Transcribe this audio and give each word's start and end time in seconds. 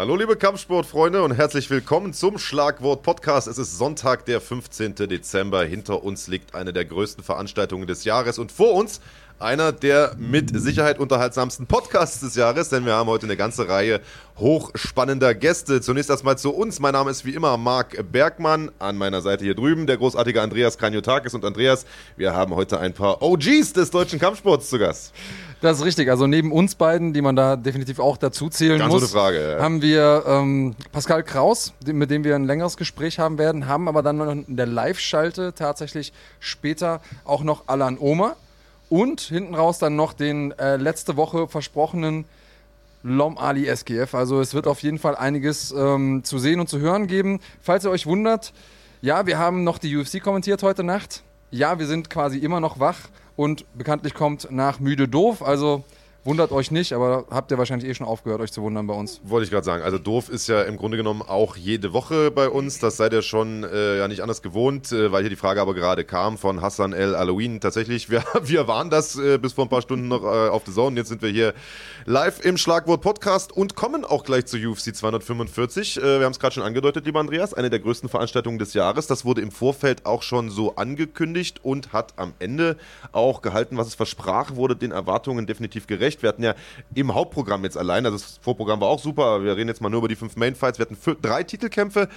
Hallo 0.00 0.16
liebe 0.16 0.34
Kampfsportfreunde 0.34 1.22
und 1.22 1.32
herzlich 1.32 1.68
willkommen 1.68 2.14
zum 2.14 2.38
Schlagwort 2.38 3.02
Podcast. 3.02 3.46
Es 3.46 3.58
ist 3.58 3.76
Sonntag, 3.76 4.24
der 4.24 4.40
15. 4.40 4.94
Dezember. 4.94 5.62
Hinter 5.64 6.02
uns 6.02 6.26
liegt 6.26 6.54
eine 6.54 6.72
der 6.72 6.86
größten 6.86 7.22
Veranstaltungen 7.22 7.86
des 7.86 8.04
Jahres 8.04 8.38
und 8.38 8.50
vor 8.50 8.72
uns 8.72 9.02
einer 9.40 9.72
der 9.72 10.12
mit 10.18 10.50
Sicherheit 10.58 10.98
unterhaltsamsten 10.98 11.66
Podcasts 11.66 12.20
des 12.20 12.34
Jahres, 12.34 12.68
denn 12.68 12.84
wir 12.84 12.92
haben 12.92 13.08
heute 13.08 13.24
eine 13.24 13.36
ganze 13.36 13.68
Reihe 13.68 14.00
hochspannender 14.38 15.34
Gäste. 15.34 15.80
Zunächst 15.80 16.10
erstmal 16.10 16.36
zu 16.36 16.50
uns. 16.50 16.78
Mein 16.78 16.92
Name 16.92 17.10
ist 17.10 17.24
wie 17.24 17.34
immer 17.34 17.56
Marc 17.56 18.04
Bergmann. 18.12 18.70
An 18.78 18.96
meiner 18.96 19.22
Seite 19.22 19.44
hier 19.44 19.54
drüben 19.54 19.86
der 19.86 19.96
großartige 19.96 20.42
Andreas 20.42 20.76
Kranjotakis. 20.76 21.34
Und 21.34 21.44
Andreas, 21.44 21.86
wir 22.16 22.34
haben 22.34 22.54
heute 22.54 22.78
ein 22.80 22.92
paar 22.92 23.22
OGs 23.22 23.72
des 23.72 23.90
deutschen 23.90 24.18
Kampfsports 24.18 24.68
zu 24.68 24.78
Gast. 24.78 25.14
Das 25.62 25.78
ist 25.78 25.84
richtig. 25.84 26.10
Also 26.10 26.26
neben 26.26 26.52
uns 26.52 26.74
beiden, 26.74 27.12
die 27.14 27.22
man 27.22 27.34
da 27.34 27.56
definitiv 27.56 27.98
auch 27.98 28.18
dazu 28.18 28.50
zählen 28.50 28.78
Ganz 28.78 28.92
muss, 28.92 29.10
Frage, 29.10 29.52
ja. 29.52 29.62
haben 29.62 29.80
wir 29.80 30.24
ähm, 30.26 30.74
Pascal 30.92 31.22
Kraus, 31.22 31.72
mit 31.84 32.10
dem 32.10 32.24
wir 32.24 32.34
ein 32.34 32.44
längeres 32.44 32.76
Gespräch 32.76 33.18
haben 33.18 33.38
werden, 33.38 33.66
haben 33.66 33.88
aber 33.88 34.02
dann 34.02 34.18
noch 34.18 34.30
in 34.30 34.56
der 34.56 34.66
Live-Schalte 34.66 35.54
tatsächlich 35.54 36.12
später 36.40 37.00
auch 37.24 37.42
noch 37.42 37.64
Alan 37.66 37.98
Omer 37.98 38.36
und 38.90 39.22
hinten 39.22 39.54
raus 39.54 39.78
dann 39.78 39.96
noch 39.96 40.12
den 40.12 40.52
äh, 40.58 40.76
letzte 40.76 41.16
Woche 41.16 41.48
versprochenen 41.48 42.26
Lom 43.02 43.38
Ali 43.38 43.66
SGF. 43.66 44.14
Also 44.14 44.40
es 44.40 44.52
wird 44.52 44.66
auf 44.66 44.82
jeden 44.82 44.98
Fall 44.98 45.16
einiges 45.16 45.72
ähm, 45.72 46.22
zu 46.24 46.38
sehen 46.38 46.60
und 46.60 46.68
zu 46.68 46.78
hören 46.80 47.06
geben. 47.06 47.40
Falls 47.62 47.84
ihr 47.84 47.90
euch 47.90 48.04
wundert, 48.04 48.52
ja, 49.00 49.24
wir 49.26 49.38
haben 49.38 49.64
noch 49.64 49.78
die 49.78 49.96
UFC 49.96 50.22
kommentiert 50.22 50.62
heute 50.62 50.84
Nacht. 50.84 51.22
Ja, 51.50 51.78
wir 51.78 51.86
sind 51.86 52.10
quasi 52.10 52.38
immer 52.38 52.60
noch 52.60 52.78
wach 52.78 53.08
und 53.36 53.64
bekanntlich 53.74 54.12
kommt 54.12 54.50
nach 54.50 54.80
müde 54.80 55.08
doof. 55.08 55.42
Also 55.42 55.84
Wundert 56.22 56.52
euch 56.52 56.70
nicht, 56.70 56.92
aber 56.92 57.24
habt 57.30 57.50
ihr 57.50 57.56
wahrscheinlich 57.56 57.88
eh 57.88 57.94
schon 57.94 58.06
aufgehört, 58.06 58.42
euch 58.42 58.52
zu 58.52 58.60
wundern 58.60 58.86
bei 58.86 58.92
uns. 58.92 59.22
Wollte 59.24 59.44
ich 59.44 59.50
gerade 59.50 59.64
sagen. 59.64 59.82
Also 59.82 59.96
doof 59.96 60.28
ist 60.28 60.48
ja 60.48 60.62
im 60.62 60.76
Grunde 60.76 60.98
genommen 60.98 61.22
auch 61.22 61.56
jede 61.56 61.94
Woche 61.94 62.30
bei 62.30 62.50
uns. 62.50 62.78
Das 62.78 62.98
seid 62.98 63.14
ihr 63.14 63.22
schon 63.22 63.64
äh, 63.64 63.96
ja 63.96 64.06
nicht 64.06 64.20
anders 64.20 64.42
gewohnt, 64.42 64.92
äh, 64.92 65.10
weil 65.12 65.22
hier 65.22 65.30
die 65.30 65.36
Frage 65.36 65.62
aber 65.62 65.72
gerade 65.72 66.04
kam 66.04 66.36
von 66.36 66.60
Hassan 66.60 66.92
El 66.92 67.14
Alouin. 67.14 67.60
Tatsächlich, 67.60 68.10
wir, 68.10 68.22
wir 68.42 68.68
waren 68.68 68.90
das 68.90 69.18
äh, 69.18 69.38
bis 69.38 69.54
vor 69.54 69.64
ein 69.64 69.70
paar 69.70 69.80
Stunden 69.80 70.08
noch 70.08 70.22
äh, 70.22 70.48
auf 70.48 70.62
The 70.66 70.72
Zone. 70.72 70.96
Jetzt 70.96 71.08
sind 71.08 71.22
wir 71.22 71.30
hier 71.30 71.54
live 72.04 72.44
im 72.44 72.56
Schlagwort 72.56 73.00
Podcast 73.00 73.52
und 73.52 73.76
kommen 73.76 74.04
auch 74.04 74.24
gleich 74.24 74.46
zu 74.46 74.56
UFC 74.56 74.94
245. 74.94 75.96
Äh, 75.96 76.18
wir 76.18 76.24
haben 76.26 76.32
es 76.32 76.40
gerade 76.40 76.54
schon 76.54 76.64
angedeutet, 76.64 77.06
lieber 77.06 77.20
Andreas, 77.20 77.54
eine 77.54 77.70
der 77.70 77.78
größten 77.78 78.08
Veranstaltungen 78.08 78.58
des 78.58 78.74
Jahres. 78.74 79.06
Das 79.06 79.24
wurde 79.24 79.40
im 79.40 79.52
Vorfeld 79.52 80.06
auch 80.06 80.22
schon 80.22 80.50
so 80.50 80.76
angekündigt 80.76 81.60
und 81.62 81.92
hat 81.92 82.14
am 82.16 82.34
Ende 82.40 82.76
auch 83.12 83.42
gehalten, 83.42 83.76
was 83.76 83.86
es 83.86 83.94
versprach, 83.94 84.56
wurde 84.56 84.76
den 84.76 84.90
Erwartungen 84.90 85.46
definitiv 85.46 85.86
gerecht 85.86 86.00
recht. 86.00 86.22
Wir 86.22 86.28
hatten 86.30 86.42
ja 86.42 86.54
im 86.94 87.14
Hauptprogramm 87.14 87.62
jetzt 87.64 87.78
allein, 87.78 88.04
also 88.04 88.18
das 88.18 88.38
Vorprogramm 88.42 88.80
war 88.80 88.88
auch 88.88 88.98
super, 88.98 89.44
wir 89.44 89.56
reden 89.56 89.68
jetzt 89.68 89.80
mal 89.80 89.88
nur 89.88 89.98
über 89.98 90.08
die 90.08 90.16
fünf 90.16 90.36
Main-Fights. 90.36 90.78
Wir 90.78 90.86
hatten 90.86 91.16
drei 91.22 91.44
Titelkämpfe 91.44 92.08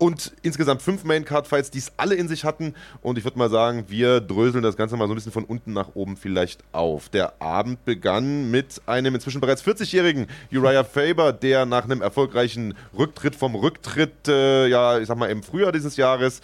und 0.00 0.32
insgesamt 0.40 0.80
fünf 0.80 1.04
Main-Card-Fights, 1.04 1.70
die 1.70 1.78
es 1.78 1.92
alle 1.98 2.14
in 2.14 2.26
sich 2.26 2.44
hatten. 2.44 2.74
Und 3.02 3.18
ich 3.18 3.24
würde 3.24 3.38
mal 3.38 3.50
sagen, 3.50 3.84
wir 3.88 4.22
dröseln 4.22 4.64
das 4.64 4.76
Ganze 4.76 4.96
mal 4.96 5.06
so 5.06 5.12
ein 5.12 5.16
bisschen 5.16 5.30
von 5.30 5.44
unten 5.44 5.74
nach 5.74 5.90
oben 5.94 6.16
vielleicht 6.16 6.64
auf. 6.72 7.10
Der 7.10 7.40
Abend 7.42 7.84
begann 7.84 8.50
mit 8.50 8.80
einem 8.86 9.14
inzwischen 9.14 9.42
bereits 9.42 9.62
40-jährigen 9.62 10.26
Uriah 10.50 10.84
Faber, 10.84 11.34
der 11.34 11.66
nach 11.66 11.84
einem 11.84 12.00
erfolgreichen 12.00 12.74
Rücktritt 12.96 13.36
vom 13.36 13.54
Rücktritt, 13.54 14.26
äh, 14.26 14.68
ja, 14.68 14.98
ich 14.98 15.06
sag 15.06 15.18
mal, 15.18 15.30
im 15.30 15.42
Frühjahr 15.42 15.70
dieses 15.70 15.98
Jahres 15.98 16.40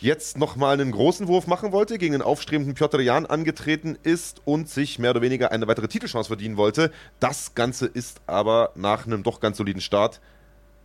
jetzt 0.00 0.36
nochmal 0.36 0.80
einen 0.80 0.90
großen 0.90 1.28
Wurf 1.28 1.46
machen 1.46 1.70
wollte, 1.70 1.96
gegen 1.96 2.12
den 2.12 2.22
aufstrebenden 2.22 2.74
Piotr 2.74 3.00
Jan 3.02 3.24
angetreten 3.24 3.98
ist 4.02 4.42
und 4.44 4.68
sich 4.68 4.98
mehr 4.98 5.12
oder 5.12 5.22
weniger 5.22 5.52
eine 5.52 5.68
weitere 5.68 5.86
Titelchance 5.86 6.26
verdienen 6.26 6.56
wollte. 6.56 6.90
Das 7.20 7.54
Ganze 7.54 7.86
ist 7.86 8.20
aber 8.26 8.72
nach 8.74 9.06
einem 9.06 9.22
doch 9.22 9.38
ganz 9.38 9.58
soliden 9.58 9.80
Start 9.80 10.20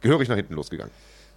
gehörig 0.01 0.29
nach 0.29 0.35
hinten 0.35 0.53
losgegangen. 0.53 0.91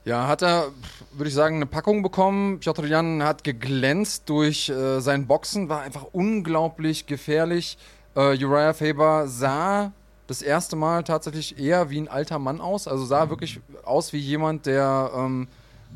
Ja, 0.08 0.26
hat 0.26 0.40
er, 0.40 0.72
würde 1.12 1.28
ich 1.28 1.34
sagen, 1.34 1.56
eine 1.56 1.66
Packung 1.66 2.02
bekommen. 2.02 2.60
Piotr 2.60 2.86
Jan 2.86 3.22
hat 3.22 3.44
geglänzt 3.44 4.22
durch 4.30 4.70
äh, 4.70 5.00
sein 5.00 5.26
Boxen, 5.26 5.68
war 5.68 5.82
einfach 5.82 6.06
unglaublich 6.12 7.04
gefährlich. 7.04 7.76
Äh, 8.16 8.42
Uriah 8.42 8.72
Faber 8.72 9.28
sah 9.28 9.92
das 10.26 10.40
erste 10.40 10.76
Mal 10.76 11.04
tatsächlich 11.04 11.58
eher 11.58 11.90
wie 11.90 12.00
ein 12.00 12.08
alter 12.08 12.38
Mann 12.38 12.62
aus, 12.62 12.88
also 12.88 13.04
sah 13.04 13.28
wirklich 13.28 13.60
aus 13.84 14.14
wie 14.14 14.18
jemand, 14.18 14.64
der 14.64 15.10
ähm, 15.14 15.46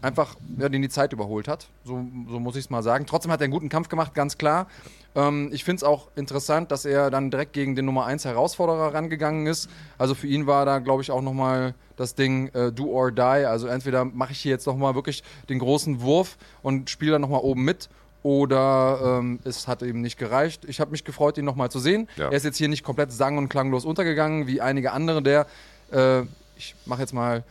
einfach 0.03 0.37
ja, 0.59 0.69
den 0.69 0.83
die 0.83 0.89
Zeit 0.89 1.13
überholt 1.13 1.49
hat. 1.49 1.69
So, 1.85 2.05
so 2.29 2.41
muss 2.41 2.57
ich 2.57 2.65
es 2.65 2.71
mal 2.71 2.83
sagen. 2.83 3.07
Trotzdem 3.07 3.33
hat 3.33 3.41
er 3.41 3.45
einen 3.45 3.53
guten 3.53 3.69
Kampf 3.69 3.89
gemacht, 3.89 4.15
ganz 4.15 4.37
klar. 4.37 4.67
Ähm, 5.15 5.51
ich 5.53 5.65
finde 5.65 5.77
es 5.77 5.85
auch 5.85 6.09
interessant, 6.17 6.71
dass 6.73 6.85
er 6.85 7.11
dann 7.11 7.31
direkt 7.31 7.53
gegen 7.53 7.77
den 7.77 7.85
Nummer 7.85 8.05
1 8.07 8.25
Herausforderer 8.25 8.93
rangegangen 8.93 9.47
ist. 9.47 9.71
Also 9.99 10.15
für 10.15 10.27
ihn 10.27 10.47
war 10.47 10.67
da, 10.67 10.81
glaube 10.81 11.03
ich, 11.03 11.11
auch 11.11 11.23
nochmal 11.23 11.75
das 11.97 12.15
Ding 12.15 12.49
äh, 12.49 12.73
do 12.73 12.87
or 12.87 13.13
die. 13.13 13.21
Also 13.21 13.69
entweder 13.69 14.05
mache 14.05 14.33
ich 14.33 14.41
hier 14.41 14.51
jetzt 14.51 14.67
nochmal 14.67 14.95
wirklich 14.95 15.23
den 15.49 15.59
großen 15.59 16.01
Wurf 16.01 16.37
und 16.63 16.91
spiele 16.91 17.13
dann 17.13 17.23
nochmal 17.23 17.41
oben 17.41 17.65
mit 17.65 17.89
oder 18.23 19.19
ähm, 19.19 19.41
es 19.45 19.67
hat 19.67 19.83
eben 19.83 20.01
nicht 20.01 20.19
gereicht. 20.19 20.65
Ich 20.67 20.81
habe 20.81 20.93
mich 20.93 21.05
gefreut, 21.05 21.39
ihn 21.39 21.45
nochmal 21.45 21.71
zu 21.71 21.81
sehen. 21.81 22.09
Ja. 22.17 22.27
Er 22.27 22.33
ist 22.33 22.45
jetzt 22.45 22.57
hier 22.57 22.69
nicht 22.69 22.85
komplett 22.85 23.13
sang- 23.13 23.39
und 23.39 23.49
klanglos 23.49 23.85
untergegangen, 23.85 24.47
wie 24.47 24.61
einige 24.61 24.93
andere 24.93 25.23
der, 25.23 25.47
äh, 25.93 26.23
ich 26.57 26.75
mache 26.87 27.01
jetzt 27.01 27.13
mal 27.13 27.43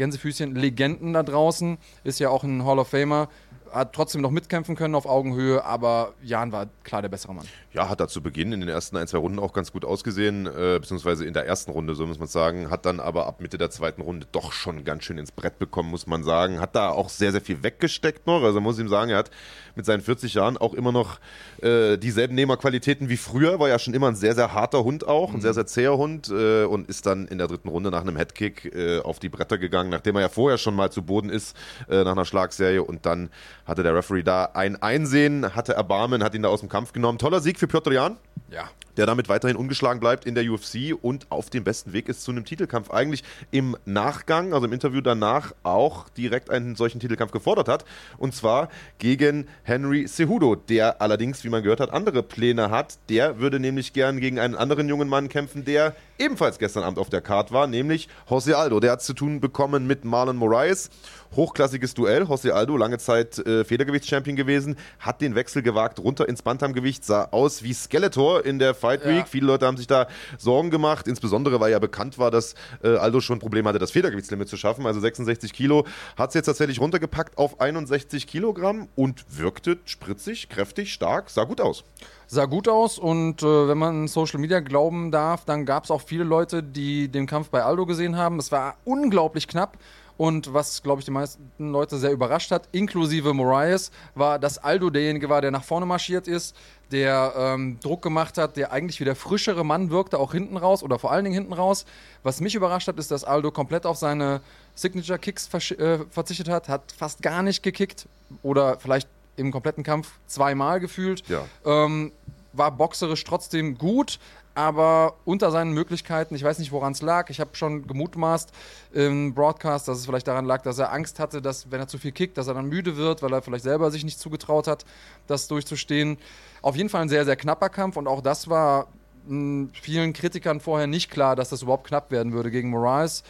Gänsefüßchen, 0.00 0.54
Legenden 0.54 1.12
da 1.12 1.22
draußen, 1.22 1.76
ist 2.04 2.18
ja 2.20 2.30
auch 2.30 2.42
ein 2.42 2.64
Hall 2.64 2.78
of 2.78 2.88
Famer, 2.88 3.28
hat 3.70 3.92
trotzdem 3.92 4.20
noch 4.20 4.30
mitkämpfen 4.30 4.74
können 4.74 4.94
auf 4.94 5.06
Augenhöhe, 5.06 5.64
aber 5.64 6.14
Jan 6.22 6.52
war 6.52 6.68
klar 6.84 7.02
der 7.02 7.08
bessere 7.08 7.34
Mann. 7.34 7.46
Ja, 7.72 7.88
hat 7.88 8.00
da 8.00 8.08
zu 8.08 8.22
Beginn 8.22 8.52
in 8.52 8.60
den 8.60 8.68
ersten 8.68 8.96
ein, 8.96 9.06
zwei 9.06 9.18
Runden 9.18 9.38
auch 9.38 9.52
ganz 9.52 9.72
gut 9.72 9.84
ausgesehen, 9.84 10.46
äh, 10.46 10.78
beziehungsweise 10.80 11.24
in 11.24 11.34
der 11.34 11.46
ersten 11.46 11.70
Runde, 11.70 11.94
so 11.94 12.06
muss 12.06 12.18
man 12.18 12.28
sagen, 12.28 12.70
hat 12.70 12.86
dann 12.86 12.98
aber 12.98 13.26
ab 13.26 13.40
Mitte 13.40 13.58
der 13.58 13.70
zweiten 13.70 14.02
Runde 14.02 14.26
doch 14.32 14.52
schon 14.52 14.84
ganz 14.84 15.04
schön 15.04 15.18
ins 15.18 15.32
Brett 15.32 15.58
bekommen, 15.58 15.90
muss 15.90 16.06
man 16.06 16.24
sagen. 16.24 16.60
Hat 16.60 16.74
da 16.74 16.90
auch 16.90 17.08
sehr, 17.08 17.32
sehr 17.32 17.40
viel 17.40 17.62
weggesteckt 17.62 18.26
noch. 18.26 18.42
Also 18.42 18.60
muss 18.60 18.78
ich 18.78 18.84
ihm 18.84 18.88
sagen, 18.88 19.10
er 19.10 19.18
hat 19.18 19.30
mit 19.74 19.86
seinen 19.86 20.00
40 20.00 20.34
Jahren 20.34 20.56
auch 20.56 20.74
immer 20.74 20.92
noch 20.92 21.18
äh, 21.62 21.96
dieselben 21.96 22.34
Nehmerqualitäten 22.34 23.08
wie 23.08 23.16
früher, 23.16 23.58
war 23.58 23.68
ja 23.68 23.78
schon 23.78 23.94
immer 23.94 24.08
ein 24.08 24.16
sehr, 24.16 24.34
sehr 24.34 24.52
harter 24.54 24.84
Hund 24.84 25.06
auch, 25.06 25.30
ein 25.30 25.36
mhm. 25.36 25.40
sehr, 25.42 25.54
sehr 25.54 25.66
zäher 25.66 25.96
Hund 25.96 26.28
äh, 26.30 26.64
und 26.64 26.88
ist 26.88 27.06
dann 27.06 27.26
in 27.26 27.38
der 27.38 27.48
dritten 27.48 27.68
Runde 27.68 27.90
nach 27.90 28.02
einem 28.02 28.16
Headkick 28.16 28.74
äh, 28.74 29.00
auf 29.00 29.18
die 29.18 29.28
Bretter 29.28 29.58
gegangen, 29.58 29.90
nachdem 29.90 30.16
er 30.16 30.22
ja 30.22 30.28
vorher 30.28 30.58
schon 30.58 30.74
mal 30.74 30.90
zu 30.90 31.02
Boden 31.02 31.30
ist, 31.30 31.56
äh, 31.88 32.04
nach 32.04 32.12
einer 32.12 32.24
Schlagserie 32.24 32.82
und 32.82 33.06
dann 33.06 33.30
hatte 33.64 33.82
der 33.82 33.94
Referee 33.94 34.22
da 34.22 34.50
ein 34.54 34.80
Einsehen, 34.82 35.54
hatte 35.54 35.74
Erbarmen, 35.74 36.22
hat 36.22 36.34
ihn 36.34 36.42
da 36.42 36.48
aus 36.48 36.60
dem 36.60 36.68
Kampf 36.68 36.92
genommen. 36.92 37.18
Toller 37.18 37.40
Sieg 37.40 37.58
für 37.58 37.66
Piotr 37.66 37.92
Jan. 37.92 38.16
Ja. 38.50 38.64
Der 38.96 39.06
damit 39.06 39.28
weiterhin 39.28 39.56
ungeschlagen 39.56 40.00
bleibt 40.00 40.26
in 40.26 40.34
der 40.34 40.50
UFC 40.50 40.92
und 41.00 41.30
auf 41.30 41.48
dem 41.48 41.62
besten 41.62 41.92
Weg 41.92 42.08
ist 42.08 42.22
zu 42.22 42.32
einem 42.32 42.44
Titelkampf. 42.44 42.90
Eigentlich 42.90 43.22
im 43.50 43.76
Nachgang, 43.84 44.52
also 44.52 44.66
im 44.66 44.72
Interview 44.72 45.00
danach, 45.00 45.54
auch 45.62 46.08
direkt 46.10 46.50
einen 46.50 46.74
solchen 46.74 46.98
Titelkampf 46.98 47.30
gefordert 47.30 47.68
hat. 47.68 47.84
Und 48.18 48.34
zwar 48.34 48.68
gegen 48.98 49.46
Henry 49.62 50.06
Cejudo, 50.06 50.54
der 50.54 51.00
allerdings, 51.00 51.44
wie 51.44 51.48
man 51.48 51.62
gehört 51.62 51.80
hat, 51.80 51.92
andere 51.92 52.22
Pläne 52.22 52.70
hat. 52.70 52.98
Der 53.08 53.38
würde 53.38 53.60
nämlich 53.60 53.92
gern 53.92 54.20
gegen 54.20 54.38
einen 54.38 54.54
anderen 54.54 54.88
jungen 54.88 55.08
Mann 55.08 55.28
kämpfen, 55.28 55.64
der 55.64 55.94
ebenfalls 56.18 56.58
gestern 56.58 56.82
Abend 56.82 56.98
auf 56.98 57.10
der 57.10 57.20
Card 57.20 57.52
war, 57.52 57.66
nämlich 57.66 58.08
Jose 58.28 58.56
Aldo. 58.56 58.80
Der 58.80 58.92
hat 58.92 59.02
zu 59.02 59.14
tun 59.14 59.40
bekommen 59.40 59.86
mit 59.86 60.04
Marlon 60.04 60.36
Moraes. 60.36 60.90
Hochklassiges 61.36 61.94
Duell. 61.94 62.24
Jose 62.24 62.54
Aldo, 62.54 62.76
lange 62.76 62.98
Zeit 62.98 63.38
äh, 63.38 63.64
Federgewichtschampion 63.64 64.36
gewesen, 64.36 64.76
hat 64.98 65.20
den 65.20 65.34
Wechsel 65.34 65.62
gewagt 65.62 65.98
runter 65.98 66.28
ins 66.28 66.42
Bantamgewicht, 66.42 67.04
sah 67.04 67.28
aus 67.30 67.62
wie 67.62 67.72
Skeletor 67.72 68.44
in 68.44 68.58
der 68.58 68.74
Fight 68.74 69.04
Week. 69.04 69.18
Ja. 69.18 69.24
Viele 69.24 69.46
Leute 69.46 69.66
haben 69.66 69.76
sich 69.76 69.86
da 69.86 70.08
Sorgen 70.38 70.70
gemacht, 70.70 71.06
insbesondere 71.06 71.60
weil 71.60 71.70
ja 71.70 71.78
bekannt 71.78 72.18
war, 72.18 72.30
dass 72.30 72.54
äh, 72.82 72.96
Aldo 72.96 73.20
schon 73.20 73.38
Probleme 73.38 73.68
hatte, 73.68 73.78
das 73.78 73.90
Federgewichtslimit 73.90 74.48
zu 74.48 74.56
schaffen. 74.56 74.86
Also 74.86 75.00
66 75.00 75.52
Kilo 75.52 75.86
hat 76.16 76.30
es 76.30 76.34
jetzt 76.34 76.46
tatsächlich 76.46 76.80
runtergepackt 76.80 77.38
auf 77.38 77.60
61 77.60 78.26
Kilogramm 78.26 78.88
und 78.96 79.24
wirkte 79.30 79.78
spritzig, 79.84 80.48
kräftig, 80.48 80.92
stark, 80.92 81.30
sah 81.30 81.44
gut 81.44 81.60
aus 81.60 81.84
sah 82.30 82.44
gut 82.44 82.68
aus 82.68 82.96
und 82.96 83.42
äh, 83.42 83.68
wenn 83.68 83.76
man 83.76 84.06
Social 84.06 84.38
Media 84.38 84.60
glauben 84.60 85.10
darf, 85.10 85.44
dann 85.44 85.66
gab 85.66 85.82
es 85.82 85.90
auch 85.90 86.00
viele 86.00 86.22
Leute, 86.22 86.62
die 86.62 87.08
den 87.08 87.26
Kampf 87.26 87.50
bei 87.50 87.64
Aldo 87.64 87.86
gesehen 87.86 88.16
haben. 88.16 88.38
Es 88.38 88.52
war 88.52 88.76
unglaublich 88.84 89.48
knapp. 89.48 89.76
Und 90.20 90.52
was, 90.52 90.82
glaube 90.82 91.00
ich, 91.00 91.06
die 91.06 91.12
meisten 91.12 91.50
Leute 91.56 91.96
sehr 91.96 92.12
überrascht 92.12 92.50
hat, 92.50 92.68
inklusive 92.72 93.32
Moraes, 93.32 93.90
war, 94.14 94.38
dass 94.38 94.58
Aldo 94.58 94.90
derjenige 94.90 95.30
war, 95.30 95.40
der 95.40 95.50
nach 95.50 95.64
vorne 95.64 95.86
marschiert 95.86 96.28
ist, 96.28 96.54
der 96.92 97.32
ähm, 97.38 97.78
Druck 97.80 98.02
gemacht 98.02 98.36
hat, 98.36 98.58
der 98.58 98.70
eigentlich 98.70 99.00
wie 99.00 99.06
der 99.06 99.16
frischere 99.16 99.64
Mann 99.64 99.88
wirkte, 99.88 100.18
auch 100.18 100.32
hinten 100.32 100.58
raus 100.58 100.82
oder 100.82 100.98
vor 100.98 101.10
allen 101.10 101.24
Dingen 101.24 101.36
hinten 101.36 101.54
raus. 101.54 101.86
Was 102.22 102.42
mich 102.42 102.54
überrascht 102.54 102.86
hat, 102.86 102.98
ist, 102.98 103.10
dass 103.10 103.24
Aldo 103.24 103.50
komplett 103.50 103.86
auf 103.86 103.96
seine 103.96 104.42
Signature 104.74 105.18
Kicks 105.18 105.48
äh, 105.70 106.00
verzichtet 106.10 106.50
hat, 106.50 106.68
hat 106.68 106.92
fast 106.92 107.22
gar 107.22 107.42
nicht 107.42 107.62
gekickt 107.62 108.06
oder 108.42 108.78
vielleicht 108.78 109.08
im 109.36 109.50
kompletten 109.50 109.84
Kampf 109.84 110.18
zweimal 110.26 110.80
gefühlt. 110.80 111.26
Ja. 111.30 111.46
Ähm, 111.64 112.12
war 112.52 112.70
boxerisch 112.72 113.24
trotzdem 113.24 113.78
gut, 113.78 114.18
aber 114.60 115.14
unter 115.24 115.50
seinen 115.50 115.72
Möglichkeiten. 115.72 116.34
Ich 116.34 116.44
weiß 116.44 116.58
nicht, 116.58 116.70
woran 116.70 116.92
es 116.92 117.00
lag. 117.00 117.30
Ich 117.30 117.40
habe 117.40 117.50
schon 117.54 117.86
gemutmaßt 117.86 118.52
im 118.92 119.32
Broadcast, 119.32 119.88
dass 119.88 119.98
es 119.98 120.04
vielleicht 120.04 120.28
daran 120.28 120.44
lag, 120.44 120.60
dass 120.62 120.78
er 120.78 120.92
Angst 120.92 121.18
hatte, 121.18 121.40
dass, 121.40 121.70
wenn 121.70 121.80
er 121.80 121.88
zu 121.88 121.96
viel 121.96 122.12
kickt, 122.12 122.36
dass 122.36 122.46
er 122.46 122.52
dann 122.52 122.66
müde 122.66 122.98
wird, 122.98 123.22
weil 123.22 123.32
er 123.32 123.40
vielleicht 123.40 123.64
selber 123.64 123.90
sich 123.90 124.04
nicht 124.04 124.20
zugetraut 124.20 124.66
hat, 124.66 124.84
das 125.26 125.48
durchzustehen. 125.48 126.18
Auf 126.60 126.76
jeden 126.76 126.90
Fall 126.90 127.00
ein 127.00 127.08
sehr, 127.08 127.24
sehr 127.24 127.36
knapper 127.36 127.70
Kampf 127.70 127.96
und 127.96 128.06
auch 128.06 128.20
das 128.20 128.50
war 128.50 128.88
mh, 129.26 129.68
vielen 129.80 130.12
Kritikern 130.12 130.60
vorher 130.60 130.86
nicht 130.86 131.10
klar, 131.10 131.36
dass 131.36 131.48
das 131.48 131.62
überhaupt 131.62 131.86
knapp 131.86 132.10
werden 132.10 132.34
würde 132.34 132.50
gegen 132.50 132.68
Morales. 132.68 133.22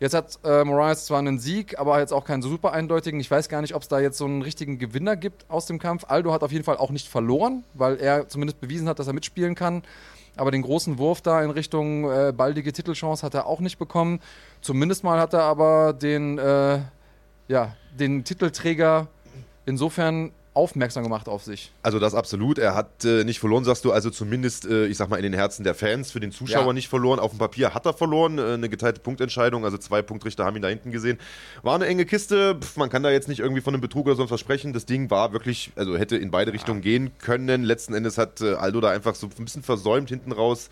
Jetzt 0.00 0.14
hat 0.14 0.40
äh, 0.42 0.64
Moraes 0.64 1.06
zwar 1.06 1.20
einen 1.20 1.38
Sieg, 1.38 1.78
aber 1.78 2.00
jetzt 2.00 2.12
auch 2.12 2.24
keinen 2.24 2.42
super 2.42 2.72
eindeutigen. 2.72 3.20
Ich 3.20 3.30
weiß 3.30 3.48
gar 3.48 3.60
nicht, 3.60 3.76
ob 3.76 3.82
es 3.82 3.88
da 3.88 4.00
jetzt 4.00 4.18
so 4.18 4.24
einen 4.24 4.42
richtigen 4.42 4.80
Gewinner 4.80 5.14
gibt 5.14 5.48
aus 5.48 5.66
dem 5.66 5.78
Kampf. 5.78 6.06
Aldo 6.08 6.32
hat 6.32 6.42
auf 6.42 6.50
jeden 6.50 6.64
Fall 6.64 6.76
auch 6.76 6.90
nicht 6.90 7.06
verloren, 7.06 7.62
weil 7.72 7.98
er 7.98 8.26
zumindest 8.26 8.60
bewiesen 8.60 8.88
hat, 8.88 8.98
dass 8.98 9.06
er 9.06 9.12
mitspielen 9.12 9.54
kann. 9.54 9.84
Aber 10.36 10.50
den 10.50 10.62
großen 10.62 10.98
Wurf 10.98 11.20
da 11.20 11.42
in 11.42 11.50
Richtung 11.50 12.10
äh, 12.10 12.32
baldige 12.34 12.72
Titelchance 12.72 13.24
hat 13.24 13.34
er 13.34 13.46
auch 13.46 13.60
nicht 13.60 13.78
bekommen. 13.78 14.20
Zumindest 14.60 15.04
mal 15.04 15.20
hat 15.20 15.34
er 15.34 15.42
aber 15.42 15.92
den, 15.92 16.38
äh, 16.38 16.80
ja, 17.48 17.76
den 17.98 18.24
Titelträger 18.24 19.08
insofern 19.66 20.32
aufmerksam 20.54 21.02
gemacht 21.02 21.28
auf 21.28 21.42
sich. 21.42 21.72
Also 21.82 21.98
das 21.98 22.14
absolut. 22.14 22.58
Er 22.58 22.74
hat 22.74 23.04
äh, 23.04 23.24
nicht 23.24 23.40
verloren, 23.40 23.64
sagst 23.64 23.84
du, 23.84 23.92
also 23.92 24.10
zumindest, 24.10 24.66
äh, 24.66 24.86
ich 24.86 24.96
sag 24.96 25.08
mal, 25.08 25.16
in 25.16 25.22
den 25.22 25.32
Herzen 25.32 25.64
der 25.64 25.74
Fans, 25.74 26.10
für 26.10 26.20
den 26.20 26.30
Zuschauer 26.30 26.66
ja. 26.66 26.72
nicht 26.72 26.88
verloren. 26.88 27.18
Auf 27.18 27.30
dem 27.30 27.38
Papier 27.38 27.74
hat 27.74 27.86
er 27.86 27.94
verloren, 27.94 28.38
äh, 28.38 28.54
eine 28.54 28.68
geteilte 28.68 29.00
Punktentscheidung, 29.00 29.64
also 29.64 29.78
zwei 29.78 30.02
Punktrichter 30.02 30.44
haben 30.44 30.56
ihn 30.56 30.62
da 30.62 30.68
hinten 30.68 30.90
gesehen. 30.90 31.18
War 31.62 31.74
eine 31.74 31.86
enge 31.86 32.04
Kiste, 32.04 32.56
Pff, 32.60 32.76
man 32.76 32.90
kann 32.90 33.02
da 33.02 33.10
jetzt 33.10 33.28
nicht 33.28 33.40
irgendwie 33.40 33.62
von 33.62 33.72
einem 33.72 33.80
Betrug 33.80 34.06
oder 34.06 34.16
so 34.16 34.26
versprechen. 34.26 34.72
Das 34.72 34.84
Ding 34.84 35.10
war 35.10 35.32
wirklich, 35.32 35.72
also 35.76 35.96
hätte 35.96 36.16
in 36.16 36.30
beide 36.30 36.52
Richtungen 36.52 36.80
ja. 36.80 36.84
gehen 36.84 37.10
können. 37.18 37.62
Letzten 37.62 37.94
Endes 37.94 38.18
hat 38.18 38.40
äh, 38.42 38.54
Aldo 38.54 38.80
da 38.80 38.90
einfach 38.90 39.14
so 39.14 39.28
ein 39.38 39.44
bisschen 39.44 39.62
versäumt, 39.62 40.10
hinten 40.10 40.32
raus 40.32 40.68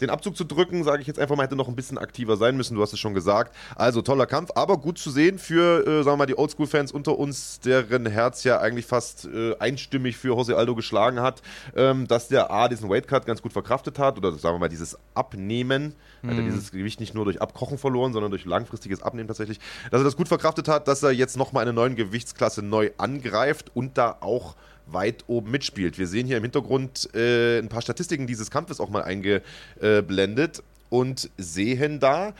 den 0.00 0.10
Abzug 0.10 0.36
zu 0.36 0.44
drücken, 0.44 0.84
sage 0.84 1.00
ich 1.00 1.08
jetzt 1.08 1.18
einfach 1.18 1.36
mal, 1.36 1.42
hätte 1.42 1.56
noch 1.56 1.68
ein 1.68 1.76
bisschen 1.76 1.98
aktiver 1.98 2.36
sein 2.36 2.56
müssen, 2.56 2.74
du 2.76 2.82
hast 2.82 2.92
es 2.92 3.00
schon 3.00 3.14
gesagt. 3.14 3.54
Also 3.74 4.02
toller 4.02 4.26
Kampf, 4.26 4.50
aber 4.54 4.78
gut 4.78 4.98
zu 4.98 5.10
sehen 5.10 5.38
für, 5.38 5.86
äh, 5.86 6.02
sagen 6.02 6.14
wir 6.14 6.16
mal, 6.18 6.26
die 6.26 6.38
Oldschool-Fans 6.38 6.92
unter 6.92 7.18
uns, 7.18 7.60
deren 7.60 8.06
Herz 8.06 8.44
ja 8.44 8.60
eigentlich 8.60 8.86
fast 8.86 9.07
äh, 9.24 9.56
einstimmig 9.58 10.16
für 10.16 10.28
Jose 10.28 10.56
Aldo 10.56 10.74
geschlagen 10.74 11.20
hat, 11.20 11.42
ähm, 11.76 12.06
dass 12.06 12.28
der 12.28 12.50
A 12.50 12.68
diesen 12.68 12.88
Weightcut 12.88 13.26
ganz 13.26 13.42
gut 13.42 13.52
verkraftet 13.52 13.98
hat 13.98 14.16
oder 14.18 14.32
sagen 14.32 14.56
wir 14.56 14.60
mal 14.60 14.68
dieses 14.68 14.98
Abnehmen, 15.14 15.94
mhm. 16.22 16.30
hat 16.30 16.36
er 16.36 16.44
dieses 16.44 16.70
Gewicht 16.70 17.00
nicht 17.00 17.14
nur 17.14 17.24
durch 17.24 17.40
Abkochen 17.40 17.78
verloren, 17.78 18.12
sondern 18.12 18.30
durch 18.30 18.44
langfristiges 18.44 19.02
Abnehmen 19.02 19.28
tatsächlich, 19.28 19.60
dass 19.90 20.00
er 20.00 20.04
das 20.04 20.16
gut 20.16 20.28
verkraftet 20.28 20.68
hat, 20.68 20.88
dass 20.88 21.02
er 21.02 21.10
jetzt 21.10 21.36
nochmal 21.36 21.62
eine 21.62 21.72
neuen 21.72 21.96
Gewichtsklasse 21.96 22.62
neu 22.62 22.90
angreift 22.98 23.70
und 23.74 23.98
da 23.98 24.16
auch 24.20 24.56
weit 24.86 25.24
oben 25.26 25.50
mitspielt. 25.50 25.98
Wir 25.98 26.06
sehen 26.06 26.26
hier 26.26 26.36
im 26.36 26.42
Hintergrund 26.42 27.14
äh, 27.14 27.58
ein 27.58 27.68
paar 27.68 27.82
Statistiken 27.82 28.26
dieses 28.26 28.50
Kampfes 28.50 28.80
auch 28.80 28.88
mal 28.88 29.02
eingeblendet 29.02 30.62
und 30.90 31.30
sehen 31.36 32.00
da, 32.00 32.32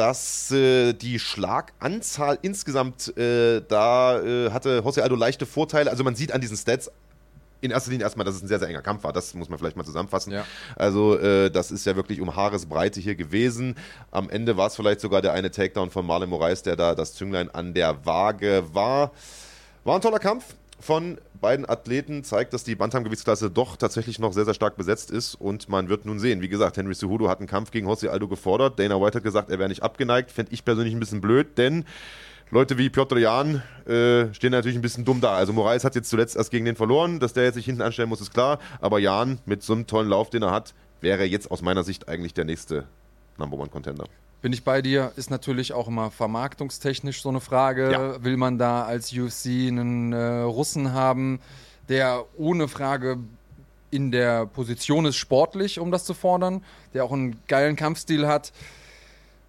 dass 0.00 0.50
äh, 0.50 0.94
die 0.94 1.18
Schlaganzahl 1.18 2.38
insgesamt, 2.40 3.14
äh, 3.18 3.60
da 3.68 4.18
äh, 4.18 4.50
hatte 4.50 4.80
Jose 4.82 5.02
Aldo 5.02 5.14
leichte 5.14 5.44
Vorteile. 5.44 5.90
Also 5.90 6.04
man 6.04 6.14
sieht 6.14 6.32
an 6.32 6.40
diesen 6.40 6.56
Stats 6.56 6.90
in 7.60 7.70
erster 7.70 7.90
Linie 7.90 8.04
erstmal, 8.04 8.24
dass 8.24 8.36
es 8.36 8.42
ein 8.42 8.48
sehr, 8.48 8.58
sehr 8.58 8.68
enger 8.68 8.80
Kampf 8.80 9.04
war. 9.04 9.12
Das 9.12 9.34
muss 9.34 9.50
man 9.50 9.58
vielleicht 9.58 9.76
mal 9.76 9.84
zusammenfassen. 9.84 10.32
Ja. 10.32 10.46
Also, 10.74 11.18
äh, 11.18 11.50
das 11.50 11.70
ist 11.70 11.84
ja 11.84 11.96
wirklich 11.96 12.22
um 12.22 12.34
Haaresbreite 12.34 12.98
hier 12.98 13.14
gewesen. 13.14 13.74
Am 14.10 14.30
Ende 14.30 14.56
war 14.56 14.68
es 14.68 14.76
vielleicht 14.76 15.00
sogar 15.00 15.20
der 15.20 15.34
eine 15.34 15.50
Takedown 15.50 15.90
von 15.90 16.06
Marlon 16.06 16.30
Moraes, 16.30 16.62
der 16.62 16.76
da 16.76 16.94
das 16.94 17.12
Zünglein 17.12 17.50
an 17.50 17.74
der 17.74 18.06
Waage 18.06 18.64
war. 18.72 19.10
War 19.84 19.96
ein 19.96 20.00
toller 20.00 20.18
Kampf 20.18 20.54
von 20.80 21.18
beiden 21.40 21.68
Athleten 21.68 22.24
zeigt, 22.24 22.52
dass 22.52 22.64
die 22.64 22.74
Bantamgewichtsklasse 22.74 23.50
doch 23.50 23.76
tatsächlich 23.76 24.18
noch 24.18 24.32
sehr, 24.32 24.44
sehr 24.44 24.54
stark 24.54 24.76
besetzt 24.76 25.10
ist 25.10 25.34
und 25.34 25.68
man 25.68 25.88
wird 25.88 26.04
nun 26.04 26.18
sehen. 26.18 26.42
Wie 26.42 26.48
gesagt, 26.48 26.76
Henry 26.76 26.94
Cejudo 26.94 27.28
hat 27.28 27.38
einen 27.38 27.48
Kampf 27.48 27.70
gegen 27.70 27.86
Jose 27.86 28.10
Aldo 28.10 28.28
gefordert. 28.28 28.78
Dana 28.78 29.00
White 29.00 29.16
hat 29.16 29.24
gesagt, 29.24 29.50
er 29.50 29.58
wäre 29.58 29.68
nicht 29.68 29.82
abgeneigt. 29.82 30.30
Fände 30.30 30.52
ich 30.52 30.64
persönlich 30.64 30.94
ein 30.94 31.00
bisschen 31.00 31.20
blöd, 31.20 31.56
denn 31.58 31.84
Leute 32.50 32.78
wie 32.78 32.90
Piotr 32.90 33.18
Jan 33.18 33.62
äh, 33.86 34.34
stehen 34.34 34.50
natürlich 34.50 34.76
ein 34.76 34.82
bisschen 34.82 35.04
dumm 35.04 35.20
da. 35.20 35.34
Also 35.34 35.52
Moraes 35.52 35.84
hat 35.84 35.94
jetzt 35.94 36.10
zuletzt 36.10 36.36
erst 36.36 36.50
gegen 36.50 36.64
den 36.64 36.76
verloren. 36.76 37.20
Dass 37.20 37.32
der 37.32 37.44
jetzt 37.44 37.54
sich 37.54 37.64
hinten 37.64 37.82
anstellen 37.82 38.08
muss, 38.08 38.20
ist 38.20 38.34
klar. 38.34 38.58
Aber 38.80 38.98
Jan 38.98 39.38
mit 39.46 39.62
so 39.62 39.72
einem 39.72 39.86
tollen 39.86 40.08
Lauf, 40.08 40.30
den 40.30 40.42
er 40.42 40.50
hat, 40.50 40.74
wäre 41.00 41.24
jetzt 41.24 41.50
aus 41.50 41.62
meiner 41.62 41.84
Sicht 41.84 42.08
eigentlich 42.08 42.34
der 42.34 42.44
nächste 42.44 42.86
Number 43.38 43.56
One 43.56 43.70
Contender. 43.70 44.04
Bin 44.42 44.52
ich 44.52 44.64
bei 44.64 44.80
dir, 44.80 45.12
ist 45.16 45.30
natürlich 45.30 45.72
auch 45.74 45.86
immer 45.88 46.10
vermarktungstechnisch 46.10 47.20
so 47.20 47.28
eine 47.28 47.40
Frage. 47.40 47.92
Ja. 47.92 48.24
Will 48.24 48.36
man 48.36 48.56
da 48.56 48.84
als 48.84 49.12
UFC 49.12 49.68
einen 49.68 50.12
äh, 50.12 50.40
Russen 50.40 50.92
haben, 50.92 51.40
der 51.88 52.24
ohne 52.38 52.68
Frage 52.68 53.18
in 53.90 54.10
der 54.10 54.46
Position 54.46 55.04
ist, 55.04 55.16
sportlich, 55.16 55.78
um 55.78 55.90
das 55.90 56.04
zu 56.04 56.14
fordern, 56.14 56.64
der 56.94 57.04
auch 57.04 57.12
einen 57.12 57.40
geilen 57.48 57.76
Kampfstil 57.76 58.26
hat. 58.26 58.52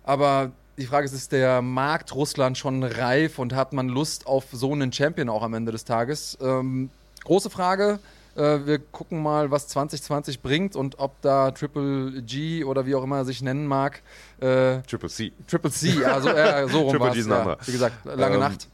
Aber 0.04 0.52
die 0.78 0.88
Frage 0.88 1.06
ist, 1.06 1.14
ist 1.14 1.32
der 1.32 1.62
Markt 1.62 2.14
Russland 2.16 2.58
schon 2.58 2.84
reif 2.84 3.40
und 3.40 3.54
hat 3.54 3.72
man 3.72 3.88
Lust 3.88 4.28
auf 4.28 4.46
so 4.52 4.74
einen 4.74 4.92
Champion 4.92 5.30
auch 5.30 5.44
am 5.44 5.54
Ende 5.54 5.72
des 5.72 5.86
Tages? 5.86 6.38
Ähm, 6.42 6.90
große 7.24 7.50
Frage. 7.50 8.00
Äh, 8.36 8.66
wir 8.66 8.80
gucken 8.80 9.22
mal, 9.22 9.51
was 9.51 9.68
2020 9.68 10.42
bringt 10.42 10.75
und 10.75 11.00
ob 11.00 11.22
da 11.22 11.51
Triple 11.51 12.22
G 12.22 12.63
oder 12.63 12.86
wie 12.86 12.95
auch 12.95 13.04
immer 13.04 13.18
er 13.18 13.25
sich 13.25 13.42
nennen 13.42 13.68
mag. 13.68 14.01
Äh, 14.39 14.81
Triple 14.83 15.10
C. 15.10 15.31
Triple 15.48 15.72
C, 15.72 16.06
also 16.06 16.30
äh, 16.30 16.68
so 16.68 16.81
rum 16.81 17.00
war 17.00 17.16
ja, 17.16 17.57
Wie 17.66 17.72
gesagt, 17.72 18.06
lange 18.06 18.36
ähm, 18.36 18.39
Nacht. 18.39 18.68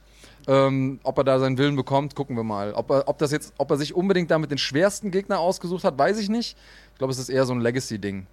Ähm, 0.49 0.99
ob 1.03 1.17
er 1.17 1.23
da 1.25 1.39
seinen 1.39 1.57
Willen 1.57 1.75
bekommt, 1.75 2.15
gucken 2.15 2.37
wir 2.37 2.43
mal. 2.43 2.73
Ob 2.73 2.89
er, 2.89 3.07
ob 3.07 3.17
das 3.17 3.31
jetzt, 3.31 3.53
ob 3.57 3.69
er 3.71 3.77
sich 3.77 3.93
unbedingt 3.93 4.31
damit 4.31 4.49
den 4.51 4.57
schwersten 4.57 5.11
Gegner 5.11 5.39
ausgesucht 5.39 5.83
hat, 5.83 5.97
weiß 5.97 6.19
ich 6.19 6.29
nicht. 6.29 6.55
Ich 6.93 6.97
glaube, 6.97 7.11
es 7.11 7.19
ist 7.19 7.29
eher 7.29 7.45
so 7.45 7.53
ein 7.53 7.59
Legacy-Ding 7.59 8.27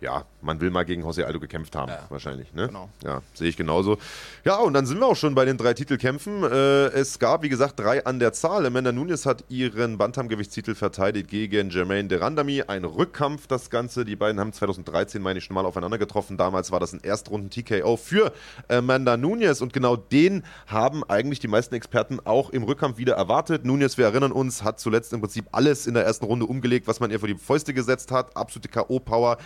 ja, 0.00 0.24
man 0.40 0.60
will 0.60 0.70
mal 0.70 0.84
gegen 0.84 1.02
Jose 1.02 1.26
Aldo 1.26 1.40
gekämpft 1.40 1.76
haben, 1.76 1.92
ja. 1.92 2.06
wahrscheinlich. 2.08 2.52
Ne? 2.54 2.68
Genau. 2.68 2.88
Ja, 3.04 3.20
sehe 3.34 3.48
ich 3.48 3.56
genauso. 3.56 3.98
Ja, 4.44 4.56
und 4.56 4.72
dann 4.72 4.86
sind 4.86 4.98
wir 4.98 5.06
auch 5.06 5.16
schon 5.16 5.34
bei 5.34 5.44
den 5.44 5.58
drei 5.58 5.74
Titelkämpfen. 5.74 6.42
Äh, 6.42 6.86
es 6.88 7.18
gab, 7.18 7.42
wie 7.42 7.50
gesagt, 7.50 7.78
drei 7.78 8.04
an 8.06 8.18
der 8.18 8.32
Zahl. 8.32 8.64
Amanda 8.64 8.92
Nunes 8.92 9.26
hat 9.26 9.44
ihren 9.50 9.98
Bantamgewichtstitel 9.98 10.74
verteidigt 10.74 11.28
gegen 11.28 11.68
Jermaine 11.68 12.08
de 12.08 12.18
Randami. 12.18 12.62
Ein 12.62 12.84
Rückkampf, 12.84 13.46
das 13.46 13.68
Ganze. 13.68 14.06
Die 14.06 14.16
beiden 14.16 14.40
haben 14.40 14.52
2013, 14.52 15.20
meine 15.20 15.38
ich, 15.38 15.44
schon 15.44 15.54
mal 15.54 15.66
aufeinander 15.66 15.98
getroffen. 15.98 16.38
Damals 16.38 16.72
war 16.72 16.80
das 16.80 16.94
ein 16.94 17.00
Erstrunden-TKO 17.02 17.98
für 17.98 18.32
Amanda 18.68 19.18
Nunes. 19.18 19.60
Und 19.60 19.74
genau 19.74 19.96
den 19.96 20.44
haben 20.66 21.04
eigentlich 21.04 21.40
die 21.40 21.48
meisten 21.48 21.74
Experten 21.74 22.20
auch 22.24 22.50
im 22.50 22.62
Rückkampf 22.62 22.96
wieder 22.96 23.14
erwartet. 23.14 23.66
Nunes, 23.66 23.98
wir 23.98 24.06
erinnern 24.06 24.32
uns, 24.32 24.64
hat 24.64 24.80
zuletzt 24.80 25.12
im 25.12 25.20
Prinzip 25.20 25.46
alles 25.52 25.86
in 25.86 25.92
der 25.92 26.04
ersten 26.04 26.24
Runde 26.24 26.46
umgelegt, 26.46 26.86
was 26.86 27.00
man 27.00 27.10
ihr 27.10 27.18
vor 27.18 27.28
die 27.28 27.34
Fäuste 27.34 27.74
gesetzt 27.74 28.10
hat. 28.10 28.34
Absolute 28.34 28.68
K.O.-Power. 28.70 29.36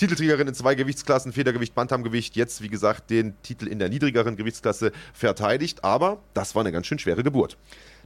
Titelträgerin 0.00 0.48
in 0.48 0.54
zwei 0.54 0.74
Gewichtsklassen, 0.74 1.30
Federgewicht, 1.30 1.74
Bantamgewicht, 1.74 2.34
jetzt 2.34 2.62
wie 2.62 2.70
gesagt 2.70 3.10
den 3.10 3.34
Titel 3.42 3.68
in 3.68 3.78
der 3.78 3.90
niedrigeren 3.90 4.34
Gewichtsklasse 4.34 4.92
verteidigt. 5.12 5.84
Aber 5.84 6.20
das 6.32 6.54
war 6.54 6.62
eine 6.62 6.72
ganz 6.72 6.86
schön 6.86 6.98
schwere 6.98 7.22
Geburt. 7.22 7.58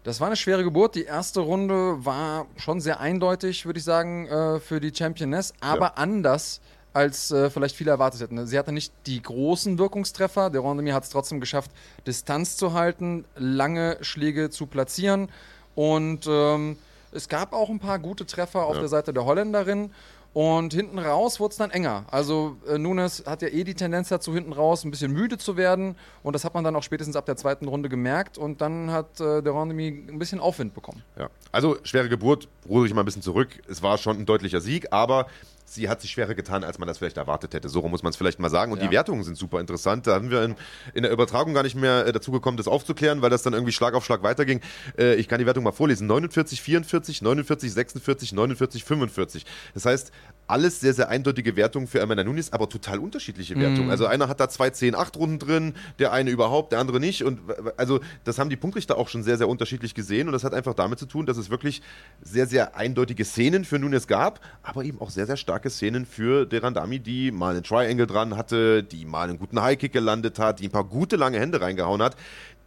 Das 0.03 0.19
war 0.19 0.27
eine 0.27 0.35
schwere 0.35 0.65
Geburt. 0.65 0.97
Die 0.97 1.05
erste 1.05 1.39
Runde 1.39 2.05
war 2.05 2.47
schon 2.57 2.81
sehr 2.81 2.99
eindeutig, 2.99 3.65
würde 3.65 3.79
ich 3.79 3.85
sagen, 3.85 4.27
äh, 4.27 4.59
für 4.59 4.81
die 4.81 4.93
Championess, 4.93 5.55
aber 5.61 5.87
ja. 5.87 5.93
anders 5.95 6.61
als 6.95 7.31
äh, 7.31 7.49
vielleicht 7.49 7.77
viele 7.77 7.93
erwartet 7.93 8.21
hätten. 8.21 8.45
Sie 8.45 8.59
hatte 8.59 8.73
nicht 8.73 8.93
die 9.07 9.23
großen 9.23 9.79
Wirkungstreffer. 9.79 10.51
Der 10.51 10.63
Rondemir 10.63 10.95
hat 10.95 11.05
es 11.05 11.11
trotzdem 11.11 11.39
geschafft, 11.39 11.71
Distanz 12.09 12.57
zu 12.57 12.73
halten, 12.73 13.25
lange 13.37 13.99
Schläge 14.01 14.51
zu 14.51 14.67
platzieren. 14.67 15.29
Und 15.77 16.27
ähm, 16.29 16.77
es 17.13 17.29
gab 17.29 17.53
auch 17.53 17.71
ein 17.71 17.79
paar 17.79 18.01
gute 18.01 18.27
Treffer 18.27 18.65
auf 18.65 18.75
ja. 18.75 18.81
der 18.81 18.89
Seite 18.89 19.13
der 19.13 19.25
Holländerin. 19.25 19.93
Und 20.35 20.75
hinten 20.75 20.99
raus 20.99 21.39
wurde 21.39 21.53
es 21.53 21.59
dann 21.59 21.71
enger. 21.71 22.07
Also 22.11 22.57
äh, 22.69 22.77
Nunes 22.77 23.23
hat 23.25 23.41
ja 23.41 23.49
eh 23.49 23.63
die 23.63 23.75
Tendenz 23.75 24.09
dazu, 24.09 24.35
hinten 24.35 24.53
raus 24.53 24.85
ein 24.85 24.91
bisschen 24.91 25.13
müde 25.13 25.39
zu 25.39 25.57
werden. 25.57 25.95
Und 26.25 26.35
das 26.35 26.45
hat 26.45 26.55
man 26.55 26.65
dann 26.65 26.75
auch 26.75 26.83
spätestens 26.83 27.15
ab 27.15 27.25
der 27.25 27.37
zweiten 27.37 27.69
Runde 27.69 27.89
gemerkt. 27.89 28.37
Und 28.37 28.61
dann 28.61 28.91
hat 28.91 29.21
äh, 29.21 29.43
der 29.43 29.55
Randemi 29.55 29.87
ein 29.87 30.19
bisschen 30.19 30.41
Aufwind 30.41 30.75
bekommen. 30.75 31.05
Ja, 31.17 31.31
also 31.53 31.77
schwere 31.85 32.09
Geburt, 32.09 32.49
ruhe 32.69 32.85
ich 32.85 32.93
mal 32.93 33.03
ein 33.03 33.05
bisschen 33.05 33.23
zurück. 33.23 33.63
Es 33.69 33.81
war 33.81 33.97
schon 33.97 34.19
ein 34.19 34.27
deutlicher 34.27 34.61
Sieg, 34.61 34.93
aber 34.93 35.29
sie 35.75 35.89
hat 35.89 36.01
sich 36.01 36.13
schwerer 36.13 36.35
getan, 36.35 36.65
als 36.65 36.79
man 36.79 36.89
das 36.89 36.99
vielleicht 36.99 37.17
erwartet 37.17 37.55
hätte. 37.55 37.69
So 37.69 37.83
muss 37.89 38.03
man 38.03 38.11
es 38.11 38.17
vielleicht 38.17 38.39
mal 38.39 38.51
sagen. 38.51 38.73
Und 38.73 38.79
ja. 38.79 38.87
die 38.87 38.93
Wertungen 38.93 39.25
sind 39.25 39.37
super 39.37 39.61
interessant. 39.61 40.07
Da 40.07 40.15
haben 40.15 40.31
wir 40.31 40.43
in, 40.43 40.55
in 40.95 41.03
der 41.03 41.13
Übertragung 41.13 41.55
gar 41.55 41.63
nicht 41.63 41.75
mehr 41.75 42.07
äh, 42.07 42.13
dazu 42.13 42.33
gekommen, 42.33 42.57
das 42.57 42.69
aufzuklären, 42.69 43.23
weil 43.23 43.31
das 43.31 43.43
dann 43.43 43.53
irgendwie 43.53 43.73
Schlag 43.73 43.95
auf 43.95 44.05
Schlag 44.05 44.23
weiterging. 44.23 44.61
Äh, 44.99 45.15
ich 45.17 45.29
kann 45.29 45.39
die 45.39 45.47
Wertung 45.47 45.65
mal 45.65 45.73
vorlesen. 45.73 46.07
49, 46.07 46.63
44, 46.63 47.23
49, 47.23 47.73
46, 47.73 48.33
49, 48.33 48.85
45. 48.85 49.47
Das 49.75 49.87
heißt, 49.87 50.13
alles 50.47 50.81
sehr, 50.81 50.95
sehr 50.95 51.09
eindeutige 51.09 51.57
Wertungen 51.57 51.87
für 51.87 52.03
Amanda 52.03 52.25
Nunes, 52.25 52.53
aber 52.53 52.69
total 52.69 52.99
unterschiedliche 52.99 53.57
Wertungen. 53.57 53.89
Mm. 53.89 53.91
Also 53.91 54.07
einer 54.07 54.29
hat 54.29 54.41
da 54.41 54.49
zwei 54.49 54.69
10-8 54.69 55.17
Runden 55.17 55.39
drin, 55.39 55.75
der 55.99 56.13
eine 56.13 56.31
überhaupt, 56.31 56.73
der 56.73 56.81
andere 56.81 57.01
nicht. 57.01 57.25
Und 57.25 57.41
also 57.77 58.01
das 58.25 58.39
haben 58.39 58.51
die 58.51 58.57
Punktrichter 58.57 58.99
auch 58.99 59.09
schon 59.09 59.23
sehr, 59.23 59.39
sehr 59.39 59.49
unterschiedlich 59.49 59.95
gesehen. 59.95 60.29
Und 60.29 60.33
das 60.33 60.45
hat 60.45 60.55
einfach 60.55 60.75
damit 60.75 60.99
zu 60.99 61.07
tun, 61.07 61.27
dass 61.27 61.37
es 61.37 61.51
wirklich 61.51 61.83
sehr, 62.23 62.47
sehr 62.47 62.77
eindeutige 62.77 63.25
Szenen 63.25 63.65
für 63.65 63.79
Nunes 63.79 64.07
gab, 64.07 64.41
aber 64.63 64.85
eben 64.85 65.01
auch 65.01 65.11
sehr, 65.11 65.27
sehr 65.27 65.37
starke 65.37 65.71
Szenen 65.71 66.07
für 66.07 66.47
Derandami, 66.47 66.99
die 66.99 67.31
mal 67.31 67.55
einen 67.55 67.65
Triangle 67.65 68.07
dran 68.07 68.37
hatte, 68.37 68.83
die 68.83 69.07
mal 69.07 69.29
einen 69.29 69.39
guten 69.39 69.63
Highkick 69.63 69.93
gelandet 69.93 70.39
hat, 70.39 70.61
die 70.61 70.69
ein 70.69 70.73
paar 70.73 70.85
gute 70.85 71.17
lange 71.17 71.39
Hände 71.39 71.61
reingehauen 71.61 72.03
hat 72.03 72.17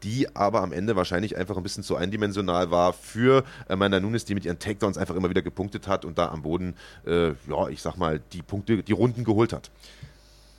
die 0.04 0.36
aber 0.36 0.62
am 0.62 0.72
Ende 0.72 0.96
wahrscheinlich 0.96 1.38
einfach 1.38 1.58
ein 1.58 1.64
bisschen 1.64 1.84
zu 1.84 1.96
eindimensional 1.96 2.72
war 2.72 2.94
für 2.94 3.44
Amanda 3.68 4.00
Nunes, 4.00 4.26
die 4.26 4.36
mit 4.36 4.46
ihren 4.46 4.60
Takedowns 4.60 4.98
einfach 4.98 5.16
immer 5.16 5.30
wieder 5.30 5.42
gepunktet 5.42 5.88
hat 5.88 6.06
und 6.06 6.18
da 6.18 6.30
am 6.30 6.44
Boden, 6.44 6.76
äh, 7.06 7.30
ja, 7.30 7.68
ich 7.70 7.82
sag 7.82 7.98
mal, 7.98 8.22
die 8.34 8.42
Punkte, 8.42 8.84
die 8.84 8.92
Runden 8.92 9.24
geholt 9.24 9.54
hat. 9.54 9.72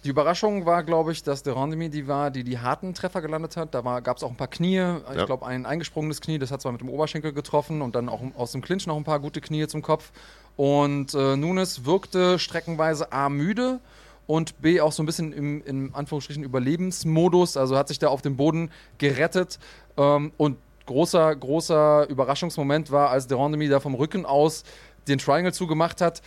Die 0.04 0.10
Überraschung 0.10 0.64
war, 0.64 0.84
glaube 0.84 1.10
ich, 1.10 1.24
dass 1.24 1.42
der 1.42 1.56
Randemi 1.56 1.90
die 1.90 2.06
war, 2.06 2.30
die 2.30 2.44
die 2.44 2.58
harten 2.58 2.94
Treffer 2.94 3.20
gelandet 3.20 3.56
hat. 3.56 3.74
Da 3.74 4.00
gab 4.00 4.16
es 4.16 4.22
auch 4.22 4.30
ein 4.30 4.36
paar 4.36 4.48
Knie. 4.48 4.78
Ich 5.10 5.16
ja. 5.16 5.24
glaube, 5.24 5.44
ein 5.44 5.66
eingesprungenes 5.66 6.20
Knie, 6.20 6.38
das 6.38 6.52
hat 6.52 6.62
zwar 6.62 6.70
mit 6.70 6.80
dem 6.80 6.88
Oberschenkel 6.88 7.32
getroffen 7.32 7.82
und 7.82 7.96
dann 7.96 8.08
auch 8.08 8.22
aus 8.36 8.52
dem 8.52 8.62
Clinch 8.62 8.86
noch 8.86 8.96
ein 8.96 9.04
paar 9.04 9.18
gute 9.18 9.40
Knie 9.40 9.66
zum 9.66 9.82
Kopf. 9.82 10.12
Und 10.56 11.14
äh, 11.14 11.36
Nunes 11.36 11.84
wirkte 11.84 12.38
streckenweise 12.38 13.12
A 13.12 13.28
müde 13.28 13.80
und 14.28 14.60
B 14.60 14.80
auch 14.80 14.92
so 14.92 15.02
ein 15.02 15.06
bisschen 15.06 15.32
im, 15.32 15.62
im 15.64 15.94
Anführungsstrichen 15.94 16.44
Überlebensmodus, 16.44 17.56
also 17.56 17.76
hat 17.76 17.88
sich 17.88 17.98
da 17.98 18.08
auf 18.08 18.20
dem 18.20 18.36
Boden 18.36 18.70
gerettet 18.98 19.58
ähm, 19.96 20.32
und 20.36 20.58
großer, 20.86 21.34
großer 21.34 22.08
Überraschungsmoment 22.08 22.92
war, 22.92 23.10
als 23.10 23.26
Derondemy 23.26 23.68
da 23.68 23.80
vom 23.80 23.94
Rücken 23.94 24.26
aus 24.26 24.64
den 25.08 25.18
Triangle 25.18 25.52
zugemacht 25.52 26.02
hat. 26.02 26.20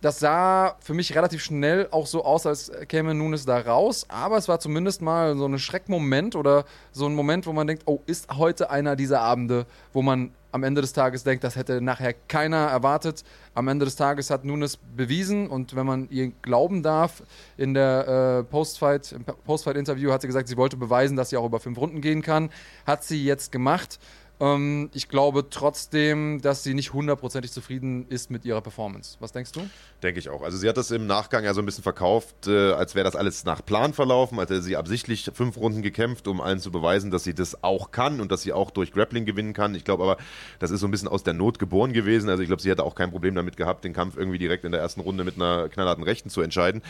Das 0.00 0.18
sah 0.18 0.76
für 0.80 0.92
mich 0.92 1.14
relativ 1.14 1.42
schnell 1.42 1.88
auch 1.92 2.06
so 2.06 2.24
aus, 2.24 2.46
als 2.46 2.70
käme 2.88 3.14
Nunes 3.14 3.46
da 3.46 3.58
raus, 3.58 4.06
aber 4.08 4.36
es 4.36 4.48
war 4.48 4.58
zumindest 4.58 5.00
mal 5.00 5.36
so 5.36 5.46
ein 5.46 5.58
Schreckmoment 5.58 6.34
oder 6.34 6.64
so 6.90 7.06
ein 7.06 7.14
Moment, 7.14 7.46
wo 7.46 7.52
man 7.52 7.68
denkt, 7.68 7.84
oh, 7.86 8.00
ist 8.06 8.36
heute 8.36 8.70
einer 8.70 8.96
dieser 8.96 9.20
Abende, 9.20 9.66
wo 9.92 10.02
man 10.02 10.32
am 10.56 10.64
Ende 10.64 10.80
des 10.80 10.94
Tages 10.94 11.22
denkt, 11.22 11.44
das 11.44 11.54
hätte 11.54 11.82
nachher 11.82 12.14
keiner 12.14 12.68
erwartet. 12.68 13.24
Am 13.54 13.68
Ende 13.68 13.84
des 13.84 13.94
Tages 13.94 14.30
hat 14.30 14.46
Nunes 14.46 14.78
bewiesen 14.78 15.48
und 15.48 15.76
wenn 15.76 15.84
man 15.84 16.08
ihr 16.08 16.32
glauben 16.40 16.82
darf, 16.82 17.22
in 17.58 17.74
der 17.74 18.40
äh, 18.40 18.42
Postfight, 18.42 19.12
im 19.12 19.22
Postfight-Interview 19.24 20.10
hat 20.12 20.22
sie 20.22 20.28
gesagt, 20.28 20.48
sie 20.48 20.56
wollte 20.56 20.78
beweisen, 20.78 21.14
dass 21.14 21.28
sie 21.28 21.36
auch 21.36 21.44
über 21.44 21.60
fünf 21.60 21.76
Runden 21.76 22.00
gehen 22.00 22.22
kann. 22.22 22.48
Hat 22.86 23.04
sie 23.04 23.22
jetzt 23.22 23.52
gemacht. 23.52 23.98
Ähm, 24.38 24.90
ich 24.92 25.08
glaube 25.08 25.48
trotzdem, 25.48 26.40
dass 26.42 26.62
sie 26.62 26.74
nicht 26.74 26.92
hundertprozentig 26.92 27.50
zufrieden 27.52 28.06
ist 28.08 28.30
mit 28.30 28.44
ihrer 28.44 28.60
Performance. 28.60 29.16
Was 29.20 29.32
denkst 29.32 29.52
du? 29.52 29.60
Denke 30.02 30.20
ich 30.20 30.28
auch. 30.28 30.42
Also 30.42 30.58
sie 30.58 30.68
hat 30.68 30.76
das 30.76 30.90
im 30.90 31.06
Nachgang 31.06 31.44
ja 31.44 31.54
so 31.54 31.62
ein 31.62 31.66
bisschen 31.66 31.82
verkauft, 31.82 32.46
äh, 32.46 32.72
als 32.72 32.94
wäre 32.94 33.04
das 33.04 33.16
alles 33.16 33.44
nach 33.44 33.64
Plan 33.64 33.94
verlaufen, 33.94 34.38
als 34.38 34.50
hätte 34.50 34.62
sie 34.62 34.76
absichtlich 34.76 35.30
fünf 35.32 35.56
Runden 35.56 35.82
gekämpft, 35.82 36.28
um 36.28 36.40
allen 36.40 36.58
zu 36.58 36.70
beweisen, 36.70 37.10
dass 37.10 37.24
sie 37.24 37.34
das 37.34 37.62
auch 37.64 37.90
kann 37.92 38.20
und 38.20 38.30
dass 38.30 38.42
sie 38.42 38.52
auch 38.52 38.70
durch 38.70 38.92
Grappling 38.92 39.24
gewinnen 39.24 39.54
kann. 39.54 39.74
Ich 39.74 39.84
glaube 39.84 40.02
aber, 40.02 40.18
das 40.58 40.70
ist 40.70 40.80
so 40.80 40.86
ein 40.86 40.90
bisschen 40.90 41.08
aus 41.08 41.22
der 41.22 41.34
Not 41.34 41.58
geboren 41.58 41.92
gewesen. 41.92 42.28
Also 42.28 42.42
ich 42.42 42.48
glaube, 42.48 42.60
sie 42.60 42.70
hätte 42.70 42.84
auch 42.84 42.94
kein 42.94 43.10
Problem 43.10 43.34
damit 43.34 43.56
gehabt, 43.56 43.84
den 43.84 43.94
Kampf 43.94 44.16
irgendwie 44.16 44.38
direkt 44.38 44.64
in 44.64 44.72
der 44.72 44.80
ersten 44.80 45.00
Runde 45.00 45.24
mit 45.24 45.36
einer 45.36 45.68
knallharten 45.68 46.04
Rechten 46.04 46.28
zu 46.28 46.42
entscheiden. 46.42 46.82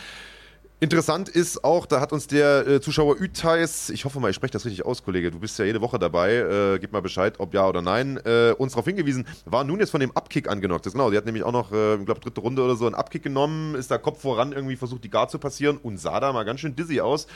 Interessant 0.79 1.31
ist 1.31 1.65
auch, 1.65 1.87
da 1.87 2.01
hat 2.01 2.13
uns 2.13 2.27
der 2.27 2.67
äh, 2.69 2.81
Zuschauer 2.83 3.17
Ütheis, 3.19 3.89
ich 3.89 4.05
hoffe 4.05 4.21
mal, 4.21 4.29
ich 4.29 4.37
spreche 4.37 4.53
das 4.53 4.67
richtig 4.67 4.85
aus, 4.85 5.03
Kollege, 5.03 5.31
du 5.31 5.39
bist 5.39 5.59
ja 5.59 5.65
jede 5.65 5.81
Woche 5.81 5.99
dabei, 5.99 6.35
äh, 6.35 6.79
gib 6.79 6.93
mal 6.93 7.01
Bescheid, 7.01 7.41
ob 7.41 7.55
ja 7.55 7.67
oder 7.67 7.81
nein, 7.81 8.21
äh, 8.27 8.53
uns 8.59 8.75
darauf 8.75 8.85
hingewiesen, 8.85 9.27
war 9.47 9.65
nun 9.65 9.81
jetzt 9.81 9.89
von 9.89 10.01
dem 10.01 10.13
Abkick 10.15 10.51
angenockt. 10.51 10.85
Das 10.85 10.93
genau, 10.93 11.11
die 11.11 11.17
hat 11.17 11.25
nämlich 11.25 11.45
auch 11.45 11.53
noch, 11.53 11.73
äh, 11.73 11.95
ich 11.95 12.05
glaube, 12.05 12.21
dritte 12.21 12.43
Runde 12.43 12.63
oder 12.63 12.77
so 12.77 12.85
einen 12.85 12.95
Abkick 12.95 13.23
genommen, 13.23 13.75
ist 13.75 13.91
da 13.91 13.97
Kopf 13.97 14.21
voran 14.21 14.53
irgendwie 14.53 14.77
versucht, 14.77 15.03
die 15.03 15.09
Guard 15.09 15.31
zu 15.31 15.39
passieren 15.39 15.79
und 15.79 15.97
sah 15.97 16.21
da 16.21 16.35
mal 16.35 16.45
ganz 16.45 16.61
schön 16.61 16.77
dizzy 16.77 17.01
aus. 17.01 17.27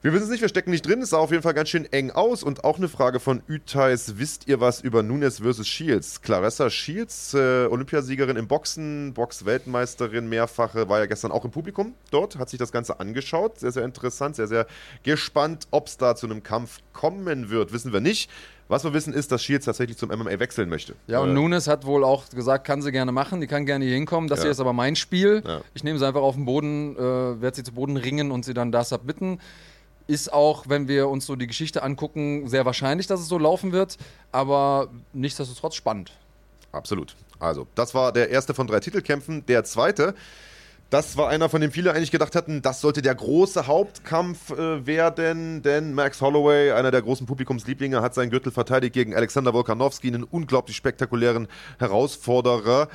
Wir 0.00 0.12
wissen 0.12 0.24
es 0.26 0.30
nicht, 0.30 0.42
wir 0.42 0.48
stecken 0.48 0.70
nicht 0.70 0.86
drin. 0.86 1.02
Es 1.02 1.10
sah 1.10 1.18
auf 1.18 1.32
jeden 1.32 1.42
Fall 1.42 1.54
ganz 1.54 1.70
schön 1.70 1.84
eng 1.92 2.12
aus. 2.12 2.44
Und 2.44 2.62
auch 2.62 2.78
eine 2.78 2.86
Frage 2.86 3.18
von 3.18 3.42
Ütheis. 3.48 4.16
Wisst 4.16 4.46
ihr 4.46 4.60
was 4.60 4.80
über 4.80 5.02
Nunes 5.02 5.40
vs. 5.40 5.66
Shields? 5.66 6.22
Clarissa 6.22 6.70
Shields, 6.70 7.34
äh, 7.34 7.66
Olympiasiegerin 7.66 8.36
im 8.36 8.46
Boxen, 8.46 9.12
Box-Weltmeisterin, 9.12 10.28
mehrfache, 10.28 10.88
war 10.88 11.00
ja 11.00 11.06
gestern 11.06 11.32
auch 11.32 11.44
im 11.44 11.50
Publikum 11.50 11.94
dort, 12.12 12.38
hat 12.38 12.48
sich 12.48 12.60
das 12.60 12.70
Ganze 12.70 13.00
angeschaut. 13.00 13.58
Sehr, 13.58 13.72
sehr 13.72 13.84
interessant, 13.84 14.36
sehr, 14.36 14.46
sehr 14.46 14.68
gespannt. 15.02 15.66
Ob 15.72 15.88
es 15.88 15.96
da 15.96 16.14
zu 16.14 16.26
einem 16.26 16.44
Kampf 16.44 16.78
kommen 16.92 17.50
wird, 17.50 17.72
wissen 17.72 17.92
wir 17.92 18.00
nicht. 18.00 18.30
Was 18.68 18.84
wir 18.84 18.92
wissen 18.92 19.12
ist, 19.12 19.32
dass 19.32 19.42
Shields 19.42 19.64
tatsächlich 19.64 19.96
zum 19.96 20.10
MMA 20.10 20.38
wechseln 20.38 20.68
möchte. 20.68 20.94
Ja, 21.08 21.18
und 21.20 21.30
äh, 21.30 21.32
Nunes 21.32 21.66
hat 21.66 21.86
wohl 21.86 22.04
auch 22.04 22.28
gesagt, 22.28 22.64
kann 22.64 22.82
sie 22.82 22.92
gerne 22.92 23.10
machen, 23.10 23.40
die 23.40 23.48
kann 23.48 23.66
gerne 23.66 23.84
hier 23.84 23.94
hinkommen. 23.94 24.28
Das 24.28 24.40
ja. 24.40 24.42
hier 24.44 24.50
ist 24.52 24.60
aber 24.60 24.74
mein 24.74 24.94
Spiel. 24.94 25.42
Ja. 25.44 25.62
Ich 25.74 25.82
nehme 25.82 25.98
sie 25.98 26.06
einfach 26.06 26.20
auf 26.20 26.36
den 26.36 26.44
Boden, 26.44 26.94
äh, 26.94 27.00
werde 27.40 27.56
sie 27.56 27.64
zu 27.64 27.72
Boden 27.72 27.96
ringen 27.96 28.30
und 28.30 28.44
sie 28.44 28.54
dann 28.54 28.70
da 28.70 28.84
submitten 28.84 29.40
ist 30.08 30.32
auch, 30.32 30.64
wenn 30.68 30.88
wir 30.88 31.08
uns 31.08 31.26
so 31.26 31.36
die 31.36 31.46
Geschichte 31.46 31.82
angucken, 31.82 32.48
sehr 32.48 32.64
wahrscheinlich, 32.64 33.06
dass 33.06 33.20
es 33.20 33.28
so 33.28 33.38
laufen 33.38 33.70
wird, 33.72 33.98
aber 34.32 34.88
nichtsdestotrotz 35.12 35.76
spannend. 35.76 36.12
Absolut. 36.72 37.14
Also, 37.38 37.68
das 37.76 37.94
war 37.94 38.12
der 38.12 38.30
erste 38.30 38.54
von 38.54 38.66
drei 38.66 38.80
Titelkämpfen. 38.80 39.46
Der 39.46 39.64
zweite, 39.64 40.14
das 40.90 41.18
war 41.18 41.28
einer, 41.28 41.50
von 41.50 41.60
dem 41.60 41.70
viele 41.70 41.92
eigentlich 41.92 42.10
gedacht 42.10 42.34
hatten, 42.34 42.62
das 42.62 42.80
sollte 42.80 43.02
der 43.02 43.14
große 43.14 43.66
Hauptkampf 43.66 44.50
äh, 44.50 44.86
werden, 44.86 45.62
denn 45.62 45.92
Max 45.92 46.22
Holloway, 46.22 46.72
einer 46.72 46.90
der 46.90 47.02
großen 47.02 47.26
Publikumslieblinge, 47.26 48.00
hat 48.00 48.14
seinen 48.14 48.30
Gürtel 48.30 48.50
verteidigt 48.50 48.94
gegen 48.94 49.14
Alexander 49.14 49.52
Volkanovski, 49.52 50.08
einen 50.08 50.24
unglaublich 50.24 50.76
spektakulären 50.76 51.46
Herausforderer 51.78 52.88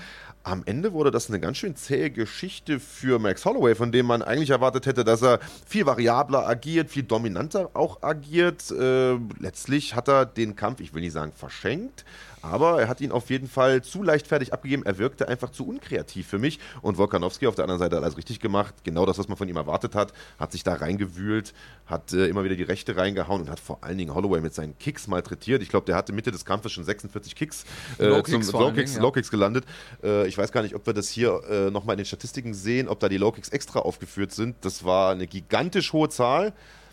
am 0.44 0.64
Ende 0.66 0.92
wurde 0.92 1.10
das 1.10 1.30
eine 1.30 1.40
ganz 1.40 1.58
schön 1.58 1.76
zähe 1.76 2.12
Geschichte 2.12 2.80
für 2.80 3.18
Max 3.18 3.46
Holloway, 3.46 3.76
von 3.76 3.92
dem 3.94 4.06
man 4.06 4.22
eigentlich 4.22 4.50
erwartet 4.50 4.86
hätte, 4.86 5.06
dass 5.06 5.22
er 5.22 5.40
viel 5.66 5.86
variabler 5.86 6.48
agiert, 6.48 6.90
viel 6.90 7.04
dominanter 7.04 7.72
auch 7.74 8.04
agiert. 8.04 8.70
Äh, 8.72 9.14
letztlich 9.40 9.96
hat 9.96 10.10
er 10.10 10.26
den 10.26 10.56
Kampf, 10.58 10.82
ich 10.82 10.94
will 10.94 11.02
nicht 11.02 11.14
sagen 11.14 11.32
verschenkt, 11.32 12.04
aber 12.44 12.82
er 12.82 12.90
hat 12.90 13.00
ihn 13.00 13.12
auf 13.14 13.30
jeden 13.30 13.48
Fall 13.48 13.82
zu 13.82 14.04
leichtfertig 14.04 14.52
abgegeben. 14.52 14.84
Er 14.86 14.98
wirkte 14.98 15.30
einfach 15.30 15.50
zu 15.50 15.66
unkreativ 15.66 16.28
für 16.28 16.40
mich. 16.40 16.60
Und 16.82 16.98
Volkanowski 16.98 17.48
auf 17.48 17.56
der 17.56 17.64
anderen 17.64 17.80
Seite 17.80 17.96
hat 17.96 18.04
alles 18.04 18.18
richtig 18.18 18.42
gemacht. 18.42 18.76
Genau 18.84 19.06
das, 19.06 19.18
was 19.18 19.30
man 19.30 19.38
von 19.38 19.48
ihm 19.48 19.56
erwartet 19.56 19.96
hat. 19.96 20.12
Hat 20.38 20.52
sich 20.52 20.64
da 20.64 20.74
reingewühlt, 20.74 21.54
hat 21.86 22.12
äh, 22.12 22.28
immer 22.28 22.44
wieder 22.44 22.56
die 22.56 22.64
Rechte 22.64 22.98
reingehauen 22.98 23.44
und 23.44 23.50
hat 23.50 23.62
vor 23.62 23.82
allen 23.82 23.98
Dingen 23.98 24.14
Holloway 24.14 24.42
mit 24.42 24.54
seinen 24.54 24.78
Kicks 24.78 25.08
malträtiert. 25.08 25.64
Ich 25.64 25.70
glaube, 25.70 25.86
der 25.86 25.96
hatte 25.96 26.12
Mitte 26.12 26.32
des 26.32 26.44
Kampfes 26.44 26.74
schon 26.74 26.84
46 26.84 27.34
Kicks, 27.34 27.64
äh, 27.98 28.08
Low 28.08 28.22
zum 28.22 28.42
Low 28.42 28.74
Kicks, 28.74 28.96
ja. 28.96 29.02
Low 29.02 29.12
Kicks 29.12 29.32
gelandet. 29.32 29.64
Äh, 30.04 30.28
ich 30.28 30.38
weiß 30.38 30.52
gar 30.52 30.64
nicht, 30.64 30.76
ob 30.76 30.86
wir 30.86 30.94
das 30.94 31.08
hier 31.08 31.42
äh, 31.50 31.72
nochmal 31.72 31.94
in 31.94 32.00
den 32.00 32.06
Statistiken 32.06 32.54
sehen, 32.54 32.90
ob 32.90 33.00
da 33.00 33.08
die 33.08 33.18
Low 33.18 33.32
Kicks 33.32 33.50
extra 33.50 33.80
aufgeführt 33.80 34.34
sind. 34.34 34.58
Das 34.62 34.84
war 34.84 35.14
eine 35.14 35.28
gigantisch 35.28 35.94
hohe 35.94 36.10
Zahl. 36.10 36.52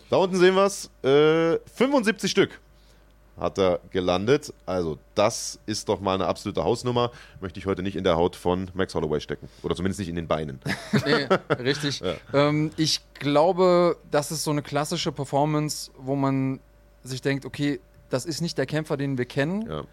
Da 0.09 0.15
unten 0.15 0.37
sehen 0.37 0.55
wir 0.55 0.65
es. 0.65 0.89
75 1.01 2.31
Stück 2.31 2.59
hat 3.37 3.57
er 3.57 3.79
gelandet. 3.91 4.53
Also 4.65 4.97
das 5.15 5.59
ist 5.65 5.89
doch 5.89 5.99
mal 5.99 6.15
eine 6.15 6.27
absolute 6.27 6.63
Hausnummer. 6.63 7.11
Möchte 7.39 7.59
ich 7.59 7.65
heute 7.65 7.83
nicht 7.83 7.95
in 7.95 8.03
der 8.03 8.15
Haut 8.15 8.35
von 8.35 8.69
Max 8.73 8.93
Holloway 8.95 9.19
stecken. 9.19 9.49
Oder 9.63 9.75
zumindest 9.75 9.99
nicht 9.99 10.09
in 10.09 10.15
den 10.15 10.27
Beinen. 10.27 10.59
nee, 11.05 11.27
richtig. 11.55 12.01
Ja. 12.01 12.15
Ähm, 12.33 12.71
ich 12.77 13.01
glaube, 13.13 13.97
das 14.11 14.31
ist 14.31 14.43
so 14.43 14.51
eine 14.51 14.61
klassische 14.61 15.11
Performance, 15.11 15.91
wo 15.97 16.15
man 16.15 16.59
sich 17.03 17.21
denkt, 17.21 17.45
okay, 17.45 17.79
das 18.09 18.25
ist 18.25 18.41
nicht 18.41 18.57
der 18.57 18.65
Kämpfer, 18.65 18.97
den 18.97 19.17
wir 19.17 19.25
kennen. 19.25 19.67
Ja. 19.69 19.83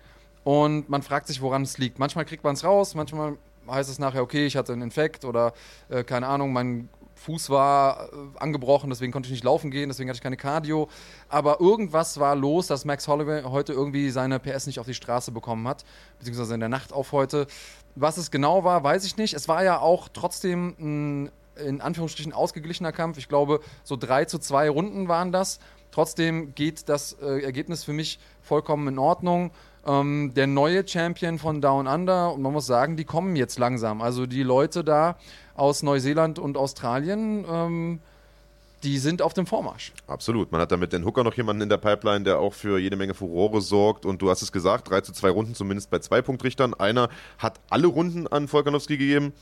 Und 0.44 0.88
man 0.88 1.02
fragt 1.02 1.26
sich, 1.26 1.40
woran 1.40 1.62
es 1.62 1.78
liegt. 1.78 1.98
Manchmal 1.98 2.24
kriegt 2.24 2.44
man 2.44 2.54
es 2.54 2.64
raus, 2.64 2.94
manchmal 2.94 3.36
heißt 3.70 3.90
es 3.90 3.98
nachher, 3.98 4.22
okay, 4.22 4.46
ich 4.46 4.56
hatte 4.56 4.72
einen 4.72 4.82
Infekt 4.82 5.24
oder 5.24 5.52
äh, 5.88 6.04
keine 6.04 6.26
Ahnung, 6.26 6.52
mein 6.52 6.88
Fuß 7.18 7.50
war 7.50 8.08
äh, 8.12 8.16
angebrochen, 8.38 8.90
deswegen 8.90 9.12
konnte 9.12 9.26
ich 9.26 9.32
nicht 9.32 9.44
laufen 9.44 9.70
gehen, 9.70 9.88
deswegen 9.88 10.08
hatte 10.08 10.18
ich 10.18 10.22
keine 10.22 10.36
Cardio. 10.36 10.88
Aber 11.28 11.60
irgendwas 11.60 12.18
war 12.20 12.34
los, 12.34 12.66
dass 12.66 12.84
Max 12.84 13.08
Holloway 13.08 13.42
heute 13.42 13.72
irgendwie 13.72 14.10
seine 14.10 14.38
PS 14.38 14.66
nicht 14.66 14.78
auf 14.78 14.86
die 14.86 14.94
Straße 14.94 15.32
bekommen 15.32 15.66
hat, 15.68 15.84
beziehungsweise 16.18 16.54
in 16.54 16.60
der 16.60 16.68
Nacht 16.68 16.92
auf 16.92 17.12
heute. 17.12 17.46
Was 17.94 18.16
es 18.16 18.30
genau 18.30 18.64
war, 18.64 18.82
weiß 18.84 19.04
ich 19.04 19.16
nicht. 19.16 19.34
Es 19.34 19.48
war 19.48 19.64
ja 19.64 19.80
auch 19.80 20.08
trotzdem 20.08 20.74
ein 20.78 21.30
in 21.58 21.80
Anführungsstrichen 21.80 22.32
ausgeglichener 22.32 22.92
Kampf. 22.92 23.18
Ich 23.18 23.28
glaube, 23.28 23.60
so 23.82 23.96
drei 23.96 24.24
zu 24.24 24.38
zwei 24.38 24.70
Runden 24.70 25.08
waren 25.08 25.32
das. 25.32 25.58
Trotzdem 25.90 26.54
geht 26.54 26.88
das 26.88 27.14
äh, 27.14 27.42
Ergebnis 27.42 27.82
für 27.84 27.92
mich 27.92 28.18
vollkommen 28.42 28.86
in 28.88 28.98
Ordnung. 28.98 29.50
Ähm, 29.88 30.32
der 30.34 30.46
neue 30.46 30.86
Champion 30.86 31.38
von 31.38 31.62
Down 31.62 31.86
Under, 31.86 32.34
und 32.34 32.42
man 32.42 32.52
muss 32.52 32.66
sagen, 32.66 32.96
die 32.96 33.04
kommen 33.04 33.36
jetzt 33.36 33.58
langsam. 33.58 34.02
Also 34.02 34.26
die 34.26 34.42
Leute 34.42 34.84
da 34.84 35.16
aus 35.54 35.82
Neuseeland 35.82 36.38
und 36.38 36.58
Australien, 36.58 37.46
ähm, 37.50 38.00
die 38.82 38.98
sind 38.98 39.22
auf 39.22 39.32
dem 39.32 39.46
Vormarsch. 39.46 39.92
Absolut. 40.06 40.52
Man 40.52 40.60
hat 40.60 40.70
da 40.70 40.76
mit 40.76 40.92
den 40.92 41.04
Hooker 41.04 41.24
noch 41.24 41.34
jemanden 41.34 41.62
in 41.62 41.68
der 41.68 41.78
Pipeline, 41.78 42.24
der 42.24 42.38
auch 42.38 42.52
für 42.54 42.78
jede 42.78 42.96
Menge 42.96 43.14
Furore 43.14 43.60
sorgt. 43.60 44.06
Und 44.06 44.22
du 44.22 44.30
hast 44.30 44.42
es 44.42 44.52
gesagt, 44.52 44.90
3 44.90 45.00
zu 45.00 45.12
2 45.12 45.30
Runden, 45.30 45.54
zumindest 45.54 45.90
bei 45.90 45.98
zwei 45.98 46.22
Punktrichtern. 46.22 46.74
Einer 46.74 47.08
hat 47.38 47.58
alle 47.70 47.86
Runden 47.86 48.26
an 48.28 48.52
Volkanowski 48.52 48.98
gegeben. 48.98 49.32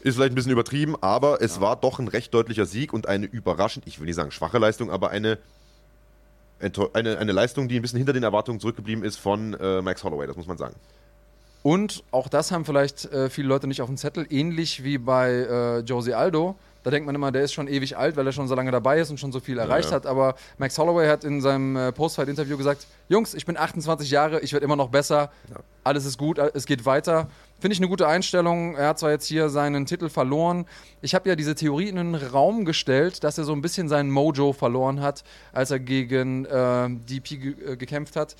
Ist 0.00 0.16
vielleicht 0.16 0.32
ein 0.32 0.34
bisschen 0.36 0.52
übertrieben, 0.52 0.94
aber 1.00 1.42
es 1.42 1.56
ja. 1.56 1.62
war 1.62 1.76
doch 1.76 1.98
ein 1.98 2.08
recht 2.08 2.32
deutlicher 2.32 2.66
Sieg 2.66 2.92
und 2.92 3.08
eine 3.08 3.26
überraschend, 3.26 3.86
ich 3.86 3.98
will 3.98 4.06
nicht 4.06 4.14
sagen 4.14 4.30
schwache 4.30 4.58
Leistung, 4.58 4.90
aber 4.90 5.10
eine, 5.10 5.38
eine, 6.60 7.18
eine 7.18 7.32
Leistung, 7.32 7.68
die 7.68 7.76
ein 7.76 7.82
bisschen 7.82 7.98
hinter 7.98 8.12
den 8.12 8.22
Erwartungen 8.22 8.60
zurückgeblieben 8.60 9.04
ist 9.04 9.18
von 9.18 9.54
äh, 9.54 9.82
Max 9.82 10.02
Holloway, 10.04 10.26
das 10.26 10.36
muss 10.36 10.46
man 10.46 10.56
sagen. 10.56 10.74
Und 11.62 12.04
auch 12.12 12.28
das 12.28 12.52
haben 12.52 12.64
vielleicht 12.64 13.06
äh, 13.06 13.28
viele 13.28 13.48
Leute 13.48 13.66
nicht 13.66 13.82
auf 13.82 13.88
dem 13.88 13.96
Zettel, 13.96 14.26
ähnlich 14.30 14.84
wie 14.84 14.98
bei 14.98 15.30
äh, 15.30 15.78
Josie 15.80 16.14
Aldo. 16.14 16.54
Da 16.86 16.92
denkt 16.92 17.04
man 17.04 17.16
immer, 17.16 17.32
der 17.32 17.42
ist 17.42 17.52
schon 17.52 17.66
ewig 17.66 17.96
alt, 17.96 18.16
weil 18.16 18.24
er 18.24 18.30
schon 18.30 18.46
so 18.46 18.54
lange 18.54 18.70
dabei 18.70 19.00
ist 19.00 19.10
und 19.10 19.18
schon 19.18 19.32
so 19.32 19.40
viel 19.40 19.58
erreicht 19.58 19.86
ja, 19.86 19.90
ja. 19.90 19.96
hat. 19.96 20.06
Aber 20.06 20.36
Max 20.56 20.78
Holloway 20.78 21.08
hat 21.08 21.24
in 21.24 21.40
seinem 21.40 21.74
äh, 21.74 21.90
Postfight-Interview 21.90 22.56
gesagt: 22.56 22.86
Jungs, 23.08 23.34
ich 23.34 23.44
bin 23.44 23.56
28 23.56 24.08
Jahre, 24.08 24.38
ich 24.38 24.52
werde 24.52 24.64
immer 24.64 24.76
noch 24.76 24.90
besser. 24.90 25.32
Ja. 25.50 25.56
Alles 25.82 26.04
ist 26.04 26.16
gut, 26.16 26.38
es 26.38 26.64
geht 26.64 26.86
weiter. 26.86 27.28
Finde 27.58 27.72
ich 27.72 27.80
eine 27.80 27.88
gute 27.88 28.06
Einstellung. 28.06 28.76
Er 28.76 28.90
hat 28.90 29.00
zwar 29.00 29.10
jetzt 29.10 29.26
hier 29.26 29.48
seinen 29.48 29.84
Titel 29.86 30.08
verloren. 30.08 30.64
Ich 31.00 31.16
habe 31.16 31.28
ja 31.28 31.34
diese 31.34 31.56
Theorie 31.56 31.88
in 31.88 31.96
den 31.96 32.14
Raum 32.14 32.64
gestellt, 32.64 33.24
dass 33.24 33.36
er 33.36 33.42
so 33.42 33.52
ein 33.52 33.62
bisschen 33.62 33.88
seinen 33.88 34.12
Mojo 34.12 34.52
verloren 34.52 35.00
hat, 35.00 35.24
als 35.52 35.72
er 35.72 35.80
gegen 35.80 36.44
äh, 36.44 36.88
DP 36.88 37.32
äh, 37.32 37.76
gekämpft 37.76 38.14
hat. 38.14 38.36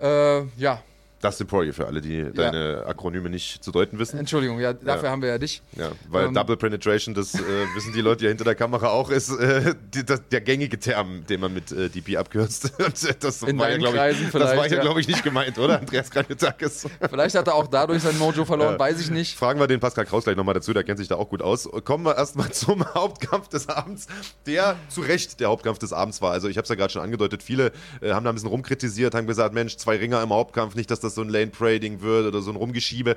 Äh, 0.00 0.40
ja, 0.56 0.82
Dustin 1.20 1.46
Poirier, 1.46 1.74
für 1.74 1.86
alle, 1.86 2.00
die 2.00 2.30
deine 2.32 2.84
Akronyme 2.86 3.28
nicht 3.28 3.62
zu 3.64 3.72
deuten 3.72 3.98
wissen. 3.98 4.18
Entschuldigung, 4.18 4.60
ja, 4.60 4.72
dafür 4.72 5.04
Ja. 5.06 5.10
haben 5.10 5.22
wir 5.22 5.28
ja 5.30 5.38
dich. 5.38 5.62
Ja, 5.76 5.90
weil 6.08 6.26
Ähm, 6.26 6.34
Double 6.34 6.56
Penetration, 6.56 7.14
das 7.14 7.34
äh, 7.34 7.38
wissen 7.74 7.92
die 7.92 8.00
Leute 8.00 8.24
ja 8.24 8.28
hinter 8.28 8.44
der 8.44 8.54
Kamera 8.54 8.88
auch, 8.90 9.10
ist 9.10 9.30
äh, 9.30 9.74
die, 9.94 10.04
das, 10.04 10.22
der 10.30 10.40
gängige 10.40 10.78
Term, 10.78 11.24
den 11.28 11.40
man 11.40 11.52
mit 11.52 11.72
äh, 11.72 11.88
DP 11.88 12.16
abkürzt. 12.16 12.72
Das 13.20 13.42
In 13.42 13.58
war 13.58 13.70
ja, 13.70 13.76
glaub 13.78 13.94
ich, 13.94 14.30
das 14.30 14.56
war 14.56 14.66
ja, 14.66 14.76
ja. 14.76 14.80
glaube 14.80 15.00
ich, 15.00 15.08
nicht 15.08 15.22
gemeint, 15.24 15.58
oder? 15.58 15.80
Andreas 15.80 16.10
Kranjotakis. 16.10 16.86
Vielleicht 17.10 17.34
hat 17.34 17.46
er 17.48 17.54
auch 17.54 17.66
dadurch 17.66 18.02
sein 18.02 18.16
Mojo 18.18 18.44
verloren, 18.44 18.74
Ja. 18.74 18.78
weiß 18.78 19.00
ich 19.00 19.10
nicht. 19.10 19.36
Fragen 19.36 19.58
wir 19.60 19.66
den 19.66 19.80
Pascal 19.80 20.04
Kraus 20.06 20.24
gleich 20.24 20.36
nochmal 20.36 20.54
dazu, 20.54 20.72
der 20.72 20.84
kennt 20.84 20.98
sich 20.98 21.08
da 21.08 21.16
auch 21.16 21.28
gut 21.28 21.42
aus. 21.42 21.68
Kommen 21.84 22.04
wir 22.04 22.16
erstmal 22.16 22.50
zum 22.52 22.84
Hauptkampf 22.94 23.48
des 23.48 23.68
Abends, 23.68 24.06
der 24.46 24.76
zu 24.88 25.00
Recht 25.00 25.40
der 25.40 25.48
Hauptkampf 25.48 25.78
des 25.78 25.92
Abends 25.92 26.22
war. 26.22 26.32
Also 26.32 26.48
ich 26.48 26.56
habe 26.56 26.62
es 26.64 26.68
ja 26.68 26.74
gerade 26.76 26.92
schon 26.92 27.02
angedeutet, 27.02 27.42
viele 27.42 27.72
äh, 28.00 28.12
haben 28.12 28.24
da 28.24 28.30
ein 28.30 28.34
bisschen 28.34 28.48
rumkritisiert, 28.50 29.14
haben 29.14 29.26
gesagt, 29.26 29.54
Mensch, 29.54 29.76
zwei 29.76 29.96
Ringer 29.96 30.22
im 30.22 30.30
Hauptkampf, 30.30 30.74
nicht, 30.74 30.90
dass 30.90 31.00
das 31.00 31.07
so 31.10 31.22
ein 31.22 31.28
Lane-Pray-Ding 31.28 32.00
wird 32.00 32.26
oder 32.26 32.40
so 32.42 32.50
ein 32.50 32.56
Rumgeschiebe. 32.56 33.16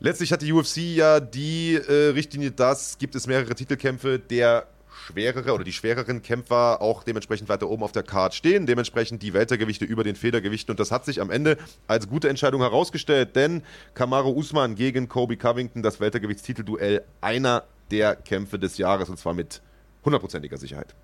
Letztlich 0.00 0.32
hat 0.32 0.42
die 0.42 0.52
UFC 0.52 0.78
ja 0.78 1.20
die 1.20 1.74
äh, 1.74 2.10
Richtlinie, 2.10 2.50
dass 2.50 2.98
gibt 2.98 3.14
es 3.14 3.26
mehrere 3.26 3.54
Titelkämpfe, 3.54 4.18
der 4.18 4.66
schwerere 4.94 5.52
oder 5.52 5.64
die 5.64 5.72
schwereren 5.72 6.22
Kämpfer 6.22 6.80
auch 6.80 7.02
dementsprechend 7.02 7.48
weiter 7.48 7.68
oben 7.68 7.82
auf 7.82 7.92
der 7.92 8.02
Card 8.02 8.34
stehen, 8.34 8.66
dementsprechend 8.66 9.22
die 9.22 9.34
Weltergewichte 9.34 9.84
über 9.84 10.04
den 10.04 10.16
Federgewichten 10.16 10.72
und 10.72 10.80
das 10.80 10.90
hat 10.90 11.04
sich 11.04 11.20
am 11.20 11.30
Ende 11.30 11.58
als 11.86 12.08
gute 12.08 12.28
Entscheidung 12.28 12.60
herausgestellt, 12.60 13.36
denn 13.36 13.62
Kamaru 13.94 14.30
Usman 14.30 14.74
gegen 14.74 15.08
Kobe 15.08 15.36
Covington, 15.36 15.82
das 15.82 16.00
Weltergewichtstitelduell, 16.00 17.04
einer 17.20 17.64
der 17.90 18.16
Kämpfe 18.16 18.58
des 18.58 18.78
Jahres 18.78 19.08
und 19.08 19.18
zwar 19.18 19.34
mit 19.34 19.60
hundertprozentiger 20.04 20.56
Sicherheit. 20.56 20.94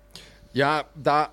Ja, 0.53 0.85
da 0.95 1.29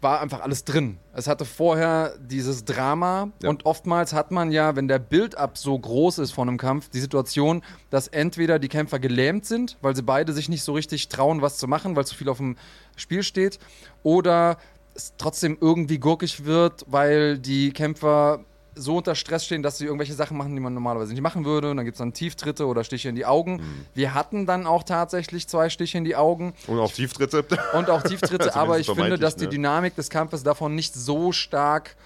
war 0.00 0.20
einfach 0.20 0.40
alles 0.40 0.64
drin. 0.64 0.98
Es 1.12 1.26
hatte 1.26 1.44
vorher 1.44 2.14
dieses 2.20 2.64
Drama 2.64 3.30
Ja. 3.42 3.50
und 3.50 3.66
oftmals 3.66 4.12
hat 4.12 4.30
man 4.30 4.52
ja, 4.52 4.76
wenn 4.76 4.86
der 4.86 4.98
Build-up 5.00 5.58
so 5.58 5.76
groß 5.78 6.18
ist 6.18 6.30
von 6.32 6.48
einem 6.48 6.58
Kampf, 6.58 6.88
die 6.88 7.00
Situation, 7.00 7.62
dass 7.90 8.06
entweder 8.08 8.58
die 8.58 8.68
Kämpfer 8.68 8.98
gelähmt 9.00 9.44
sind, 9.44 9.76
weil 9.80 9.96
sie 9.96 10.02
beide 10.02 10.32
sich 10.32 10.48
nicht 10.48 10.62
so 10.62 10.72
richtig 10.72 11.08
trauen, 11.08 11.42
was 11.42 11.58
zu 11.58 11.66
machen, 11.66 11.96
weil 11.96 12.06
zu 12.06 12.14
viel 12.14 12.28
auf 12.28 12.38
dem 12.38 12.56
Spiel 12.96 13.22
steht, 13.22 13.58
oder 14.02 14.58
es 14.94 15.14
trotzdem 15.18 15.56
irgendwie 15.60 15.98
gurkig 15.98 16.44
wird, 16.44 16.84
weil 16.88 17.38
die 17.38 17.72
Kämpfer 17.72 18.40
so 18.78 18.96
unter 18.96 19.14
Stress 19.14 19.44
stehen, 19.44 19.62
dass 19.62 19.78
sie 19.78 19.84
irgendwelche 19.84 20.14
Sachen 20.14 20.36
machen, 20.36 20.54
die 20.54 20.60
man 20.60 20.74
normalerweise 20.74 21.12
nicht 21.12 21.22
machen 21.22 21.44
würde. 21.44 21.70
Und 21.70 21.76
dann 21.76 21.84
gibt 21.84 21.96
es 21.96 21.98
dann 21.98 22.12
Tieftritte 22.12 22.66
oder 22.66 22.84
Stiche 22.84 23.08
in 23.08 23.14
die 23.14 23.26
Augen. 23.26 23.56
Mhm. 23.56 23.86
Wir 23.94 24.14
hatten 24.14 24.46
dann 24.46 24.66
auch 24.66 24.82
tatsächlich 24.82 25.48
zwei 25.48 25.68
Stiche 25.68 25.98
in 25.98 26.04
die 26.04 26.16
Augen 26.16 26.54
Und 26.66 26.78
auch 26.78 26.92
Tieftritte. 26.92 27.44
und 27.74 27.90
auch 27.90 28.02
Tieftritte, 28.02 28.54
aber 28.56 28.78
ich 28.78 28.90
finde, 28.90 29.18
dass 29.18 29.36
die 29.36 29.44
ne? 29.44 29.50
Dynamik 29.50 29.94
des 29.96 30.10
Kampfes 30.10 30.42
davon 30.42 30.74
nicht 30.74 30.94
so 30.94 31.32
stark 31.32 31.96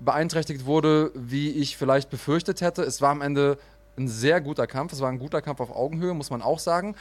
beeinträchtigt 0.00 0.64
wurde, 0.66 1.10
wie 1.14 1.50
ich 1.50 1.76
vielleicht 1.76 2.10
befürchtet 2.10 2.60
hätte. 2.60 2.82
Es 2.82 3.00
war 3.00 3.10
am 3.10 3.22
Ende 3.22 3.58
ein 3.96 4.08
sehr 4.08 4.40
guter 4.40 4.66
Kampf, 4.66 4.92
es 4.92 5.00
war 5.00 5.08
ein 5.08 5.18
guter 5.18 5.42
Kampf 5.42 5.60
auf 5.60 5.70
Augenhöhe, 5.70 6.14
muss 6.14 6.30
man 6.30 6.42
auch 6.42 6.58
sagen. 6.58 6.94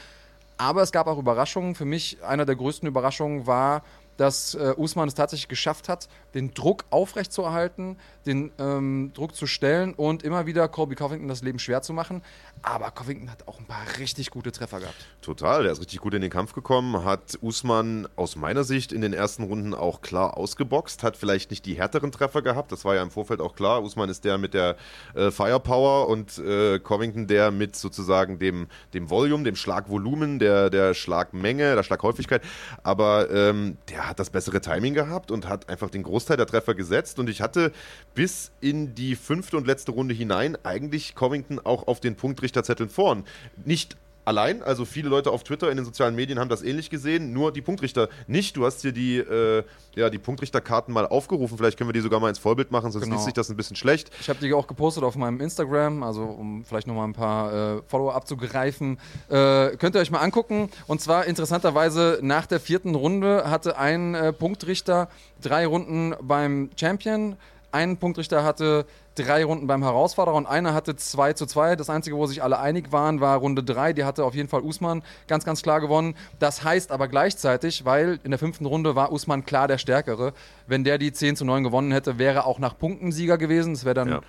Aber 0.58 0.84
es 0.84 0.92
gab 0.92 1.08
auch 1.08 1.18
Überraschungen. 1.18 1.74
Für 1.74 1.86
mich 1.86 2.24
einer 2.24 2.46
der 2.46 2.56
größten 2.56 2.88
Überraschungen 2.88 3.48
war, 3.48 3.84
dass 4.22 4.54
äh, 4.54 4.76
Usman 4.78 5.08
es 5.08 5.16
tatsächlich 5.16 5.48
geschafft 5.48 5.90
hat, 5.90 6.08
den 6.36 6.54
Druck 6.54 6.86
aufrechtzuerhalten, 6.92 7.98
den 8.28 8.52
ähm, 8.60 9.10
Druck 9.16 9.36
zu 9.36 9.48
stellen 9.48 9.96
und 9.96 10.22
immer 10.22 10.46
wieder 10.46 10.68
Colby 10.68 10.94
Covington 10.94 11.28
das 11.28 11.42
Leben 11.42 11.58
schwer 11.58 11.82
zu 11.82 11.92
machen. 11.92 12.22
Aber 12.64 12.92
Covington 12.92 13.32
hat 13.32 13.48
auch 13.48 13.60
ein 13.60 13.66
paar 13.66 13.84
richtig 14.00 14.30
gute 14.30 14.52
Treffer 14.52 14.80
gehabt. 14.80 14.96
Total, 15.22 15.64
der 15.64 15.72
ist 15.72 15.80
richtig 15.80 16.00
gut 16.00 16.14
in 16.14 16.22
den 16.22 16.30
Kampf 16.30 16.54
gekommen, 16.54 17.04
hat 17.04 17.38
Usman 17.42 18.08
aus 18.16 18.36
meiner 18.36 18.64
Sicht 18.64 18.92
in 18.92 19.02
den 19.02 19.14
ersten 19.14 19.44
Runden 19.44 19.74
auch 19.74 20.02
klar 20.02 20.38
ausgeboxt, 20.38 21.04
hat 21.04 21.18
vielleicht 21.18 21.50
nicht 21.50 21.66
die 21.66 21.76
härteren 21.76 22.12
Treffer 22.12 22.42
gehabt, 22.42 22.72
das 22.72 22.86
war 22.86 22.96
ja 22.96 23.02
im 23.02 23.12
Vorfeld 23.12 23.42
auch 23.42 23.56
klar. 23.56 23.82
Usman 23.82 24.10
ist 24.10 24.26
der 24.26 24.38
mit 24.38 24.54
der 24.54 24.76
äh, 25.16 25.32
Firepower 25.32 26.08
und 26.08 26.38
äh, 26.38 26.80
Covington 26.80 27.28
der 27.28 27.52
mit 27.52 27.76
sozusagen 27.76 28.40
dem, 28.40 28.68
dem 28.94 29.10
Volume, 29.10 29.44
dem 29.44 29.56
Schlagvolumen, 29.56 30.40
der, 30.40 30.70
der 30.70 30.94
Schlagmenge, 30.94 31.76
der 31.76 31.84
Schlaghäufigkeit. 31.84 32.42
Aber 32.84 33.30
ähm, 33.32 33.78
der 33.90 34.08
hat 34.08 34.20
das 34.20 34.30
bessere 34.30 34.62
Timing 34.62 34.94
gehabt 34.94 35.32
und 35.32 35.48
hat 35.48 35.70
einfach 35.70 35.90
den 35.90 36.04
Großteil 36.04 36.38
der 36.38 36.46
Treffer 36.46 36.76
gesetzt. 36.76 37.20
Und 37.20 37.30
ich 37.30 37.42
hatte 37.42 37.72
bis 38.14 38.52
in 38.62 38.96
die 38.96 39.16
fünfte 39.16 39.58
und 39.58 39.68
letzte 39.68 39.92
Runde 39.92 40.14
hinein 40.14 40.58
eigentlich 40.64 41.16
Covington 41.16 41.60
auch 41.60 41.88
auf 41.88 42.00
den 42.00 42.16
Punktrichterzetteln 42.52 42.90
vorn. 42.90 43.24
Nicht 43.66 43.96
allein, 44.24 44.62
also 44.62 44.86
viele 44.86 45.10
Leute 45.10 45.32
auf 45.32 45.44
Twitter, 45.44 45.72
in 45.72 45.78
den 45.78 45.86
sozialen 45.86 46.16
Medien 46.16 46.38
haben 46.38 46.48
das 46.50 46.62
ähnlich 46.62 46.92
gesehen, 46.92 47.34
nur 47.34 47.52
die 47.52 47.62
Punktrichter 47.62 48.08
nicht. 48.28 48.56
Du 48.56 48.66
hast 48.66 48.82
hier 48.82 48.92
die, 48.92 49.18
äh, 49.18 49.64
ja, 49.96 50.12
die 50.12 50.20
Punktrichterkarten 50.20 50.94
mal 50.94 51.08
aufgerufen, 51.08 51.58
vielleicht 51.58 51.76
können 51.78 51.90
wir 51.90 51.94
die 51.94 52.02
sogar 52.02 52.20
mal 52.20 52.30
ins 52.30 52.38
Vorbild 52.38 52.72
machen, 52.72 52.92
sonst 52.92 53.06
Genau. 53.06 53.16
liest 53.16 53.26
sich 53.26 53.34
das 53.34 53.50
ein 53.50 53.58
bisschen 53.58 53.76
schlecht. 53.76 54.12
Ich 54.22 54.30
habe 54.30 54.40
die 54.40 54.54
auch 54.54 54.68
gepostet 54.68 55.04
auf 55.04 55.16
meinem 55.16 55.42
Instagram, 55.42 56.04
also 56.04 56.24
um 56.24 56.64
vielleicht 56.64 56.86
nochmal 56.86 57.08
ein 57.08 57.14
paar 57.14 57.78
äh, 57.78 57.82
Follower 57.88 58.14
abzugreifen. 58.14 59.00
Äh, 59.30 59.76
könnt 59.78 59.96
ihr 59.96 60.02
euch 60.02 60.12
mal 60.12 60.20
angucken. 60.20 60.70
Und 60.88 61.02
zwar 61.02 61.26
interessanterweise 61.26 62.20
nach 62.22 62.46
der 62.46 62.60
vierten 62.60 62.94
Runde 62.94 63.50
hatte 63.50 63.78
ein 63.80 64.14
äh, 64.14 64.32
Punktrichter 64.34 65.10
drei 65.42 65.66
Runden 65.66 66.14
beim 66.22 66.70
Champion, 66.80 67.38
ein 67.72 67.98
Punktrichter 67.98 68.44
hatte 68.44 68.86
drei 69.16 69.44
Runden 69.44 69.68
beim 69.68 69.84
Herausforderer 69.84 70.36
und 70.36 70.46
einer 70.46 70.74
hatte 70.74 70.96
2 70.96 71.34
zu 71.34 71.46
2. 71.46 71.76
Das 71.76 71.90
Einzige, 71.90 72.16
wo 72.18 72.26
sich 72.26 72.42
alle 72.44 72.60
einig 72.60 72.92
waren, 72.92 73.20
war 73.22 73.38
Runde 73.38 73.64
3. 73.64 73.94
Die 73.94 74.04
hatte 74.04 74.24
auf 74.26 74.36
jeden 74.36 74.50
Fall 74.50 74.62
Usman 74.62 75.04
ganz, 75.28 75.46
ganz 75.46 75.62
klar 75.62 75.80
gewonnen. 75.82 76.16
Das 76.40 76.64
heißt 76.64 76.92
aber 76.92 77.08
gleichzeitig, 77.08 77.86
weil 77.86 78.20
in 78.24 78.32
der 78.32 78.40
fünften 78.40 78.66
Runde 78.66 78.96
war 78.96 79.12
Usman 79.12 79.46
klar 79.46 79.68
der 79.68 79.78
Stärkere. 79.78 80.34
Wenn 80.68 80.84
der 80.84 80.98
die 80.98 81.12
10 81.14 81.36
zu 81.36 81.46
9 81.46 81.64
gewonnen 81.64 81.92
hätte, 81.92 82.18
wäre 82.18 82.36
er 82.40 82.46
auch 82.46 82.60
nach 82.60 82.78
Punkten 82.78 83.12
Sieger 83.12 83.38
gewesen. 83.38 83.74
Das 83.74 83.86
wäre 83.86 83.96
dann 83.96 84.10
Ja. 84.10 84.22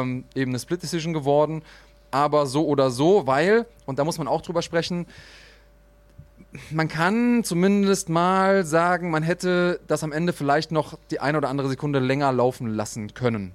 ähm, 0.00 0.24
eben 0.34 0.50
eine 0.52 0.58
Split 0.58 0.82
Decision 0.82 1.12
geworden. 1.12 1.62
Aber 2.10 2.46
so 2.46 2.66
oder 2.66 2.90
so, 2.90 3.26
weil, 3.26 3.66
und 3.84 3.98
da 3.98 4.04
muss 4.04 4.16
man 4.18 4.28
auch 4.28 4.40
drüber 4.42 4.62
sprechen, 4.62 5.06
man 6.70 6.88
kann 6.88 7.44
zumindest 7.44 8.08
mal 8.08 8.64
sagen, 8.64 9.10
man 9.10 9.22
hätte 9.22 9.80
das 9.86 10.02
am 10.02 10.12
Ende 10.12 10.32
vielleicht 10.32 10.72
noch 10.72 10.98
die 11.10 11.20
eine 11.20 11.38
oder 11.38 11.48
andere 11.48 11.68
Sekunde 11.68 11.98
länger 11.98 12.32
laufen 12.32 12.68
lassen 12.68 13.14
können. 13.14 13.52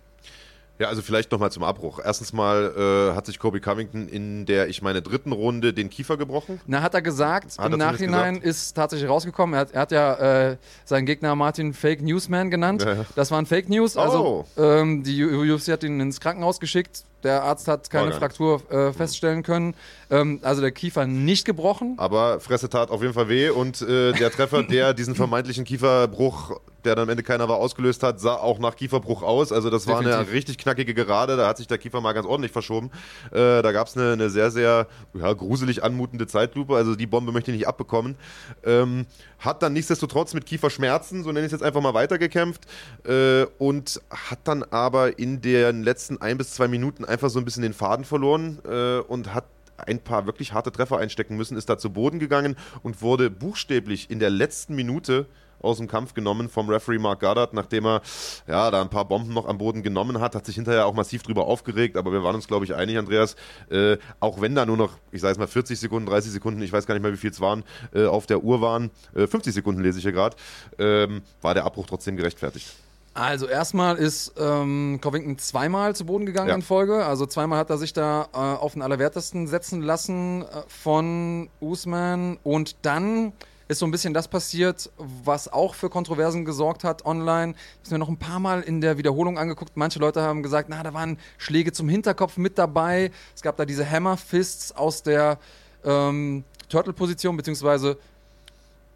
Ja, 0.81 0.87
also 0.87 1.03
vielleicht 1.03 1.31
nochmal 1.31 1.51
zum 1.51 1.61
Abbruch. 1.61 1.99
Erstens 2.03 2.33
mal 2.33 2.73
äh, 3.11 3.15
hat 3.15 3.27
sich 3.27 3.37
Kobe 3.37 3.59
Covington 3.61 4.07
in 4.07 4.47
der, 4.47 4.67
ich 4.67 4.81
meine, 4.81 5.03
dritten 5.03 5.31
Runde 5.31 5.73
den 5.73 5.91
Kiefer 5.91 6.17
gebrochen. 6.17 6.59
Na, 6.65 6.81
hat 6.81 6.95
er 6.95 7.03
gesagt, 7.03 7.59
Hat 7.59 7.67
im 7.67 7.73
er 7.73 7.77
Nachhinein 7.77 8.33
gesagt. 8.35 8.45
ist 8.47 8.73
tatsächlich 8.73 9.07
rausgekommen. 9.07 9.53
Er 9.53 9.59
hat, 9.59 9.71
er 9.73 9.81
hat 9.81 9.91
ja 9.91 10.49
äh, 10.49 10.57
seinen 10.83 11.05
Gegner 11.05 11.35
Martin 11.35 11.75
Fake 11.75 12.01
Newsman 12.01 12.49
genannt. 12.49 12.81
Ja, 12.81 12.93
ja. 12.93 13.05
Das 13.15 13.29
waren 13.29 13.45
Fake 13.45 13.69
News. 13.69 13.95
Also 13.95 14.45
ähm, 14.57 15.03
die 15.03 15.23
UFC 15.23 15.67
hat 15.67 15.83
ihn 15.83 15.99
ins 15.99 16.19
Krankenhaus 16.19 16.59
geschickt. 16.59 17.03
Der 17.23 17.43
Arzt 17.43 17.67
hat 17.67 17.89
keine. 17.89 18.11
Fraktur 18.11 18.61
äh, 18.71 18.91
feststellen 18.93 19.43
können. 19.43 19.75
Ähm, 20.09 20.39
also 20.43 20.61
der 20.61 20.71
Kiefer 20.71 21.05
nicht 21.07 21.45
gebrochen. 21.45 21.95
Aber 21.97 22.39
Fresse 22.39 22.69
tat 22.69 22.91
auf 22.91 23.01
jeden 23.01 23.13
Fall 23.13 23.29
weh 23.29 23.49
und 23.49 23.81
äh, 23.81 24.11
der 24.13 24.31
Treffer, 24.31 24.63
der 24.69 24.93
diesen 24.93 25.15
vermeintlichen 25.15 25.63
Kieferbruch, 25.63 26.59
der 26.83 26.95
dann 26.95 27.03
am 27.03 27.09
Ende 27.09 27.23
keiner 27.23 27.47
war, 27.47 27.57
ausgelöst 27.57 28.03
hat, 28.03 28.19
sah 28.19 28.35
auch 28.35 28.59
nach 28.59 28.75
Kieferbruch 28.75 29.23
aus. 29.23 29.51
Also 29.51 29.69
das 29.69 29.87
war 29.87 29.99
eine 29.99 30.09
Definitiv. 30.09 30.33
richtig 30.33 30.57
knackige 30.57 30.93
Gerade, 30.93 31.37
da 31.37 31.47
hat 31.47 31.57
sich 31.57 31.67
der 31.67 31.77
Kiefer 31.77 32.01
mal 32.01 32.13
ganz 32.13 32.27
ordentlich 32.27 32.51
verschoben. 32.51 32.91
Äh, 33.31 33.61
da 33.61 33.71
gab 33.71 33.87
es 33.87 33.95
eine, 33.95 34.13
eine 34.13 34.29
sehr, 34.29 34.51
sehr 34.51 34.87
ja, 35.13 35.33
gruselig 35.33 35.83
anmutende 35.83 36.27
Zeitlupe, 36.27 36.75
also 36.75 36.95
die 36.95 37.07
Bombe 37.07 37.31
möchte 37.31 37.51
ich 37.51 37.57
nicht 37.57 37.67
abbekommen. 37.67 38.17
Ähm, 38.63 39.05
hat 39.39 39.63
dann 39.63 39.73
nichtsdestotrotz 39.73 40.33
mit 40.33 40.45
Kieferschmerzen, 40.45 41.23
so 41.23 41.31
nenne 41.31 41.45
ich 41.45 41.45
es 41.47 41.59
jetzt 41.59 41.63
einfach 41.63 41.81
mal, 41.81 41.93
weitergekämpft 41.93 42.61
äh, 43.05 43.45
und 43.57 44.01
hat 44.09 44.39
dann 44.43 44.63
aber 44.63 45.17
in 45.17 45.41
den 45.41 45.83
letzten 45.83 46.21
ein 46.21 46.37
bis 46.37 46.53
zwei 46.53 46.67
Minuten 46.67 47.05
einfach 47.11 47.29
so 47.29 47.39
ein 47.39 47.45
bisschen 47.45 47.63
den 47.63 47.73
Faden 47.73 48.05
verloren 48.05 48.59
äh, 48.65 48.99
und 48.99 49.33
hat 49.33 49.45
ein 49.77 49.99
paar 49.99 50.25
wirklich 50.25 50.53
harte 50.53 50.71
Treffer 50.71 50.97
einstecken 50.97 51.37
müssen, 51.37 51.57
ist 51.57 51.69
da 51.69 51.77
zu 51.77 51.91
Boden 51.91 52.19
gegangen 52.19 52.55
und 52.83 53.01
wurde 53.01 53.29
buchstäblich 53.29 54.09
in 54.09 54.19
der 54.19 54.29
letzten 54.29 54.75
Minute 54.75 55.25
aus 55.61 55.77
dem 55.77 55.87
Kampf 55.87 56.13
genommen 56.13 56.49
vom 56.49 56.69
Referee 56.69 56.97
Mark 56.97 57.19
Goddard, 57.19 57.53
nachdem 57.53 57.85
er 57.85 58.01
ja 58.47 58.71
da 58.71 58.81
ein 58.81 58.89
paar 58.89 59.05
Bomben 59.05 59.33
noch 59.33 59.47
am 59.47 59.59
Boden 59.59 59.83
genommen 59.83 60.19
hat, 60.19 60.33
hat 60.35 60.45
sich 60.45 60.55
hinterher 60.55 60.87
auch 60.87 60.93
massiv 60.93 61.23
drüber 61.23 61.45
aufgeregt, 61.45 61.97
aber 61.97 62.11
wir 62.11 62.23
waren 62.23 62.35
uns 62.35 62.47
glaube 62.47 62.65
ich 62.65 62.73
einig, 62.73 62.97
Andreas, 62.97 63.35
äh, 63.69 63.97
auch 64.19 64.41
wenn 64.41 64.55
da 64.55 64.65
nur 64.65 64.77
noch, 64.77 64.97
ich 65.11 65.21
sage 65.21 65.33
es 65.33 65.37
mal 65.37 65.47
40 65.47 65.79
Sekunden, 65.79 66.09
30 66.09 66.31
Sekunden, 66.31 66.61
ich 66.61 66.73
weiß 66.73 66.87
gar 66.87 66.95
nicht 66.95 67.03
mehr 67.03 67.13
wie 67.13 67.17
viel 67.17 67.31
es 67.31 67.41
waren, 67.41 67.63
äh, 67.93 68.05
auf 68.05 68.25
der 68.25 68.43
Uhr 68.43 68.61
waren, 68.61 68.89
äh, 69.13 69.27
50 69.27 69.53
Sekunden 69.53 69.81
lese 69.81 69.99
ich 69.99 70.03
hier 70.03 70.13
gerade, 70.13 70.35
ähm, 70.79 71.21
war 71.41 71.53
der 71.53 71.65
Abbruch 71.65 71.85
trotzdem 71.85 72.17
gerechtfertigt. 72.17 72.73
Also 73.13 73.47
erstmal 73.47 73.97
ist 73.97 74.33
ähm, 74.39 74.99
Covington 75.01 75.37
zweimal 75.37 75.95
zu 75.95 76.05
Boden 76.05 76.25
gegangen 76.25 76.49
Ja. 76.49 76.55
in 76.55 76.61
Folge. 76.61 77.05
Also 77.05 77.25
zweimal 77.25 77.59
hat 77.59 77.69
er 77.69 77.77
sich 77.77 77.91
da 77.91 78.29
äh, 78.33 78.37
auf 78.37 78.73
den 78.73 78.81
Allerwertesten 78.81 79.47
setzen 79.47 79.81
lassen 79.81 80.43
äh, 80.43 80.45
von 80.67 81.49
Usman. 81.59 82.37
Und 82.43 82.77
dann 82.83 83.33
ist 83.67 83.79
so 83.79 83.85
ein 83.85 83.91
bisschen 83.91 84.13
das 84.13 84.27
passiert, 84.29 84.89
was 84.97 85.51
auch 85.51 85.75
für 85.75 85.89
Kontroversen 85.89 86.45
gesorgt 86.45 86.83
hat 86.85 87.05
online. 87.05 87.53
Ich 87.83 87.89
habe 87.89 87.95
mir 87.95 87.99
noch 87.99 88.09
ein 88.09 88.17
paar 88.17 88.39
Mal 88.39 88.61
in 88.61 88.79
der 88.79 88.97
Wiederholung 88.97 89.37
angeguckt. 89.37 89.73
Manche 89.75 89.99
Leute 89.99 90.21
haben 90.21 90.41
gesagt, 90.41 90.69
na, 90.69 90.81
da 90.81 90.93
waren 90.93 91.17
Schläge 91.37 91.71
zum 91.73 91.89
Hinterkopf 91.89 92.37
mit 92.37 92.57
dabei. 92.57 93.11
Es 93.35 93.41
gab 93.41 93.57
da 93.57 93.65
diese 93.65 93.89
Hammer 93.89 94.15
Fists 94.17 94.71
aus 94.73 95.03
der 95.03 95.37
ähm, 95.83 96.43
Turtle-Position, 96.69 97.35
beziehungsweise 97.35 97.97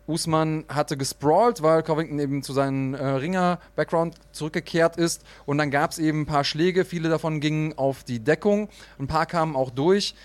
Usman 0.08 0.66
hatte 0.68 0.98
gesprawlt, 0.98 1.62
weil 1.62 1.82
Covington 1.84 2.20
eben 2.20 2.44
zu 2.44 2.54
seinem 2.54 2.94
äh, 2.94 3.04
Ringer-Background 3.04 4.16
zurückgekehrt 4.32 4.98
ist. 4.98 5.24
Und 5.46 5.58
dann 5.58 5.72
gab 5.72 5.92
es 5.92 5.98
eben 5.98 6.22
ein 6.22 6.26
paar 6.26 6.44
Schläge. 6.44 6.86
Viele 6.86 7.10
davon 7.10 7.40
gingen 7.40 7.78
auf 7.78 8.04
die 8.04 8.20
Deckung. 8.20 8.70
Ein 9.00 9.08
paar 9.08 9.26
kamen 9.26 9.56
auch 9.56 9.72
durch. 9.72 10.16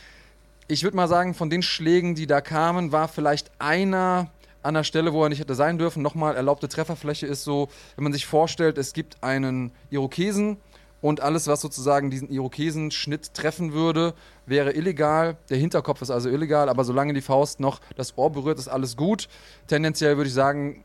Ich 0.68 0.84
würde 0.84 0.96
mal 0.96 1.08
sagen, 1.08 1.34
von 1.34 1.50
den 1.50 1.62
Schlägen, 1.62 2.14
die 2.14 2.26
da 2.26 2.40
kamen, 2.40 2.92
war 2.92 3.08
vielleicht 3.08 3.50
einer 3.58 4.30
an 4.62 4.74
der 4.74 4.84
Stelle, 4.84 5.12
wo 5.12 5.22
er 5.22 5.30
nicht 5.30 5.40
hätte 5.40 5.54
sein 5.54 5.78
dürfen. 5.78 6.02
Nochmal, 6.02 6.36
erlaubte 6.36 6.68
Trefferfläche 6.68 7.26
ist 7.26 7.44
so, 7.44 7.68
wenn 7.96 8.04
man 8.04 8.12
sich 8.12 8.26
vorstellt, 8.26 8.76
es 8.78 8.92
gibt 8.92 9.22
einen 9.22 9.72
Irokesen 9.90 10.58
und 11.00 11.20
alles, 11.20 11.46
was 11.46 11.60
sozusagen 11.60 12.10
diesen 12.10 12.28
Irokesenschnitt 12.28 13.34
treffen 13.34 13.72
würde, 13.72 14.14
wäre 14.46 14.72
illegal. 14.72 15.36
Der 15.48 15.56
Hinterkopf 15.56 16.02
ist 16.02 16.10
also 16.10 16.28
illegal, 16.28 16.68
aber 16.68 16.84
solange 16.84 17.14
die 17.14 17.22
Faust 17.22 17.60
noch 17.60 17.80
das 17.96 18.16
Ohr 18.18 18.30
berührt, 18.30 18.58
ist 18.58 18.68
alles 18.68 18.96
gut. 18.96 19.28
Tendenziell 19.66 20.16
würde 20.16 20.28
ich 20.28 20.34
sagen, 20.34 20.84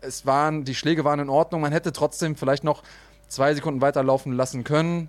es 0.00 0.26
waren, 0.26 0.64
die 0.64 0.74
Schläge 0.74 1.04
waren 1.04 1.20
in 1.20 1.28
Ordnung. 1.28 1.60
Man 1.60 1.72
hätte 1.72 1.92
trotzdem 1.92 2.36
vielleicht 2.36 2.64
noch 2.64 2.82
zwei 3.28 3.54
Sekunden 3.54 3.80
weiterlaufen 3.80 4.32
lassen 4.32 4.64
können. 4.64 5.08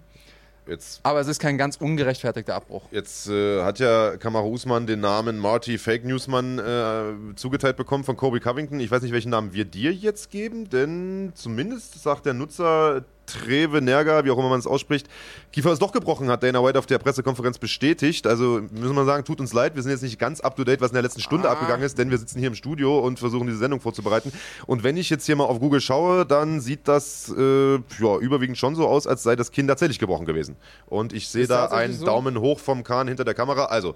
Jetzt, 0.67 0.99
aber 1.03 1.21
es 1.21 1.27
ist 1.27 1.39
kein 1.39 1.57
ganz 1.57 1.77
ungerechtfertigter 1.77 2.53
Abbruch. 2.53 2.83
Jetzt 2.91 3.29
äh, 3.29 3.63
hat 3.63 3.79
ja 3.79 4.17
Kamaru 4.17 4.49
Usman 4.49 4.85
den 4.85 4.99
Namen 4.99 5.37
Marty 5.39 5.77
Fake 5.77 6.03
Newsman 6.03 6.59
äh, 6.59 7.35
zugeteilt 7.35 7.77
bekommen 7.77 8.03
von 8.03 8.17
Kobe 8.17 8.41
Covington. 8.41 8.81
Ich 8.81 8.91
weiß 8.91 9.01
nicht, 9.01 9.13
welchen 9.13 9.29
Namen 9.29 9.53
wir 9.53 9.63
dir 9.63 9.93
jetzt 9.93 10.29
geben, 10.29 10.69
denn 10.69 11.31
zumindest 11.35 12.01
sagt 12.03 12.25
der 12.25 12.33
Nutzer 12.33 13.05
Treve 13.27 13.81
Nerga, 13.81 14.25
wie 14.25 14.31
auch 14.31 14.37
immer 14.37 14.49
man 14.49 14.59
es 14.59 14.65
ausspricht, 14.65 15.07
Kiefer 15.51 15.71
ist 15.71 15.81
doch 15.81 15.91
gebrochen, 15.91 16.29
hat 16.29 16.41
Dana 16.41 16.63
White 16.63 16.79
auf 16.79 16.85
der 16.85 16.97
Pressekonferenz 16.97 17.59
bestätigt. 17.59 18.25
Also 18.25 18.61
müssen 18.71 18.95
wir 18.95 19.05
sagen, 19.05 19.23
tut 19.23 19.39
uns 19.39 19.53
leid, 19.53 19.75
wir 19.75 19.83
sind 19.83 19.91
jetzt 19.91 20.01
nicht 20.01 20.17
ganz 20.17 20.39
up 20.39 20.55
to 20.55 20.63
date, 20.63 20.81
was 20.81 20.91
in 20.91 20.95
der 20.95 21.03
letzten 21.03 21.21
Stunde 21.21 21.49
ah. 21.49 21.53
abgegangen 21.53 21.85
ist, 21.85 21.97
denn 21.97 22.09
wir 22.09 22.17
sitzen 22.17 22.39
hier 22.39 22.47
im 22.47 22.55
Studio 22.55 22.99
und 22.99 23.19
versuchen 23.19 23.47
diese 23.47 23.59
Sendung 23.59 23.79
vorzubereiten. 23.79 24.31
Und 24.65 24.83
wenn 24.83 24.97
ich 24.97 25.09
jetzt 25.09 25.25
hier 25.25 25.35
mal 25.35 25.45
auf 25.45 25.59
Google 25.59 25.81
schaue, 25.81 26.25
dann 26.25 26.59
sieht 26.61 26.87
das 26.87 27.33
äh, 27.37 27.75
ja, 27.75 28.17
überwiegend 28.19 28.57
schon 28.57 28.75
so 28.75 28.87
aus, 28.87 29.05
als 29.05 29.23
sei 29.23 29.35
das 29.35 29.51
Kind 29.51 29.69
tatsächlich 29.69 29.99
gebrochen 29.99 30.25
gewesen. 30.25 30.55
Und 30.87 31.13
ich 31.13 31.27
sehe 31.27 31.47
da 31.47 31.67
einen 31.67 31.93
so? 31.93 32.05
Daumen 32.05 32.39
hoch 32.39 32.59
vom 32.59 32.83
Kahn 32.83 33.07
hinter 33.07 33.25
der 33.25 33.33
Kamera. 33.33 33.65
Also 33.65 33.93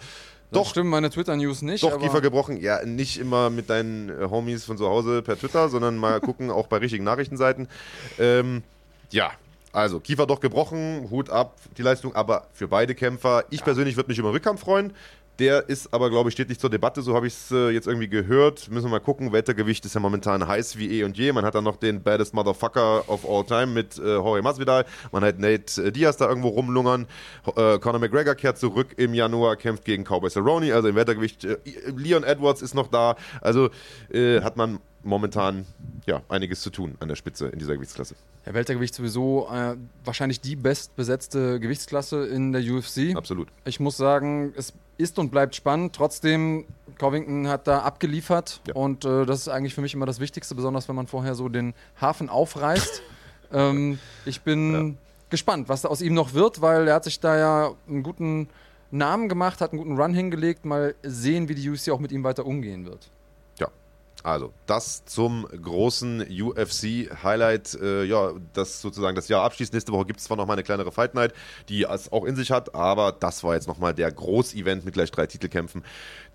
doch. 0.51 0.69
stimmen 0.69 0.89
meine 0.89 1.09
Twitter-News 1.09 1.61
nicht. 1.61 1.83
Doch, 1.83 1.99
Kiefer 1.99 2.21
gebrochen. 2.21 2.57
Ja, 2.57 2.83
nicht 2.85 3.19
immer 3.19 3.49
mit 3.49 3.69
deinen 3.69 4.09
äh, 4.09 4.27
Homies 4.29 4.65
von 4.65 4.77
zu 4.77 4.87
Hause 4.87 5.21
per 5.21 5.37
Twitter, 5.37 5.69
sondern 5.69 5.97
mal 5.97 6.19
gucken, 6.21 6.51
auch 6.51 6.67
bei 6.67 6.77
richtigen 6.77 7.03
Nachrichtenseiten. 7.03 7.67
Ähm, 8.19 8.63
ja, 9.11 9.31
also 9.73 9.99
Kiefer 9.99 10.25
doch 10.25 10.39
gebrochen, 10.39 11.07
Hut 11.09 11.29
ab, 11.29 11.55
die 11.77 11.81
Leistung, 11.81 12.13
aber 12.15 12.47
für 12.53 12.67
beide 12.67 12.95
Kämpfer. 12.95 13.45
Ich 13.49 13.59
ja. 13.59 13.65
persönlich 13.65 13.95
würde 13.95 14.09
mich 14.09 14.19
über 14.19 14.33
Rückkampf 14.33 14.61
freuen. 14.61 14.93
Der 15.39 15.69
ist 15.69 15.91
aber, 15.93 16.09
glaube 16.09 16.29
ich, 16.29 16.33
steht 16.33 16.49
nicht 16.49 16.61
zur 16.61 16.69
Debatte, 16.69 17.01
so 17.01 17.15
habe 17.15 17.25
ich 17.25 17.33
es 17.33 17.51
äh, 17.51 17.69
jetzt 17.69 17.87
irgendwie 17.87 18.09
gehört. 18.09 18.69
Müssen 18.69 18.87
wir 18.87 18.91
mal 18.91 18.99
gucken. 18.99 19.31
Weltergewicht 19.31 19.83
ist 19.85 19.95
ja 19.95 19.99
momentan 19.99 20.45
heiß 20.45 20.77
wie 20.77 20.99
eh 20.99 21.03
und 21.03 21.17
je. 21.17 21.31
Man 21.31 21.45
hat 21.45 21.55
dann 21.55 21.63
noch 21.63 21.77
den 21.77 22.03
baddest 22.03 22.33
Motherfucker 22.33 23.09
of 23.09 23.27
all 23.27 23.43
time 23.43 23.67
mit 23.67 23.97
äh, 23.97 24.15
Jorge 24.15 24.43
Masvidal. 24.43 24.85
Man 25.11 25.23
hat 25.23 25.39
Nate 25.39 25.85
äh, 25.85 25.91
Diaz 25.91 26.17
da 26.17 26.27
irgendwo 26.27 26.49
rumlungern. 26.49 27.07
Äh, 27.55 27.79
Conor 27.79 27.99
McGregor 27.99 28.35
kehrt 28.35 28.59
zurück 28.59 28.93
im 28.97 29.15
Januar, 29.15 29.55
kämpft 29.55 29.85
gegen 29.85 30.03
Cowboy 30.03 30.29
Cerrone. 30.29 30.75
Also 30.75 30.89
im 30.89 30.95
Weltergewicht. 30.95 31.43
Äh, 31.45 31.57
Leon 31.95 32.23
Edwards 32.23 32.61
ist 32.61 32.75
noch 32.75 32.89
da. 32.89 33.15
Also 33.41 33.69
äh, 34.13 34.41
hat 34.41 34.57
man 34.57 34.79
momentan 35.03 35.65
ja, 36.05 36.21
einiges 36.29 36.61
zu 36.61 36.69
tun 36.69 36.95
an 36.99 37.07
der 37.07 37.15
Spitze 37.15 37.47
in 37.47 37.59
dieser 37.59 37.75
Gewichtsklasse. 37.75 38.15
Ja, 38.45 38.53
Weltergewicht 38.53 38.93
sowieso 38.93 39.47
äh, 39.51 39.75
wahrscheinlich 40.03 40.41
die 40.41 40.55
bestbesetzte 40.55 41.59
Gewichtsklasse 41.59 42.27
in 42.27 42.51
der 42.51 42.61
UFC. 42.61 43.15
Absolut. 43.15 43.47
Ich 43.65 43.79
muss 43.79 43.97
sagen, 43.97 44.53
es 44.55 44.73
ist 44.97 45.19
und 45.19 45.31
bleibt 45.31 45.55
spannend. 45.55 45.95
Trotzdem, 45.95 46.65
Covington 46.97 47.47
hat 47.47 47.67
da 47.67 47.79
abgeliefert 47.79 48.61
ja. 48.67 48.75
und 48.75 49.05
äh, 49.05 49.25
das 49.25 49.41
ist 49.41 49.47
eigentlich 49.47 49.73
für 49.73 49.81
mich 49.81 49.93
immer 49.93 50.05
das 50.05 50.19
Wichtigste, 50.19 50.55
besonders 50.55 50.87
wenn 50.87 50.95
man 50.95 51.07
vorher 51.07 51.35
so 51.35 51.49
den 51.49 51.73
Hafen 51.99 52.29
aufreißt. 52.29 53.01
ähm, 53.53 53.99
ich 54.25 54.41
bin 54.41 54.73
ja. 54.73 54.93
gespannt, 55.29 55.69
was 55.69 55.81
da 55.81 55.89
aus 55.89 56.01
ihm 56.01 56.13
noch 56.13 56.33
wird, 56.33 56.61
weil 56.61 56.87
er 56.87 56.95
hat 56.95 57.03
sich 57.03 57.19
da 57.19 57.37
ja 57.37 57.71
einen 57.87 58.03
guten 58.03 58.49
Namen 58.91 59.29
gemacht, 59.29 59.61
hat 59.61 59.71
einen 59.71 59.79
guten 59.79 59.99
Run 59.99 60.13
hingelegt. 60.13 60.65
Mal 60.65 60.95
sehen, 61.01 61.47
wie 61.49 61.55
die 61.55 61.69
UFC 61.69 61.89
auch 61.89 61.99
mit 61.99 62.11
ihm 62.11 62.23
weiter 62.23 62.45
umgehen 62.45 62.85
wird. 62.85 63.09
Also, 64.23 64.53
das 64.65 65.05
zum 65.05 65.47
großen 65.47 66.21
UFC-Highlight, 66.21 67.77
äh, 67.81 68.03
ja, 68.03 68.33
das 68.53 68.81
sozusagen 68.81 69.15
das 69.15 69.27
Jahr 69.27 69.43
abschließt. 69.43 69.73
Nächste 69.73 69.91
Woche 69.91 70.05
gibt 70.05 70.19
es 70.19 70.25
zwar 70.25 70.37
noch 70.37 70.45
mal 70.45 70.53
eine 70.53 70.63
kleinere 70.63 70.91
Fight 70.91 71.15
Night, 71.15 71.33
die 71.69 71.83
es 71.83 72.11
auch 72.11 72.25
in 72.25 72.35
sich 72.35 72.51
hat, 72.51 72.75
aber 72.75 73.11
das 73.11 73.43
war 73.43 73.55
jetzt 73.55 73.67
nochmal 73.67 73.93
der 73.93 74.11
Groß-Event 74.11 74.85
mit 74.85 74.93
gleich 74.93 75.11
drei 75.11 75.25
Titelkämpfen. 75.25 75.83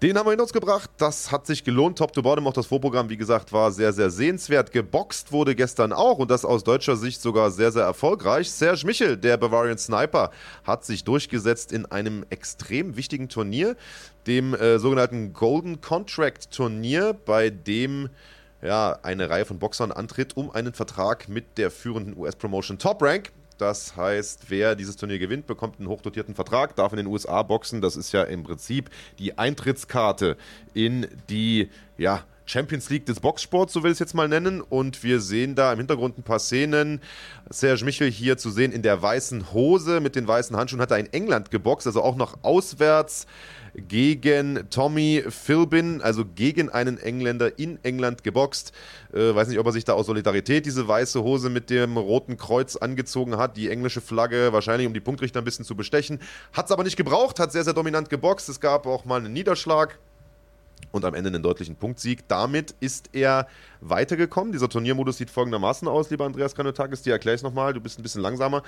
Den 0.02 0.18
haben 0.18 0.26
wir 0.26 0.30
hinter 0.30 0.44
uns 0.44 0.52
gebracht. 0.52 0.90
Das 0.98 1.32
hat 1.32 1.46
sich 1.46 1.64
gelohnt. 1.64 1.98
Top 1.98 2.12
to 2.12 2.22
Bottom, 2.22 2.46
auch 2.46 2.52
das 2.52 2.66
Vorprogramm, 2.66 3.08
wie 3.08 3.16
gesagt, 3.16 3.52
war 3.52 3.72
sehr, 3.72 3.92
sehr 3.92 4.10
sehenswert. 4.10 4.72
Geboxt 4.72 5.32
wurde 5.32 5.54
gestern 5.54 5.92
auch 5.92 6.18
und 6.18 6.30
das 6.30 6.44
aus 6.44 6.64
deutscher 6.64 6.96
Sicht 6.96 7.22
sogar 7.22 7.50
sehr, 7.50 7.72
sehr 7.72 7.84
erfolgreich. 7.84 8.50
Serge 8.50 8.84
Michel, 8.84 9.16
der 9.16 9.36
Bavarian 9.36 9.78
Sniper, 9.78 10.30
hat 10.64 10.84
sich 10.84 11.04
durchgesetzt 11.04 11.72
in 11.72 11.86
einem 11.86 12.26
extrem 12.30 12.96
wichtigen 12.96 13.28
Turnier, 13.28 13.76
dem 14.26 14.54
äh, 14.54 14.78
sogenannten 14.78 15.32
Golden 15.32 15.80
Contract 15.80 16.50
Turnier, 16.50 17.12
bei 17.12 17.50
dem 17.50 18.08
ja, 18.62 18.98
eine 19.02 19.30
Reihe 19.30 19.44
von 19.44 19.58
Boxern 19.58 19.92
antritt 19.92 20.36
um 20.36 20.50
einen 20.50 20.72
Vertrag 20.72 21.28
mit 21.28 21.58
der 21.58 21.70
führenden 21.70 22.16
US-Promotion 22.16 22.78
Top 22.78 23.02
Rank. 23.02 23.32
Das 23.58 23.96
heißt, 23.96 24.50
wer 24.50 24.74
dieses 24.74 24.96
Turnier 24.96 25.18
gewinnt, 25.18 25.46
bekommt 25.46 25.78
einen 25.78 25.88
hochdotierten 25.88 26.34
Vertrag, 26.34 26.76
darf 26.76 26.92
in 26.92 26.98
den 26.98 27.06
USA 27.06 27.42
boxen. 27.42 27.80
Das 27.80 27.96
ist 27.96 28.12
ja 28.12 28.22
im 28.22 28.42
Prinzip 28.42 28.90
die 29.18 29.38
Eintrittskarte 29.38 30.36
in 30.74 31.06
die 31.30 31.70
ja, 31.96 32.24
Champions 32.46 32.88
League 32.90 33.06
des 33.06 33.20
Boxsports, 33.20 33.72
so 33.72 33.82
will 33.82 33.90
ich 33.90 33.96
es 33.96 33.98
jetzt 33.98 34.14
mal 34.14 34.28
nennen. 34.28 34.60
Und 34.60 35.02
wir 35.02 35.20
sehen 35.20 35.54
da 35.54 35.72
im 35.72 35.78
Hintergrund 35.78 36.16
ein 36.16 36.22
paar 36.22 36.38
Szenen. 36.38 37.00
Serge 37.50 37.84
Michel 37.84 38.10
hier 38.10 38.38
zu 38.38 38.50
sehen 38.50 38.72
in 38.72 38.82
der 38.82 39.02
weißen 39.02 39.52
Hose 39.52 40.00
mit 40.00 40.16
den 40.16 40.26
weißen 40.26 40.56
Handschuhen 40.56 40.80
hat 40.80 40.90
er 40.90 40.98
in 40.98 41.12
England 41.12 41.50
geboxt, 41.50 41.86
also 41.86 42.02
auch 42.02 42.16
noch 42.16 42.38
auswärts 42.42 43.26
gegen 43.76 44.70
Tommy 44.70 45.24
Philbin, 45.28 46.00
also 46.00 46.24
gegen 46.24 46.70
einen 46.70 46.98
Engländer 46.98 47.58
in 47.58 47.78
England 47.84 48.24
geboxt. 48.24 48.72
Äh, 49.12 49.34
weiß 49.34 49.48
nicht, 49.48 49.58
ob 49.58 49.66
er 49.66 49.72
sich 49.72 49.84
da 49.84 49.92
aus 49.92 50.06
Solidarität 50.06 50.66
diese 50.66 50.88
weiße 50.88 51.22
Hose 51.22 51.50
mit 51.50 51.68
dem 51.70 51.96
roten 51.96 52.36
Kreuz 52.36 52.76
angezogen 52.76 53.36
hat, 53.36 53.56
die 53.56 53.68
englische 53.68 54.00
Flagge, 54.00 54.52
wahrscheinlich 54.52 54.86
um 54.86 54.94
die 54.94 55.00
Punktrichter 55.00 55.40
ein 55.40 55.44
bisschen 55.44 55.64
zu 55.64 55.76
bestechen. 55.76 56.20
Hat 56.52 56.66
es 56.66 56.72
aber 56.72 56.84
nicht 56.84 56.96
gebraucht, 56.96 57.38
hat 57.38 57.52
sehr, 57.52 57.64
sehr 57.64 57.74
dominant 57.74 58.08
geboxt. 58.08 58.48
Es 58.48 58.60
gab 58.60 58.86
auch 58.86 59.04
mal 59.04 59.20
einen 59.20 59.32
Niederschlag 59.32 59.98
und 60.92 61.04
am 61.04 61.14
Ende 61.14 61.28
einen 61.28 61.42
deutlichen 61.42 61.76
Punktsieg. 61.76 62.28
Damit 62.28 62.74
ist 62.80 63.10
er 63.12 63.46
weitergekommen. 63.80 64.52
Dieser 64.52 64.68
Turniermodus 64.68 65.18
sieht 65.18 65.30
folgendermaßen 65.30 65.88
aus, 65.88 66.10
lieber 66.10 66.24
Andreas 66.24 66.54
Kanotakis, 66.54 67.02
dir 67.02 67.12
erkläre 67.12 67.34
ich 67.34 67.40
es 67.40 67.42
nochmal, 67.42 67.72
du 67.72 67.80
bist 67.80 67.98
ein 67.98 68.02
bisschen 68.02 68.22
langsamer. 68.22 68.62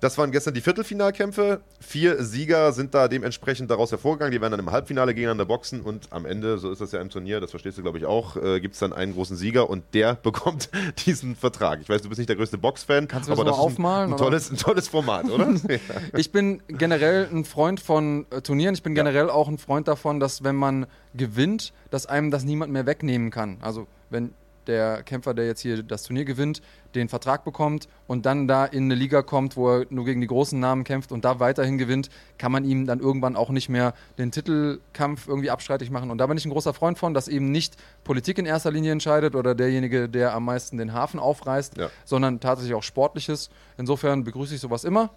Das 0.00 0.16
waren 0.16 0.30
gestern 0.30 0.54
die 0.54 0.60
Viertelfinalkämpfe. 0.60 1.60
Vier 1.80 2.22
Sieger 2.22 2.72
sind 2.72 2.94
da 2.94 3.08
dementsprechend 3.08 3.70
daraus 3.70 3.90
hervorgegangen. 3.90 4.30
Die 4.30 4.40
werden 4.40 4.52
dann 4.52 4.60
im 4.60 4.70
Halbfinale 4.70 5.12
gegeneinander 5.12 5.44
boxen 5.44 5.80
und 5.80 6.12
am 6.12 6.24
Ende, 6.24 6.58
so 6.58 6.70
ist 6.70 6.80
das 6.80 6.92
ja 6.92 7.00
im 7.00 7.10
Turnier, 7.10 7.40
das 7.40 7.50
verstehst 7.50 7.78
du 7.78 7.82
glaube 7.82 7.98
ich 7.98 8.06
auch, 8.06 8.36
äh, 8.36 8.60
gibt 8.60 8.74
es 8.74 8.80
dann 8.80 8.92
einen 8.92 9.14
großen 9.14 9.36
Sieger 9.36 9.68
und 9.68 9.82
der 9.94 10.14
bekommt 10.22 10.70
diesen 11.04 11.34
Vertrag. 11.34 11.80
Ich 11.80 11.88
weiß, 11.88 12.02
du 12.02 12.08
bist 12.08 12.18
nicht 12.18 12.28
der 12.28 12.36
größte 12.36 12.58
Boxfan, 12.58 13.08
Kannst 13.08 13.28
du 13.28 13.32
aber 13.32 13.44
das, 13.44 13.56
das 13.56 13.64
aufmalen, 13.64 14.10
ist 14.10 14.14
ein, 14.14 14.14
ein, 14.14 14.24
tolles, 14.24 14.50
ein 14.50 14.56
tolles 14.56 14.88
Format, 14.88 15.28
oder? 15.30 15.52
ich 16.16 16.30
bin 16.30 16.62
generell 16.68 17.28
ein 17.32 17.44
Freund 17.44 17.80
von 17.80 18.26
äh, 18.30 18.40
Turnieren. 18.40 18.74
Ich 18.74 18.82
bin 18.84 18.94
generell 18.94 19.26
ja. 19.26 19.32
auch 19.32 19.48
ein 19.48 19.58
Freund 19.58 19.88
davon, 19.88 20.20
dass 20.20 20.44
wenn 20.44 20.56
man 20.56 20.86
gewinnt, 21.14 21.72
dass 21.90 22.06
einem 22.06 22.30
das 22.30 22.44
niemand 22.44 22.72
mehr 22.72 22.86
wegnehmen 22.86 23.30
kann. 23.30 23.58
Also 23.62 23.88
wenn 24.10 24.32
der 24.68 25.02
Kämpfer, 25.02 25.34
der 25.34 25.46
jetzt 25.46 25.60
hier 25.60 25.82
das 25.82 26.04
Turnier 26.04 26.24
gewinnt, 26.24 26.62
den 26.94 27.08
Vertrag 27.08 27.44
bekommt 27.44 27.88
und 28.06 28.24
dann 28.24 28.46
da 28.46 28.64
in 28.64 28.84
eine 28.84 28.94
Liga 28.94 29.22
kommt, 29.22 29.56
wo 29.56 29.70
er 29.70 29.86
nur 29.90 30.04
gegen 30.04 30.20
die 30.20 30.26
großen 30.26 30.58
Namen 30.58 30.84
kämpft 30.84 31.12
und 31.12 31.24
da 31.24 31.40
weiterhin 31.40 31.78
gewinnt, 31.78 32.08
kann 32.38 32.52
man 32.52 32.64
ihm 32.64 32.86
dann 32.86 33.00
irgendwann 33.00 33.36
auch 33.36 33.50
nicht 33.50 33.68
mehr 33.68 33.94
den 34.18 34.30
Titelkampf 34.30 35.28
irgendwie 35.28 35.50
abstreitig 35.50 35.90
machen. 35.90 36.10
Und 36.10 36.18
da 36.18 36.26
bin 36.26 36.38
ich 36.38 36.46
ein 36.46 36.50
großer 36.50 36.72
Freund 36.74 36.98
von, 36.98 37.14
dass 37.14 37.28
eben 37.28 37.50
nicht 37.50 37.76
Politik 38.04 38.38
in 38.38 38.46
erster 38.46 38.70
Linie 38.70 38.92
entscheidet 38.92 39.34
oder 39.34 39.54
derjenige, 39.54 40.08
der 40.08 40.34
am 40.34 40.44
meisten 40.44 40.78
den 40.78 40.92
Hafen 40.92 41.18
aufreißt, 41.18 41.76
ja. 41.78 41.90
sondern 42.04 42.40
tatsächlich 42.40 42.74
auch 42.74 42.82
Sportliches. 42.82 43.50
Insofern 43.76 44.24
begrüße 44.24 44.54
ich 44.54 44.60
sowas 44.60 44.84
immer. 44.84 45.10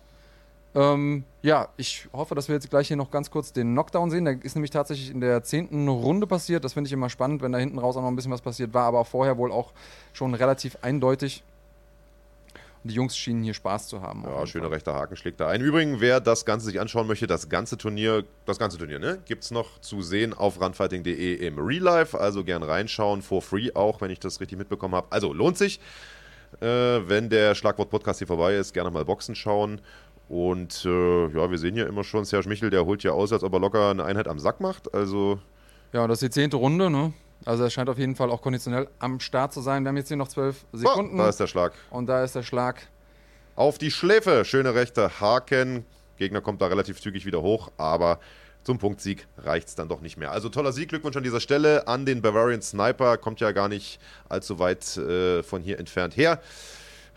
Ähm, 0.73 1.25
ja, 1.41 1.67
ich 1.75 2.07
hoffe, 2.13 2.33
dass 2.35 2.47
wir 2.47 2.55
jetzt 2.55 2.69
gleich 2.69 2.87
hier 2.87 2.97
noch 2.97 3.11
ganz 3.11 3.29
kurz 3.29 3.51
den 3.51 3.73
Knockdown 3.73 4.09
sehen. 4.09 4.25
Der 4.25 4.41
ist 4.41 4.55
nämlich 4.55 4.71
tatsächlich 4.71 5.11
in 5.11 5.19
der 5.19 5.43
zehnten 5.43 5.87
Runde 5.87 6.27
passiert. 6.27 6.63
Das 6.63 6.73
finde 6.73 6.87
ich 6.87 6.93
immer 6.93 7.09
spannend, 7.09 7.41
wenn 7.41 7.51
da 7.51 7.57
hinten 7.57 7.79
raus 7.79 7.97
auch 7.97 8.01
noch 8.01 8.07
ein 8.07 8.15
bisschen 8.15 8.31
was 8.31 8.41
passiert 8.41 8.73
war, 8.73 8.85
aber 8.85 9.03
vorher 9.03 9.37
wohl 9.37 9.51
auch 9.51 9.73
schon 10.13 10.33
relativ 10.33 10.77
eindeutig. 10.81 11.43
Und 12.83 12.89
die 12.89 12.95
Jungs 12.95 13.15
schienen 13.15 13.43
hier 13.43 13.53
Spaß 13.53 13.89
zu 13.89 14.01
haben. 14.01 14.23
Ja, 14.25 14.47
schöner 14.47 14.65
Fall. 14.65 14.73
rechter 14.73 14.93
Haken 14.93 15.15
schlägt 15.15 15.39
da 15.39 15.49
ein. 15.49 15.61
Übrigens, 15.61 15.99
wer 15.99 16.19
das 16.19 16.45
Ganze 16.45 16.65
sich 16.65 16.79
anschauen 16.79 17.05
möchte, 17.05 17.27
das 17.27 17.47
ganze 17.47 17.77
Turnier, 17.77 18.23
das 18.45 18.57
ganze 18.57 18.77
Turnier, 18.77 18.97
ne, 18.97 19.19
gibt 19.25 19.43
es 19.43 19.51
noch 19.51 19.79
zu 19.81 20.01
sehen 20.01 20.33
auf 20.33 20.59
runfighting.de 20.59 21.35
im 21.45 21.59
Real 21.59 21.83
Life. 21.83 22.19
Also 22.19 22.43
gern 22.43 22.63
reinschauen, 22.63 23.21
for 23.21 23.41
free 23.41 23.71
auch, 23.75 24.01
wenn 24.01 24.09
ich 24.09 24.19
das 24.19 24.39
richtig 24.39 24.57
mitbekommen 24.57 24.95
habe. 24.95 25.07
Also 25.11 25.31
lohnt 25.33 25.57
sich. 25.57 25.79
Äh, 26.59 26.65
wenn 26.65 27.29
der 27.29 27.55
Schlagwort-Podcast 27.55 28.19
hier 28.19 28.27
vorbei 28.27 28.55
ist, 28.55 28.73
gerne 28.73 28.91
mal 28.91 29.05
Boxen 29.05 29.35
schauen. 29.35 29.79
Und 30.31 30.85
äh, 30.85 31.27
ja, 31.27 31.51
wir 31.51 31.57
sehen 31.57 31.75
ja 31.75 31.85
immer 31.85 32.05
schon, 32.05 32.23
Serge 32.23 32.47
Michel, 32.47 32.69
der 32.69 32.85
holt 32.85 33.03
ja 33.03 33.11
aus, 33.11 33.33
als 33.33 33.43
ob 33.43 33.51
er 33.51 33.59
locker 33.59 33.89
eine 33.89 34.05
Einheit 34.05 34.29
am 34.29 34.39
Sack 34.39 34.61
macht. 34.61 34.93
Also. 34.93 35.39
Ja, 35.91 36.07
das 36.07 36.21
ist 36.21 36.27
die 36.29 36.39
zehnte 36.39 36.55
Runde, 36.55 36.89
ne? 36.89 37.11
Also 37.43 37.65
er 37.65 37.69
scheint 37.69 37.89
auf 37.89 37.97
jeden 37.97 38.15
Fall 38.15 38.31
auch 38.31 38.41
konditionell 38.41 38.87
am 38.99 39.19
Start 39.19 39.51
zu 39.51 39.59
sein. 39.59 39.83
Wir 39.83 39.89
haben 39.89 39.97
jetzt 39.97 40.07
hier 40.07 40.15
noch 40.15 40.29
zwölf 40.29 40.63
Sekunden. 40.71 41.15
Oh, 41.15 41.23
da 41.23 41.27
ist 41.27 41.41
der 41.41 41.47
Schlag. 41.47 41.73
Und 41.89 42.07
da 42.07 42.23
ist 42.23 42.33
der 42.33 42.43
Schlag. 42.43 42.81
Auf 43.57 43.77
die 43.77 43.91
Schläfe. 43.91 44.45
Schöne 44.45 44.73
rechte 44.73 45.19
Haken. 45.19 45.85
Gegner 46.15 46.39
kommt 46.39 46.61
da 46.61 46.67
relativ 46.67 47.01
zügig 47.01 47.25
wieder 47.25 47.41
hoch, 47.41 47.69
aber 47.75 48.17
zum 48.63 48.77
Punktsieg 48.77 49.27
reicht 49.37 49.67
es 49.67 49.75
dann 49.75 49.89
doch 49.89 49.99
nicht 49.99 50.15
mehr. 50.15 50.31
Also 50.31 50.47
toller 50.47 50.71
Sieg, 50.71 50.87
Glückwunsch 50.87 51.17
an 51.17 51.23
dieser 51.23 51.41
Stelle 51.41 51.89
an 51.89 52.05
den 52.05 52.21
Bavarian 52.21 52.61
Sniper. 52.61 53.17
Kommt 53.17 53.41
ja 53.41 53.51
gar 53.51 53.67
nicht 53.67 53.99
allzu 54.29 54.59
weit 54.59 54.95
äh, 54.95 55.43
von 55.43 55.61
hier 55.61 55.77
entfernt 55.77 56.15
her. 56.15 56.39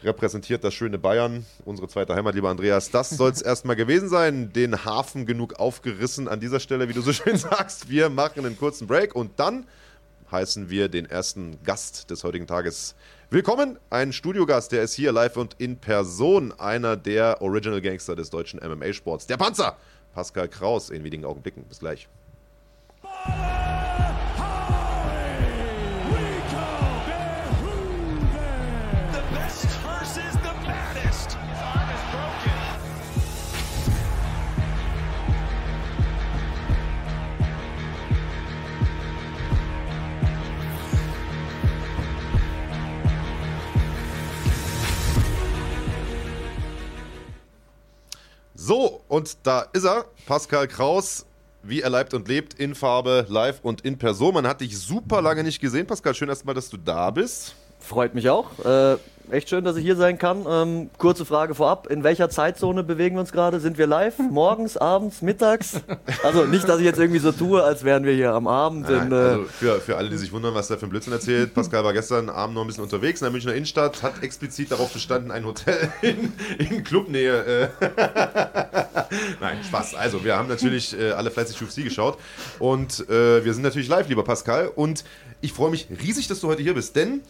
Repräsentiert 0.04 0.62
das 0.62 0.74
schöne 0.74 0.98
Bayern, 0.98 1.46
unsere 1.64 1.88
zweite 1.88 2.14
Heimat, 2.14 2.34
lieber 2.34 2.50
Andreas. 2.50 2.90
Das 2.90 3.10
soll 3.10 3.30
es 3.30 3.40
erstmal 3.42 3.74
gewesen 3.74 4.08
sein. 4.10 4.52
Den 4.52 4.84
Hafen 4.84 5.24
genug 5.24 5.54
aufgerissen 5.54 6.28
an 6.28 6.40
dieser 6.40 6.60
Stelle, 6.60 6.88
wie 6.88 6.92
du 6.92 7.00
so 7.00 7.12
schön 7.12 7.36
sagst. 7.38 7.88
Wir 7.88 8.10
machen 8.10 8.44
einen 8.44 8.58
kurzen 8.58 8.86
Break 8.86 9.14
und 9.14 9.32
dann 9.40 9.66
heißen 10.30 10.68
wir 10.68 10.88
den 10.88 11.06
ersten 11.06 11.58
Gast 11.64 12.10
des 12.10 12.22
heutigen 12.22 12.46
Tages 12.46 12.94
willkommen. 13.30 13.78
Ein 13.88 14.12
Studiogast, 14.12 14.72
der 14.72 14.82
ist 14.82 14.92
hier 14.92 15.10
live 15.10 15.38
und 15.38 15.54
in 15.58 15.78
Person 15.78 16.52
einer 16.52 16.96
der 16.96 17.40
Original 17.40 17.80
Gangster 17.80 18.14
des 18.14 18.28
deutschen 18.28 18.60
MMA-Sports. 18.60 19.26
Der 19.26 19.38
Panzer, 19.38 19.76
Pascal 20.12 20.48
Kraus, 20.48 20.90
in 20.90 21.02
wenigen 21.02 21.24
Augenblicken. 21.24 21.64
Bis 21.64 21.78
gleich. 21.78 22.08
So, 48.66 49.02
und 49.08 49.36
da 49.42 49.66
ist 49.74 49.84
er, 49.84 50.06
Pascal 50.24 50.66
Kraus, 50.66 51.26
wie 51.62 51.82
er 51.82 51.90
leibt 51.90 52.14
und 52.14 52.28
lebt, 52.28 52.54
in 52.54 52.74
Farbe, 52.74 53.26
live 53.28 53.60
und 53.62 53.82
in 53.82 53.98
Person. 53.98 54.32
Man 54.32 54.46
hat 54.46 54.62
dich 54.62 54.78
super 54.78 55.20
lange 55.20 55.44
nicht 55.44 55.60
gesehen, 55.60 55.86
Pascal. 55.86 56.14
Schön 56.14 56.30
erstmal, 56.30 56.54
dass 56.54 56.70
du 56.70 56.78
da 56.78 57.10
bist. 57.10 57.56
Freut 57.78 58.14
mich 58.14 58.30
auch. 58.30 58.58
Äh, 58.64 58.96
echt 59.30 59.48
schön, 59.48 59.64
dass 59.64 59.76
ich 59.76 59.84
hier 59.84 59.96
sein 59.96 60.18
kann. 60.18 60.44
Ähm, 60.48 60.90
kurze 60.98 61.24
Frage 61.24 61.54
vorab. 61.54 61.86
In 61.88 62.04
welcher 62.04 62.30
Zeitzone 62.30 62.82
bewegen 62.82 63.16
wir 63.16 63.20
uns 63.20 63.32
gerade? 63.32 63.60
Sind 63.60 63.78
wir 63.78 63.86
live? 63.86 64.18
Morgens, 64.30 64.76
abends, 64.76 65.22
mittags? 65.22 65.80
Also 66.22 66.44
nicht, 66.44 66.68
dass 66.68 66.78
ich 66.78 66.84
jetzt 66.84 66.98
irgendwie 66.98 67.20
so 67.20 67.32
tue, 67.32 67.62
als 67.62 67.84
wären 67.84 68.04
wir 68.04 68.12
hier 68.12 68.32
am 68.32 68.46
Abend. 68.46 68.88
Nein, 68.88 69.06
in, 69.06 69.12
äh, 69.12 69.14
also 69.14 69.44
für, 69.44 69.80
für 69.80 69.96
alle, 69.96 70.08
die 70.08 70.16
sich 70.16 70.32
wundern, 70.32 70.54
was 70.54 70.68
der 70.68 70.78
für 70.78 70.86
ein 70.86 70.90
Blödsinn 70.90 71.12
erzählt, 71.12 71.54
Pascal 71.54 71.84
war 71.84 71.92
gestern 71.92 72.28
Abend 72.28 72.54
noch 72.54 72.62
ein 72.62 72.66
bisschen 72.66 72.84
unterwegs 72.84 73.20
in 73.20 73.24
der 73.24 73.32
Münchner 73.32 73.54
Innenstadt, 73.54 74.02
hat 74.02 74.22
explizit 74.22 74.70
darauf 74.70 74.92
bestanden, 74.92 75.30
ein 75.30 75.44
Hotel 75.44 75.92
in, 76.02 76.32
in 76.58 76.84
Clubnähe. 76.84 77.70
Äh 77.80 78.83
Nein, 79.40 79.58
Spaß. 79.64 79.94
Also, 79.94 80.24
wir 80.24 80.36
haben 80.36 80.48
natürlich 80.48 80.98
äh, 80.98 81.10
alle 81.10 81.30
fleißig 81.30 81.60
UFC 81.60 81.84
geschaut 81.84 82.18
und 82.58 83.08
äh, 83.08 83.44
wir 83.44 83.52
sind 83.52 83.62
natürlich 83.62 83.88
live, 83.88 84.08
lieber 84.08 84.24
Pascal. 84.24 84.68
Und 84.68 85.04
ich 85.40 85.52
freue 85.52 85.70
mich 85.70 85.88
riesig, 86.02 86.26
dass 86.28 86.40
du 86.40 86.48
heute 86.48 86.62
hier 86.62 86.72
bist, 86.72 86.96
denn 86.96 87.20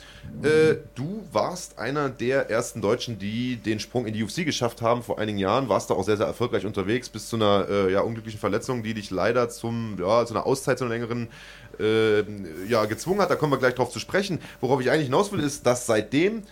äh, 0.43 0.77
du 0.95 1.27
warst 1.33 1.79
einer 1.79 2.09
der 2.09 2.49
ersten 2.49 2.81
Deutschen, 2.81 3.19
die 3.19 3.57
den 3.57 3.81
Sprung 3.81 4.07
in 4.07 4.15
die 4.15 4.23
UFC 4.23 4.45
geschafft 4.45 4.83
haben 4.83 5.03
vor 5.03 5.19
einigen 5.19 5.39
Jahren. 5.39 5.69
Warst 5.69 5.91
da 5.91 5.95
auch 5.95 6.05
sehr, 6.05 6.17
sehr 6.17 6.27
erfolgreich 6.27 6.65
unterwegs 6.65 7.09
bis 7.09 7.29
zu 7.29 7.37
einer 7.37 7.67
äh, 7.69 7.93
ja, 7.93 8.03
unglücklichen 8.03 8.39
Verletzung, 8.39 8.85
die 8.85 8.95
dich 8.95 9.11
leider 9.11 9.49
zum, 9.49 9.97
ja, 9.99 10.25
zu 10.27 10.35
einer 10.35 10.47
Auszeit, 10.47 10.79
zu 10.79 10.85
einer 10.85 10.95
längeren 10.95 11.29
äh, 11.81 12.21
ja, 12.69 12.85
gezwungen 12.85 13.21
hat. 13.21 13.31
Da 13.31 13.37
kommen 13.37 13.53
wir 13.53 13.59
gleich 13.59 13.75
drauf 13.75 13.91
zu 13.91 13.99
sprechen. 13.99 14.39
Worauf 14.61 14.81
ich 14.81 14.91
eigentlich 14.91 15.07
hinaus 15.07 15.33
will, 15.33 15.41
ist, 15.41 15.67
dass 15.67 15.87
seitdem 15.87 16.43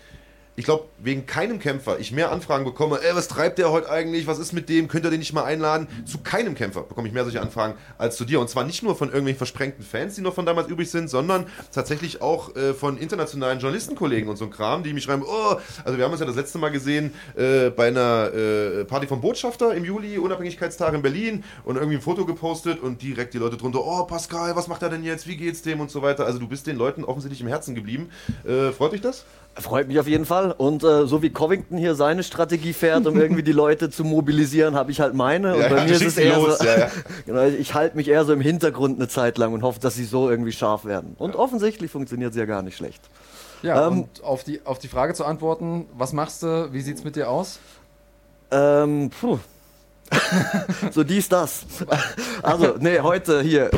ich 0.54 0.66
glaube, 0.66 0.84
wegen 0.98 1.24
keinem 1.24 1.58
Kämpfer 1.58 1.98
ich 1.98 2.12
mehr 2.12 2.30
Anfragen 2.30 2.64
bekomme, 2.64 3.00
ey, 3.02 3.14
was 3.14 3.28
treibt 3.28 3.58
der 3.58 3.70
heute 3.70 3.90
eigentlich, 3.90 4.26
was 4.26 4.38
ist 4.38 4.52
mit 4.52 4.68
dem, 4.68 4.86
könnt 4.86 5.04
ihr 5.04 5.10
den 5.10 5.20
nicht 5.20 5.32
mal 5.32 5.44
einladen? 5.44 5.88
Zu 6.04 6.18
keinem 6.18 6.54
Kämpfer 6.54 6.82
bekomme 6.82 7.08
ich 7.08 7.14
mehr 7.14 7.24
solche 7.24 7.40
Anfragen 7.40 7.74
als 7.96 8.16
zu 8.16 8.26
dir. 8.26 8.38
Und 8.38 8.50
zwar 8.50 8.64
nicht 8.64 8.82
nur 8.82 8.94
von 8.94 9.08
irgendwelchen 9.08 9.38
versprengten 9.38 9.82
Fans, 9.82 10.14
die 10.14 10.20
noch 10.20 10.34
von 10.34 10.44
damals 10.44 10.68
übrig 10.68 10.90
sind, 10.90 11.08
sondern 11.08 11.46
tatsächlich 11.72 12.20
auch 12.20 12.54
äh, 12.54 12.74
von 12.74 12.98
internationalen 12.98 13.60
Journalistenkollegen 13.60 14.28
und 14.28 14.36
so 14.36 14.44
ein 14.44 14.50
Kram, 14.50 14.82
die 14.82 14.92
mich 14.92 15.04
schreiben, 15.04 15.22
oh, 15.26 15.56
also 15.84 15.96
wir 15.96 16.04
haben 16.04 16.12
uns 16.12 16.20
ja 16.20 16.26
das 16.26 16.36
letzte 16.36 16.58
Mal 16.58 16.70
gesehen 16.70 17.14
äh, 17.34 17.70
bei 17.70 17.88
einer 17.88 18.32
äh, 18.34 18.84
Party 18.84 19.06
vom 19.06 19.22
Botschafter 19.22 19.74
im 19.74 19.86
Juli, 19.86 20.18
Unabhängigkeitstag 20.18 20.92
in 20.92 21.00
Berlin 21.00 21.44
und 21.64 21.76
irgendwie 21.76 21.96
ein 21.96 22.02
Foto 22.02 22.26
gepostet 22.26 22.80
und 22.80 23.00
direkt 23.00 23.32
die 23.32 23.38
Leute 23.38 23.56
drunter, 23.56 23.80
oh 23.82 24.04
Pascal, 24.04 24.54
was 24.54 24.68
macht 24.68 24.82
er 24.82 24.90
denn 24.90 25.02
jetzt, 25.02 25.26
wie 25.26 25.38
geht's 25.38 25.62
dem 25.62 25.80
und 25.80 25.90
so 25.90 26.02
weiter. 26.02 26.26
Also 26.26 26.38
du 26.38 26.46
bist 26.46 26.66
den 26.66 26.76
Leuten 26.76 27.04
offensichtlich 27.04 27.40
im 27.40 27.48
Herzen 27.48 27.74
geblieben. 27.74 28.10
Äh, 28.44 28.72
freut 28.72 28.92
dich 28.92 29.00
das? 29.00 29.24
Freut 29.54 29.86
mich 29.88 29.98
auf 30.00 30.06
jeden 30.06 30.24
Fall. 30.24 30.52
Und 30.52 30.82
äh, 30.82 31.06
so 31.06 31.20
wie 31.22 31.28
Covington 31.30 31.76
hier 31.76 31.94
seine 31.94 32.22
Strategie 32.22 32.72
fährt, 32.72 33.06
um 33.06 33.20
irgendwie 33.20 33.42
die 33.42 33.52
Leute 33.52 33.90
zu 33.90 34.02
mobilisieren, 34.02 34.74
habe 34.74 34.90
ich 34.90 35.00
halt 35.00 35.14
meine. 35.14 35.54
Und 35.54 35.60
Ja, 35.60 35.68
bei 35.68 35.76
ja, 35.76 35.84
mir 35.84 35.92
ist 35.92 36.02
es 36.02 36.14
sie 36.14 36.22
eher 36.22 36.36
los, 36.38 36.58
so, 36.58 36.64
ja, 36.64 36.78
ja. 36.78 36.90
genau, 37.26 37.42
ich 37.44 37.74
halte 37.74 37.96
mich 37.96 38.08
eher 38.08 38.24
so 38.24 38.32
im 38.32 38.40
Hintergrund 38.40 38.98
eine 38.98 39.08
Zeit 39.08 39.36
lang 39.36 39.52
und 39.52 39.62
hoffe, 39.62 39.78
dass 39.78 39.94
sie 39.94 40.04
so 40.04 40.30
irgendwie 40.30 40.52
scharf 40.52 40.86
werden. 40.86 41.16
Und 41.18 41.36
offensichtlich 41.36 41.90
funktioniert 41.90 42.30
es 42.30 42.36
ja 42.36 42.46
gar 42.46 42.62
nicht 42.62 42.76
schlecht. 42.78 43.02
Ja, 43.62 43.86
Ähm, 43.88 44.00
und 44.04 44.24
auf 44.24 44.42
die, 44.42 44.64
auf 44.64 44.78
die 44.78 44.88
Frage 44.88 45.12
zu 45.12 45.24
antworten, 45.24 45.86
was 45.92 46.12
machst 46.14 46.42
du, 46.42 46.72
wie 46.72 46.80
sieht's 46.80 47.04
mit 47.04 47.16
dir 47.16 47.28
aus? 47.30 47.58
Ähm, 48.50 49.10
puh. 49.20 49.38
so 50.92 51.04
dies, 51.04 51.28
das. 51.28 51.66
Also, 52.42 52.74
nee, 52.80 52.98
heute 53.00 53.40
hier. 53.42 53.70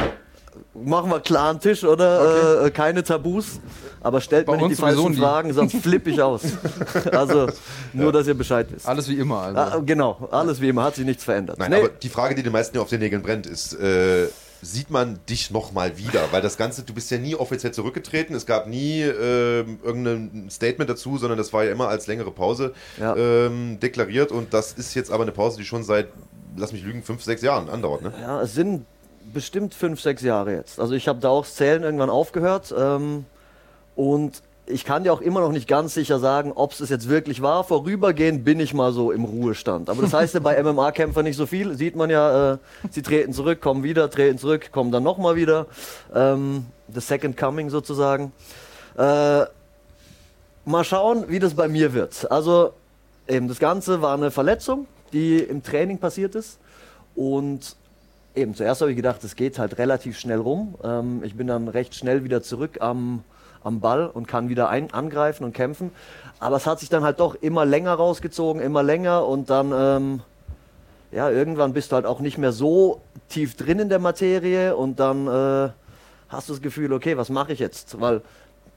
Machen 0.74 1.10
wir 1.10 1.20
klaren 1.20 1.60
Tisch, 1.60 1.84
oder? 1.84 2.64
Äh, 2.66 2.70
keine 2.70 3.02
Tabus. 3.02 3.60
Aber 4.00 4.20
stellt 4.20 4.46
Bei 4.46 4.56
mir 4.56 4.68
nicht 4.68 4.72
die 4.78 4.82
falschen 4.82 5.12
nie. 5.12 5.16
Fragen, 5.16 5.52
sonst 5.52 5.76
flippe 5.76 6.10
ich 6.10 6.20
aus. 6.20 6.42
Also, 7.12 7.46
nur, 7.92 8.12
dass 8.12 8.26
ihr 8.26 8.34
Bescheid 8.34 8.66
wisst. 8.70 8.86
Alles 8.88 9.08
wie 9.08 9.18
immer. 9.18 9.40
Also. 9.40 9.58
Ah, 9.58 9.82
genau, 9.84 10.28
alles 10.30 10.60
wie 10.60 10.68
immer, 10.68 10.84
hat 10.84 10.96
sich 10.96 11.04
nichts 11.06 11.24
verändert. 11.24 11.58
Nein, 11.58 11.70
Nee, 11.70 11.78
aber 11.78 11.88
die 11.88 12.08
Frage, 12.08 12.34
die 12.34 12.42
den 12.42 12.52
meisten 12.52 12.76
ja 12.76 12.82
auf 12.82 12.88
den 12.88 13.00
Nägeln 13.00 13.22
brennt, 13.22 13.46
ist, 13.46 13.72
äh, 13.74 14.26
sieht 14.62 14.90
man 14.90 15.18
dich 15.28 15.50
nochmal 15.50 15.96
wieder? 15.98 16.20
Weil 16.32 16.40
das 16.42 16.56
Ganze, 16.56 16.82
du 16.82 16.92
bist 16.94 17.10
ja 17.10 17.18
nie 17.18 17.34
offiziell 17.34 17.72
zurückgetreten, 17.72 18.34
es 18.34 18.46
gab 18.46 18.66
nie 18.66 19.02
ähm, 19.02 19.78
irgendein 19.82 20.48
Statement 20.50 20.88
dazu, 20.90 21.18
sondern 21.18 21.38
das 21.38 21.52
war 21.52 21.64
ja 21.64 21.72
immer 21.72 21.88
als 21.88 22.06
längere 22.06 22.30
Pause 22.30 22.72
Ja. 22.98 23.14
ähm, 23.16 23.78
deklariert 23.80 24.32
und 24.32 24.52
das 24.54 24.72
ist 24.72 24.94
jetzt 24.94 25.10
aber 25.12 25.22
eine 25.22 25.32
Pause, 25.32 25.58
die 25.58 25.64
schon 25.64 25.82
seit, 25.84 26.08
lass 26.56 26.72
mich 26.72 26.82
lügen, 26.82 27.02
fünf, 27.02 27.22
sechs 27.22 27.42
Jahren 27.42 27.68
andauert, 27.68 28.02
ne? 28.02 28.12
Ja, 28.20 28.40
es 28.42 28.54
sind 28.54 28.86
bestimmt 29.34 29.74
fünf, 29.74 30.00
sechs 30.00 30.22
Jahre 30.22 30.54
jetzt. 30.54 30.80
Also 30.80 30.94
ich 30.94 31.08
habe 31.08 31.20
da 31.20 31.28
auch 31.28 31.44
Zählen 31.44 31.82
irgendwann 31.82 32.10
aufgehört. 32.10 32.74
Ähm, 32.76 33.26
und 33.96 34.42
ich 34.66 34.84
kann 34.84 35.04
dir 35.04 35.12
auch 35.12 35.20
immer 35.20 35.40
noch 35.40 35.52
nicht 35.52 35.68
ganz 35.68 35.92
sicher 35.92 36.18
sagen, 36.18 36.52
ob 36.54 36.72
es 36.72 36.88
jetzt 36.88 37.08
wirklich 37.08 37.42
war. 37.42 37.64
Vorübergehend 37.64 38.44
bin 38.44 38.60
ich 38.60 38.72
mal 38.72 38.92
so 38.92 39.12
im 39.12 39.24
Ruhestand. 39.24 39.90
Aber 39.90 40.00
das 40.00 40.12
heißt 40.14 40.34
ja 40.34 40.40
bei 40.40 40.62
MMA-Kämpfern 40.62 41.24
nicht 41.24 41.36
so 41.36 41.46
viel. 41.46 41.74
Sieht 41.74 41.96
man 41.96 42.08
ja, 42.08 42.54
äh, 42.54 42.58
sie 42.90 43.02
treten 43.02 43.32
zurück, 43.32 43.60
kommen 43.60 43.82
wieder, 43.82 44.10
treten 44.10 44.38
zurück, 44.38 44.70
kommen 44.72 44.90
dann 44.90 45.02
nochmal 45.02 45.36
wieder. 45.36 45.66
Ähm, 46.14 46.66
the 46.92 47.00
second 47.00 47.36
coming 47.36 47.68
sozusagen. 47.68 48.32
Äh, 48.96 49.44
mal 50.64 50.84
schauen, 50.84 51.26
wie 51.28 51.38
das 51.38 51.54
bei 51.54 51.68
mir 51.68 51.92
wird. 51.92 52.30
Also 52.30 52.72
eben 53.28 53.48
das 53.48 53.58
Ganze 53.58 54.00
war 54.00 54.14
eine 54.14 54.30
Verletzung, 54.30 54.86
die 55.12 55.38
im 55.38 55.62
Training 55.62 55.98
passiert 55.98 56.34
ist. 56.34 56.58
Und 57.14 57.76
eben 58.34 58.54
zuerst 58.54 58.80
habe 58.80 58.90
ich 58.90 58.96
gedacht, 58.96 59.22
es 59.24 59.36
geht 59.36 59.58
halt 59.58 59.78
relativ 59.78 60.18
schnell 60.18 60.38
rum. 60.38 60.74
Ähm, 60.82 61.22
ich 61.24 61.34
bin 61.36 61.46
dann 61.46 61.68
recht 61.68 61.94
schnell 61.94 62.24
wieder 62.24 62.42
zurück 62.42 62.78
am, 62.80 63.22
am 63.62 63.80
Ball 63.80 64.06
und 64.06 64.28
kann 64.28 64.48
wieder 64.48 64.68
ein, 64.68 64.92
angreifen 64.92 65.44
und 65.44 65.52
kämpfen. 65.52 65.90
Aber 66.40 66.56
es 66.56 66.66
hat 66.66 66.80
sich 66.80 66.88
dann 66.88 67.04
halt 67.04 67.20
doch 67.20 67.34
immer 67.36 67.64
länger 67.64 67.94
rausgezogen, 67.94 68.60
immer 68.60 68.82
länger 68.82 69.26
und 69.26 69.50
dann, 69.50 69.72
ähm, 69.74 70.20
ja, 71.12 71.30
irgendwann 71.30 71.72
bist 71.72 71.92
du 71.92 71.96
halt 71.96 72.06
auch 72.06 72.20
nicht 72.20 72.38
mehr 72.38 72.52
so 72.52 73.00
tief 73.28 73.56
drin 73.56 73.78
in 73.78 73.88
der 73.88 74.00
Materie 74.00 74.76
und 74.76 74.98
dann 74.98 75.26
äh, 75.26 75.70
hast 76.28 76.48
du 76.48 76.52
das 76.54 76.62
Gefühl, 76.62 76.92
okay, 76.92 77.16
was 77.16 77.30
mache 77.30 77.52
ich 77.52 77.60
jetzt? 77.60 78.00
Weil 78.00 78.22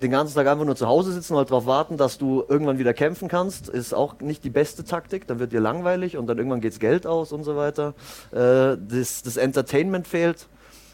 den 0.01 0.12
ganzen 0.12 0.36
Tag 0.36 0.47
einfach 0.47 0.65
nur 0.65 0.75
zu 0.75 0.88
Hause 0.88 1.12
sitzen 1.12 1.33
und 1.33 1.39
halt 1.39 1.49
darauf 1.49 1.65
warten, 1.65 1.97
dass 1.97 2.17
du 2.17 2.43
irgendwann 2.47 2.77
wieder 2.77 2.93
kämpfen 2.93 3.27
kannst, 3.27 3.67
ist 3.67 3.93
auch 3.93 4.19
nicht 4.19 4.43
die 4.43 4.49
beste 4.49 4.83
Taktik. 4.83 5.25
Dann 5.27 5.39
wird 5.39 5.53
dir 5.53 5.60
langweilig 5.60 6.17
und 6.17 6.27
dann 6.27 6.38
irgendwann 6.38 6.62
geht's 6.62 6.79
Geld 6.79 7.07
aus 7.07 7.31
und 7.31 7.43
so 7.43 7.55
weiter. 7.55 7.95
Äh, 8.31 8.77
das, 8.77 9.23
das 9.23 9.38
Entertainment 9.38 10.07
fehlt. 10.07 10.47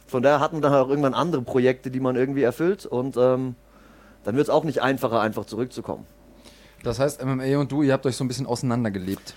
Von 0.07 0.23
daher 0.23 0.39
hat 0.39 0.53
man 0.53 0.61
dann 0.61 0.73
auch 0.73 0.89
irgendwann 0.89 1.13
andere 1.13 1.41
Projekte, 1.41 1.91
die 1.91 1.99
man 1.99 2.15
irgendwie 2.15 2.43
erfüllt 2.43 2.85
und 2.85 3.17
ähm, 3.17 3.55
dann 4.23 4.35
wird 4.35 4.47
es 4.47 4.49
auch 4.49 4.63
nicht 4.63 4.81
einfacher, 4.81 5.19
einfach 5.19 5.45
zurückzukommen. 5.45 6.05
Das 6.83 6.99
heißt, 6.99 7.23
MMA 7.23 7.57
und 7.57 7.71
du, 7.71 7.81
ihr 7.81 7.93
habt 7.93 8.05
euch 8.05 8.15
so 8.15 8.23
ein 8.23 8.27
bisschen 8.27 8.45
auseinandergelebt. 8.45 9.33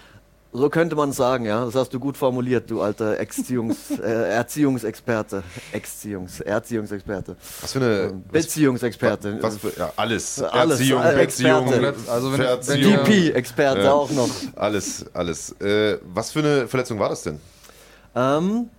So 0.53 0.71
könnte 0.71 0.97
man 0.97 1.11
es 1.11 1.17
sagen, 1.17 1.45
ja. 1.45 1.65
Das 1.67 1.75
hast 1.75 1.93
du 1.93 2.01
gut 2.01 2.17
formuliert, 2.17 2.71
du 2.71 2.81
alter 2.81 3.17
Erziehungs, 3.19 3.91
äh, 4.03 4.31
Erziehungsexperte. 4.31 5.43
Erziehungs, 5.73 6.41
Erziehungsexperte. 6.41 7.37
Was 7.61 7.73
für 7.73 7.81
eine. 7.81 8.13
Beziehungsexperte. 8.33 9.39
Was 9.43 9.59
für, 9.59 9.73
ja, 9.79 9.93
alles. 9.97 10.43
Alles, 10.43 10.81
Erziehung, 10.81 11.03
äh, 11.03 11.21
Erziehung. 11.21 11.69
Also 12.09 12.33
wenn- 12.33 12.39
wenn 12.39 12.47
Verziehung, 12.47 12.93
ihr- 12.93 13.05
DP-Experte 13.05 13.83
Ja. 13.83 13.93
auch 13.93 14.11
noch. 14.13 14.31
alles, 14.55 15.05
alles. 15.13 15.51
Äh, 15.61 15.99
was 16.15 16.31
für 16.31 16.39
eine 16.39 16.69
Verletzung 16.69 16.99
war 16.99 17.11
das 17.11 17.23
denn? 17.23 17.39
Ähm, 18.15 18.71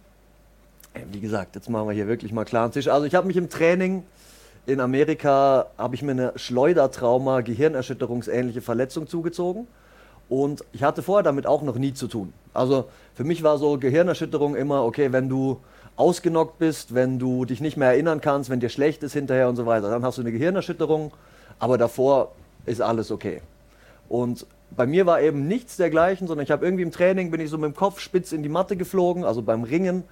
wie 1.11 1.19
gesagt, 1.19 1.53
jetzt 1.55 1.69
machen 1.69 1.87
wir 1.87 1.93
hier 1.93 2.07
wirklich 2.07 2.31
mal 2.33 2.43
klaren 2.45 2.71
Tisch. 2.71 2.87
Also 2.87 3.05
ich 3.05 3.13
habe 3.13 3.27
mich 3.27 3.37
im 3.37 3.49
Training 3.49 4.03
in 4.65 4.79
Amerika 4.79 5.67
habe 5.77 5.93
ich 5.93 6.01
mir 6.01 6.11
eine 6.11 6.33
Schleudertrauma, 6.35 7.41
Gehirnerschütterungsähnliche 7.41 8.61
Verletzung 8.61 9.07
zugezogen. 9.07 9.67
Und 10.29 10.63
ich 10.73 10.83
hatte 10.83 11.01
vorher 11.01 11.23
damit 11.23 11.47
auch 11.47 11.61
noch 11.61 11.77
nie 11.77 11.93
zu 11.93 12.07
tun. 12.07 12.33
Also 12.53 12.85
für 13.13 13.23
mich 13.23 13.43
war 13.43 13.57
so 13.57 13.77
Gehirnerschütterung 13.77 14.55
immer, 14.55 14.83
okay, 14.83 15.11
wenn 15.11 15.29
du 15.29 15.59
ausgenockt 15.95 16.59
bist, 16.59 16.93
wenn 16.93 17.17
du 17.17 17.45
dich 17.45 17.61
nicht 17.61 17.77
mehr 17.77 17.89
erinnern 17.89 18.21
kannst, 18.21 18.49
wenn 18.49 18.59
dir 18.59 18.69
schlecht 18.69 19.03
ist 19.03 19.13
hinterher 19.13 19.49
und 19.49 19.55
so 19.55 19.65
weiter, 19.65 19.89
dann 19.89 20.03
hast 20.03 20.17
du 20.17 20.21
eine 20.21 20.31
Gehirnerschütterung, 20.31 21.11
aber 21.59 21.77
davor 21.77 22.33
ist 22.65 22.81
alles 22.81 23.11
okay. 23.11 23.41
Und 24.09 24.45
bei 24.75 24.85
mir 24.85 25.05
war 25.05 25.21
eben 25.21 25.47
nichts 25.47 25.77
dergleichen, 25.77 26.27
sondern 26.27 26.43
ich 26.43 26.51
habe 26.51 26.65
irgendwie 26.65 26.83
im 26.83 26.91
Training, 26.91 27.31
bin 27.31 27.39
ich 27.39 27.49
so 27.49 27.57
mit 27.57 27.73
dem 27.73 27.75
Kopf 27.75 27.99
spitz 27.99 28.31
in 28.31 28.43
die 28.43 28.49
Matte 28.49 28.75
geflogen, 28.75 29.23
also 29.23 29.41
beim 29.41 29.63
Ringen. 29.63 30.03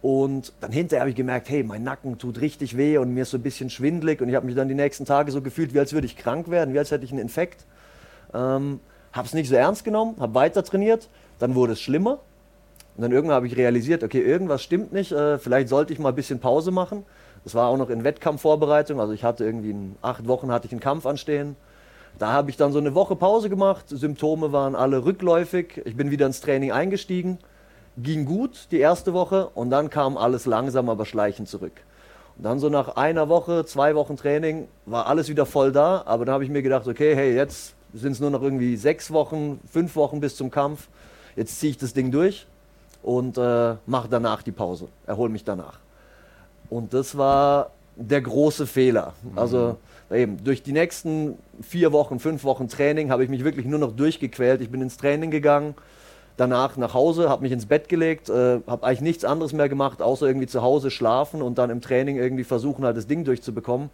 Und 0.00 0.52
dann 0.60 0.70
hinterher 0.70 1.00
habe 1.00 1.10
ich 1.10 1.16
gemerkt, 1.16 1.48
hey, 1.48 1.64
mein 1.64 1.82
Nacken 1.82 2.18
tut 2.18 2.40
richtig 2.40 2.76
weh 2.76 2.98
und 2.98 3.12
mir 3.12 3.22
ist 3.22 3.30
so 3.30 3.36
ein 3.36 3.42
bisschen 3.42 3.68
schwindlig. 3.68 4.20
Und 4.20 4.28
ich 4.28 4.36
habe 4.36 4.46
mich 4.46 4.54
dann 4.54 4.68
die 4.68 4.74
nächsten 4.74 5.04
Tage 5.04 5.32
so 5.32 5.42
gefühlt, 5.42 5.74
wie 5.74 5.80
als 5.80 5.92
würde 5.92 6.06
ich 6.06 6.16
krank 6.16 6.48
werden, 6.48 6.72
wie 6.72 6.78
als 6.78 6.92
hätte 6.92 7.04
ich 7.04 7.10
einen 7.10 7.20
Infekt. 7.20 7.64
Ähm, 8.32 8.78
habe 9.18 9.26
es 9.26 9.34
nicht 9.34 9.48
so 9.48 9.56
ernst 9.56 9.84
genommen, 9.84 10.16
habe 10.18 10.34
weiter 10.34 10.64
trainiert. 10.64 11.08
Dann 11.38 11.54
wurde 11.54 11.74
es 11.74 11.80
schlimmer. 11.80 12.20
Und 12.96 13.02
dann 13.02 13.12
irgendwann 13.12 13.36
habe 13.36 13.46
ich 13.46 13.56
realisiert, 13.56 14.02
okay, 14.02 14.20
irgendwas 14.20 14.62
stimmt 14.62 14.92
nicht. 14.92 15.12
Äh, 15.12 15.38
vielleicht 15.38 15.68
sollte 15.68 15.92
ich 15.92 15.98
mal 15.98 16.08
ein 16.08 16.14
bisschen 16.14 16.40
Pause 16.40 16.70
machen. 16.70 17.04
Das 17.44 17.54
war 17.54 17.68
auch 17.68 17.76
noch 17.76 17.90
in 17.90 18.04
Wettkampfvorbereitung. 18.04 19.00
Also 19.00 19.12
ich 19.12 19.24
hatte 19.24 19.44
irgendwie 19.44 19.70
in 19.70 19.96
acht 20.02 20.26
Wochen 20.26 20.50
hatte 20.50 20.66
ich 20.66 20.72
einen 20.72 20.80
Kampf 20.80 21.06
anstehen. 21.06 21.56
Da 22.18 22.32
habe 22.32 22.50
ich 22.50 22.56
dann 22.56 22.72
so 22.72 22.78
eine 22.78 22.94
Woche 22.94 23.14
Pause 23.14 23.50
gemacht. 23.50 23.84
Symptome 23.88 24.52
waren 24.52 24.74
alle 24.74 25.04
rückläufig. 25.04 25.82
Ich 25.84 25.96
bin 25.96 26.10
wieder 26.10 26.26
ins 26.26 26.40
Training 26.40 26.72
eingestiegen. 26.72 27.38
Ging 27.96 28.24
gut 28.24 28.68
die 28.70 28.78
erste 28.78 29.12
Woche 29.12 29.48
und 29.54 29.70
dann 29.70 29.90
kam 29.90 30.16
alles 30.16 30.46
langsam, 30.46 30.88
aber 30.88 31.04
schleichend 31.04 31.48
zurück. 31.48 31.72
Und 32.36 32.44
dann 32.44 32.58
so 32.58 32.68
nach 32.68 32.96
einer 32.96 33.28
Woche, 33.28 33.64
zwei 33.64 33.94
Wochen 33.94 34.16
Training 34.16 34.68
war 34.86 35.06
alles 35.06 35.28
wieder 35.28 35.46
voll 35.46 35.72
da. 35.72 36.02
Aber 36.06 36.24
dann 36.24 36.34
habe 36.34 36.44
ich 36.44 36.50
mir 36.50 36.62
gedacht, 36.62 36.86
okay, 36.86 37.14
hey, 37.14 37.34
jetzt 37.34 37.74
sind 37.94 38.12
es 38.12 38.20
nur 38.20 38.30
noch 38.30 38.42
irgendwie 38.42 38.76
sechs 38.76 39.10
Wochen, 39.12 39.60
fünf 39.70 39.96
Wochen 39.96 40.20
bis 40.20 40.36
zum 40.36 40.50
Kampf. 40.50 40.88
Jetzt 41.36 41.58
ziehe 41.60 41.70
ich 41.70 41.78
das 41.78 41.92
Ding 41.92 42.10
durch 42.10 42.46
und 43.02 43.38
äh, 43.38 43.76
mache 43.86 44.08
danach 44.08 44.42
die 44.42 44.52
Pause, 44.52 44.88
erhole 45.06 45.30
mich 45.30 45.44
danach. 45.44 45.78
Und 46.70 46.92
das 46.94 47.16
war 47.16 47.70
der 47.96 48.20
große 48.20 48.66
Fehler. 48.66 49.14
Also 49.34 49.76
eben 50.10 50.42
durch 50.42 50.62
die 50.62 50.72
nächsten 50.72 51.36
vier 51.62 51.92
Wochen, 51.92 52.18
fünf 52.18 52.44
Wochen 52.44 52.68
Training 52.68 53.10
habe 53.10 53.24
ich 53.24 53.30
mich 53.30 53.44
wirklich 53.44 53.66
nur 53.66 53.78
noch 53.78 53.92
durchgequält. 53.92 54.60
Ich 54.60 54.70
bin 54.70 54.80
ins 54.80 54.96
Training 54.96 55.30
gegangen, 55.30 55.74
danach 56.36 56.76
nach 56.76 56.94
Hause, 56.94 57.28
habe 57.28 57.42
mich 57.42 57.52
ins 57.52 57.66
Bett 57.66 57.88
gelegt, 57.88 58.28
äh, 58.28 58.60
habe 58.66 58.86
eigentlich 58.86 59.00
nichts 59.00 59.24
anderes 59.24 59.52
mehr 59.52 59.68
gemacht, 59.68 60.00
außer 60.00 60.26
irgendwie 60.26 60.46
zu 60.46 60.62
Hause 60.62 60.90
schlafen 60.90 61.42
und 61.42 61.58
dann 61.58 61.70
im 61.70 61.80
Training 61.80 62.16
irgendwie 62.16 62.44
versuchen, 62.44 62.84
halt 62.84 62.96
das 62.96 63.06
Ding 63.06 63.24
durchzubekommen. 63.24 63.90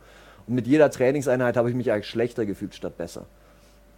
Und 0.46 0.54
mit 0.54 0.66
jeder 0.66 0.90
Trainingseinheit 0.90 1.56
habe 1.56 1.70
ich 1.70 1.76
mich 1.76 1.90
eigentlich 1.90 2.08
schlechter 2.08 2.44
gefühlt 2.44 2.74
statt 2.74 2.98
besser. 2.98 3.24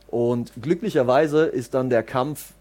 Und 0.08 0.52
glücklicherweise 0.60 1.46
ist 1.46 1.74
dann 1.74 1.90
der 1.90 2.02
Kampf 2.02 2.52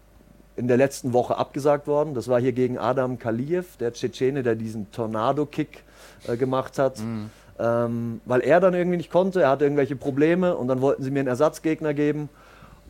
in 0.56 0.68
der 0.68 0.76
letzten 0.76 1.12
Woche 1.12 1.36
abgesagt 1.36 1.86
worden. 1.86 2.14
Das 2.14 2.28
war 2.28 2.40
hier 2.40 2.52
gegen 2.52 2.78
Adam 2.78 3.18
Kaliev, 3.18 3.76
der 3.78 3.92
Tschetschene, 3.92 4.42
der 4.42 4.54
diesen 4.54 4.90
Tornado-Kick 4.90 5.84
äh, 6.26 6.36
gemacht 6.36 6.78
hat. 6.78 6.98
Mhm. 6.98 7.30
Ähm, 7.58 8.20
weil 8.24 8.40
er 8.40 8.60
dann 8.60 8.74
irgendwie 8.74 8.96
nicht 8.98 9.10
konnte, 9.10 9.42
er 9.42 9.50
hatte 9.50 9.64
irgendwelche 9.64 9.96
Probleme 9.96 10.56
und 10.56 10.68
dann 10.68 10.80
wollten 10.80 11.02
sie 11.02 11.10
mir 11.10 11.20
einen 11.20 11.28
Ersatzgegner 11.28 11.94
geben. 11.94 12.28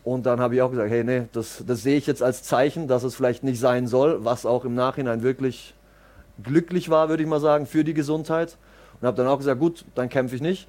Und 0.03 0.27
dann 0.27 0.40
habe 0.40 0.55
ich 0.55 0.62
auch 0.62 0.71
gesagt, 0.71 0.90
hey, 0.90 1.03
nee, 1.03 1.23
das, 1.33 1.64
das 1.66 1.83
sehe 1.83 1.97
ich 1.97 2.07
jetzt 2.07 2.23
als 2.23 2.45
Zeichen, 2.45 2.87
dass 2.87 3.03
es 3.03 3.16
vielleicht 3.16 3.42
nicht 3.42 3.59
sein 3.59 3.88
soll, 3.88 4.25
was 4.25 4.47
auch 4.47 4.64
im 4.64 4.75
Nachhinein 4.75 5.23
wirklich 5.23 5.75
glücklich 6.42 6.90
war, 6.90 7.09
würde 7.09 7.23
ich 7.23 7.29
mal 7.29 7.40
sagen, 7.40 7.66
für 7.66 7.83
die 7.83 7.95
Gesundheit. 7.95 8.57
Und 9.01 9.07
habe 9.07 9.16
dann 9.16 9.27
auch 9.27 9.38
gesagt, 9.38 9.61
gut, 9.61 9.85
dann 9.95 10.09
kämpfe 10.09 10.37
ich 10.37 10.42
nicht. 10.42 10.69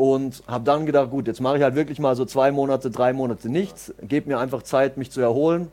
Und 0.00 0.42
habe 0.46 0.64
dann 0.64 0.86
gedacht, 0.86 1.10
gut, 1.10 1.26
jetzt 1.26 1.40
mache 1.40 1.58
ich 1.58 1.62
halt 1.62 1.74
wirklich 1.74 1.98
mal 1.98 2.16
so 2.16 2.24
zwei 2.24 2.52
Monate, 2.52 2.90
drei 2.90 3.12
Monate 3.12 3.50
nichts, 3.50 3.92
gebe 4.00 4.28
mir 4.30 4.38
einfach 4.38 4.62
Zeit, 4.62 4.96
mich 4.96 5.10
zu 5.10 5.20
erholen. 5.20 5.68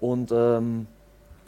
Und 0.00 0.32
ähm, 0.32 0.86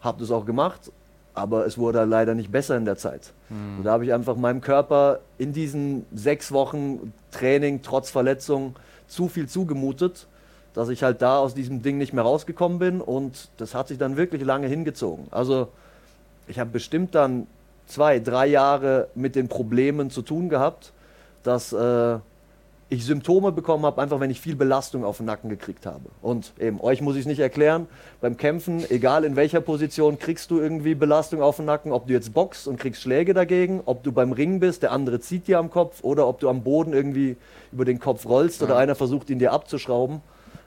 habe 0.00 0.20
das 0.20 0.30
auch 0.30 0.44
gemacht 0.46 0.92
aber 1.36 1.66
es 1.66 1.76
wurde 1.76 2.02
leider 2.04 2.34
nicht 2.34 2.50
besser 2.50 2.76
in 2.76 2.86
der 2.86 2.96
Zeit. 2.96 3.32
Mhm. 3.50 3.78
Und 3.78 3.84
da 3.84 3.92
habe 3.92 4.04
ich 4.06 4.14
einfach 4.14 4.36
meinem 4.36 4.62
Körper 4.62 5.20
in 5.36 5.52
diesen 5.52 6.06
sechs 6.12 6.50
Wochen 6.50 7.12
Training 7.30 7.82
trotz 7.82 8.10
Verletzung 8.10 8.74
zu 9.06 9.28
viel 9.28 9.46
zugemutet, 9.46 10.26
dass 10.72 10.88
ich 10.88 11.02
halt 11.02 11.20
da 11.22 11.38
aus 11.38 11.54
diesem 11.54 11.82
Ding 11.82 11.98
nicht 11.98 12.14
mehr 12.14 12.24
rausgekommen 12.24 12.78
bin 12.78 13.00
und 13.02 13.50
das 13.58 13.74
hat 13.74 13.88
sich 13.88 13.98
dann 13.98 14.16
wirklich 14.16 14.42
lange 14.42 14.66
hingezogen. 14.66 15.26
Also 15.30 15.68
ich 16.48 16.58
habe 16.58 16.70
bestimmt 16.70 17.14
dann 17.14 17.46
zwei, 17.86 18.18
drei 18.18 18.46
Jahre 18.46 19.08
mit 19.14 19.36
den 19.36 19.48
Problemen 19.48 20.10
zu 20.10 20.22
tun 20.22 20.48
gehabt, 20.48 20.92
dass 21.46 21.72
äh, 21.72 22.18
ich 22.88 23.04
Symptome 23.04 23.50
bekommen 23.50 23.84
habe, 23.84 24.00
einfach 24.00 24.20
wenn 24.20 24.30
ich 24.30 24.40
viel 24.40 24.54
Belastung 24.54 25.04
auf 25.04 25.16
den 25.16 25.26
Nacken 25.26 25.50
gekriegt 25.50 25.86
habe. 25.86 26.04
Und 26.22 26.52
eben, 26.58 26.80
euch 26.80 27.00
muss 27.00 27.16
ich 27.16 27.22
es 27.22 27.26
nicht 27.26 27.40
erklären, 27.40 27.88
beim 28.20 28.36
Kämpfen, 28.36 28.88
egal 28.90 29.24
in 29.24 29.34
welcher 29.34 29.60
Position, 29.60 30.18
kriegst 30.18 30.52
du 30.52 30.60
irgendwie 30.60 30.94
Belastung 30.94 31.42
auf 31.42 31.56
den 31.56 31.64
Nacken, 31.64 31.90
ob 31.90 32.06
du 32.06 32.12
jetzt 32.12 32.32
boxst 32.32 32.68
und 32.68 32.78
kriegst 32.78 33.02
Schläge 33.02 33.34
dagegen, 33.34 33.80
ob 33.86 34.04
du 34.04 34.12
beim 34.12 34.30
Ringen 34.30 34.60
bist, 34.60 34.84
der 34.84 34.92
andere 34.92 35.18
zieht 35.18 35.48
dir 35.48 35.58
am 35.58 35.70
Kopf 35.70 36.04
oder 36.04 36.28
ob 36.28 36.38
du 36.38 36.48
am 36.48 36.62
Boden 36.62 36.92
irgendwie 36.92 37.36
über 37.72 37.84
den 37.84 37.98
Kopf 37.98 38.24
rollst 38.24 38.60
ja. 38.60 38.66
oder 38.66 38.76
einer 38.76 38.94
versucht, 38.94 39.30
ihn 39.30 39.40
dir 39.40 39.52
abzuschrauben. 39.52 40.20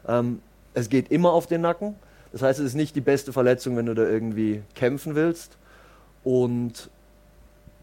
Ähm, 0.07 0.41
es 0.73 0.89
geht 0.89 1.11
immer 1.11 1.31
auf 1.31 1.47
den 1.47 1.61
Nacken. 1.61 1.95
Das 2.33 2.41
heißt, 2.41 2.59
es 2.59 2.65
ist 2.65 2.75
nicht 2.75 2.95
die 2.95 3.01
beste 3.01 3.31
Verletzung, 3.31 3.77
wenn 3.77 3.85
du 3.85 3.95
da 3.95 4.03
irgendwie 4.03 4.61
kämpfen 4.75 5.15
willst. 5.15 5.57
Und 6.23 6.89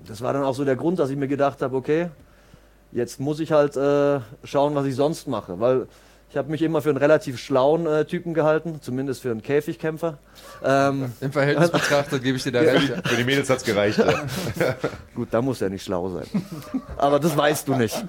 das 0.06 0.20
war 0.20 0.34
dann 0.34 0.44
auch 0.44 0.54
so 0.54 0.64
der 0.64 0.76
Grund, 0.76 0.98
dass 0.98 1.08
ich 1.08 1.16
mir 1.16 1.26
gedacht 1.26 1.62
habe, 1.62 1.74
okay, 1.74 2.10
Jetzt 2.92 3.20
muss 3.20 3.40
ich 3.40 3.52
halt 3.52 3.76
äh, 3.76 4.20
schauen, 4.44 4.74
was 4.74 4.86
ich 4.86 4.94
sonst 4.94 5.28
mache, 5.28 5.60
weil 5.60 5.86
ich 6.30 6.36
habe 6.36 6.50
mich 6.50 6.60
immer 6.62 6.82
für 6.82 6.90
einen 6.90 6.98
relativ 6.98 7.38
schlauen 7.38 7.86
äh, 7.86 8.04
Typen 8.04 8.34
gehalten, 8.34 8.80
zumindest 8.82 9.22
für 9.22 9.30
einen 9.30 9.42
Käfigkämpfer. 9.42 10.18
Ähm, 10.64 11.12
Im 11.20 11.32
Verhältnis 11.32 11.70
betrachtet 11.72 12.22
gebe 12.22 12.36
ich 12.36 12.42
dir 12.42 12.52
da 12.52 12.60
recht. 12.60 12.92
Für 13.04 13.16
die 13.16 13.24
Mädels 13.24 13.48
hat 13.48 13.58
es 13.58 13.64
gereicht. 13.64 13.98
Ja. 13.98 14.24
Gut, 15.14 15.28
da 15.30 15.40
muss 15.40 15.62
er 15.62 15.70
nicht 15.70 15.84
schlau 15.84 16.10
sein. 16.10 16.26
Aber 16.96 17.20
das 17.20 17.36
weißt 17.36 17.68
du 17.68 17.74
nicht. 17.74 18.04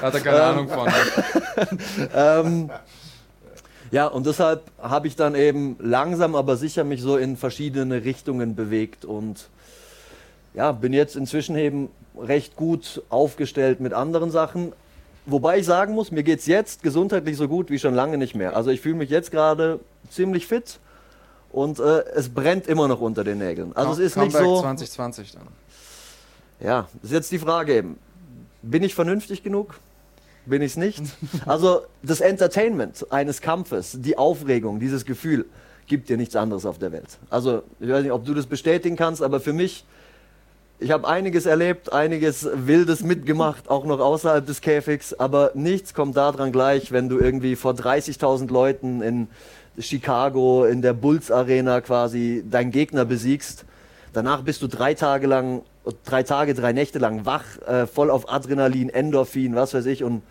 Hat 0.00 0.14
er 0.14 0.20
keine 0.20 0.38
ähm, 0.38 0.42
Ahnung 0.42 0.68
von. 0.68 0.92
ähm, 2.14 2.70
ja, 3.90 4.06
und 4.06 4.26
deshalb 4.26 4.62
habe 4.80 5.06
ich 5.06 5.16
dann 5.16 5.34
eben 5.34 5.76
langsam, 5.80 6.34
aber 6.34 6.56
sicher 6.56 6.84
mich 6.84 7.02
so 7.02 7.16
in 7.16 7.36
verschiedene 7.36 8.04
Richtungen 8.04 8.54
bewegt 8.54 9.04
und 9.04 9.48
ja, 10.54 10.72
bin 10.72 10.92
jetzt 10.92 11.16
inzwischen 11.16 11.56
eben 11.56 11.88
recht 12.18 12.56
gut 12.56 13.02
aufgestellt 13.10 13.80
mit 13.80 13.92
anderen 13.92 14.30
Sachen. 14.30 14.72
Wobei 15.26 15.58
ich 15.58 15.66
sagen 15.66 15.94
muss, 15.94 16.10
mir 16.10 16.22
geht 16.22 16.40
es 16.40 16.46
jetzt 16.46 16.82
gesundheitlich 16.82 17.36
so 17.36 17.48
gut 17.48 17.70
wie 17.70 17.78
schon 17.78 17.94
lange 17.94 18.18
nicht 18.18 18.34
mehr. 18.34 18.56
Also 18.56 18.70
ich 18.70 18.80
fühle 18.80 18.96
mich 18.96 19.10
jetzt 19.10 19.30
gerade 19.30 19.80
ziemlich 20.10 20.46
fit 20.46 20.78
und 21.50 21.80
äh, 21.80 22.04
es 22.14 22.28
brennt 22.28 22.66
immer 22.66 22.88
noch 22.88 23.00
unter 23.00 23.24
den 23.24 23.38
Nägeln. 23.38 23.74
Also 23.74 23.92
es 23.92 23.98
ist 23.98 24.14
Comeback 24.14 24.42
nicht 24.42 24.42
so. 24.42 24.60
2020 24.60 25.32
dann. 25.32 25.48
Ja, 26.60 26.88
ist 27.02 27.12
jetzt 27.12 27.32
die 27.32 27.38
Frage 27.38 27.74
eben. 27.74 27.98
Bin 28.62 28.82
ich 28.82 28.94
vernünftig 28.94 29.42
genug? 29.42 29.80
Bin 30.46 30.62
ich 30.62 30.72
es 30.72 30.76
nicht? 30.76 31.02
also 31.46 31.82
das 32.02 32.20
Entertainment 32.20 33.06
eines 33.10 33.40
Kampfes, 33.40 33.96
die 34.00 34.18
Aufregung, 34.18 34.78
dieses 34.78 35.04
Gefühl, 35.04 35.46
gibt 35.86 36.08
dir 36.08 36.16
nichts 36.16 36.36
anderes 36.36 36.66
auf 36.66 36.78
der 36.78 36.92
Welt. 36.92 37.18
Also 37.30 37.62
ich 37.80 37.88
weiß 37.88 38.02
nicht, 38.02 38.12
ob 38.12 38.24
du 38.24 38.34
das 38.34 38.46
bestätigen 38.46 38.96
kannst, 38.96 39.22
aber 39.22 39.40
für 39.40 39.52
mich 39.52 39.84
ich 40.80 40.90
habe 40.90 41.06
einiges 41.06 41.46
erlebt, 41.46 41.92
einiges 41.92 42.48
Wildes 42.52 43.02
mitgemacht, 43.02 43.70
auch 43.70 43.84
noch 43.84 44.00
außerhalb 44.00 44.44
des 44.44 44.60
Käfigs, 44.60 45.14
aber 45.14 45.52
nichts 45.54 45.94
kommt 45.94 46.16
daran 46.16 46.52
gleich, 46.52 46.92
wenn 46.92 47.08
du 47.08 47.18
irgendwie 47.18 47.56
vor 47.56 47.72
30.000 47.72 48.50
Leuten 48.52 49.00
in 49.00 49.28
Chicago 49.78 50.64
in 50.64 50.82
der 50.82 50.92
Bulls 50.92 51.30
Arena 51.30 51.80
quasi 51.80 52.44
deinen 52.48 52.70
Gegner 52.70 53.04
besiegst. 53.04 53.64
Danach 54.12 54.42
bist 54.42 54.62
du 54.62 54.68
drei 54.68 54.94
Tage 54.94 55.26
lang, 55.26 55.62
drei 56.04 56.22
Tage, 56.22 56.54
drei 56.54 56.72
Nächte 56.72 56.98
lang 56.98 57.24
wach, 57.24 57.44
äh, 57.66 57.86
voll 57.86 58.10
auf 58.10 58.32
Adrenalin, 58.32 58.88
Endorphin, 58.88 59.54
was 59.54 59.74
weiß 59.74 59.86
ich 59.86 60.04
und 60.04 60.22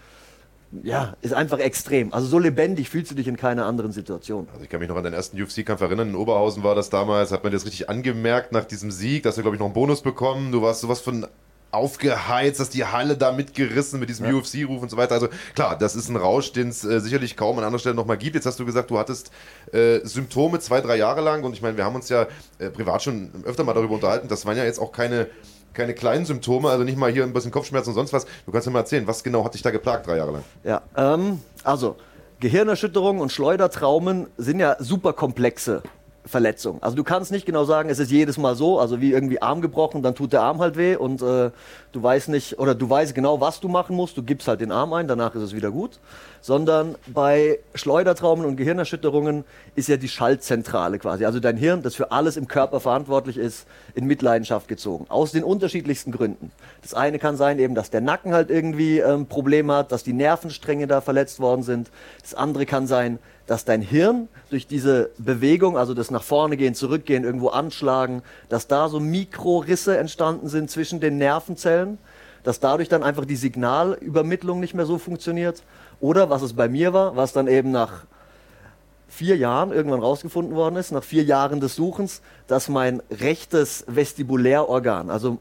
ja, 0.82 1.16
ist 1.22 1.34
einfach 1.34 1.60
extrem. 1.60 2.14
Also 2.14 2.28
so 2.28 2.40
lebendig 2.40 2.90
fühlst 2.90 3.12
du 3.12 3.16
dich 3.16 3.28
in 3.28 3.38
keiner 3.38 3.66
anderen 3.66 3.92
Situation. 3.92 4.48
Also 4.52 4.64
ich 4.64 4.70
kann 4.70 4.80
mich 4.80 4.90
noch 4.90 4.96
an 4.96 5.04
den 5.04 5.14
ersten 5.14 5.42
UFC-Kampf 5.42 5.82
erinnern. 5.82 6.10
In 6.10 6.16
Oberhausen 6.16 6.64
war 6.64 6.74
das 6.74 6.90
damals, 6.90 7.32
hat 7.32 7.44
man 7.44 7.54
das 7.54 7.66
richtig 7.66 7.90
angemerkt 7.90 8.52
nach 8.52 8.66
diesem 8.66 8.90
Sieg, 8.90 9.24
dass 9.24 9.36
du, 9.36 9.42
glaube 9.42 9.56
ich, 9.56 9.60
noch 9.60 9.68
einen 9.68 9.76
Bonus 9.76 10.02
bekommen. 10.02 10.52
Du 10.52 10.62
warst 10.62 10.82
sowas 10.82 11.02
von 11.02 11.28
aufgeheizt, 11.74 12.60
dass 12.60 12.70
die 12.70 12.86
Halle 12.86 13.18
da 13.18 13.32
mitgerissen 13.32 14.00
mit 14.00 14.08
diesem 14.08 14.28
ja. 14.28 14.34
UFC-Ruf 14.34 14.82
und 14.82 14.90
so 14.90 14.98
weiter. 14.98 15.16
Also 15.16 15.28
klar, 15.56 15.78
das 15.78 15.96
ist 15.96 16.08
ein 16.08 16.16
Rausch, 16.16 16.52
den 16.54 16.70
es 16.70 16.84
äh, 16.84 17.00
sicherlich 17.00 17.36
kaum 17.36 17.58
an 17.58 17.64
anderer 17.64 17.80
Stelle 17.80 17.96
nochmal 17.96 18.18
gibt. 18.18 18.36
Jetzt 18.36 18.46
hast 18.46 18.60
du 18.60 18.66
gesagt, 18.66 18.92
du 18.92 19.00
hattest 19.00 19.32
äh, 19.72 20.00
Symptome 20.04 20.60
zwei, 20.60 20.82
drei 20.82 20.98
Jahre 20.98 21.22
lang 21.22 21.44
und 21.44 21.54
ich 21.54 21.64
meine, 21.64 21.76
wir 21.76 21.84
haben 21.84 21.96
uns 21.96 22.10
ja 22.10 22.28
äh, 22.60 22.70
privat 22.70 23.02
schon 23.02 23.32
öfter 23.44 23.64
mal 23.64 23.74
darüber 23.74 23.96
unterhalten. 23.96 24.28
Das 24.28 24.46
waren 24.46 24.56
ja 24.56 24.66
jetzt 24.66 24.80
auch 24.80 24.92
keine 24.92 25.28
keine 25.74 25.94
kleinen 25.94 26.26
Symptome, 26.26 26.70
also 26.70 26.84
nicht 26.84 26.98
mal 26.98 27.12
hier 27.12 27.24
ein 27.24 27.34
bisschen 27.34 27.52
Kopfschmerzen 27.52 27.90
und 27.90 27.96
sonst 27.96 28.14
was. 28.14 28.26
Du 28.46 28.52
kannst 28.52 28.68
mir 28.68 28.74
mal 28.74 28.80
erzählen, 28.80 29.08
was 29.08 29.24
genau 29.24 29.44
hat 29.44 29.54
dich 29.54 29.62
da 29.62 29.72
geplagt 29.72 30.08
drei 30.08 30.18
Jahre 30.18 30.34
lang? 30.34 30.44
Ja, 30.64 30.82
ähm, 30.96 31.40
also 31.64 31.96
Gehirnerschütterungen 32.40 33.22
und 33.22 33.32
Schleudertraumen 33.32 34.28
sind 34.38 34.60
ja 34.60 34.76
super 34.80 35.14
komplexe 35.14 35.82
Verletzung. 36.26 36.82
Also 36.82 36.96
du 36.96 37.04
kannst 37.04 37.32
nicht 37.32 37.46
genau 37.46 37.66
sagen, 37.66 37.90
es 37.90 38.00
ist 38.00 38.12
jedes 38.12 38.38
Mal 38.38 38.56
so, 38.56 38.80
also 38.80 39.02
wie 39.02 39.12
irgendwie 39.12 39.42
Arm 39.42 39.62
gebrochen, 39.62 40.02
dann 40.02 40.16
tut 40.16 40.32
der 40.32 40.42
Arm 40.42 40.60
halt 40.60 40.78
weh 40.78 40.96
und 40.96 41.22
äh, 41.22 41.52
du 41.92 42.04
weißt 42.04 42.30
nicht, 42.30 42.60
oder 42.60 42.76
du 42.76 42.90
weißt 42.90 43.14
genau, 43.14 43.42
was 43.42 43.60
du 43.60 43.68
machen 43.68 43.96
musst, 43.96 44.16
du 44.16 44.24
gibst 44.24 44.48
halt 44.48 44.62
den 44.62 44.72
Arm 44.72 44.94
ein, 44.94 45.08
danach 45.08 45.36
ist 45.36 45.42
es 45.42 45.54
wieder 45.54 45.72
gut. 45.72 46.00
Sondern 46.44 46.96
bei 47.08 47.60
Schleudertraumen 47.74 48.44
und 48.46 48.58
Gehirnerschütterungen 48.58 49.46
ist 49.76 49.88
ja 49.88 49.96
die 49.96 50.10
Schaltzentrale 50.10 51.00
quasi, 51.00 51.24
also 51.24 51.40
dein 51.40 51.56
Hirn, 51.56 51.84
das 51.84 51.96
für 51.96 52.12
alles 52.12 52.36
im 52.36 52.50
Körper 52.50 52.82
verantwortlich 52.82 53.38
ist, 53.38 53.66
in 53.96 54.08
Mitleidenschaft 54.08 54.68
gezogen. 54.68 55.06
Aus 55.08 55.32
den 55.32 55.46
unterschiedlichsten 55.46 56.12
Gründen. 56.12 56.52
Das 56.82 56.94
eine 56.94 57.18
kann 57.18 57.38
sein 57.38 57.60
eben, 57.60 57.76
dass 57.76 57.92
der 57.92 58.02
Nacken 58.02 58.34
halt 58.34 58.50
irgendwie 58.50 59.00
ähm, 59.00 59.28
Probleme 59.28 59.74
hat, 59.74 59.94
dass 59.94 60.04
die 60.04 60.12
Nervenstränge 60.12 60.86
da 60.86 61.00
verletzt 61.00 61.40
worden 61.40 61.64
sind. 61.64 61.90
Das 62.22 62.34
andere 62.34 62.66
kann 62.66 62.88
sein, 62.88 63.20
dass 63.48 63.64
dein 63.64 63.82
Hirn 63.82 64.28
durch 64.50 64.68
diese 64.68 65.12
Bewegung, 65.18 65.78
also 65.78 65.94
das 65.94 66.12
nach 66.12 66.24
vorne 66.24 66.58
gehen, 66.58 66.76
zurückgehen, 66.76 67.24
irgendwo 67.24 67.50
anschlagen, 67.50 68.22
dass 68.50 68.68
da 68.68 68.90
so 68.90 69.00
Mikrorisse 69.00 69.98
entstanden 69.98 70.50
sind 70.50 70.70
zwischen 70.70 71.00
den 71.00 71.18
Nervenzellen, 71.18 72.00
dass 72.44 72.60
dadurch 72.60 72.90
dann 72.90 73.04
einfach 73.04 73.26
die 73.26 73.38
Signalübermittlung 73.38 74.60
nicht 74.60 74.74
mehr 74.74 74.86
so 74.86 74.98
funktioniert. 74.98 75.64
Oder 76.04 76.30
was 76.30 76.42
es 76.42 76.52
bei 76.52 76.68
mir 76.68 76.92
war, 76.92 77.16
was 77.16 77.32
dann 77.32 77.48
eben 77.48 77.72
nach 77.72 78.04
vier 79.08 79.38
Jahren 79.38 79.72
irgendwann 79.72 80.02
rausgefunden 80.02 80.54
worden 80.54 80.76
ist, 80.76 80.92
nach 80.92 81.02
vier 81.02 81.24
Jahren 81.24 81.62
des 81.62 81.78
Suchens, 81.78 82.22
dass 82.46 82.68
mein 82.68 83.02
rechtes 83.10 83.86
Vestibulärorgan, 83.88 85.10
also 85.10 85.38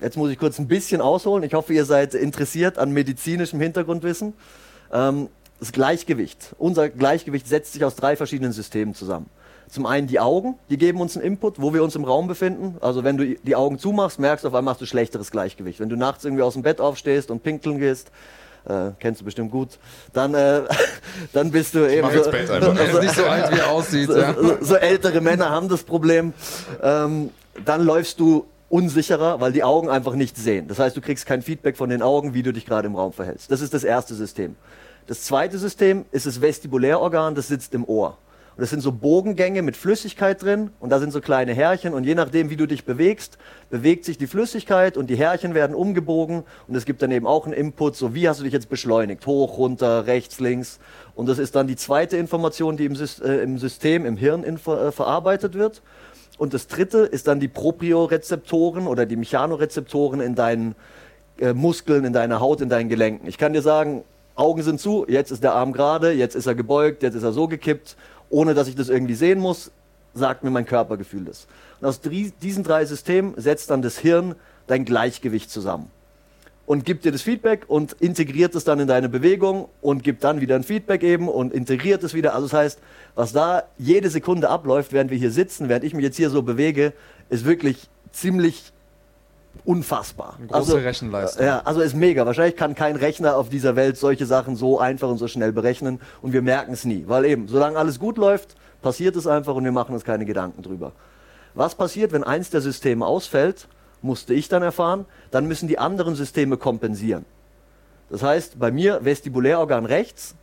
jetzt 0.00 0.16
muss 0.16 0.32
ich 0.32 0.38
kurz 0.40 0.58
ein 0.58 0.66
bisschen 0.66 1.00
ausholen, 1.00 1.44
ich 1.44 1.54
hoffe, 1.54 1.72
ihr 1.72 1.84
seid 1.84 2.14
interessiert 2.14 2.78
an 2.78 2.90
medizinischem 2.90 3.60
Hintergrundwissen, 3.60 4.34
ähm, 4.92 5.28
das 5.60 5.70
Gleichgewicht. 5.70 6.56
Unser 6.58 6.88
Gleichgewicht 6.88 7.46
setzt 7.46 7.72
sich 7.72 7.84
aus 7.84 7.94
drei 7.94 8.16
verschiedenen 8.16 8.50
Systemen 8.50 8.96
zusammen. 8.96 9.26
Zum 9.68 9.86
einen 9.86 10.08
die 10.08 10.18
Augen, 10.18 10.58
die 10.68 10.78
geben 10.78 11.00
uns 11.00 11.16
einen 11.16 11.24
Input, 11.24 11.62
wo 11.62 11.72
wir 11.74 11.84
uns 11.84 11.94
im 11.94 12.02
Raum 12.02 12.26
befinden. 12.26 12.76
Also 12.80 13.04
wenn 13.04 13.18
du 13.18 13.36
die 13.36 13.54
Augen 13.54 13.78
zumachst, 13.78 14.18
merkst 14.18 14.44
du 14.44 14.48
auf 14.48 14.54
einmal 14.54 14.72
hast 14.74 14.80
du 14.80 14.86
schlechteres 14.86 15.30
Gleichgewicht. 15.30 15.78
Wenn 15.78 15.88
du 15.88 15.96
nachts 15.96 16.24
irgendwie 16.24 16.42
aus 16.42 16.54
dem 16.54 16.62
Bett 16.62 16.80
aufstehst 16.80 17.30
und 17.30 17.44
pinkeln 17.44 17.78
gehst, 17.78 18.10
äh, 18.68 18.90
kennst 18.98 19.20
du 19.20 19.24
bestimmt 19.24 19.50
gut, 19.50 19.78
dann, 20.12 20.34
äh, 20.34 20.62
dann 21.32 21.50
bist 21.50 21.74
du 21.74 21.90
eben 21.90 22.08
so, 22.10 22.30
ist 22.30 22.32
nicht 23.00 23.14
so 23.14 23.24
alt, 23.24 23.52
wie 23.52 23.58
er 23.58 23.70
aussieht. 23.70 24.08
so, 24.08 24.18
ja. 24.18 24.34
so, 24.34 24.56
so 24.60 24.74
ältere 24.76 25.20
Männer 25.20 25.50
haben 25.50 25.68
das 25.68 25.82
Problem. 25.82 26.32
Ähm, 26.82 27.30
dann 27.64 27.84
läufst 27.84 28.20
du 28.20 28.46
unsicherer, 28.68 29.40
weil 29.40 29.52
die 29.52 29.64
Augen 29.64 29.90
einfach 29.90 30.14
nicht 30.14 30.36
sehen. 30.36 30.66
Das 30.68 30.78
heißt, 30.78 30.96
du 30.96 31.02
kriegst 31.02 31.26
kein 31.26 31.42
Feedback 31.42 31.76
von 31.76 31.90
den 31.90 32.00
Augen, 32.00 32.32
wie 32.32 32.42
du 32.42 32.52
dich 32.52 32.64
gerade 32.64 32.86
im 32.86 32.96
Raum 32.96 33.12
verhältst. 33.12 33.50
Das 33.50 33.60
ist 33.60 33.74
das 33.74 33.84
erste 33.84 34.14
System. 34.14 34.56
Das 35.06 35.24
zweite 35.24 35.58
System 35.58 36.06
ist 36.10 36.26
das 36.26 36.40
Vestibulärorgan, 36.40 37.34
das 37.34 37.48
sitzt 37.48 37.74
im 37.74 37.84
Ohr. 37.84 38.16
Und 38.54 38.60
das 38.60 38.70
sind 38.70 38.80
so 38.80 38.92
Bogengänge 38.92 39.62
mit 39.62 39.76
Flüssigkeit 39.76 40.42
drin 40.42 40.70
und 40.78 40.90
da 40.90 40.98
sind 40.98 41.10
so 41.10 41.22
kleine 41.22 41.54
Härchen 41.54 41.94
und 41.94 42.04
je 42.04 42.14
nachdem, 42.14 42.50
wie 42.50 42.56
du 42.56 42.66
dich 42.66 42.84
bewegst, 42.84 43.38
bewegt 43.70 44.04
sich 44.04 44.18
die 44.18 44.26
Flüssigkeit 44.26 44.98
und 44.98 45.08
die 45.08 45.16
Härchen 45.16 45.54
werden 45.54 45.74
umgebogen 45.74 46.44
und 46.68 46.74
es 46.74 46.84
gibt 46.84 47.00
dann 47.00 47.10
eben 47.10 47.26
auch 47.26 47.46
einen 47.46 47.54
Input, 47.54 47.96
so 47.96 48.14
wie 48.14 48.28
hast 48.28 48.40
du 48.40 48.44
dich 48.44 48.52
jetzt 48.52 48.68
beschleunigt, 48.68 49.26
hoch, 49.26 49.56
runter, 49.56 50.06
rechts, 50.06 50.38
links. 50.38 50.80
Und 51.14 51.30
das 51.30 51.38
ist 51.38 51.56
dann 51.56 51.66
die 51.66 51.76
zweite 51.76 52.18
Information, 52.18 52.76
die 52.76 52.84
im, 52.84 52.92
äh, 52.92 53.58
System, 53.58 54.04
im 54.04 54.18
Hirn 54.18 54.44
äh, 54.44 54.58
verarbeitet 54.92 55.54
wird. 55.54 55.80
Und 56.36 56.52
das 56.52 56.66
dritte 56.66 56.98
ist 56.98 57.28
dann 57.28 57.40
die 57.40 57.48
Propriorezeptoren 57.48 58.86
oder 58.86 59.06
die 59.06 59.16
Mechanorezeptoren 59.16 60.20
in 60.20 60.34
deinen 60.34 60.74
äh, 61.38 61.54
Muskeln, 61.54 62.04
in 62.04 62.12
deiner 62.12 62.40
Haut, 62.40 62.60
in 62.60 62.68
deinen 62.68 62.90
Gelenken. 62.90 63.26
Ich 63.26 63.38
kann 63.38 63.54
dir 63.54 63.62
sagen, 63.62 64.04
Augen 64.34 64.62
sind 64.62 64.80
zu, 64.80 65.06
jetzt 65.08 65.30
ist 65.30 65.42
der 65.42 65.54
Arm 65.54 65.72
gerade, 65.72 66.12
jetzt 66.12 66.34
ist 66.34 66.46
er 66.46 66.54
gebeugt, 66.54 67.02
jetzt 67.02 67.14
ist 67.14 67.22
er 67.22 67.32
so 67.32 67.48
gekippt, 67.48 67.96
ohne 68.32 68.54
dass 68.54 68.66
ich 68.66 68.74
das 68.74 68.88
irgendwie 68.88 69.14
sehen 69.14 69.38
muss, 69.38 69.70
sagt 70.14 70.42
mir 70.42 70.50
mein 70.50 70.66
Körpergefühl 70.66 71.24
das. 71.24 71.46
Und 71.80 71.86
aus 71.86 72.00
diesen 72.00 72.64
drei 72.64 72.84
Systemen 72.84 73.34
setzt 73.36 73.70
dann 73.70 73.82
das 73.82 73.98
Hirn 73.98 74.34
dein 74.66 74.84
Gleichgewicht 74.84 75.50
zusammen 75.50 75.90
und 76.66 76.84
gibt 76.84 77.04
dir 77.04 77.12
das 77.12 77.22
Feedback 77.22 77.64
und 77.68 77.92
integriert 77.94 78.54
es 78.54 78.64
dann 78.64 78.80
in 78.80 78.88
deine 78.88 79.08
Bewegung 79.08 79.68
und 79.80 80.02
gibt 80.02 80.24
dann 80.24 80.40
wieder 80.40 80.56
ein 80.56 80.62
Feedback 80.62 81.02
eben 81.02 81.28
und 81.28 81.52
integriert 81.52 82.02
es 82.02 82.14
wieder. 82.14 82.34
Also 82.34 82.46
das 82.46 82.54
heißt, 82.54 82.78
was 83.14 83.32
da 83.32 83.64
jede 83.78 84.10
Sekunde 84.10 84.48
abläuft, 84.48 84.92
während 84.92 85.10
wir 85.10 85.18
hier 85.18 85.30
sitzen, 85.30 85.68
während 85.68 85.84
ich 85.84 85.94
mich 85.94 86.04
jetzt 86.04 86.16
hier 86.16 86.30
so 86.30 86.42
bewege, 86.42 86.92
ist 87.30 87.44
wirklich 87.44 87.88
ziemlich 88.12 88.71
unfassbar. 89.64 90.34
Eine 90.38 90.46
große 90.48 90.58
also, 90.58 90.76
Rechenleistung. 90.76 91.46
Ja, 91.46 91.60
also 91.60 91.80
ist 91.80 91.94
mega. 91.94 92.26
Wahrscheinlich 92.26 92.56
kann 92.56 92.74
kein 92.74 92.96
Rechner 92.96 93.36
auf 93.36 93.48
dieser 93.48 93.76
Welt 93.76 93.96
solche 93.96 94.26
Sachen 94.26 94.56
so 94.56 94.78
einfach 94.78 95.08
und 95.08 95.18
so 95.18 95.28
schnell 95.28 95.52
berechnen 95.52 96.00
und 96.20 96.32
wir 96.32 96.42
merken 96.42 96.72
es 96.72 96.84
nie. 96.84 97.04
Weil 97.06 97.24
eben, 97.26 97.48
solange 97.48 97.78
alles 97.78 97.98
gut 97.98 98.18
läuft, 98.18 98.56
passiert 98.80 99.16
es 99.16 99.26
einfach 99.26 99.54
und 99.54 99.64
wir 99.64 99.72
machen 99.72 99.94
uns 99.94 100.04
keine 100.04 100.24
Gedanken 100.24 100.62
drüber. 100.62 100.92
Was 101.54 101.74
passiert, 101.74 102.12
wenn 102.12 102.24
eins 102.24 102.50
der 102.50 102.60
Systeme 102.60 103.06
ausfällt, 103.06 103.68
musste 104.00 104.34
ich 104.34 104.48
dann 104.48 104.62
erfahren, 104.62 105.06
dann 105.30 105.46
müssen 105.46 105.68
die 105.68 105.78
anderen 105.78 106.14
Systeme 106.14 106.56
kompensieren. 106.56 107.24
Das 108.10 108.22
heißt, 108.22 108.58
bei 108.58 108.70
mir 108.70 109.04
Vestibulärorgan 109.04 109.86
rechts 109.86 110.34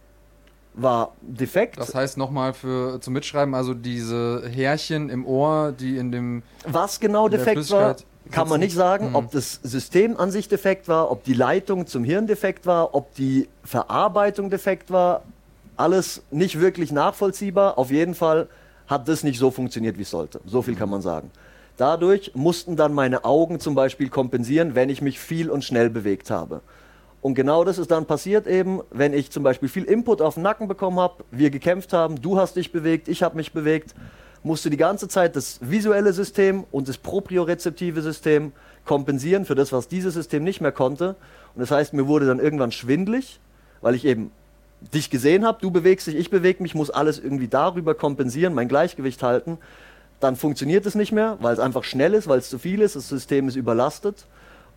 war 0.74 1.14
defekt. 1.22 1.78
Das 1.78 1.94
heißt 1.94 2.18
nochmal 2.18 2.54
für 2.54 3.02
zum 3.02 3.14
Mitschreiben, 3.14 3.54
also 3.54 3.74
diese 3.74 4.44
Härchen 4.48 5.10
im 5.10 5.26
Ohr, 5.26 5.74
die 5.78 5.98
in 5.98 6.12
dem 6.12 6.44
Was 6.66 7.00
genau 7.00 7.28
defekt 7.28 7.70
war, 7.72 7.96
kann 8.32 8.48
man 8.48 8.60
nicht 8.60 8.76
sagen, 8.76 9.10
mhm. 9.10 9.16
ob 9.16 9.32
das 9.32 9.60
System 9.64 10.18
an 10.18 10.32
sich 10.32 10.48
defekt 10.48 10.88
war, 10.88 11.12
ob 11.12 11.24
die 11.24 11.34
Leitung 11.34 11.88
zum 11.88 12.04
Hirn 12.04 12.28
defekt 12.28 12.66
war, 12.66 12.94
ob 12.94 13.14
die 13.16 13.48
Verarbeitung 13.64 14.50
defekt 14.50 14.92
war. 14.92 15.24
Alles 15.78 16.22
nicht 16.30 16.60
wirklich 16.60 16.92
nachvollziehbar. 16.92 17.78
Auf 17.78 17.92
jeden 17.92 18.14
Fall 18.14 18.48
hat 18.88 19.08
das 19.08 19.24
nicht 19.24 19.40
so 19.40 19.52
funktioniert, 19.52 19.98
wie 19.98 20.02
es 20.02 20.10
sollte. 20.10 20.42
So 20.46 20.62
viel 20.62 20.76
kann 20.76 20.90
man 20.90 21.02
sagen. 21.02 21.32
Dadurch 21.78 22.32
mussten 22.36 22.76
dann 22.76 22.94
meine 22.94 23.24
Augen 23.24 23.60
zum 23.60 23.74
Beispiel 23.74 24.10
kompensieren, 24.10 24.76
wenn 24.76 24.90
ich 24.90 25.02
mich 25.02 25.20
viel 25.20 25.50
und 25.50 25.64
schnell 25.64 25.90
bewegt 25.90 26.30
habe. 26.30 26.62
Und 27.22 27.36
genau 27.36 27.64
das 27.64 27.78
ist 27.78 27.92
dann 27.92 28.06
passiert 28.06 28.48
eben, 28.48 28.82
wenn 28.92 29.14
ich 29.14 29.32
zum 29.32 29.44
Beispiel 29.44 29.70
viel 29.70 29.84
Input 29.84 30.22
auf 30.22 30.36
den 30.36 30.44
Nacken 30.44 30.68
bekommen 30.68 31.00
habe, 31.00 31.24
wir 31.32 31.50
gekämpft 31.50 31.94
haben, 31.94 32.22
du 32.22 32.38
hast 32.38 32.56
dich 32.56 32.72
bewegt, 32.72 33.08
ich 33.08 33.24
habe 33.24 33.36
mich 33.36 33.54
bewegt 33.54 33.94
musste 34.44 34.70
die 34.70 34.78
ganze 34.78 35.08
Zeit 35.08 35.36
das 35.36 35.60
visuelle 35.62 36.14
System 36.14 36.64
und 36.72 36.88
das 36.88 36.98
propriorezeptive 36.98 38.02
System 38.02 38.52
kompensieren 38.86 39.46
für 39.46 39.56
das, 39.56 39.72
was 39.72 39.88
dieses 39.88 40.14
System 40.14 40.44
nicht 40.44 40.62
mehr 40.62 40.72
konnte. 40.72 41.16
Und 41.56 41.62
das 41.62 41.72
heißt, 41.72 41.94
mir 41.94 42.08
wurde 42.08 42.26
dann 42.26 42.40
irgendwann 42.40 42.72
schwindlig, 42.72 43.40
weil 43.82 43.96
ich 43.96 44.06
eben 44.06 44.32
dich 44.94 45.10
gesehen 45.10 45.46
habe, 45.46 45.60
du 45.62 45.72
bewegst 45.72 46.08
dich, 46.08 46.16
ich 46.16 46.30
bewege 46.30 46.64
mich, 46.64 46.74
muss 46.74 46.90
alles 46.90 47.20
irgendwie 47.20 47.50
darüber 47.50 47.96
kompensieren, 47.96 48.54
mein 48.54 48.70
Gleichgewicht 48.70 49.22
halten. 49.24 49.58
Dann 50.20 50.36
funktioniert 50.36 50.86
es 50.86 50.96
nicht 50.96 51.12
mehr, 51.12 51.38
weil 51.42 51.54
es 51.54 51.60
einfach 51.60 51.84
schnell 51.84 52.14
ist, 52.14 52.28
weil 52.28 52.40
es 52.40 52.50
zu 52.50 52.60
viel 52.60 52.82
ist, 52.82 52.96
das 52.96 53.10
System 53.10 53.48
ist 53.48 53.56
überlastet 53.56 54.26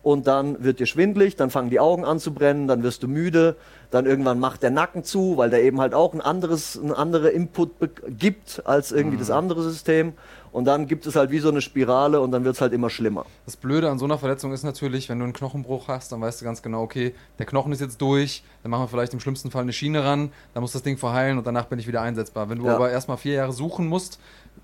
und 0.03 0.27
dann 0.27 0.63
wird 0.63 0.79
dir 0.79 0.85
schwindlig, 0.85 1.37
dann 1.37 1.49
fangen 1.49 1.69
die 1.69 1.79
Augen 1.79 2.03
an 2.03 2.19
zu 2.19 2.33
brennen, 2.33 2.67
dann 2.67 2.83
wirst 2.83 3.01
du 3.03 3.07
müde, 3.07 3.55
dann 3.89 4.05
irgendwann 4.05 4.37
macht 4.37 4.61
der 4.61 4.69
Nacken 4.69 5.05
zu, 5.05 5.37
weil 5.37 5.49
der 5.49 5.63
eben 5.63 5.79
halt 5.79 5.93
auch 5.93 6.13
ein 6.13 6.19
anderes, 6.19 6.75
ein 6.75 6.91
andere 6.91 7.29
Input 7.29 7.71
gibt 8.09 8.61
als 8.65 8.91
irgendwie 8.91 9.15
mhm. 9.15 9.21
das 9.21 9.31
andere 9.31 9.63
System. 9.63 10.13
Und 10.51 10.65
dann 10.65 10.85
gibt 10.87 11.07
es 11.07 11.15
halt 11.15 11.31
wie 11.31 11.39
so 11.39 11.49
eine 11.49 11.61
Spirale 11.61 12.21
und 12.21 12.31
dann 12.31 12.43
wird 12.43 12.55
es 12.55 12.61
halt 12.61 12.73
immer 12.73 12.91
schlimmer. 12.91 13.25
Das 13.45 13.55
Blöde 13.55 13.89
an 13.89 13.97
so 13.97 14.05
einer 14.05 14.19
Verletzung 14.19 14.53
ist 14.53 14.63
natürlich, 14.63 15.09
wenn 15.09 15.17
du 15.17 15.23
einen 15.23 15.33
Knochenbruch 15.33 15.87
hast, 15.87 16.11
dann 16.11 16.21
weißt 16.21 16.41
du 16.41 16.45
ganz 16.45 16.61
genau, 16.61 16.83
okay, 16.83 17.15
der 17.39 17.47
Knochen 17.47 17.71
ist 17.71 17.81
jetzt 17.81 17.99
durch, 18.01 18.43
dann 18.61 18.69
machen 18.69 18.83
wir 18.83 18.87
vielleicht 18.87 19.13
im 19.13 19.19
schlimmsten 19.19 19.49
Fall 19.49 19.63
eine 19.63 19.73
Schiene 19.73 20.03
ran, 20.03 20.31
dann 20.53 20.61
muss 20.61 20.73
das 20.73 20.83
Ding 20.83 20.97
verheilen 20.97 21.39
und 21.39 21.47
danach 21.47 21.65
bin 21.65 21.79
ich 21.79 21.87
wieder 21.87 22.01
einsetzbar. 22.01 22.49
Wenn 22.49 22.59
du 22.59 22.65
ja. 22.65 22.75
aber 22.75 22.91
erstmal 22.91 23.17
vier 23.17 23.33
Jahre 23.33 23.53
suchen 23.53 23.87
musst, 23.87 24.19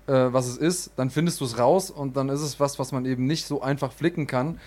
äh, 0.06 0.12
was 0.12 0.46
es 0.46 0.58
ist, 0.58 0.92
dann 0.96 1.10
findest 1.10 1.40
du 1.40 1.44
es 1.44 1.58
raus 1.58 1.90
und 1.90 2.16
dann 2.16 2.28
ist 2.28 2.42
es 2.42 2.60
was, 2.60 2.78
was 2.78 2.92
man 2.92 3.04
eben 3.04 3.26
nicht 3.26 3.46
so 3.46 3.60
einfach 3.60 3.90
flicken 3.90 4.28
kann. 4.28 4.60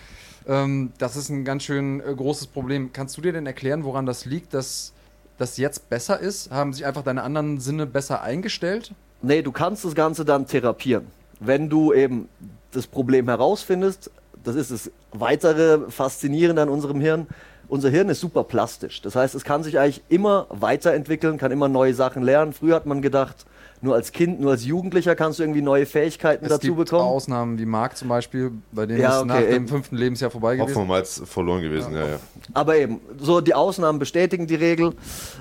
Ähm, 0.47 0.91
das 0.97 1.15
ist 1.15 1.29
ein 1.29 1.45
ganz 1.45 1.63
schön 1.63 2.01
äh, 2.01 2.13
großes 2.13 2.47
Problem. 2.47 2.91
Kannst 2.93 3.17
du 3.17 3.21
dir 3.21 3.33
denn 3.33 3.45
erklären, 3.45 3.83
woran 3.83 4.05
das 4.05 4.25
liegt, 4.25 4.53
dass 4.53 4.93
das 5.37 5.57
jetzt 5.57 5.89
besser 5.89 6.19
ist? 6.19 6.51
Haben 6.51 6.73
sich 6.73 6.85
einfach 6.85 7.03
deine 7.03 7.23
anderen 7.23 7.59
Sinne 7.59 7.85
besser 7.85 8.21
eingestellt? 8.21 8.93
Nee, 9.21 9.41
du 9.41 9.51
kannst 9.51 9.85
das 9.85 9.95
Ganze 9.95 10.25
dann 10.25 10.47
therapieren. 10.47 11.07
Wenn 11.39 11.69
du 11.69 11.93
eben 11.93 12.27
das 12.71 12.87
Problem 12.87 13.27
herausfindest, 13.27 14.11
das 14.43 14.55
ist 14.55 14.71
das 14.71 14.91
weitere 15.11 15.89
Faszinierende 15.89 16.61
an 16.61 16.69
unserem 16.69 16.99
Hirn. 16.99 17.27
Unser 17.69 17.89
Hirn 17.89 18.09
ist 18.09 18.19
super 18.19 18.43
plastisch. 18.43 19.01
Das 19.01 19.15
heißt, 19.15 19.35
es 19.35 19.43
kann 19.43 19.63
sich 19.63 19.79
eigentlich 19.79 20.03
immer 20.09 20.47
weiterentwickeln, 20.49 21.37
kann 21.37 21.51
immer 21.51 21.69
neue 21.69 21.93
Sachen 21.93 22.21
lernen. 22.21 22.53
Früher 22.53 22.75
hat 22.75 22.85
man 22.85 23.01
gedacht, 23.01 23.45
nur 23.83 23.95
als 23.95 24.11
Kind, 24.11 24.39
nur 24.39 24.51
als 24.51 24.65
Jugendlicher 24.65 25.15
kannst 25.15 25.39
du 25.39 25.43
irgendwie 25.43 25.61
neue 25.61 25.85
Fähigkeiten 25.85 26.45
es 26.45 26.49
dazu 26.49 26.67
gibt 26.67 26.89
bekommen. 26.89 27.03
Ausnahmen 27.03 27.59
wie 27.59 27.65
Marc 27.65 27.97
zum 27.97 28.07
Beispiel, 28.07 28.51
bei 28.71 28.85
dem 28.85 28.97
ja, 28.97 29.17
ist 29.17 29.23
okay, 29.23 29.27
nach 29.27 29.41
dem 29.41 29.67
fünften 29.67 29.97
Lebensjahr 29.97 30.31
vorbei 30.31 30.55
gewesen. 30.55 30.77
Oftmals 30.77 31.21
verloren 31.25 31.61
gewesen, 31.61 31.93
ja, 31.93 31.99
ja. 31.99 32.07
ja. 32.11 32.19
Aber 32.53 32.77
eben, 32.77 33.01
so 33.19 33.41
die 33.41 33.53
Ausnahmen 33.53 33.99
bestätigen 33.99 34.47
die 34.47 34.55
Regel. 34.55 34.93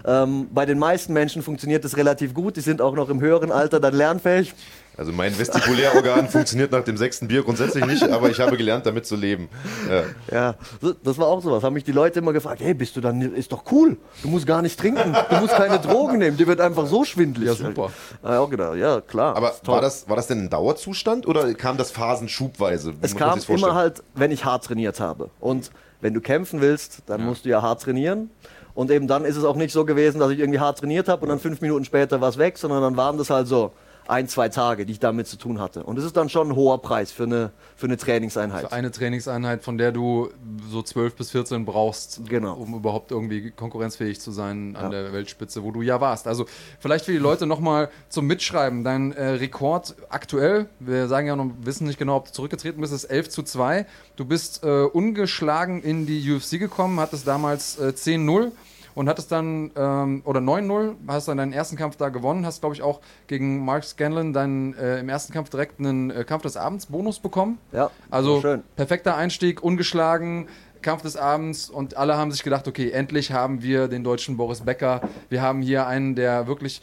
Ähm, 0.05 0.49
bei 0.53 0.67
den 0.67 0.79
meisten 0.79 1.13
Menschen 1.13 1.43
funktioniert 1.43 1.85
das 1.85 1.97
relativ 1.97 2.35
gut. 2.35 2.57
Die 2.57 2.61
sind 2.61 2.83
auch 2.83 2.95
noch 2.95 3.09
im 3.09 3.21
höheren 3.21 3.53
Alter 3.53 3.79
dann 3.81 3.95
lernfähig. 3.95 4.55
Also 4.97 5.11
mein 5.11 5.37
Vestibulärorgan 5.39 6.29
funktioniert 6.29 6.71
nach 6.71 6.85
dem 6.85 6.97
sechsten 6.97 7.29
Bier 7.29 7.43
grundsätzlich 7.43 7.85
nicht, 7.87 8.03
aber 8.11 8.29
ich 8.31 8.41
habe 8.41 8.57
gelernt, 8.57 8.85
damit 8.85 9.07
zu 9.07 9.17
leben. 9.17 9.49
Ja. 9.89 10.03
Ja, 10.31 10.55
das 11.03 11.17
war 11.19 11.29
auch 11.29 11.43
sowas. 11.43 11.63
Haben 11.63 11.75
mich 11.75 11.85
die 11.85 11.93
Leute 11.93 12.19
immer 12.19 12.33
gefragt, 12.33 12.61
hey, 12.63 12.75
bist 12.75 12.95
du 12.97 13.01
dann, 13.01 13.21
ist 13.21 13.53
doch 13.53 13.65
cool. 13.73 13.97
Du 14.23 14.29
musst 14.29 14.47
gar 14.47 14.61
nicht 14.61 14.79
trinken. 14.79 15.17
Du 15.31 15.37
musst 15.37 15.55
keine 15.55 15.79
Drogen 15.79 16.19
nehmen. 16.19 16.37
Dir 16.37 16.47
wird 16.47 16.61
einfach 16.61 16.87
so 16.87 17.05
schwindelig. 17.05 17.49
Ja, 17.49 17.55
super. 17.55 17.91
Ja, 18.23 18.41
auch 18.41 18.51
gedacht, 18.51 18.77
ja, 18.77 19.01
klar. 19.01 19.35
Aber 19.37 19.53
war 19.65 19.81
das, 19.81 20.09
war 20.09 20.17
das 20.17 20.27
denn 20.27 20.45
ein 20.45 20.51
Dauerzustand 20.51 21.27
oder 21.27 21.53
kam 21.55 21.77
das 21.77 21.91
phasenschubweise? 21.91 22.93
Wie 22.93 22.99
Es 23.01 23.17
kam 23.17 23.41
immer 23.49 23.75
halt, 23.75 24.03
wenn 24.15 24.31
ich 24.31 24.45
hart 24.45 24.65
trainiert 24.65 25.01
habe. 25.01 25.31
Und 25.41 25.71
wenn 26.03 26.13
du 26.13 26.21
kämpfen 26.21 26.61
willst, 26.61 27.03
dann 27.07 27.25
musst 27.25 27.45
du 27.45 27.49
ja 27.49 27.63
hart 27.63 27.83
trainieren. 27.83 28.31
Und 28.75 28.91
eben 28.91 29.07
dann 29.07 29.25
ist 29.25 29.37
es 29.37 29.45
auch 29.45 29.57
nicht 29.57 29.73
so 29.73 29.85
gewesen, 29.85 30.19
dass 30.19 30.31
ich 30.31 30.39
irgendwie 30.39 30.61
hart 30.61 30.79
trainiert 30.79 31.09
habe 31.09 31.23
und 31.23 31.29
dann 31.29 31.39
fünf 31.39 31.61
Minuten 31.61 31.85
später 31.85 32.21
war 32.21 32.31
es 32.31 32.39
weg, 32.39 32.57
sondern 32.59 32.83
dann 32.83 32.97
waren 32.97 33.19
das 33.19 33.31
halt 33.31 33.47
so 33.47 33.73
ein, 34.09 34.29
zwei 34.29 34.49
Tage, 34.49 34.87
die 34.87 34.93
ich 34.93 34.99
damit 35.01 35.27
zu 35.27 35.37
tun 35.37 35.61
hatte. 35.61 35.85
Und 35.85 35.99
es 35.99 36.05
ist 36.05 36.17
dann 36.17 36.29
schon 36.29 36.49
ein 36.51 36.57
hoher 36.57 36.83
Preis 36.83 37.13
für 37.13 37.25
eine, 37.25 37.51
für 37.77 37.87
eine 37.87 37.97
Trainingseinheit. 37.97 38.63
Für 38.63 38.73
eine 38.73 38.91
Trainingseinheit, 38.91 39.63
von 39.63 39.79
der 39.79 39.93
du 39.93 40.31
so 40.71 40.83
12 40.83 41.15
bis 41.15 41.31
14 41.31 41.65
brauchst, 41.65 42.23
Genau. 42.29 42.55
um 42.55 42.75
überhaupt 42.75 43.11
irgendwie 43.11 43.51
konkurrenzfähig 43.51 44.21
zu 44.21 44.33
sein 44.33 44.77
an 44.77 44.91
der 44.91 45.13
Weltspitze, 45.13 45.63
wo 45.63 45.71
du 45.71 45.83
ja 45.83 46.01
warst. 46.01 46.27
Also 46.27 46.47
vielleicht 46.81 47.05
für 47.05 47.13
die 47.13 47.19
Leute 47.19 47.47
nochmal 47.47 47.91
zum 48.09 48.27
Mitschreiben. 48.27 48.85
Dein 48.85 49.13
äh, 49.13 49.25
Rekord 49.31 49.95
aktuell, 50.09 50.67
wir 50.81 51.09
sagen 51.09 51.27
ja 51.27 51.37
noch, 51.37 51.51
wissen 51.63 51.87
nicht 51.87 51.99
genau, 51.99 52.17
ob 52.17 52.27
du 52.27 52.33
zurückgetreten 52.33 52.81
bist, 52.81 52.93
ist 52.93 53.05
11 53.05 53.29
zu 53.31 53.43
2. 53.43 53.87
Du 54.17 54.25
bist 54.25 54.65
äh, 54.65 54.83
ungeschlagen 54.85 55.83
in 55.83 56.07
die 56.07 56.33
UFC 56.33 56.59
gekommen, 56.59 56.99
hattest 57.01 57.27
damals 57.27 57.79
äh, 57.79 57.93
10-0 57.97 58.51
und 58.95 59.09
hattest 59.09 59.33
dann, 59.33 59.71
ähm, 59.77 60.23
oder 60.25 60.41
9-0, 60.41 60.95
hast 61.09 61.29
dann 61.29 61.39
deinen 61.39 61.53
ersten 61.53 61.77
Kampf 61.77 61.97
da 61.97 62.09
gewonnen, 62.09 62.45
hast, 62.47 62.61
glaube 62.61 62.75
ich, 62.75 62.83
auch 62.83 63.01
gegen 63.27 63.65
Mark 63.65 63.85
Scanlon 63.85 64.33
dann 64.33 64.75
äh, 64.75 65.01
im 65.01 65.09
ersten 65.09 65.33
Kampf 65.33 65.51
direkt 65.51 65.79
einen 65.81 66.11
äh, 66.11 66.25
Kampf 66.25 66.43
des 66.43 66.57
Abends 66.57 66.87
Bonus 66.87 67.19
bekommen. 67.21 67.59
Ja, 67.73 67.91
Also 68.11 68.41
schön. 68.41 68.63
perfekter 68.77 69.17
Einstieg, 69.17 69.63
ungeschlagen, 69.63 70.49
Kampf 70.83 71.03
des 71.03 71.17
Abends 71.17 71.71
und 71.71 71.97
alle 71.97 72.17
haben 72.17 72.33
sich 72.33 72.43
gedacht, 72.43 72.67
okay, 72.69 72.91
endlich 72.91 73.33
haben 73.33 73.63
wir 73.63 73.89
den 73.89 74.05
deutschen 74.05 74.37
Boris 74.37 74.63
Becker. 74.63 75.01
Wir 75.29 75.41
haben 75.41 75.63
hier 75.63 75.87
einen, 75.87 76.15
der 76.15 76.47
wirklich, 76.47 76.83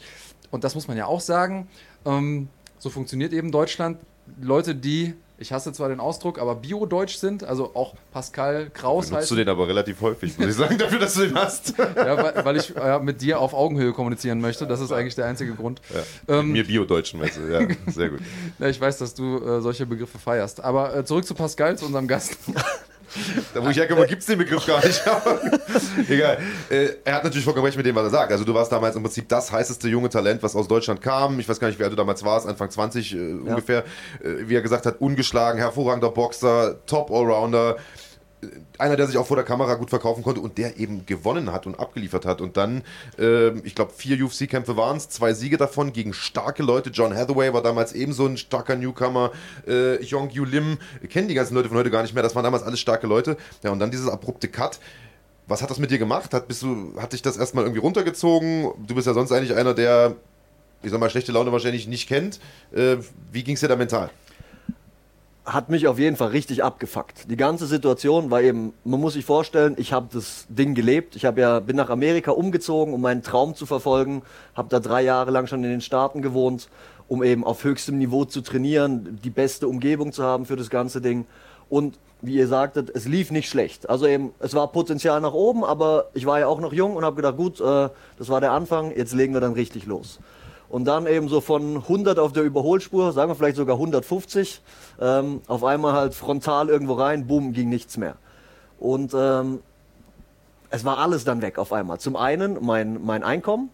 und 0.50 0.64
das 0.64 0.74
muss 0.74 0.88
man 0.88 0.96
ja 0.96 1.06
auch 1.06 1.20
sagen, 1.20 1.68
ähm, 2.06 2.48
so 2.78 2.88
funktioniert 2.88 3.32
eben 3.32 3.52
Deutschland. 3.52 3.98
Leute, 4.40 4.74
die, 4.74 5.14
ich 5.40 5.52
hasse 5.52 5.72
zwar 5.72 5.88
den 5.88 6.00
Ausdruck, 6.00 6.38
aber 6.38 6.54
bio-deutsch 6.54 7.16
sind, 7.16 7.44
also 7.44 7.74
auch 7.74 7.94
Pascal 8.12 8.70
Kraus 8.70 9.06
Benutzt 9.06 9.22
heißt, 9.22 9.30
du 9.30 9.36
den 9.36 9.48
aber 9.48 9.66
relativ 9.66 10.00
häufig, 10.02 10.38
muss 10.38 10.48
ich 10.48 10.54
sagen, 10.54 10.76
dafür, 10.78 10.98
dass 10.98 11.14
du 11.14 11.20
den 11.22 11.34
hast. 11.34 11.74
ja, 11.78 12.16
weil, 12.22 12.44
weil 12.44 12.56
ich 12.56 12.76
äh, 12.76 12.98
mit 13.00 13.22
dir 13.22 13.40
auf 13.40 13.54
Augenhöhe 13.54 13.92
kommunizieren 13.92 14.40
möchte. 14.40 14.66
Das 14.66 14.80
ist 14.80 14.92
eigentlich 14.92 15.14
der 15.14 15.26
einzige 15.26 15.54
Grund. 15.54 15.80
Ähm, 16.28 16.52
Mir 16.52 16.66
Bio-Deutschen, 16.66 17.20
weißt 17.20 17.38
du. 17.38 17.52
Ja, 17.52 17.66
sehr 17.86 18.10
gut. 18.10 18.20
ja, 18.58 18.68
ich 18.68 18.80
weiß, 18.80 18.98
dass 18.98 19.14
du 19.14 19.38
äh, 19.38 19.60
solche 19.60 19.86
Begriffe 19.86 20.18
feierst. 20.18 20.62
Aber 20.62 20.94
äh, 20.94 21.04
zurück 21.04 21.24
zu 21.24 21.34
Pascal, 21.34 21.78
zu 21.78 21.86
unserem 21.86 22.06
Gast. 22.06 22.36
Da, 23.54 23.64
wo 23.64 23.68
ich 23.68 23.76
herkomme, 23.76 24.06
gibt 24.06 24.20
es 24.20 24.26
den 24.26 24.38
Begriff 24.38 24.66
gar 24.66 24.84
nicht. 24.84 25.02
Egal. 26.08 26.38
Äh, 26.68 26.88
er 27.04 27.14
hat 27.14 27.24
natürlich 27.24 27.44
vollkommen 27.44 27.66
recht 27.66 27.76
mit 27.76 27.86
dem, 27.86 27.94
was 27.96 28.04
er 28.04 28.10
sagt. 28.10 28.32
Also 28.32 28.44
du 28.44 28.54
warst 28.54 28.70
damals 28.70 28.96
im 28.96 29.02
Prinzip 29.02 29.28
das 29.28 29.50
heißeste 29.50 29.88
junge 29.88 30.08
Talent, 30.08 30.42
was 30.42 30.54
aus 30.54 30.68
Deutschland 30.68 31.00
kam. 31.00 31.40
Ich 31.40 31.48
weiß 31.48 31.58
gar 31.58 31.68
nicht, 31.68 31.78
wie 31.78 31.84
alt 31.84 31.92
du 31.92 31.96
damals 31.96 32.24
warst, 32.24 32.46
Anfang 32.46 32.70
20 32.70 33.14
äh, 33.14 33.16
ungefähr. 33.18 33.84
Äh, 34.22 34.48
wie 34.48 34.54
er 34.54 34.62
gesagt 34.62 34.86
hat, 34.86 35.00
ungeschlagen, 35.00 35.58
hervorragender 35.58 36.10
Boxer, 36.10 36.84
Top-Allrounder. 36.86 37.76
Äh, 38.42 38.46
Einer, 38.78 38.96
der 38.96 39.06
sich 39.06 39.16
auch 39.18 39.26
vor 39.26 39.36
der 39.36 39.44
Kamera 39.44 39.74
gut 39.74 39.90
verkaufen 39.90 40.22
konnte 40.22 40.40
und 40.40 40.58
der 40.58 40.78
eben 40.78 41.04
gewonnen 41.06 41.52
hat 41.52 41.66
und 41.66 41.78
abgeliefert 41.78 42.24
hat. 42.24 42.40
Und 42.40 42.56
dann, 42.56 42.82
ähm, 43.18 43.62
ich 43.64 43.74
glaube, 43.74 43.92
vier 43.94 44.22
UFC-Kämpfe 44.24 44.76
waren 44.76 44.96
es, 44.96 45.08
zwei 45.08 45.34
Siege 45.34 45.56
davon 45.56 45.92
gegen 45.92 46.12
starke 46.12 46.62
Leute. 46.62 46.90
John 46.90 47.14
Hathaway 47.14 47.52
war 47.52 47.62
damals 47.62 47.92
ebenso 47.92 48.26
ein 48.26 48.36
starker 48.36 48.76
Newcomer. 48.76 49.32
Äh, 49.66 50.02
Yong 50.02 50.30
Yu 50.30 50.44
Lim, 50.44 50.78
kennen 51.08 51.28
die 51.28 51.34
ganzen 51.34 51.54
Leute 51.54 51.68
von 51.68 51.76
heute 51.78 51.90
gar 51.90 52.02
nicht 52.02 52.14
mehr. 52.14 52.22
Das 52.22 52.34
waren 52.34 52.44
damals 52.44 52.62
alles 52.62 52.80
starke 52.80 53.06
Leute. 53.06 53.36
Ja, 53.62 53.70
und 53.70 53.78
dann 53.78 53.90
dieses 53.90 54.08
abrupte 54.08 54.48
Cut. 54.48 54.80
Was 55.46 55.62
hat 55.62 55.70
das 55.70 55.78
mit 55.78 55.90
dir 55.90 55.98
gemacht? 55.98 56.32
Hat, 56.32 56.46
bist 56.46 56.62
du, 56.62 56.94
hat 56.96 57.12
dich 57.12 57.22
das 57.22 57.36
erstmal 57.36 57.64
irgendwie 57.64 57.80
runtergezogen? 57.80 58.70
Du 58.86 58.94
bist 58.94 59.06
ja 59.06 59.14
sonst 59.14 59.32
eigentlich 59.32 59.56
einer, 59.56 59.74
der, 59.74 60.14
ich 60.82 60.90
sag 60.90 61.00
mal, 61.00 61.10
schlechte 61.10 61.32
Laune 61.32 61.50
wahrscheinlich 61.50 61.88
nicht 61.88 62.08
kennt. 62.08 62.38
Äh, 62.72 62.98
wie 63.32 63.42
ging 63.42 63.54
es 63.54 63.60
dir 63.60 63.68
da 63.68 63.76
mental? 63.76 64.10
Hat 65.44 65.70
mich 65.70 65.88
auf 65.88 65.98
jeden 65.98 66.16
Fall 66.16 66.28
richtig 66.28 66.62
abgefuckt. 66.62 67.30
Die 67.30 67.36
ganze 67.36 67.66
Situation 67.66 68.30
war 68.30 68.42
eben, 68.42 68.72
man 68.84 69.00
muss 69.00 69.14
sich 69.14 69.24
vorstellen, 69.24 69.74
ich 69.78 69.92
habe 69.92 70.08
das 70.12 70.46
Ding 70.48 70.74
gelebt. 70.74 71.16
Ich 71.16 71.22
ja 71.22 71.60
bin 71.60 71.76
nach 71.76 71.90
Amerika 71.90 72.30
umgezogen, 72.32 72.92
um 72.94 73.00
meinen 73.00 73.22
Traum 73.22 73.54
zu 73.54 73.66
verfolgen, 73.66 74.22
habe 74.54 74.68
da 74.68 74.80
drei 74.80 75.02
Jahre 75.02 75.30
lang 75.30 75.46
schon 75.46 75.64
in 75.64 75.70
den 75.70 75.80
Staaten 75.80 76.22
gewohnt, 76.22 76.68
um 77.08 77.22
eben 77.22 77.44
auf 77.44 77.64
höchstem 77.64 77.98
Niveau 77.98 78.24
zu 78.24 78.42
trainieren, 78.42 79.18
die 79.24 79.30
beste 79.30 79.66
Umgebung 79.66 80.12
zu 80.12 80.22
haben 80.22 80.46
für 80.46 80.56
das 80.56 80.70
ganze 80.70 81.00
Ding. 81.00 81.26
Und 81.68 81.98
wie 82.22 82.34
ihr 82.34 82.48
sagtet, 82.48 82.90
es 82.94 83.06
lief 83.06 83.30
nicht 83.30 83.48
schlecht. 83.48 83.88
Also 83.88 84.06
eben, 84.06 84.32
es 84.40 84.54
war 84.54 84.68
Potenzial 84.68 85.20
nach 85.20 85.32
oben, 85.32 85.64
aber 85.64 86.10
ich 86.12 86.26
war 86.26 86.38
ja 86.38 86.46
auch 86.48 86.60
noch 86.60 86.72
jung 86.72 86.96
und 86.96 87.04
habe 87.04 87.16
gedacht, 87.16 87.36
gut, 87.36 87.60
äh, 87.60 87.88
das 88.18 88.28
war 88.28 88.40
der 88.40 88.52
Anfang, 88.52 88.94
jetzt 88.94 89.14
legen 89.14 89.32
wir 89.32 89.40
dann 89.40 89.54
richtig 89.54 89.86
los. 89.86 90.20
Und 90.70 90.84
dann 90.84 91.06
eben 91.06 91.28
so 91.28 91.40
von 91.40 91.76
100 91.78 92.18
auf 92.18 92.32
der 92.32 92.44
Überholspur, 92.44 93.12
sagen 93.12 93.28
wir 93.30 93.34
vielleicht 93.34 93.56
sogar 93.56 93.74
150, 93.76 94.62
ähm, 95.00 95.40
auf 95.48 95.64
einmal 95.64 95.92
halt 95.94 96.14
frontal 96.14 96.68
irgendwo 96.68 96.94
rein, 96.94 97.26
boom, 97.26 97.52
ging 97.52 97.68
nichts 97.68 97.96
mehr. 97.96 98.14
Und 98.78 99.12
ähm, 99.14 99.58
es 100.70 100.84
war 100.84 100.98
alles 100.98 101.24
dann 101.24 101.42
weg 101.42 101.58
auf 101.58 101.72
einmal. 101.72 101.98
Zum 101.98 102.14
einen 102.14 102.64
mein, 102.64 103.04
mein 103.04 103.24
Einkommen, 103.24 103.70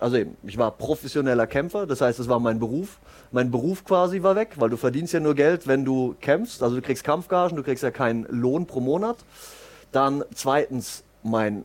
also 0.00 0.16
eben, 0.16 0.36
ich 0.42 0.56
war 0.56 0.70
professioneller 0.70 1.46
Kämpfer, 1.46 1.86
das 1.86 2.00
heißt, 2.00 2.18
es 2.18 2.28
war 2.28 2.40
mein 2.40 2.58
Beruf. 2.58 2.98
Mein 3.30 3.50
Beruf 3.50 3.84
quasi 3.84 4.22
war 4.22 4.34
weg, 4.34 4.54
weil 4.56 4.70
du 4.70 4.78
verdienst 4.78 5.12
ja 5.12 5.20
nur 5.20 5.34
Geld, 5.34 5.66
wenn 5.66 5.84
du 5.84 6.14
kämpfst. 6.20 6.62
Also 6.62 6.76
du 6.76 6.82
kriegst 6.82 7.04
Kampfgagen, 7.04 7.56
du 7.56 7.62
kriegst 7.62 7.82
ja 7.82 7.90
keinen 7.90 8.24
Lohn 8.30 8.66
pro 8.66 8.80
Monat. 8.80 9.18
Dann 9.92 10.24
zweitens 10.34 11.02
mein 11.22 11.64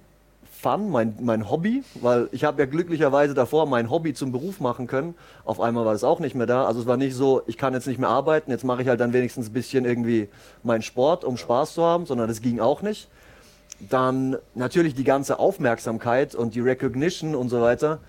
Fun, 0.63 0.89
mein, 0.91 1.17
mein 1.19 1.49
Hobby, 1.51 1.83
weil 1.95 2.29
ich 2.31 2.45
habe 2.45 2.61
ja 2.61 2.65
glücklicherweise 2.65 3.33
davor 3.33 3.65
mein 3.65 3.89
Hobby 3.89 4.13
zum 4.13 4.31
Beruf 4.31 4.61
machen 4.61 4.87
können. 4.87 5.13
Auf 5.43 5.59
einmal 5.59 5.85
war 5.85 5.93
es 5.93 6.05
auch 6.05 6.21
nicht 6.21 6.35
mehr 6.35 6.47
da. 6.47 6.65
Also 6.65 6.79
es 6.79 6.85
war 6.87 6.95
nicht 6.95 7.15
so, 7.15 7.41
ich 7.47 7.57
kann 7.57 7.73
jetzt 7.73 7.85
nicht 7.85 7.99
mehr 7.99 8.07
arbeiten, 8.07 8.49
jetzt 8.49 8.63
mache 8.63 8.81
ich 8.81 8.87
halt 8.87 9.01
dann 9.01 9.11
wenigstens 9.11 9.49
ein 9.49 9.53
bisschen 9.53 9.83
irgendwie 9.83 10.29
meinen 10.63 10.81
Sport, 10.81 11.25
um 11.25 11.35
Spaß 11.35 11.73
zu 11.73 11.83
haben, 11.83 12.05
sondern 12.05 12.29
das 12.29 12.41
ging 12.41 12.61
auch 12.61 12.81
nicht. 12.81 13.09
Dann 13.89 14.37
natürlich 14.55 14.95
die 14.95 15.03
ganze 15.03 15.37
Aufmerksamkeit 15.37 16.33
und 16.33 16.55
die 16.55 16.61
Recognition 16.61 17.35
und 17.35 17.49
so 17.49 17.59
weiter. 17.59 17.99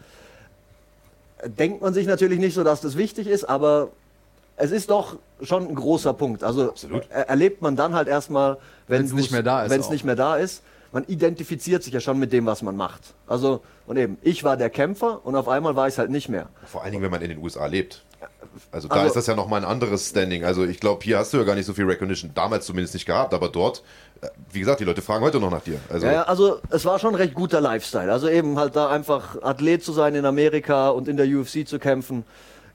Denkt 1.45 1.83
man 1.83 1.93
sich 1.93 2.07
natürlich 2.07 2.39
nicht 2.39 2.55
so, 2.55 2.63
dass 2.63 2.81
das 2.81 2.97
wichtig 2.97 3.27
ist, 3.27 3.43
aber 3.45 3.89
es 4.57 4.71
ist 4.71 4.91
doch 4.91 5.17
schon 5.43 5.67
ein 5.67 5.75
großer 5.75 6.13
Punkt. 6.15 6.45
Also 6.45 6.69
Absolut. 6.69 7.03
er 7.11 7.29
erlebt 7.29 7.63
man 7.63 7.75
dann 7.75 7.95
halt 7.95 8.07
erstmal, 8.07 8.59
wenn 8.87 9.01
Wenn's 9.01 9.11
du's- 9.11 9.21
nicht 9.23 9.33
mehr 9.33 9.43
da 9.43 9.65
ist 9.65 9.71
Wenn 9.73 9.81
es 9.81 9.91
nicht 9.91 10.05
mehr 10.05 10.15
da 10.15 10.37
ist. 10.37 10.63
Man 10.95 11.05
identifiziert 11.05 11.83
sich 11.83 11.93
ja 11.93 11.99
schon 12.01 12.19
mit 12.21 12.33
dem, 12.33 12.47
was 12.47 12.63
man 12.63 12.77
macht. 12.77 13.03
Also, 13.27 13.61
und 13.87 13.97
eben, 13.99 14.17
ich 14.23 14.45
war 14.45 14.57
der 14.57 14.71
Kämpfer 14.71 15.27
und 15.27 15.35
auf 15.37 15.49
einmal 15.49 15.75
war 15.77 15.89
ich 15.89 15.95
es 15.95 15.99
halt 15.99 16.11
nicht 16.11 16.29
mehr. 16.29 16.49
Vor 16.65 16.83
allen 16.83 16.93
Dingen, 16.93 17.03
wenn 17.03 17.11
man 17.11 17.21
in 17.21 17.29
den 17.31 17.39
USA 17.39 17.67
lebt. 17.67 18.03
Also 18.71 18.87
da 18.87 18.95
Also- 18.95 19.09
ist 19.09 19.17
das 19.17 19.27
ja 19.27 19.35
nochmal 19.35 19.61
ein 19.63 19.67
anderes 19.69 20.09
Standing. 20.11 20.45
Also 20.45 20.65
ich 20.65 20.79
glaube, 20.79 21.03
hier 21.05 21.19
hast 21.19 21.33
du 21.33 21.39
ja 21.39 21.43
gar 21.43 21.57
nicht 21.57 21.67
so 21.67 21.75
viel 21.75 21.85
Recognition, 21.85 22.31
damals 22.35 22.65
zumindest 22.67 22.95
nicht 22.95 23.07
gehabt, 23.07 23.35
aber 23.35 23.49
dort, 23.49 23.83
äh, 24.21 24.29
wie 24.53 24.61
gesagt, 24.61 24.79
die 24.79 24.85
Leute 24.85 25.03
fragen 25.03 25.25
heute 25.25 25.41
noch 25.41 25.51
nach 25.51 25.63
dir. 25.63 25.81
Also 25.91 26.07
Ja, 26.07 26.23
also 26.23 26.61
es 26.71 26.85
war 26.85 27.01
schon 27.01 27.11
ein 27.11 27.17
recht 27.17 27.35
guter 27.35 27.61
Lifestyle. 27.61 28.13
Also 28.13 28.29
eben 28.29 28.57
halt 28.57 28.77
da 28.77 28.89
einfach 28.89 29.43
Athlet 29.43 29.83
zu 29.83 29.93
sein 29.93 30.15
in 30.15 30.25
Amerika 30.25 30.91
und 30.91 31.09
in 31.09 31.17
der 31.17 31.27
UFC 31.27 31.65
zu 31.67 31.81
kämpfen, 31.81 32.25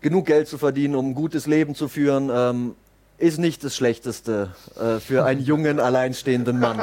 genug 0.01 0.25
Geld 0.25 0.49
zu 0.49 0.57
verdienen, 0.57 0.95
um 0.95 1.11
ein 1.11 1.15
gutes 1.15 1.47
Leben 1.47 1.73
zu 1.73 1.87
führen, 1.87 2.29
ähm, 2.33 2.75
ist 3.19 3.37
nicht 3.37 3.63
das 3.63 3.75
Schlechteste 3.75 4.49
äh, 4.79 4.99
für 4.99 5.25
einen 5.25 5.41
jungen, 5.41 5.79
alleinstehenden 5.79 6.59
Mann. 6.59 6.81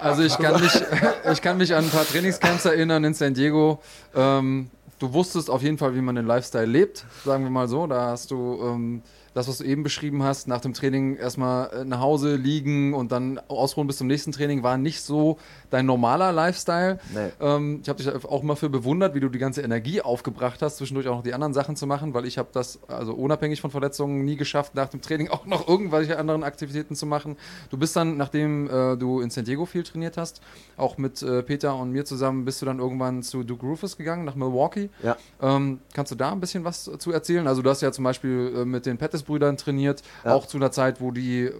Also 0.00 0.22
ich 0.22 0.36
kann 0.36 0.60
mich, 0.60 0.72
ich 1.32 1.42
kann 1.42 1.58
mich 1.58 1.74
an 1.74 1.84
ein 1.84 1.90
paar 1.90 2.06
Trainingscamps 2.06 2.64
erinnern 2.64 3.04
in 3.04 3.14
San 3.14 3.34
Diego. 3.34 3.80
Ähm, 4.14 4.70
du 4.98 5.12
wusstest 5.12 5.48
auf 5.48 5.62
jeden 5.62 5.78
Fall, 5.78 5.94
wie 5.94 6.00
man 6.00 6.16
den 6.16 6.26
Lifestyle 6.26 6.66
lebt, 6.66 7.04
sagen 7.24 7.44
wir 7.44 7.50
mal 7.50 7.68
so. 7.68 7.86
Da 7.86 8.08
hast 8.08 8.30
du 8.30 8.58
ähm, 8.62 9.02
das, 9.36 9.48
was 9.48 9.58
du 9.58 9.64
eben 9.64 9.82
beschrieben 9.82 10.22
hast, 10.22 10.48
nach 10.48 10.62
dem 10.62 10.72
Training 10.72 11.16
erstmal 11.16 11.70
äh, 11.70 11.84
nach 11.84 12.00
Hause 12.00 12.36
liegen 12.36 12.94
und 12.94 13.12
dann 13.12 13.38
ausruhen 13.48 13.86
bis 13.86 13.98
zum 13.98 14.06
nächsten 14.06 14.32
Training, 14.32 14.62
war 14.62 14.78
nicht 14.78 15.02
so 15.02 15.36
dein 15.68 15.84
normaler 15.84 16.32
Lifestyle. 16.32 16.98
Nee. 17.14 17.32
Ähm, 17.40 17.80
ich 17.82 17.88
habe 17.90 18.02
dich 18.02 18.24
auch 18.24 18.42
immer 18.42 18.56
für 18.56 18.70
bewundert, 18.70 19.14
wie 19.14 19.20
du 19.20 19.28
die 19.28 19.38
ganze 19.38 19.60
Energie 19.60 20.00
aufgebracht 20.00 20.62
hast, 20.62 20.78
zwischendurch 20.78 21.06
auch 21.08 21.16
noch 21.16 21.22
die 21.22 21.34
anderen 21.34 21.52
Sachen 21.52 21.76
zu 21.76 21.86
machen, 21.86 22.14
weil 22.14 22.24
ich 22.24 22.38
habe 22.38 22.48
das, 22.52 22.78
also 22.88 23.12
unabhängig 23.12 23.60
von 23.60 23.70
Verletzungen, 23.70 24.24
nie 24.24 24.36
geschafft, 24.36 24.74
nach 24.74 24.88
dem 24.88 25.02
Training 25.02 25.28
auch 25.30 25.44
noch 25.44 25.68
irgendwelche 25.68 26.18
anderen 26.18 26.42
Aktivitäten 26.42 26.96
zu 26.96 27.04
machen. 27.04 27.36
Du 27.68 27.76
bist 27.76 27.94
dann, 27.94 28.16
nachdem 28.16 28.70
äh, 28.70 28.96
du 28.96 29.20
in 29.20 29.28
San 29.28 29.44
Diego 29.44 29.66
viel 29.66 29.82
trainiert 29.82 30.16
hast, 30.16 30.40
auch 30.78 30.96
mit 30.96 31.22
äh, 31.22 31.42
Peter 31.42 31.76
und 31.76 31.90
mir 31.90 32.06
zusammen, 32.06 32.46
bist 32.46 32.62
du 32.62 32.66
dann 32.66 32.78
irgendwann 32.78 33.22
zu 33.22 33.44
Duke 33.44 33.66
Rufus 33.66 33.98
gegangen, 33.98 34.24
nach 34.24 34.34
Milwaukee. 34.34 34.88
Ja. 35.02 35.18
Ähm, 35.42 35.80
kannst 35.92 36.10
du 36.10 36.16
da 36.16 36.32
ein 36.32 36.40
bisschen 36.40 36.64
was 36.64 36.84
zu 36.84 37.12
erzählen? 37.12 37.46
Also 37.46 37.60
du 37.60 37.68
hast 37.68 37.82
ja 37.82 37.92
zum 37.92 38.04
Beispiel 38.04 38.54
äh, 38.56 38.64
mit 38.64 38.86
den 38.86 38.96
Pettis-Brüdern 39.26 39.56
trainiert, 39.56 40.02
Ja. 40.24 40.34
auch 40.34 40.46
zu 40.46 40.56
einer 40.56 40.70
Zeit, 40.70 41.00
wo 41.00 41.10
die 41.10 41.44
äh, 41.44 41.52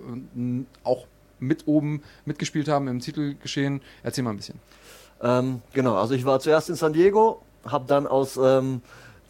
auch 0.85 1.07
mit 1.39 1.67
oben 1.67 2.03
mitgespielt 2.25 2.69
haben 2.69 2.89
im 2.89 3.01
Titelgeschehen. 3.01 3.83
Erzähl 4.03 4.25
mal 4.25 4.31
ein 4.31 4.37
bisschen. 4.37 4.59
Ähm, 5.23 5.61
genau, 5.73 5.97
also 5.97 6.15
ich 6.15 6.25
war 6.25 6.41
zuerst 6.41 6.71
in 6.71 6.77
San 6.77 6.93
Diego, 6.93 7.43
habe 7.67 7.85
dann 7.87 8.07
aus 8.07 8.39
ähm, 8.43 8.81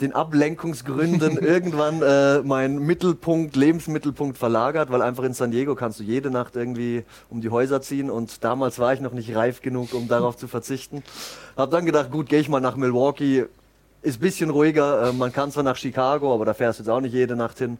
den 0.00 0.12
Ablenkungsgründen 0.12 1.38
irgendwann 1.40 2.02
äh, 2.02 2.42
meinen 2.42 2.78
Mittelpunkt, 2.80 3.56
Lebensmittelpunkt 3.56 4.36
verlagert, 4.38 4.90
weil 4.90 5.02
einfach 5.02 5.24
in 5.24 5.32
San 5.32 5.50
Diego 5.50 5.74
kannst 5.74 5.98
du 6.00 6.04
jede 6.04 6.30
Nacht 6.30 6.54
irgendwie 6.54 7.04
um 7.28 7.40
die 7.40 7.50
Häuser 7.50 7.80
ziehen 7.82 8.10
und 8.10 8.44
damals 8.44 8.78
war 8.78 8.92
ich 8.92 9.00
noch 9.00 9.12
nicht 9.12 9.34
reif 9.34 9.62
genug, 9.62 9.94
um 9.94 10.06
darauf 10.06 10.36
zu 10.36 10.48
verzichten. 10.48 11.02
Hab 11.56 11.70
dann 11.70 11.86
gedacht, 11.86 12.10
gut, 12.12 12.28
gehe 12.28 12.40
ich 12.40 12.48
mal 12.48 12.60
nach 12.60 12.76
Milwaukee, 12.76 13.46
ist 14.02 14.18
ein 14.18 14.20
bisschen 14.20 14.50
ruhiger, 14.50 15.08
äh, 15.08 15.12
man 15.12 15.32
kann 15.32 15.50
zwar 15.50 15.62
nach 15.64 15.76
Chicago, 15.76 16.32
aber 16.34 16.44
da 16.44 16.54
fährst 16.54 16.78
du 16.78 16.82
jetzt 16.84 16.90
auch 16.90 17.00
nicht 17.00 17.14
jede 17.14 17.34
Nacht 17.36 17.58
hin. 17.58 17.78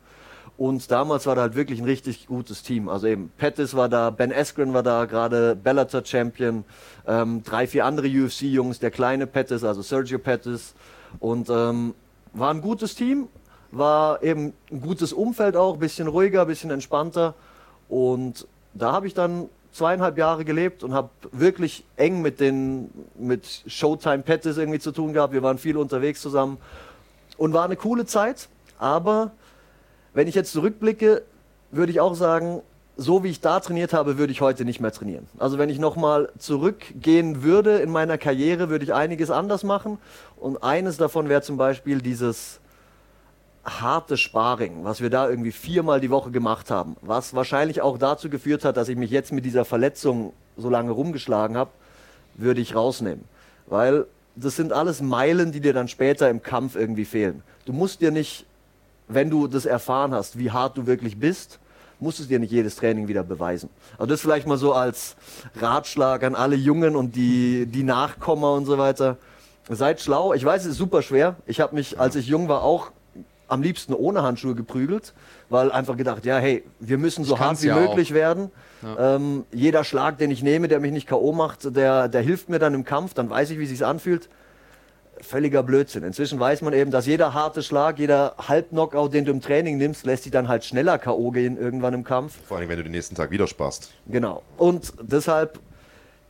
Und 0.58 0.90
damals 0.90 1.26
war 1.26 1.34
da 1.34 1.42
halt 1.42 1.54
wirklich 1.54 1.80
ein 1.80 1.84
richtig 1.84 2.26
gutes 2.26 2.62
Team. 2.62 2.88
Also 2.88 3.06
eben 3.06 3.30
Pettis 3.36 3.74
war 3.74 3.88
da, 3.88 4.10
Ben 4.10 4.32
Askren 4.32 4.72
war 4.72 4.82
da, 4.82 5.04
gerade 5.04 5.54
Bellator 5.54 6.02
Champion, 6.04 6.64
ähm, 7.06 7.42
drei, 7.44 7.66
vier 7.66 7.84
andere 7.84 8.06
UFC-Jungs, 8.06 8.78
der 8.78 8.90
kleine 8.90 9.26
Pettis, 9.26 9.64
also 9.64 9.82
Sergio 9.82 10.18
Pettis. 10.18 10.74
Und 11.18 11.50
ähm, 11.50 11.94
war 12.32 12.50
ein 12.52 12.62
gutes 12.62 12.94
Team, 12.94 13.28
war 13.70 14.22
eben 14.22 14.54
ein 14.70 14.80
gutes 14.80 15.12
Umfeld 15.12 15.56
auch, 15.56 15.76
bisschen 15.76 16.08
ruhiger, 16.08 16.46
bisschen 16.46 16.70
entspannter. 16.70 17.34
Und 17.90 18.46
da 18.72 18.92
habe 18.92 19.06
ich 19.06 19.14
dann 19.14 19.50
zweieinhalb 19.72 20.16
Jahre 20.16 20.46
gelebt 20.46 20.82
und 20.82 20.94
habe 20.94 21.10
wirklich 21.32 21.84
eng 21.96 22.22
mit 22.22 22.40
den 22.40 22.90
mit 23.18 23.62
Showtime 23.66 24.20
Pettis 24.20 24.56
irgendwie 24.56 24.78
zu 24.78 24.90
tun 24.90 25.12
gehabt. 25.12 25.34
Wir 25.34 25.42
waren 25.42 25.58
viel 25.58 25.76
unterwegs 25.76 26.22
zusammen 26.22 26.56
und 27.36 27.52
war 27.52 27.66
eine 27.66 27.76
coole 27.76 28.06
Zeit. 28.06 28.48
Aber 28.78 29.32
wenn 30.16 30.28
ich 30.28 30.34
jetzt 30.34 30.52
zurückblicke, 30.52 31.22
würde 31.70 31.92
ich 31.92 32.00
auch 32.00 32.14
sagen, 32.14 32.62
so 32.96 33.22
wie 33.22 33.28
ich 33.28 33.42
da 33.42 33.60
trainiert 33.60 33.92
habe, 33.92 34.16
würde 34.16 34.32
ich 34.32 34.40
heute 34.40 34.64
nicht 34.64 34.80
mehr 34.80 34.90
trainieren. 34.90 35.26
Also 35.36 35.58
wenn 35.58 35.68
ich 35.68 35.78
nochmal 35.78 36.30
zurückgehen 36.38 37.42
würde 37.42 37.76
in 37.80 37.90
meiner 37.90 38.16
Karriere, 38.16 38.70
würde 38.70 38.82
ich 38.82 38.94
einiges 38.94 39.30
anders 39.30 39.62
machen. 39.62 39.98
Und 40.38 40.62
eines 40.62 40.96
davon 40.96 41.28
wäre 41.28 41.42
zum 41.42 41.58
Beispiel 41.58 42.00
dieses 42.00 42.60
harte 43.62 44.16
Sparring, 44.16 44.84
was 44.84 45.02
wir 45.02 45.10
da 45.10 45.28
irgendwie 45.28 45.52
viermal 45.52 46.00
die 46.00 46.08
Woche 46.08 46.30
gemacht 46.30 46.70
haben, 46.70 46.96
was 47.02 47.34
wahrscheinlich 47.34 47.82
auch 47.82 47.98
dazu 47.98 48.30
geführt 48.30 48.64
hat, 48.64 48.78
dass 48.78 48.88
ich 48.88 48.96
mich 48.96 49.10
jetzt 49.10 49.32
mit 49.32 49.44
dieser 49.44 49.66
Verletzung 49.66 50.32
so 50.56 50.70
lange 50.70 50.92
rumgeschlagen 50.92 51.58
habe, 51.58 51.72
würde 52.36 52.62
ich 52.62 52.74
rausnehmen. 52.74 53.26
Weil 53.66 54.06
das 54.34 54.56
sind 54.56 54.72
alles 54.72 55.02
Meilen, 55.02 55.52
die 55.52 55.60
dir 55.60 55.74
dann 55.74 55.88
später 55.88 56.30
im 56.30 56.42
Kampf 56.42 56.74
irgendwie 56.74 57.04
fehlen. 57.04 57.42
Du 57.66 57.74
musst 57.74 58.00
dir 58.00 58.12
nicht, 58.12 58.45
wenn 59.08 59.30
du 59.30 59.46
das 59.46 59.66
erfahren 59.66 60.12
hast, 60.14 60.38
wie 60.38 60.50
hart 60.50 60.76
du 60.76 60.86
wirklich 60.86 61.18
bist, 61.18 61.58
musst 62.00 62.20
du 62.20 62.24
dir 62.24 62.38
nicht 62.38 62.52
jedes 62.52 62.76
Training 62.76 63.08
wieder 63.08 63.22
beweisen. 63.22 63.70
Also 63.98 64.06
das 64.06 64.20
vielleicht 64.20 64.46
mal 64.46 64.58
so 64.58 64.72
als 64.72 65.16
Ratschlag 65.56 66.22
an 66.24 66.34
alle 66.34 66.56
Jungen 66.56 66.96
und 66.96 67.16
die, 67.16 67.66
die 67.66 67.82
Nachkommer 67.84 68.52
und 68.52 68.66
so 68.66 68.78
weiter. 68.78 69.16
Seid 69.68 70.00
schlau. 70.00 70.32
Ich 70.32 70.44
weiß, 70.44 70.62
es 70.62 70.72
ist 70.72 70.76
super 70.76 71.02
schwer. 71.02 71.36
Ich 71.46 71.60
habe 71.60 71.74
mich, 71.74 71.98
als 71.98 72.14
ich 72.14 72.26
jung 72.26 72.48
war, 72.48 72.62
auch 72.62 72.92
am 73.48 73.62
liebsten 73.62 73.94
ohne 73.94 74.22
Handschuhe 74.22 74.54
geprügelt, 74.54 75.14
weil 75.48 75.70
einfach 75.70 75.96
gedacht, 75.96 76.24
ja, 76.24 76.38
hey, 76.38 76.64
wir 76.80 76.98
müssen 76.98 77.24
so 77.24 77.38
hart 77.38 77.62
wie 77.62 77.68
ja 77.68 77.76
möglich 77.78 78.10
auch. 78.10 78.14
werden. 78.14 78.50
Ja. 78.82 79.16
Ähm, 79.16 79.44
jeder 79.52 79.84
Schlag, 79.84 80.18
den 80.18 80.30
ich 80.30 80.42
nehme, 80.42 80.68
der 80.68 80.80
mich 80.80 80.92
nicht 80.92 81.08
K.O. 81.08 81.32
macht, 81.32 81.76
der, 81.76 82.08
der 82.08 82.22
hilft 82.22 82.48
mir 82.48 82.58
dann 82.58 82.74
im 82.74 82.84
Kampf, 82.84 83.14
dann 83.14 83.30
weiß 83.30 83.50
ich, 83.50 83.58
wie 83.58 83.64
es 83.64 83.70
sich 83.70 83.84
anfühlt. 83.84 84.28
Völliger 85.20 85.62
Blödsinn. 85.62 86.02
Inzwischen 86.02 86.38
weiß 86.38 86.62
man 86.62 86.72
eben, 86.72 86.90
dass 86.90 87.06
jeder 87.06 87.34
harte 87.34 87.62
Schlag, 87.62 87.98
jeder 87.98 88.34
Halbknockout, 88.38 89.12
den 89.12 89.24
du 89.24 89.32
im 89.32 89.40
Training 89.40 89.78
nimmst, 89.78 90.06
lässt 90.06 90.24
dich 90.24 90.32
dann 90.32 90.48
halt 90.48 90.64
schneller 90.64 90.98
K.O. 90.98 91.30
gehen 91.30 91.56
irgendwann 91.56 91.94
im 91.94 92.04
Kampf. 92.04 92.34
Vor 92.46 92.58
allem, 92.58 92.68
wenn 92.68 92.76
du 92.76 92.82
den 92.84 92.92
nächsten 92.92 93.14
Tag 93.14 93.30
wieder 93.30 93.46
sparst. 93.46 93.92
Genau. 94.06 94.42
Und 94.56 94.92
deshalb 95.02 95.58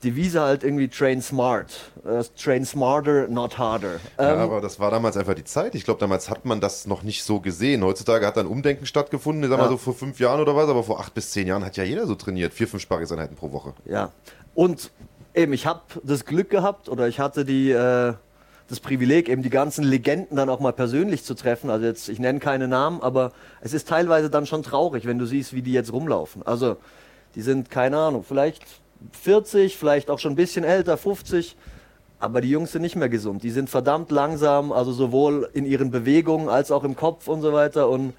Devise 0.05 0.41
halt 0.41 0.63
irgendwie 0.63 0.89
train 0.89 1.23
smart. 1.23 1.91
Uh, 2.05 2.23
train 2.37 2.65
smarter, 2.65 3.29
not 3.29 3.59
harder. 3.59 3.99
Ja, 4.19 4.35
ähm, 4.35 4.39
aber 4.41 4.61
das 4.61 4.79
war 4.79 4.91
damals 4.91 5.17
einfach 5.17 5.35
die 5.35 5.45
Zeit. 5.45 5.75
Ich 5.75 5.85
glaube, 5.85 5.99
damals 5.99 6.29
hat 6.29 6.45
man 6.45 6.61
das 6.61 6.87
noch 6.87 7.03
nicht 7.03 7.25
so 7.25 7.41
gesehen. 7.41 7.83
Heutzutage 7.83 8.27
hat 8.27 8.37
dann 8.37 8.47
Umdenken 8.47 8.87
stattgefunden, 8.87 9.43
ich 9.43 9.51
sag 9.51 9.59
mal 9.59 9.69
so 9.69 9.79
vor 9.79 9.95
fünf 9.95 10.21
Jahren 10.21 10.41
oder 10.41 10.55
was, 10.55 10.69
aber 10.69 10.85
vor 10.85 11.01
acht 11.01 11.15
bis 11.15 11.31
zehn 11.31 11.47
Jahren 11.47 11.65
hat 11.65 11.77
ja 11.77 11.85
jeder 11.85 12.07
so 12.07 12.15
trainiert. 12.15 12.53
Vier, 12.53 12.69
fünf 12.69 12.83
Sparringseinheiten 12.83 13.37
pro 13.37 13.53
Woche. 13.53 13.73
Ja. 13.87 14.13
Und 14.55 14.91
eben, 15.35 15.53
ich 15.53 15.67
habe 15.67 15.81
das 16.03 16.25
Glück 16.25 16.51
gehabt 16.51 16.89
oder 16.89 17.09
ich 17.09 17.19
hatte 17.19 17.45
die, 17.45 17.71
äh, 17.71 18.15
das 18.69 18.81
Privileg, 18.81 19.29
eben 19.29 19.43
die 19.43 19.51
ganzen 19.51 19.85
Legenden 19.85 20.37
dann 20.37 20.49
auch 20.49 20.61
mal 20.61 20.73
persönlich 20.73 21.25
zu 21.25 21.35
treffen. 21.35 21.71
Also 21.71 21.87
jetzt, 21.87 22.09
ich 22.09 22.19
nenne 22.19 22.41
keine 22.41 22.67
Namen, 22.69 23.01
aber 23.01 23.33
es 23.61 23.73
ist 23.73 23.89
teilweise 23.89 24.29
dann 24.29 24.47
schon 24.47 24.63
traurig, 24.63 25.07
wenn 25.07 25.19
du 25.19 25.27
siehst, 25.27 25.53
wie 25.53 25.63
die 25.63 25.73
jetzt 25.73 25.93
rumlaufen. 25.93 26.43
Also, 26.45 26.77
die 27.35 27.43
sind, 27.43 27.71
keine 27.71 27.99
Ahnung, 27.99 28.25
vielleicht 28.27 28.65
40, 29.13 29.77
vielleicht 29.77 30.11
auch 30.11 30.19
schon 30.19 30.33
ein 30.33 30.37
bisschen 30.37 30.65
älter, 30.65 30.97
50. 30.97 31.57
Aber 32.19 32.41
die 32.41 32.51
Jungs 32.51 32.73
sind 32.73 32.83
nicht 32.83 32.97
mehr 32.97 33.11
gesund. 33.11 33.43
Die 33.43 33.51
sind 33.51 33.69
verdammt 33.69 34.11
langsam, 34.11 34.73
also 34.73 34.91
sowohl 34.93 35.49
in 35.53 35.67
ihren 35.67 35.91
Bewegungen 35.91 36.49
als 36.49 36.71
auch 36.71 36.83
im 36.83 36.97
Kopf 36.97 37.29
und 37.29 37.43
so 37.43 37.53
weiter. 37.53 37.89
Und 37.91 38.15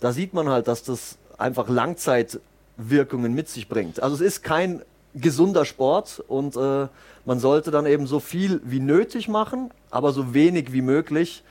da 0.00 0.12
sieht 0.12 0.32
man 0.32 0.48
halt, 0.48 0.68
dass 0.68 0.82
das 0.82 1.18
einfach 1.36 1.68
Langzeitwirkungen 1.68 3.34
mit 3.34 3.48
sich 3.48 3.68
bringt. 3.68 4.02
Also 4.02 4.16
es 4.16 4.20
ist 4.22 4.42
kein 4.42 4.82
gesunder 5.14 5.64
Sport 5.64 6.22
und 6.26 6.56
äh, 6.56 6.88
man 7.24 7.38
sollte 7.38 7.70
dann 7.70 7.86
eben 7.86 8.06
so 8.06 8.20
viel 8.20 8.60
wie 8.64 8.80
nötig 8.80 9.28
machen, 9.28 9.70
aber 9.90 10.12
so 10.12 10.34
wenig 10.34 10.72
wie 10.72 10.82
möglich, 10.82 11.44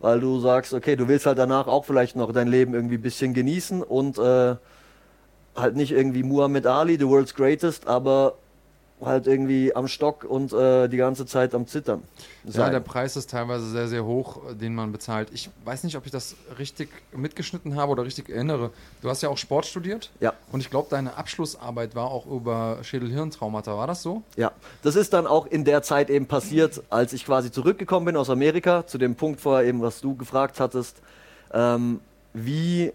weil 0.00 0.20
du 0.20 0.38
sagst, 0.40 0.72
okay, 0.72 0.96
du 0.96 1.08
willst 1.08 1.26
halt 1.26 1.38
danach 1.38 1.66
auch 1.66 1.84
vielleicht 1.84 2.16
noch 2.16 2.32
dein 2.32 2.48
Leben 2.48 2.74
irgendwie 2.74 2.96
ein 2.96 3.02
bisschen 3.02 3.34
genießen 3.34 3.82
und 3.82 4.18
äh, 4.18 4.56
halt 5.56 5.76
nicht 5.76 5.92
irgendwie 5.92 6.22
Muhammad 6.22 6.66
Ali, 6.66 6.96
the 6.96 7.08
world's 7.08 7.34
greatest, 7.34 7.86
aber 7.88 8.34
halt 9.00 9.26
irgendwie 9.26 9.74
am 9.74 9.88
Stock 9.88 10.24
und 10.24 10.52
äh, 10.52 10.88
die 10.88 10.96
ganze 10.96 11.26
Zeit 11.26 11.54
am 11.54 11.66
Zittern. 11.66 12.02
Sein. 12.44 12.66
Ja, 12.66 12.70
der 12.70 12.80
Preis 12.80 13.16
ist 13.16 13.30
teilweise 13.30 13.68
sehr, 13.70 13.88
sehr 13.88 14.04
hoch, 14.04 14.40
den 14.54 14.74
man 14.74 14.92
bezahlt. 14.92 15.28
Ich 15.32 15.50
weiß 15.64 15.84
nicht, 15.84 15.96
ob 15.96 16.06
ich 16.06 16.12
das 16.12 16.36
richtig 16.58 16.88
mitgeschnitten 17.12 17.76
habe 17.76 17.92
oder 17.92 18.04
richtig 18.04 18.28
erinnere. 18.28 18.70
Du 19.02 19.08
hast 19.08 19.22
ja 19.22 19.28
auch 19.28 19.38
Sport 19.38 19.66
studiert. 19.66 20.10
Ja. 20.20 20.32
Und 20.50 20.60
ich 20.60 20.70
glaube, 20.70 20.88
deine 20.90 21.16
Abschlussarbeit 21.16 21.94
war 21.94 22.10
auch 22.10 22.26
über 22.26 22.78
Schädel-Hirntraumata. 22.82 23.76
War 23.76 23.86
das 23.86 24.02
so? 24.02 24.22
Ja. 24.36 24.52
Das 24.82 24.96
ist 24.96 25.12
dann 25.12 25.26
auch 25.26 25.46
in 25.46 25.64
der 25.64 25.82
Zeit 25.82 26.10
eben 26.10 26.26
passiert, 26.26 26.82
als 26.90 27.12
ich 27.12 27.24
quasi 27.24 27.50
zurückgekommen 27.50 28.06
bin 28.06 28.16
aus 28.16 28.30
Amerika, 28.30 28.86
zu 28.86 28.98
dem 28.98 29.14
Punkt 29.14 29.40
vorher 29.40 29.66
eben, 29.66 29.82
was 29.82 30.00
du 30.00 30.16
gefragt 30.16 30.60
hattest. 30.60 30.96
Ähm, 31.52 32.00
wie 32.32 32.92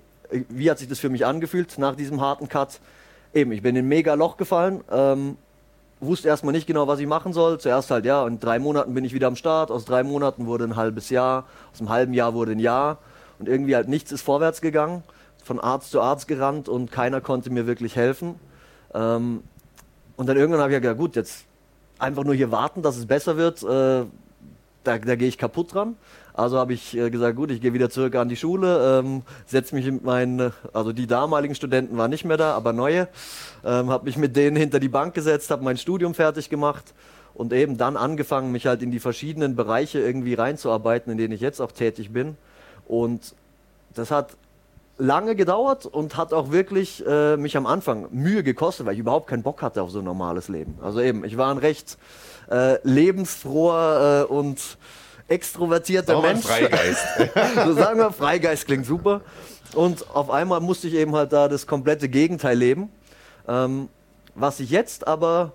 wie 0.50 0.70
hat 0.70 0.80
sich 0.80 0.88
das 0.88 1.00
für 1.00 1.10
mich 1.10 1.26
angefühlt 1.26 1.78
nach 1.78 1.96
diesem 1.96 2.22
harten 2.22 2.48
Cut? 2.50 2.80
Eben, 3.34 3.52
ich 3.52 3.62
bin 3.62 3.76
in 3.76 3.86
ein 3.86 3.90
mega 3.90 4.14
Loch 4.14 4.38
gefallen, 4.38 4.84
ähm, 4.92 5.38
wusste 6.06 6.28
erstmal 6.28 6.54
nicht 6.54 6.68
genau, 6.68 6.88
was 6.88 7.00
ich 7.00 7.08
machen 7.08 7.34
soll. 7.34 7.60
Zuerst 7.60 7.92
halt, 7.92 8.06
ja, 8.06 8.26
in 8.28 8.40
drei 8.40 8.60
Monaten 8.60 8.94
bin 8.94 9.06
ich 9.06 9.14
wieder 9.14 9.28
am 9.28 9.36
Start. 9.36 9.72
Aus 9.72 9.86
drei 9.86 10.04
Monaten 10.04 10.46
wurde 10.46 10.64
ein 10.66 10.76
halbes 10.76 11.10
Jahr, 11.10 11.46
aus 11.72 11.80
einem 11.80 11.90
halben 11.90 12.14
Jahr 12.14 12.34
wurde 12.34 12.54
ein 12.54 12.60
Jahr. 12.60 13.00
Und 13.40 13.50
irgendwie 13.50 13.76
halt 13.76 13.88
nichts 13.88 14.12
ist 14.12 14.22
vorwärts 14.22 14.62
gegangen. 14.62 15.04
Von 15.44 15.60
Arzt 15.60 15.92
zu 15.92 16.02
Arzt 16.02 16.28
gerannt 16.28 16.70
und 16.70 16.92
keiner 16.92 17.20
konnte 17.22 17.50
mir 17.50 17.68
wirklich 17.68 17.96
helfen. 17.96 18.36
Ähm, 18.94 19.44
und 20.16 20.28
dann 20.28 20.38
irgendwann 20.38 20.62
habe 20.62 20.72
ich 20.72 20.76
ja 20.76 20.80
gedacht, 20.80 20.98
gut, 20.98 21.16
jetzt 21.16 21.46
einfach 22.00 22.24
nur 22.24 22.36
hier 22.36 22.52
warten, 22.52 22.82
dass 22.82 22.98
es 22.98 23.06
besser 23.06 23.38
wird. 23.38 23.64
Äh, 23.64 24.06
da, 24.84 24.98
da 24.98 25.16
gehe 25.16 25.28
ich 25.28 25.38
kaputt 25.38 25.74
dran. 25.74 25.96
Also 26.34 26.58
habe 26.58 26.74
ich 26.74 26.98
äh, 26.98 27.10
gesagt, 27.10 27.36
gut, 27.36 27.52
ich 27.52 27.62
gehe 27.62 27.74
wieder 27.74 27.90
zurück 27.90 28.16
an 28.16 28.28
die 28.28 28.36
Schule, 28.36 29.00
ähm, 29.00 29.22
setze 29.46 29.76
mich 29.76 29.86
mit 29.86 30.04
meinen, 30.04 30.52
also 30.74 30.92
die 30.92 31.06
damaligen 31.06 31.54
Studenten 31.54 31.96
waren 31.98 32.10
nicht 32.10 32.26
mehr 32.26 32.38
da, 32.38 32.54
aber 32.56 32.74
neue, 32.74 33.08
ähm, 33.64 33.90
habe 33.92 34.06
mich 34.06 34.18
mit 34.18 34.36
denen 34.36 34.56
hinter 34.56 34.80
die 34.80 34.90
Bank 34.90 35.14
gesetzt, 35.14 35.52
habe 35.52 35.64
mein 35.64 35.78
Studium 35.78 36.16
fertig 36.16 36.50
gemacht 36.50 36.94
und 37.36 37.54
eben 37.54 37.78
dann 37.78 37.98
angefangen, 37.98 38.52
mich 38.52 38.66
halt 38.66 38.82
in 38.82 38.90
die 38.90 39.00
verschiedenen 39.00 39.56
Bereiche 39.56 40.00
irgendwie 40.00 40.34
reinzuarbeiten, 40.34 41.12
in 41.12 41.18
denen 41.18 41.34
ich 41.34 41.42
jetzt 41.42 41.62
auch 41.62 41.72
tätig 41.72 42.12
bin. 42.12 42.36
Und 42.88 43.36
das 43.94 44.10
hat 44.10 44.36
lange 44.98 45.36
gedauert 45.36 45.86
und 45.86 46.18
hat 46.18 46.34
auch 46.34 46.52
wirklich 46.52 47.06
äh, 47.06 47.38
mich 47.38 47.58
am 47.58 47.66
Anfang 47.66 48.08
Mühe 48.12 48.44
gekostet, 48.44 48.86
weil 48.86 48.94
ich 48.94 49.00
überhaupt 49.00 49.28
keinen 49.28 49.44
Bock 49.44 49.62
hatte 49.62 49.82
auf 49.82 49.92
so 49.92 50.00
ein 50.00 50.06
normales 50.06 50.48
Leben. 50.48 50.78
Also 50.82 51.00
eben, 51.02 51.26
ich 51.26 51.38
war 51.38 51.52
ein 51.52 51.58
recht 51.58 51.98
äh, 52.50 52.78
lebensfroher 52.84 54.28
äh, 54.30 54.32
und 54.32 54.78
extrovertierter 55.28 56.14
sagen 56.14 56.28
Mensch. 56.28 56.46
Freigeist. 56.46 57.08
so 57.66 57.74
sagen 57.74 58.00
wir, 58.00 58.12
Freigeist 58.12 58.66
klingt 58.66 58.86
super. 58.86 59.22
Und 59.74 60.10
auf 60.14 60.30
einmal 60.30 60.60
musste 60.62 60.88
ich 60.88 60.94
eben 60.94 61.16
halt 61.16 61.34
da 61.34 61.48
das 61.48 61.66
komplette 61.66 62.10
Gegenteil 62.10 62.58
leben. 62.58 62.90
Ähm, 63.48 63.90
was 64.36 64.60
ich 64.60 64.70
jetzt 64.70 65.08
aber 65.08 65.54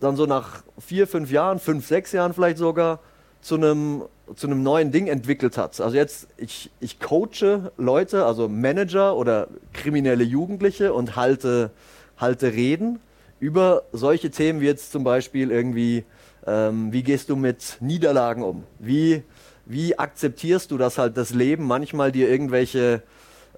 dann 0.00 0.16
so 0.16 0.26
nach 0.26 0.62
vier, 0.78 1.06
fünf 1.06 1.30
Jahren, 1.30 1.58
fünf, 1.58 1.86
sechs 1.86 2.12
Jahren 2.12 2.34
vielleicht 2.34 2.58
sogar 2.58 3.00
zu 3.40 3.54
einem 3.54 4.02
zu 4.34 4.48
einem 4.48 4.62
neuen 4.62 4.90
Ding 4.90 5.06
entwickelt 5.06 5.56
hat. 5.56 5.80
Also 5.80 5.96
jetzt, 5.96 6.26
ich, 6.36 6.70
ich 6.80 6.98
coache 6.98 7.70
Leute, 7.76 8.24
also 8.24 8.48
Manager 8.48 9.16
oder 9.16 9.46
kriminelle 9.72 10.24
Jugendliche 10.24 10.92
und 10.92 11.14
halte, 11.14 11.70
halte 12.16 12.52
Reden 12.52 12.98
über 13.38 13.82
solche 13.92 14.30
Themen 14.30 14.60
wie 14.60 14.66
jetzt 14.66 14.90
zum 14.90 15.04
Beispiel 15.04 15.52
irgendwie 15.52 16.04
ähm, 16.46 16.92
wie 16.92 17.02
gehst 17.02 17.28
du 17.28 17.36
mit 17.36 17.78
Niederlagen 17.80 18.42
um? 18.42 18.64
Wie, 18.78 19.22
wie 19.64 19.98
akzeptierst 19.98 20.70
du, 20.70 20.78
dass 20.78 20.98
halt 20.98 21.16
das 21.16 21.30
Leben 21.30 21.64
manchmal 21.64 22.12
dir 22.12 22.28
irgendwelche 22.28 23.02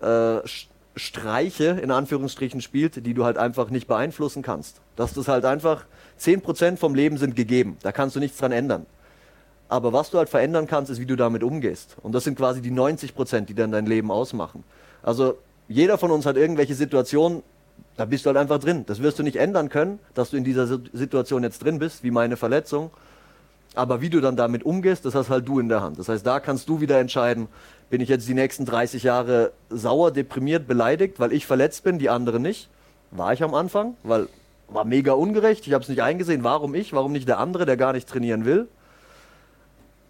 äh, 0.01 0.39
Streiche 0.97 1.79
in 1.83 1.91
Anführungsstrichen 1.91 2.61
spielt, 2.61 3.07
die 3.07 3.15
du 3.15 3.25
halt 3.25 3.39
einfach 3.39 3.71
nicht 3.71 3.87
beeinflussen 3.87 4.43
kannst? 4.43 4.81
Dass 4.97 5.13
das 5.13 5.29
halt 5.29 5.45
einfach 5.45 5.85
10% 6.19 6.77
vom 6.77 6.95
Leben 6.95 7.19
sind 7.19 7.37
gegeben. 7.37 7.77
Da 7.83 7.93
kannst 7.93 8.17
du 8.17 8.21
nichts 8.21 8.39
dran 8.39 8.53
ändern. 8.53 8.87
Aber 9.69 9.93
was 9.93 10.11
du 10.11 10.19
halt 10.19 10.31
verändern 10.31 10.67
kannst, 10.67 10.91
ist, 10.91 10.99
wie 10.99 11.07
du 11.07 11.15
damit 11.15 11.43
umgehst. 11.43 11.97
Und 12.03 12.13
das 12.13 12.25
sind 12.25 12.37
quasi 12.39 12.63
die 12.63 12.71
90 12.71 13.15
Prozent, 13.15 13.51
die 13.51 13.55
dann 13.55 13.71
dein 13.71 13.85
Leben 13.85 14.11
ausmachen. 14.11 14.65
Also 15.03 15.37
jeder 15.69 15.99
von 15.99 16.11
uns 16.11 16.25
hat 16.25 16.37
irgendwelche 16.37 16.75
Situationen, 16.75 17.43
da 17.97 18.05
bist 18.05 18.25
du 18.25 18.29
halt 18.29 18.37
einfach 18.37 18.59
drin. 18.59 18.85
Das 18.87 19.03
wirst 19.03 19.19
du 19.19 19.23
nicht 19.23 19.37
ändern 19.37 19.69
können, 19.69 19.99
dass 20.15 20.31
du 20.31 20.37
in 20.37 20.45
dieser 20.45 20.67
Situation 20.67 21.43
jetzt 21.43 21.63
drin 21.63 21.79
bist, 21.79 22.05
wie 22.05 22.11
meine 22.11 22.37
Verletzung. 22.37 22.91
Aber 23.75 24.01
wie 24.01 24.11
du 24.11 24.21
dann 24.21 24.37
damit 24.37 24.65
umgehst, 24.65 25.05
das 25.05 25.15
hast 25.15 25.31
halt 25.31 25.47
du 25.47 25.61
in 25.61 25.69
der 25.69 25.83
Hand. 25.83 25.99
Das 25.99 26.09
heißt, 26.09 26.27
da 26.27 26.41
kannst 26.41 26.69
du 26.69 26.81
wieder 26.81 26.99
entscheiden, 26.99 27.49
bin 27.91 28.01
ich 28.01 28.09
jetzt 28.09 28.29
die 28.29 28.35
nächsten 28.35 28.65
30 28.65 29.03
Jahre 29.03 29.53
sauer, 29.69 30.11
deprimiert, 30.11 30.67
beleidigt, 30.67 31.21
weil 31.21 31.33
ich 31.33 31.47
verletzt 31.47 31.85
bin, 31.85 31.99
die 31.99 32.11
anderen 32.11 32.43
nicht. 32.43 32.69
War 33.11 33.33
ich 33.33 33.43
am 33.43 33.55
Anfang, 33.55 33.97
weil 34.03 34.29
war 34.69 34.85
mega 34.85 35.13
ungerecht, 35.13 35.67
ich 35.67 35.73
habe 35.73 35.83
es 35.83 35.89
nicht 35.89 36.03
eingesehen, 36.03 36.45
warum 36.45 36.75
ich, 36.75 36.93
warum 36.93 37.13
nicht 37.13 37.27
der 37.27 37.39
andere, 37.39 37.67
der 37.67 37.77
gar 37.77 37.93
nicht 37.93 38.09
trainieren 38.09 38.45
will. 38.45 38.69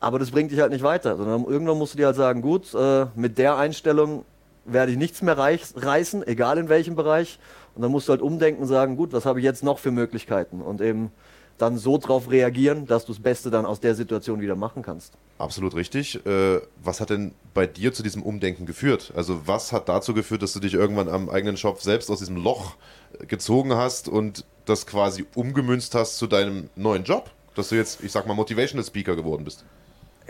Aber 0.01 0.19
das 0.19 0.31
bringt 0.31 0.51
dich 0.51 0.61
halt 0.61 0.73
nicht 0.73 0.83
weiter, 0.83 1.17
sondern 1.17 1.45
irgendwann 1.45 1.79
musst 1.79 1.95
du 1.95 1.99
dir 1.99 2.07
halt 2.07 2.17
sagen, 2.17 2.43
gut, 2.43 2.75
äh, 2.75 3.07
mit 3.15 3.39
der 3.39 3.57
Einstellung 3.57 4.25
werde 4.65 4.93
ich 4.93 4.99
nichts 4.99 5.23
mehr 5.23 5.37
reich, 5.37 5.63
reißen, 5.75 6.27
egal 6.27 6.59
in 6.59 6.69
welchem 6.69 6.95
Bereich. 6.95 7.39
Und 7.79 7.83
dann 7.83 7.93
musst 7.93 8.09
du 8.09 8.11
halt 8.11 8.23
umdenken 8.23 8.63
und 8.63 8.67
sagen, 8.67 8.97
gut, 8.97 9.13
was 9.13 9.25
habe 9.25 9.39
ich 9.39 9.45
jetzt 9.45 9.63
noch 9.63 9.79
für 9.79 9.93
Möglichkeiten? 9.93 10.63
Und 10.63 10.81
eben 10.81 11.13
dann 11.59 11.79
so 11.79 11.97
darauf 11.97 12.29
reagieren, 12.29 12.87
dass 12.87 13.05
du 13.05 13.13
das 13.13 13.23
Beste 13.23 13.53
dann 13.53 13.67
aus 13.67 13.79
der 13.79 13.95
Situation 13.95 14.41
wieder 14.41 14.57
machen 14.57 14.83
kannst. 14.83 15.13
Absolut 15.39 15.77
richtig. 15.77 16.27
Äh, 16.27 16.61
was 16.83 17.01
hat 17.01 17.11
denn 17.11 17.37
bei 17.55 17.69
dir 17.69 17.93
zu 17.93 18.03
diesem 18.03 18.25
Umdenken 18.25 18.67
geführt? 18.67 19.13
Also 19.15 19.43
was 19.47 19.73
hat 19.73 19.89
dazu 19.89 20.13
geführt, 20.13 20.43
dass 20.43 20.55
du 20.55 20.59
dich 20.59 20.75
irgendwann 20.75 21.09
am 21.09 21.31
eigenen 21.31 21.57
Shop 21.57 21.81
selbst 21.81 22.11
aus 22.11 22.19
diesem 22.19 22.35
Loch 22.35 22.75
äh, 23.21 23.27
gezogen 23.27 23.73
hast 23.73 24.09
und 24.09 24.45
das 24.65 24.85
quasi 24.85 25.25
umgemünzt 25.37 25.95
hast 25.95 26.19
zu 26.19 26.27
deinem 26.27 26.71
neuen 26.75 27.05
Job? 27.05 27.31
Dass 27.55 27.69
du 27.69 27.77
jetzt, 27.77 28.03
ich 28.03 28.11
sag 28.11 28.27
mal, 28.27 28.35
Motivational 28.35 28.85
Speaker 28.85 29.15
geworden 29.15 29.45
bist? 29.45 29.65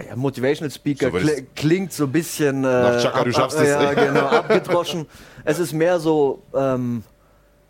Ja, 0.07 0.17
Motivational 0.17 0.71
Speaker 0.71 1.11
so, 1.11 1.17
kli 1.17 1.47
klingt 1.57 1.95
so 1.95 2.05
ein 2.05 2.13
bisschen 2.13 2.63
äh, 2.63 2.83
nach 2.83 3.03
Chaka, 3.03 3.25
du 3.25 3.33
schaffst 3.33 3.59
es. 3.59 3.69
Ja, 3.69 3.95
genau, 3.95 4.27
abgedroschen. 4.27 5.07
es 5.47 5.59
ist 5.59 5.73
mehr 5.73 5.99
so, 5.99 6.43
ähm, 6.55 7.03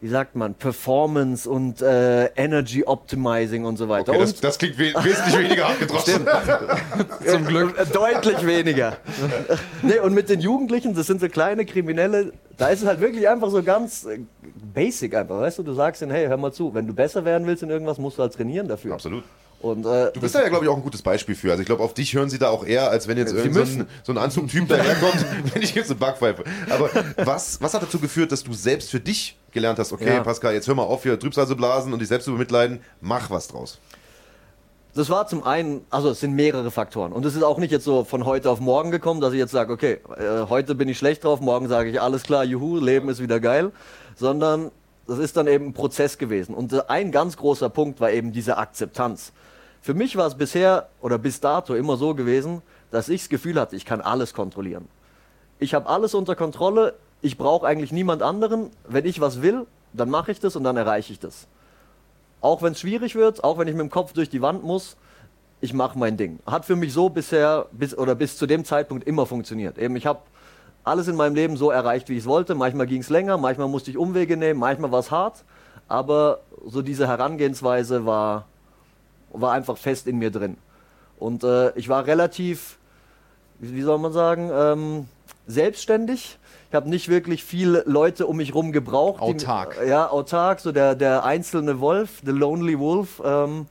wie 0.01 0.09
sagt 0.09 0.37
man, 0.37 0.55
Performance 0.55 1.49
und 1.49 1.83
äh, 1.83 2.27
Energy 2.37 2.85
Optimizing 2.85 3.65
und 3.65 3.77
so 3.77 3.89
weiter. 3.89 4.13
Okay, 4.13 4.21
und 4.21 4.33
das, 4.33 4.41
das, 4.41 4.59
klingt 4.59 4.79
we 4.79 4.95
wesentlich 4.95 5.39
weniger 5.39 5.67
abgedroschen. 5.67 6.27
Zum 7.27 7.45
Glück. 7.47 7.77
Äh, 7.77 7.87
deutlich 7.87 8.47
weniger. 8.47 8.97
nee, 9.83 9.99
und 9.99 10.15
mit 10.15 10.29
den 10.29 10.41
Jugendlichen, 10.41 10.95
das 10.95 11.09
sind 11.09 11.21
so 11.21 11.29
kleine 11.29 11.67
Kriminelle, 11.67 12.33
da 12.57 12.69
ist 12.69 12.83
es 12.83 12.87
halt 12.87 13.01
wirklich 13.01 13.29
einfach 13.29 13.51
so 13.51 13.63
ganz 13.63 14.05
äh, 14.05 14.21
basic 14.73 15.17
einfach, 15.17 15.41
weißt 15.41 15.59
du? 15.59 15.63
Du 15.65 15.75
sagst 15.75 16.01
ihnen, 16.01 16.13
hey, 16.13 16.29
hör 16.29 16.37
mal 16.37 16.53
zu, 16.53 16.73
wenn 16.75 16.87
du 16.87 16.95
besser 16.95 17.25
werden 17.25 17.47
willst 17.47 17.65
in 17.65 17.71
irgendwas, 17.71 17.99
musst 17.99 18.19
du 18.19 18.23
halt 18.23 18.33
trainieren 18.35 18.69
dafür. 18.69 18.95
Absolut. 18.95 19.25
Und, 19.61 19.85
äh, 19.87 20.13
du 20.13 20.21
bist 20.21 20.37
da 20.37 20.43
ja, 20.43 20.49
glaube 20.49 20.65
ich, 20.65 20.71
auch 20.71 20.77
ein 20.77 20.83
gutes 20.83 21.03
Beispiel 21.03 21.35
für. 21.35 21.51
Also 21.51 21.63
ich 21.63 21.67
glaube, 21.67 21.83
auf 21.83 21.93
dich 21.93 22.15
hören 22.15 22.31
sie 22.31 22.39
da 22.39 22.49
auch 22.49 22.65
eher, 22.65 22.91
als 22.91 23.09
wenn 23.09 23.19
jetzt 23.19 23.33
irgend 23.33 23.55
so 23.55 23.63
ein, 23.63 23.87
so 24.05 24.13
ein 24.13 24.19
Anzugtyp 24.19 24.69
daherkommt, 24.69 25.27
wenn 25.53 25.63
ich 25.63 25.75
jetzt 25.75 25.91
eine 25.91 25.99
Backpfeife. 25.99 26.45
Aber 26.71 26.91
was, 27.17 27.61
was 27.61 27.75
hat 27.75 27.83
dazu 27.83 27.99
geführt, 27.99 28.31
dass 28.31 28.45
du 28.45 28.53
selbst 28.53 28.91
für 28.91 29.01
dich 29.01 29.37
gelernt 29.59 29.79
hast, 29.79 29.93
okay, 29.93 30.17
ja. 30.17 30.23
Pascal, 30.23 30.55
jetzt 30.55 30.67
hör 30.69 30.75
mal 30.75 30.85
auf, 30.85 31.03
hier 31.03 31.19
Trübsal 31.19 31.47
zu 31.47 31.57
blasen 31.57 31.93
und 31.93 31.99
dich 31.99 32.09
selbst 32.09 32.25
zu 32.25 32.33
bemitleiden, 32.33 32.81
mach 33.01 33.31
was 33.31 33.49
draus? 33.49 33.79
Das 34.95 35.11
war 35.11 35.27
zum 35.27 35.45
einen, 35.45 35.85
also 35.91 36.11
es 36.11 36.21
sind 36.21 36.35
mehrere 36.35 36.71
Faktoren. 36.71 37.13
Und 37.13 37.25
es 37.25 37.37
ist 37.37 37.43
auch 37.43 37.59
nicht 37.59 37.71
jetzt 37.71 37.85
so 37.85 38.05
von 38.05 38.25
heute 38.25 38.51
auf 38.51 38.59
morgen 38.59 38.91
gekommen, 38.91 39.21
dass 39.21 39.33
ich 39.33 39.39
jetzt 39.39 39.53
sage, 39.53 39.73
okay, 39.73 40.01
äh, 40.17 40.49
heute 40.49 40.75
bin 40.75 40.89
ich 40.89 40.99
schlecht 40.99 41.25
drauf, 41.25 41.41
morgen 41.41 41.69
sage 41.69 41.91
ich, 41.91 42.01
alles 42.01 42.23
klar, 42.23 42.45
juhu, 42.45 42.79
Leben 42.79 43.09
ist 43.09 43.21
wieder 43.23 43.39
geil. 43.39 43.71
Sondern 44.17 44.71
das 45.07 45.19
ist 45.19 45.37
dann 45.37 45.47
eben 45.47 45.67
ein 45.67 45.73
Prozess 45.73 46.19
gewesen. 46.19 46.55
Und 46.55 46.91
ein 46.91 47.13
ganz 47.13 47.37
großer 47.37 47.69
Punkt 47.71 48.01
war 48.01 48.11
eben 48.11 48.33
diese 48.33 48.57
Akzeptanz. 48.57 49.33
Für 49.81 49.95
mich 49.95 50.17
war 50.17 50.27
es 50.27 50.35
bisher 50.35 50.89
oder 51.01 51.19
bis 51.19 51.41
dato 51.41 51.75
immer 51.75 51.97
so 51.97 52.15
gewesen, 52.15 52.63
dass 52.91 53.09
ich 53.09 53.23
das 53.23 53.29
Gefühl 53.29 53.61
hatte, 53.61 53.77
ich 53.77 53.85
kann 53.85 54.01
alles 54.01 54.35
kontrollieren. 54.35 54.89
Ich 55.59 55.75
habe 55.75 55.89
alles 55.89 56.15
unter 56.15 56.35
Kontrolle, 56.37 56.95
ich 57.21 57.37
brauche 57.39 57.67
eigentlich 57.67 57.93
niemand 57.93 58.23
anderen. 58.23 58.71
Wenn 58.87 59.05
ich 59.05 59.21
was 59.21 59.43
will, 59.43 59.67
dann 59.93 60.11
mache 60.11 60.33
ich 60.33 60.41
das 60.41 60.57
und 60.57 60.65
dann 60.65 60.77
erreiche 60.77 61.13
ich 61.13 61.21
das. 61.21 61.47
Auch 62.41 62.63
wenn 62.63 62.73
es 62.73 62.81
schwierig 62.81 63.15
wird, 63.15 63.43
auch 63.43 63.59
wenn 63.59 63.69
ich 63.69 63.75
mit 63.75 63.83
dem 63.83 63.91
Kopf 63.91 64.13
durch 64.13 64.31
die 64.31 64.43
Wand 64.43 64.63
muss, 64.63 64.97
ich 65.61 65.75
mache 65.75 65.99
mein 65.99 66.17
Ding. 66.17 66.39
Hat 66.47 66.65
für 66.65 66.77
mich 66.77 66.93
so 66.93 67.09
bisher 67.09 67.67
bis 67.73 67.97
oder 67.97 68.15
bis 68.15 68.37
zu 68.37 68.47
dem 68.47 68.65
Zeitpunkt 68.65 69.07
immer 69.07 69.27
funktioniert. 69.27 69.77
Eben 69.77 69.97
ich 69.97 70.07
habe 70.07 70.21
alles 70.85 71.09
in 71.09 71.17
meinem 71.17 71.35
Leben 71.35 71.57
so 71.57 71.71
erreicht, 71.71 72.09
wie 72.09 72.15
ich 72.15 72.21
es 72.21 72.27
wollte. 72.27 72.55
Manchmal 72.55 72.87
ging 72.87 73.01
es 73.01 73.11
länger, 73.11 73.37
manchmal 73.39 73.69
musste 73.69 73.91
ich 73.91 73.99
Umwege 73.99 74.37
nehmen, 74.37 74.61
manchmal 74.61 74.93
war 74.93 75.01
es 75.01 75.11
hart, 75.11 75.45
aber 75.89 76.41
so 76.65 76.81
diese 76.81 77.09
Herangehensweise 77.09 78.07
war 78.07 78.47
war 79.33 79.53
einfach 79.53 79.77
fest 79.77 80.07
in 80.07 80.19
mir 80.19 80.31
drin. 80.31 80.57
Und 81.19 81.45
äh, 81.45 81.77
ich 81.77 81.89
war 81.89 82.07
relativ, 82.07 82.79
wie, 83.59 83.83
soll 83.83 83.99
man 83.99 84.13
sagen, 84.13 84.51
ähm, 84.53 85.09
selbstständig. 85.47 86.38
Ich 86.71 86.75
habe 86.75 86.89
nicht 86.89 87.09
wirklich 87.09 87.45
viele 87.45 87.83
Leute 87.87 88.27
um 88.27 88.37
mich 88.37 88.49
herum 88.49 88.73
gebraucht. 88.73 89.23
Autark. 89.23 89.79
Die, 89.83 89.89
ja, 89.89 90.11
autark, 90.11 90.61
so 90.61 90.71
der, 90.71 90.95
der 90.95 91.25
einzelne 91.25 91.81
Wolf, 91.81 92.21
the 92.25 92.31
lonely 92.31 92.79
wolf. 92.79 93.23
Ähm, 93.25 93.67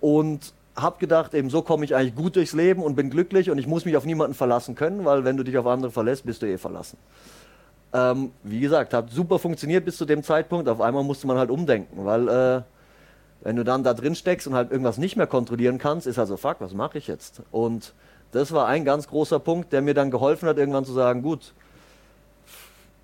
und 0.00 0.52
habe 0.74 0.98
gedacht, 0.98 1.34
eben 1.34 1.50
so 1.50 1.62
komme 1.62 1.84
ich 1.84 1.94
eigentlich 1.94 2.14
gut 2.16 2.36
durchs 2.36 2.54
Leben 2.54 2.82
und 2.82 2.96
bin 2.96 3.10
glücklich 3.10 3.50
und 3.50 3.58
ich 3.58 3.66
muss 3.66 3.84
mich 3.84 3.96
auf 3.96 4.04
niemanden 4.04 4.34
verlassen 4.34 4.74
können, 4.74 5.04
weil 5.04 5.24
wenn 5.24 5.36
du 5.36 5.44
dich 5.44 5.56
auf 5.58 5.66
andere 5.66 5.92
verlässt, 5.92 6.24
bist 6.24 6.42
du 6.42 6.46
eh 6.46 6.58
verlassen. 6.58 6.98
Ähm, 7.92 8.32
wie 8.42 8.60
gesagt, 8.60 8.94
hat 8.94 9.10
super 9.10 9.38
funktioniert 9.38 9.84
bis 9.84 9.96
zu 9.96 10.04
dem 10.04 10.22
Zeitpunkt. 10.22 10.68
Auf 10.68 10.80
einmal 10.80 11.04
musste 11.04 11.26
man 11.26 11.38
halt 11.38 11.50
umdenken, 11.50 12.04
weil 12.04 12.28
äh, 12.28 12.62
wenn 13.42 13.56
du 13.56 13.64
dann 13.64 13.84
da 13.84 13.94
drin 13.94 14.14
steckst 14.14 14.46
und 14.46 14.54
halt 14.54 14.70
irgendwas 14.70 14.98
nicht 14.98 15.16
mehr 15.16 15.26
kontrollieren 15.26 15.78
kannst, 15.78 16.06
ist 16.06 16.18
also 16.18 16.36
fuck, 16.36 16.56
was 16.60 16.72
mache 16.72 16.98
ich 16.98 17.06
jetzt? 17.06 17.42
Und 17.50 17.94
das 18.32 18.52
war 18.52 18.66
ein 18.66 18.84
ganz 18.84 19.08
großer 19.08 19.38
Punkt, 19.38 19.72
der 19.72 19.82
mir 19.82 19.94
dann 19.94 20.10
geholfen 20.10 20.48
hat, 20.48 20.58
irgendwann 20.58 20.84
zu 20.84 20.92
sagen, 20.92 21.22
gut, 21.22 21.52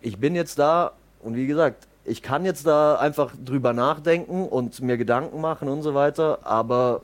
ich 0.00 0.18
bin 0.18 0.34
jetzt 0.34 0.58
da 0.58 0.92
und 1.22 1.34
wie 1.34 1.46
gesagt, 1.46 1.86
ich 2.04 2.22
kann 2.22 2.44
jetzt 2.44 2.66
da 2.66 2.96
einfach 2.96 3.32
drüber 3.44 3.72
nachdenken 3.72 4.46
und 4.48 4.80
mir 4.80 4.96
Gedanken 4.96 5.40
machen 5.40 5.68
und 5.68 5.82
so 5.82 5.94
weiter, 5.94 6.38
aber 6.44 7.02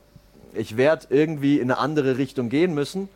ich 0.55 0.77
werde 0.77 1.07
irgendwie 1.11 1.57
in 1.57 1.71
eine 1.71 1.79
andere 1.79 2.19
Richtung 2.19 2.49
gehen 2.49 2.75
müssen. 2.75 3.09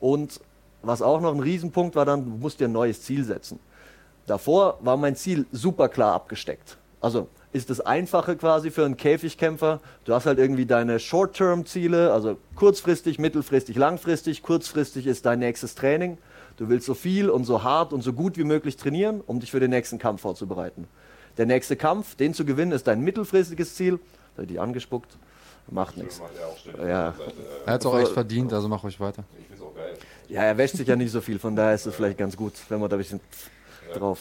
Und 0.00 0.40
was 0.82 1.02
auch 1.02 1.20
noch 1.20 1.32
ein 1.32 1.40
Riesenpunkt 1.40 1.96
war, 1.96 2.04
dann 2.04 2.24
du 2.24 2.30
musst 2.30 2.60
dir 2.60 2.66
ein 2.66 2.72
neues 2.72 3.02
Ziel 3.02 3.24
setzen. 3.24 3.58
Davor 4.26 4.78
war 4.80 4.96
mein 4.96 5.16
Ziel 5.16 5.46
super 5.52 5.88
klar 5.88 6.14
abgesteckt. 6.14 6.76
Also 7.00 7.28
ist 7.52 7.70
das 7.70 7.80
Einfache 7.80 8.36
quasi 8.36 8.70
für 8.70 8.84
einen 8.84 8.96
Käfigkämpfer. 8.96 9.80
Du 10.04 10.14
hast 10.14 10.26
halt 10.26 10.38
irgendwie 10.38 10.66
deine 10.66 11.00
Short-Term-Ziele, 11.00 12.12
also 12.12 12.36
kurzfristig, 12.54 13.18
mittelfristig, 13.18 13.76
langfristig. 13.76 14.42
Kurzfristig 14.42 15.06
ist 15.06 15.24
dein 15.26 15.38
nächstes 15.38 15.74
Training. 15.74 16.18
Du 16.58 16.68
willst 16.68 16.86
so 16.86 16.94
viel 16.94 17.30
und 17.30 17.44
so 17.44 17.62
hart 17.62 17.92
und 17.92 18.02
so 18.02 18.12
gut 18.12 18.36
wie 18.36 18.44
möglich 18.44 18.76
trainieren, 18.76 19.22
um 19.26 19.40
dich 19.40 19.50
für 19.50 19.60
den 19.60 19.70
nächsten 19.70 19.98
Kampf 19.98 20.20
vorzubereiten. 20.20 20.86
Der 21.38 21.46
nächste 21.46 21.74
Kampf, 21.74 22.16
den 22.16 22.34
zu 22.34 22.44
gewinnen, 22.44 22.72
ist 22.72 22.86
dein 22.86 23.00
mittelfristiges 23.00 23.74
Ziel. 23.74 23.98
Da 24.36 24.42
die 24.42 24.58
angespuckt. 24.58 25.16
Macht 25.70 25.96
nichts. 25.96 26.20
Ja. 26.78 27.14
Er 27.64 27.72
hat 27.72 27.80
es 27.80 27.86
auch 27.86 27.98
echt 27.98 28.12
verdient, 28.12 28.52
also 28.52 28.68
mach 28.68 28.82
euch 28.84 28.98
weiter. 28.98 29.24
Ja, 30.28 30.42
er 30.42 30.56
wäscht 30.58 30.76
sich 30.76 30.86
ja 30.86 30.96
nicht 30.96 31.10
so 31.10 31.20
viel, 31.20 31.38
von 31.38 31.56
daher 31.56 31.74
ist 31.74 31.86
es 31.86 31.94
vielleicht 31.94 32.18
ganz 32.18 32.36
gut, 32.36 32.54
wenn 32.68 32.80
man 32.80 32.88
da 32.88 32.96
ein 32.96 32.98
bisschen 32.98 33.20
drauf 33.94 34.20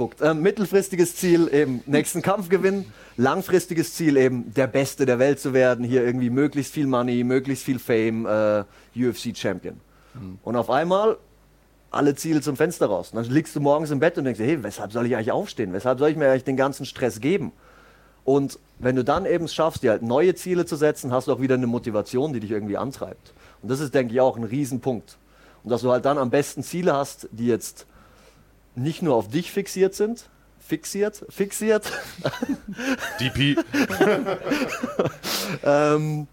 ausspuckt. 0.00 0.20
Ähm, 0.22 0.42
mittelfristiges 0.42 1.16
Ziel 1.16 1.52
eben 1.52 1.82
nächsten 1.86 2.22
Kampf 2.22 2.48
gewinnen. 2.48 2.92
Langfristiges 3.16 3.94
Ziel 3.94 4.16
eben 4.16 4.52
der 4.54 4.66
Beste 4.66 5.06
der 5.06 5.18
Welt 5.18 5.40
zu 5.40 5.52
werden. 5.52 5.84
Hier 5.84 6.04
irgendwie 6.04 6.30
möglichst 6.30 6.72
viel 6.72 6.86
Money, 6.86 7.24
möglichst 7.24 7.64
viel 7.64 7.78
Fame, 7.78 8.26
äh, 8.26 8.64
UFC 8.96 9.36
Champion. 9.36 9.80
Mhm. 10.14 10.38
Und 10.42 10.56
auf 10.56 10.70
einmal 10.70 11.18
alle 11.90 12.14
Ziele 12.14 12.40
zum 12.40 12.56
Fenster 12.56 12.86
raus. 12.86 13.10
Und 13.12 13.16
dann 13.16 13.32
liegst 13.32 13.54
du 13.54 13.60
morgens 13.60 13.90
im 13.90 13.98
Bett 13.98 14.16
und 14.16 14.24
denkst, 14.24 14.40
hey, 14.40 14.62
weshalb 14.62 14.92
soll 14.92 15.06
ich 15.06 15.16
eigentlich 15.16 15.32
aufstehen? 15.32 15.72
Weshalb 15.72 15.98
soll 15.98 16.10
ich 16.10 16.16
mir 16.16 16.30
eigentlich 16.30 16.44
den 16.44 16.56
ganzen 16.56 16.86
Stress 16.86 17.20
geben? 17.20 17.52
Und 18.24 18.58
wenn 18.78 18.96
du 18.96 19.02
dann 19.02 19.26
eben 19.26 19.48
schaffst, 19.48 19.82
dir 19.82 19.90
halt 19.90 20.02
neue 20.02 20.34
Ziele 20.34 20.66
zu 20.66 20.76
setzen, 20.76 21.12
hast 21.12 21.26
du 21.28 21.32
auch 21.32 21.40
wieder 21.40 21.56
eine 21.56 21.66
Motivation, 21.66 22.32
die 22.32 22.40
dich 22.40 22.50
irgendwie 22.50 22.76
antreibt. 22.76 23.32
Und 23.60 23.70
das 23.70 23.80
ist, 23.80 23.94
denke 23.94 24.14
ich, 24.14 24.20
auch 24.20 24.36
ein 24.36 24.44
Riesenpunkt. 24.44 25.18
Und 25.64 25.70
dass 25.70 25.82
du 25.82 25.90
halt 25.90 26.04
dann 26.04 26.16
am 26.16 26.30
besten 26.30 26.62
Ziele 26.62 26.94
hast, 26.94 27.28
die 27.32 27.46
jetzt 27.46 27.86
nicht 28.74 29.02
nur 29.02 29.14
auf 29.14 29.28
dich 29.28 29.50
fixiert 29.50 29.94
sind, 29.94 30.28
fixiert, 30.58 31.24
fixiert. 31.28 31.90
DP. 33.20 33.58
ähm, 35.64 36.28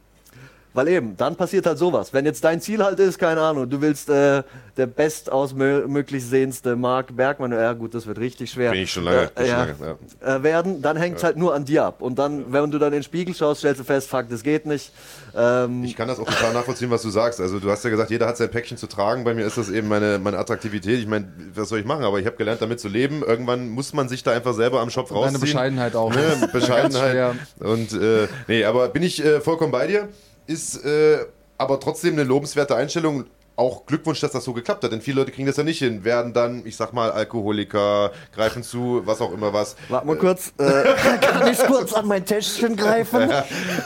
weil 0.77 0.89
eben, 0.89 1.17
dann 1.17 1.35
passiert 1.35 1.65
halt 1.65 1.79
sowas. 1.79 2.13
Wenn 2.13 2.25
jetzt 2.25 2.43
dein 2.43 2.61
Ziel 2.61 2.83
halt 2.83 2.99
ist, 2.99 3.17
keine 3.17 3.41
Ahnung, 3.41 3.67
du 3.67 3.81
willst 3.81 4.11
äh, 4.11 4.43
der 4.77 4.85
bestausmöglich 4.85 6.23
sehendste 6.23 6.75
Mark 6.75 7.15
Bergmann, 7.15 7.51
ja 7.51 7.73
gut, 7.73 7.95
das 7.95 8.05
wird 8.05 8.19
richtig 8.19 8.51
schwer. 8.51 8.69
Bin 8.69 8.83
ich 8.83 8.91
schon 8.91 9.05
lange, 9.05 9.31
äh, 9.35 9.47
ja, 9.47 9.65
schon 9.65 9.79
lange 9.79 9.97
ja. 10.21 10.35
Äh, 10.35 10.43
werden, 10.43 10.83
dann 10.83 10.95
hängt 10.95 11.15
es 11.15 11.23
ja. 11.23 11.29
halt 11.29 11.37
nur 11.37 11.55
an 11.55 11.65
dir 11.65 11.83
ab. 11.83 12.03
Und 12.03 12.19
dann, 12.19 12.53
wenn 12.53 12.69
du 12.69 12.77
dann 12.77 12.89
in 12.89 12.99
den 12.99 13.03
Spiegel 13.03 13.33
schaust, 13.33 13.61
stellst 13.61 13.79
du 13.79 13.85
fest, 13.85 14.07
fuck, 14.07 14.29
das 14.29 14.43
geht 14.43 14.67
nicht. 14.67 14.91
Ähm, 15.35 15.83
ich 15.83 15.95
kann 15.95 16.07
das 16.07 16.19
auch 16.19 16.27
total 16.27 16.53
nachvollziehen, 16.53 16.91
was 16.91 17.01
du 17.01 17.09
sagst. 17.09 17.41
Also 17.41 17.57
du 17.57 17.71
hast 17.71 17.83
ja 17.83 17.89
gesagt, 17.89 18.11
jeder 18.11 18.27
hat 18.27 18.37
sein 18.37 18.51
Päckchen 18.51 18.77
zu 18.77 18.85
tragen. 18.85 19.23
Bei 19.23 19.33
mir 19.33 19.47
ist 19.47 19.57
das 19.57 19.71
eben 19.71 19.87
meine, 19.87 20.19
meine 20.19 20.37
Attraktivität. 20.37 20.99
Ich 20.99 21.07
meine, 21.07 21.27
was 21.55 21.69
soll 21.69 21.79
ich 21.79 21.85
machen? 21.85 22.03
Aber 22.03 22.19
ich 22.19 22.27
habe 22.27 22.35
gelernt, 22.35 22.61
damit 22.61 22.79
zu 22.79 22.87
leben. 22.87 23.23
Irgendwann 23.23 23.69
muss 23.69 23.93
man 23.93 24.09
sich 24.09 24.21
da 24.21 24.31
einfach 24.31 24.53
selber 24.53 24.81
am 24.81 24.91
Shop 24.91 25.09
rausziehen. 25.09 25.33
Deine 25.33 25.39
Bescheidenheit 25.39 25.95
auch. 25.95 26.13
Ne? 26.13 26.49
Bescheidenheit. 26.53 27.35
Und 27.61 27.93
äh, 27.93 28.27
nee, 28.47 28.63
aber 28.63 28.89
bin 28.89 29.01
ich 29.01 29.25
äh, 29.25 29.41
vollkommen 29.41 29.71
bei 29.71 29.87
dir 29.87 30.07
ist 30.47 30.83
äh, 30.83 31.25
aber 31.57 31.79
trotzdem 31.79 32.13
eine 32.13 32.23
lobenswerte 32.23 32.75
Einstellung. 32.75 33.25
Auch 33.55 33.87
Glückwunsch, 33.87 34.19
dass 34.19 34.31
das 34.31 34.43
so 34.43 34.53
geklappt 34.53 34.83
hat, 34.83 34.91
denn 34.91 35.01
viele 35.01 35.21
Leute 35.21 35.31
kriegen 35.31 35.47
das 35.47 35.57
ja 35.57 35.63
nicht 35.63 35.79
hin, 35.79 36.03
werden 36.03 36.31
dann, 36.31 36.63
ich 36.63 36.75
sag 36.75 36.93
mal, 36.93 37.09
Alkoholiker, 37.09 38.11
greifen 38.31 38.61
zu, 38.61 39.01
was 39.05 39.19
auch 39.19 39.33
immer 39.33 39.51
was. 39.51 39.75
Warte 39.89 40.05
mal 40.05 40.15
kurz, 40.15 40.53
äh, 40.59 40.93
kann 41.21 41.51
ich 41.51 41.57
kurz 41.65 41.91
an 41.93 42.07
mein 42.07 42.23
Täschchen 42.23 42.75
greifen? 42.75 43.31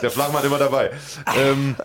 Der 0.01 0.11
Flachmann 0.11 0.43
immer 0.43 0.57
dabei. 0.57 0.91
Ähm, 1.37 1.77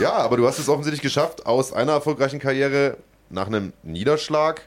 ja, 0.00 0.12
aber 0.14 0.38
du 0.38 0.46
hast 0.46 0.58
es 0.58 0.70
offensichtlich 0.70 1.02
geschafft, 1.02 1.44
aus 1.44 1.74
einer 1.74 1.92
erfolgreichen 1.92 2.38
Karriere 2.38 2.96
nach 3.28 3.46
einem 3.46 3.74
Niederschlag 3.82 4.66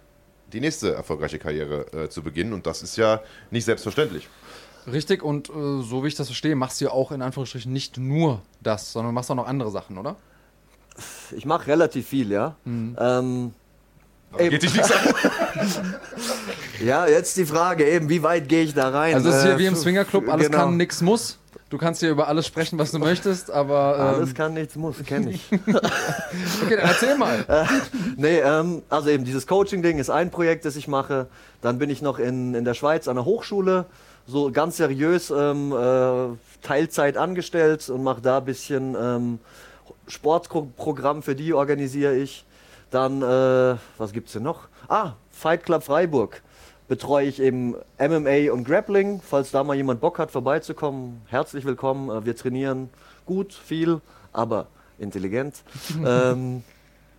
die 0.53 0.59
nächste 0.59 0.93
erfolgreiche 0.93 1.39
Karriere 1.39 1.86
äh, 1.93 2.09
zu 2.09 2.22
beginnen. 2.22 2.53
Und 2.53 2.68
das 2.68 2.82
ist 2.82 2.95
ja 2.95 3.22
nicht 3.49 3.65
selbstverständlich. 3.65 4.30
Richtig, 4.91 5.21
und 5.21 5.49
äh, 5.49 5.53
so 5.81 6.03
wie 6.03 6.07
ich 6.07 6.15
das 6.15 6.27
verstehe, 6.27 6.55
machst 6.55 6.79
du 6.79 6.85
ja 6.85 6.91
auch 6.91 7.11
in 7.11 7.21
Anführungsstrichen 7.21 7.71
nicht 7.71 7.97
nur 7.97 8.41
das, 8.61 8.93
sondern 8.93 9.13
machst 9.13 9.29
auch 9.29 9.35
noch 9.35 9.47
andere 9.47 9.69
Sachen, 9.69 9.97
oder? 9.97 10.15
Ich 11.35 11.45
mache 11.45 11.67
relativ 11.67 12.07
viel, 12.07 12.31
ja. 12.31 12.55
Ähm, 12.65 12.95
Aber 14.31 14.41
Eben. 14.41 14.49
Geht 14.51 14.63
dich 14.63 14.73
nichts 14.73 14.91
an. 14.91 15.95
ja, 16.85 17.05
jetzt 17.05 17.38
die 17.38 17.45
Frage 17.45 17.88
eben, 17.88 18.09
wie 18.09 18.23
weit 18.23 18.47
gehe 18.47 18.63
ich 18.63 18.73
da 18.73 18.89
rein? 18.89 19.15
Also 19.15 19.29
es 19.29 19.35
ist 19.35 19.43
hier 19.43 19.53
Äh, 19.53 19.59
wie 19.59 19.65
im 19.65 19.75
Swingerclub, 19.75 20.29
alles 20.29 20.47
genau. 20.47 20.57
kann, 20.59 20.77
nix 20.77 21.01
muss. 21.01 21.38
Du 21.69 21.77
kannst 21.77 21.99
hier 21.99 22.11
über 22.11 22.29
alles 22.29 22.47
sprechen, 22.47 22.79
was 22.79 22.91
du 22.91 22.99
möchtest, 22.99 23.51
aber 23.51 23.97
Alles 23.97 24.29
ähm, 24.29 24.35
kann, 24.35 24.53
nichts 24.53 24.77
muss, 24.77 25.03
kenne 25.05 25.31
ich. 25.31 25.49
okay, 25.51 26.77
dann 26.77 26.88
erzähl 26.88 27.17
mal. 27.17 27.67
nee, 28.15 28.39
ähm, 28.39 28.83
also 28.89 29.09
eben 29.09 29.25
dieses 29.25 29.47
Coaching-Ding 29.47 29.99
ist 29.99 30.09
ein 30.09 30.31
Projekt, 30.31 30.63
das 30.63 30.77
ich 30.77 30.88
mache. 30.88 31.27
Dann 31.61 31.77
bin 31.77 31.89
ich 31.89 32.01
noch 32.01 32.19
in, 32.19 32.53
in 32.53 32.63
der 32.63 32.73
Schweiz 32.73 33.09
an 33.09 33.15
der 33.15 33.25
Hochschule, 33.25 33.85
so 34.28 34.51
ganz 34.51 34.78
seriös 34.78 35.32
ähm, 35.32 35.71
äh, 35.71 36.36
Teilzeit 36.61 37.17
angestellt 37.17 37.89
und 37.89 38.03
mache 38.03 38.21
da 38.21 38.39
ein 38.39 38.45
bisschen 38.45 38.95
ähm, 38.99 39.39
Sportprogramm 40.07 41.23
für 41.23 41.36
die 41.36 41.53
organisiere 41.53 42.15
ich. 42.15 42.45
Dann, 42.91 43.21
äh, 43.21 43.78
was 43.97 44.11
gibt's 44.13 44.34
denn 44.34 44.43
noch? 44.43 44.67
Ah, 44.88 45.13
Fight 45.32 45.63
Club 45.63 45.84
Freiburg. 45.84 46.41
Betreue 46.88 47.25
ich 47.25 47.41
eben 47.41 47.75
MMA 47.99 48.51
und 48.51 48.63
Grappling. 48.63 49.21
Falls 49.21 49.51
da 49.51 49.63
mal 49.63 49.75
jemand 49.75 49.99
Bock 49.99 50.19
hat, 50.19 50.32
vorbeizukommen, 50.32 51.21
herzlich 51.28 51.65
willkommen. 51.65 52.09
Äh, 52.09 52.25
Wir 52.25 52.36
trainieren 52.36 52.89
gut, 53.25 53.53
viel, 53.53 53.99
aber 54.32 54.67
intelligent. 54.99 55.63
ähm, 56.05 56.63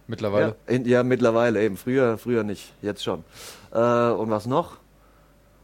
Mittlerweile. 0.06 0.56
ja, 0.66 0.74
in, 0.74 0.84
ja, 0.86 1.02
mittlerweile 1.02 1.62
eben. 1.62 1.76
Früher, 1.76 2.16
früher 2.16 2.44
nicht, 2.44 2.72
jetzt 2.80 3.04
schon. 3.04 3.24
Äh, 3.72 3.78
und 3.78 4.30
was 4.30 4.46
noch? 4.46 4.78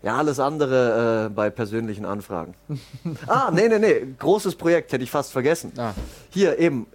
Ja, 0.04 0.18
alles 0.18 0.38
andere 0.38 1.26
äh, 1.26 1.28
bei 1.30 1.48
persönlichen 1.48 2.04
Anfragen. 2.04 2.54
ah, 3.26 3.50
nee, 3.50 3.68
nee, 3.68 3.78
nee. 3.78 4.06
Großes 4.18 4.54
Projekt, 4.56 4.92
hätte 4.92 5.02
ich 5.02 5.10
fast 5.10 5.32
vergessen. 5.32 5.72
Ah. 5.78 5.94
Hier 6.28 6.58
eben, 6.58 6.86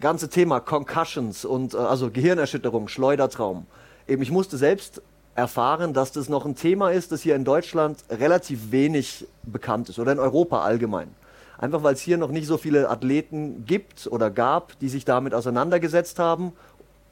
ganze 0.00 0.28
Thema 0.28 0.58
Concussions 0.58 1.44
und 1.44 1.74
äh, 1.74 1.76
also 1.76 2.10
Gehirnerschütterung, 2.10 2.88
Schleudertraum. 2.88 3.66
Eben, 4.08 4.22
ich 4.22 4.32
musste 4.32 4.56
selbst 4.56 5.02
erfahren, 5.36 5.94
dass 5.94 6.10
das 6.10 6.28
noch 6.28 6.44
ein 6.46 6.56
Thema 6.56 6.90
ist, 6.90 7.12
das 7.12 7.22
hier 7.22 7.36
in 7.36 7.44
Deutschland 7.44 7.98
relativ 8.10 8.72
wenig 8.72 9.28
bekannt 9.44 9.88
ist 9.88 10.00
oder 10.00 10.10
in 10.10 10.18
Europa 10.18 10.62
allgemein. 10.62 11.14
Einfach 11.58 11.84
weil 11.84 11.94
es 11.94 12.00
hier 12.00 12.18
noch 12.18 12.32
nicht 12.32 12.48
so 12.48 12.56
viele 12.56 12.90
Athleten 12.90 13.66
gibt 13.66 14.08
oder 14.08 14.32
gab, 14.32 14.76
die 14.80 14.88
sich 14.88 15.04
damit 15.04 15.32
auseinandergesetzt 15.32 16.18
haben 16.18 16.52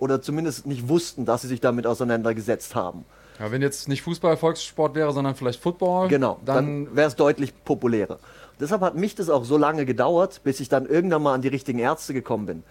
oder 0.01 0.21
zumindest 0.21 0.67
nicht 0.67 0.89
wussten, 0.89 1.25
dass 1.25 1.43
sie 1.43 1.49
sich 1.49 1.61
damit 1.61 1.87
auseinandergesetzt 1.87 2.75
haben. 2.75 3.05
Ja, 3.39 3.51
wenn 3.51 3.63
jetzt 3.63 3.89
nicht 3.89 4.03
Fußball 4.03 4.37
Volkssport 4.37 4.95
wäre, 4.95 5.13
sondern 5.13 5.35
vielleicht 5.35 5.61
Football, 5.61 6.09
Genau, 6.09 6.39
dann, 6.45 6.85
dann, 6.85 6.97
wäre 6.97 7.09
es 7.09 7.17
deutlich 7.17 7.53
populärer. 7.65 8.19
Deshalb 8.59 8.81
hat 8.81 8.95
mich 8.95 9.15
das 9.15 9.29
auch 9.29 9.45
so 9.45 9.59
lange 9.59 9.85
gedauert, 9.85 10.41
bis 10.43 10.61
ich 10.61 10.69
dann 10.69 10.87
irgendwann 10.87 11.23
mal 11.23 11.35
an 11.35 11.43
die 11.43 11.49
richtigen 11.49 11.79
Ärzte 11.79 12.15
gekommen 12.15 12.47
bin. 12.47 12.63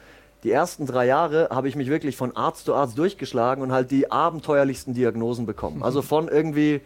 Die 0.43 0.51
ersten 0.51 0.86
drei 0.86 1.05
Jahre 1.05 1.49
habe 1.51 1.68
ich 1.68 1.76
mich 1.76 1.89
wirklich 1.89 2.18
von 2.18 2.36
Arzt 2.36 2.66
zu 2.66 2.74
Arzt 2.74 2.97
durchgeschlagen 2.97 3.63
und 3.63 3.72
halt 3.72 3.91
die 3.91 4.11
abenteuerlichsten 4.11 4.93
Diagnosen 4.93 5.45
bekommen. 5.45 5.84
Also 5.84 6.01
von 6.03 6.28
irgendwie 6.28 6.82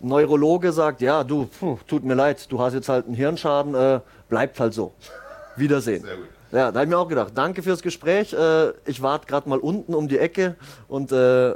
Neurologe 0.00 0.72
sagt, 0.72 1.00
ja, 1.00 1.24
du, 1.24 1.46
puh, 1.46 1.78
tut 1.86 2.04
mir 2.04 2.14
leid, 2.14 2.50
du 2.50 2.60
hast 2.60 2.74
jetzt 2.74 2.88
halt 2.88 3.06
einen 3.06 3.14
Hirnschaden, 3.14 3.74
äh, 3.74 4.00
bleibt 4.28 4.60
halt 4.60 4.74
so. 4.74 4.92
Wiedersehen. 5.56 6.02
Sehr 6.02 6.16
gut. 6.16 6.28
Ja, 6.50 6.72
da 6.72 6.80
habe 6.80 6.84
ich 6.84 6.88
mir 6.88 6.98
auch 6.98 7.08
gedacht, 7.08 7.32
danke 7.34 7.62
fürs 7.62 7.82
Gespräch. 7.82 8.32
Äh, 8.32 8.70
ich 8.86 9.02
warte 9.02 9.26
gerade 9.26 9.48
mal 9.48 9.58
unten 9.58 9.94
um 9.94 10.08
die 10.08 10.18
Ecke 10.18 10.56
und 10.86 11.12
äh, 11.12 11.54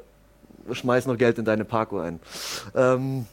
schmeiß 0.71 1.07
noch 1.07 1.17
Geld 1.17 1.39
in 1.39 1.45
deine 1.45 1.65
Parko 1.65 1.99
ein. 1.99 2.21
Ähm, 2.75 3.27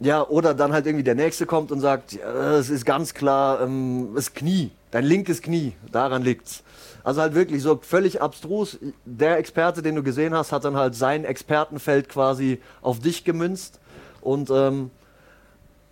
ja, 0.00 0.26
oder 0.26 0.54
dann 0.54 0.72
halt 0.72 0.86
irgendwie 0.86 1.04
der 1.04 1.14
Nächste 1.14 1.46
kommt 1.46 1.70
und 1.70 1.80
sagt, 1.80 2.12
ja, 2.12 2.54
es 2.54 2.70
ist 2.70 2.86
ganz 2.86 3.12
klar, 3.14 3.60
ähm, 3.60 4.12
das 4.14 4.32
Knie, 4.32 4.70
dein 4.90 5.04
linkes 5.04 5.42
Knie, 5.42 5.74
daran 5.92 6.22
liegt's. 6.22 6.62
Also 7.04 7.20
halt 7.20 7.34
wirklich 7.34 7.62
so 7.62 7.78
völlig 7.82 8.20
abstrus. 8.20 8.78
Der 9.04 9.38
Experte, 9.38 9.82
den 9.82 9.94
du 9.94 10.02
gesehen 10.02 10.34
hast, 10.34 10.52
hat 10.52 10.64
dann 10.64 10.76
halt 10.76 10.94
sein 10.94 11.24
Expertenfeld 11.24 12.08
quasi 12.08 12.60
auf 12.82 13.00
dich 13.00 13.24
gemünzt 13.24 13.78
und 14.20 14.50
ähm, 14.50 14.90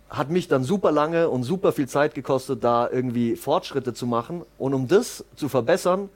hat 0.09 0.29
mich 0.29 0.47
dann 0.47 0.63
super 0.63 0.91
lange 0.91 1.29
und 1.29 1.43
super 1.43 1.71
viel 1.71 1.87
Zeit 1.87 2.15
gekostet, 2.15 2.63
da 2.63 2.89
irgendwie 2.89 3.35
Fortschritte 3.35 3.93
zu 3.93 4.07
machen. 4.07 4.43
Und 4.57 4.73
um 4.73 4.87
das 4.87 5.23
zu 5.35 5.49
verbessern, 5.49 6.09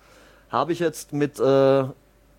habe 0.49 0.71
ich 0.73 0.79
jetzt 0.79 1.13
mit 1.13 1.39
äh, 1.39 1.83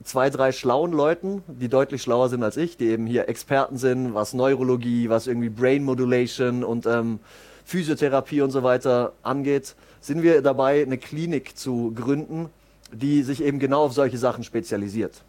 zwei, 0.02 0.30
drei 0.30 0.52
schlauen 0.52 0.92
Leuten, 0.92 1.42
die 1.46 1.68
deutlich 1.68 2.02
schlauer 2.02 2.28
sind 2.28 2.42
als 2.42 2.56
ich, 2.56 2.76
die 2.76 2.86
eben 2.86 3.06
hier 3.06 3.28
Experten 3.28 3.78
sind, 3.78 4.14
was 4.14 4.34
Neurologie, 4.34 5.08
was 5.08 5.26
irgendwie 5.26 5.48
Brain 5.48 5.84
Modulation 5.84 6.64
und 6.64 6.86
ähm, 6.86 7.20
Physiotherapie 7.64 8.42
und 8.42 8.50
so 8.50 8.62
weiter 8.62 9.12
angeht, 9.22 9.74
sind 10.00 10.22
wir 10.22 10.42
dabei, 10.42 10.82
eine 10.82 10.98
Klinik 10.98 11.56
zu 11.56 11.92
gründen, 11.94 12.50
die 12.92 13.22
sich 13.22 13.42
eben 13.42 13.58
genau 13.58 13.84
auf 13.84 13.92
solche 13.92 14.18
Sachen 14.18 14.44
spezialisiert. 14.44 15.22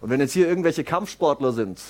Und 0.00 0.10
wenn 0.10 0.20
jetzt 0.20 0.32
hier 0.32 0.48
irgendwelche 0.48 0.82
Kampfsportler 0.82 1.52
sind, 1.52 1.80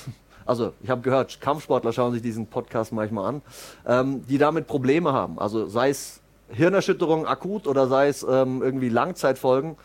also 0.45 0.73
ich 0.83 0.91
habe 0.91 1.01
gehört, 1.01 1.41
Kampfsportler 1.41 1.93
schauen 1.93 2.13
sich 2.13 2.23
diesen 2.23 2.47
Podcast 2.47 2.93
manchmal 2.93 3.27
an, 3.27 3.43
ähm, 3.87 4.27
die 4.27 4.39
damit 4.39 4.67
Probleme 4.67 5.13
haben, 5.13 5.39
also 5.39 5.67
sei 5.67 5.91
es 5.91 6.21
Hirnerschütterung 6.49 7.27
akut 7.27 7.67
oder 7.67 7.89
sei 7.89 8.09
es 8.09 8.23
ähm, 8.23 8.63
irgendwie 8.63 8.89
Langzeitfolgen, 8.89 9.77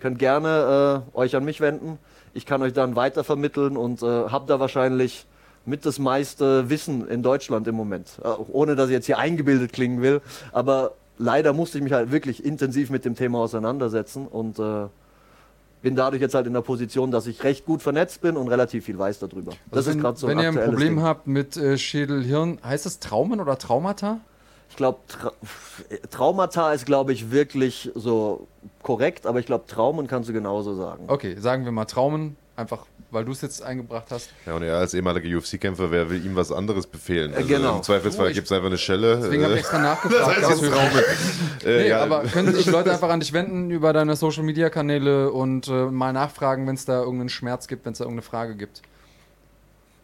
könnt 0.00 0.18
gerne 0.18 1.04
äh, 1.14 1.16
euch 1.18 1.36
an 1.36 1.44
mich 1.44 1.60
wenden. 1.60 1.98
Ich 2.34 2.46
kann 2.46 2.62
euch 2.62 2.72
dann 2.72 2.96
weitervermitteln 2.96 3.76
und 3.76 4.02
äh, 4.02 4.06
habe 4.06 4.46
da 4.46 4.60
wahrscheinlich 4.60 5.26
mit 5.64 5.84
das 5.84 5.98
meiste 5.98 6.70
Wissen 6.70 7.08
in 7.08 7.22
Deutschland 7.22 7.66
im 7.68 7.74
Moment. 7.74 8.18
Äh, 8.22 8.28
ohne 8.48 8.76
dass 8.76 8.88
ich 8.88 8.94
jetzt 8.94 9.06
hier 9.06 9.18
eingebildet 9.18 9.72
klingen 9.72 10.02
will. 10.02 10.20
Aber 10.52 10.92
leider 11.18 11.52
musste 11.52 11.78
ich 11.78 11.84
mich 11.84 11.92
halt 11.92 12.10
wirklich 12.12 12.44
intensiv 12.44 12.90
mit 12.90 13.04
dem 13.04 13.14
Thema 13.14 13.38
auseinandersetzen 13.38 14.26
und 14.26 14.58
äh, 14.58 14.86
bin 15.82 15.94
dadurch 15.94 16.20
jetzt 16.20 16.34
halt 16.34 16.46
in 16.46 16.54
der 16.54 16.60
Position, 16.60 17.10
dass 17.10 17.26
ich 17.26 17.44
recht 17.44 17.64
gut 17.64 17.82
vernetzt 17.82 18.20
bin 18.20 18.36
und 18.36 18.48
relativ 18.48 18.84
viel 18.84 18.98
weiß 18.98 19.20
darüber. 19.20 19.52
Das 19.70 19.86
Also 19.86 19.90
ist 19.90 19.96
wenn, 19.96 20.02
gerade 20.02 20.18
so 20.18 20.26
wenn 20.28 20.38
ihr 20.40 20.48
ein 20.48 20.54
Problem 20.54 20.96
Ding. 20.96 21.02
habt 21.02 21.26
mit 21.26 21.56
äh, 21.56 21.78
Schädel-Hirn, 21.78 22.58
heißt 22.64 22.86
es 22.86 22.98
Traumen 22.98 23.40
oder 23.40 23.58
Traumata? 23.58 24.20
Ich 24.70 24.76
glaube, 24.76 24.98
Tra 25.08 25.32
Traumata 26.10 26.72
ist, 26.72 26.84
glaube 26.84 27.12
ich, 27.12 27.30
wirklich 27.30 27.90
so 27.94 28.46
korrekt, 28.82 29.26
aber 29.26 29.38
ich 29.40 29.46
glaube, 29.46 29.66
Traumen 29.66 30.06
kannst 30.06 30.28
du 30.28 30.32
genauso 30.32 30.74
sagen. 30.74 31.04
Okay, 31.08 31.36
sagen 31.38 31.64
wir 31.64 31.72
mal 31.72 31.84
Traumen, 31.84 32.36
einfach 32.56 32.86
weil 33.10 33.24
du 33.24 33.32
es 33.32 33.40
jetzt 33.40 33.62
eingebracht 33.62 34.06
hast. 34.10 34.28
Ja, 34.44 34.54
und 34.54 34.62
er 34.62 34.76
als 34.76 34.92
ehemaliger 34.92 35.34
UFC-Kämpfer, 35.38 35.90
wer 35.90 36.10
will 36.10 36.22
ihm 36.26 36.36
was 36.36 36.52
anderes 36.52 36.86
befehlen? 36.86 37.32
Also 37.32 37.48
genau. 37.48 37.76
Im 37.76 37.82
Zweifelsfall 37.82 38.26
Oh, 38.26 38.28
ich- 38.28 38.34
gibt 38.34 38.46
es 38.46 38.52
einfach 38.52 38.66
eine 38.66 38.76
Schelle. 38.76 39.16
Deswegen 39.16 39.44
habe 39.44 39.54
ich 39.54 39.58
äh, 39.58 39.60
extra 39.60 39.78
nachgefragt. 39.82 40.42
das 40.42 40.50
heißt 40.50 40.62
jetzt. 40.62 40.72
Äh, 41.64 41.82
Nee, 41.82 41.88
ja, 41.88 42.02
aber 42.02 42.22
können 42.24 42.54
sich 42.54 42.66
Leute 42.66 42.92
einfach 42.92 43.08
an 43.08 43.20
dich 43.20 43.32
wenden 43.32 43.70
über 43.70 43.92
deine 43.92 44.14
Social 44.14 44.44
Media 44.44 44.68
Kanäle 44.70 45.32
und 45.32 45.68
äh, 45.68 45.86
mal 45.86 46.12
nachfragen, 46.12 46.66
wenn 46.66 46.74
es 46.76 46.84
da 46.84 47.00
irgendeinen 47.00 47.30
Schmerz 47.30 47.66
gibt, 47.66 47.84
wenn 47.86 47.92
es 47.92 47.98
da 47.98 48.04
irgendeine 48.04 48.22
Frage 48.22 48.54
gibt? 48.56 48.82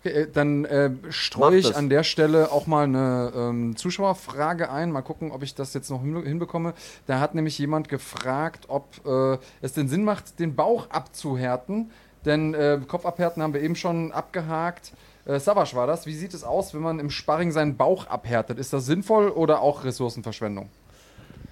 Okay, 0.05 0.23
äh, 0.23 0.31
dann 0.31 0.65
äh, 0.65 0.91
streue 1.11 1.57
ich 1.57 1.75
an 1.77 1.89
der 1.89 2.03
Stelle 2.05 2.53
auch 2.53 2.67
mal 2.67 2.85
eine 2.85 3.33
ähm, 3.35 3.77
Zuschauerfrage 3.77 4.71
ein. 4.71 4.93
Mal 4.93 5.03
gucken, 5.03 5.31
ob 5.31 5.43
ich 5.43 5.55
das 5.55 5.73
jetzt 5.75 5.91
noch 5.91 6.03
hin- 6.03 6.23
hinbekomme. 6.23 6.75
Da 7.07 7.21
hat 7.21 7.35
nämlich 7.35 7.59
jemand 7.59 7.89
gefragt, 7.89 8.67
ob 8.69 8.87
äh, 9.07 9.39
es 9.63 9.73
den 9.73 9.89
Sinn 9.89 10.05
macht, 10.05 10.39
den 10.39 10.55
Bauch 10.55 10.91
abzuhärten. 10.91 11.91
Denn 12.25 12.55
äh, 12.55 12.81
Kopf 12.87 13.07
abhärten 13.07 13.43
haben 13.43 13.55
wir 13.55 13.63
eben 13.63 13.77
schon 13.77 14.13
abgehakt. 14.13 14.93
Äh, 15.27 15.39
Savasch 15.41 15.75
war 15.75 15.87
das. 15.87 16.07
Wie 16.07 16.15
sieht 16.15 16.35
es 16.35 16.45
aus, 16.45 16.75
wenn 16.75 16.83
man 16.83 16.99
im 16.99 17.11
Sparring 17.11 17.53
seinen 17.53 17.77
Bauch 17.77 18.07
abhärtet? 18.07 18.59
Ist 18.59 18.73
das 18.73 18.87
sinnvoll 18.87 19.29
oder 19.29 19.61
auch 19.61 19.85
Ressourcenverschwendung? 19.85 20.69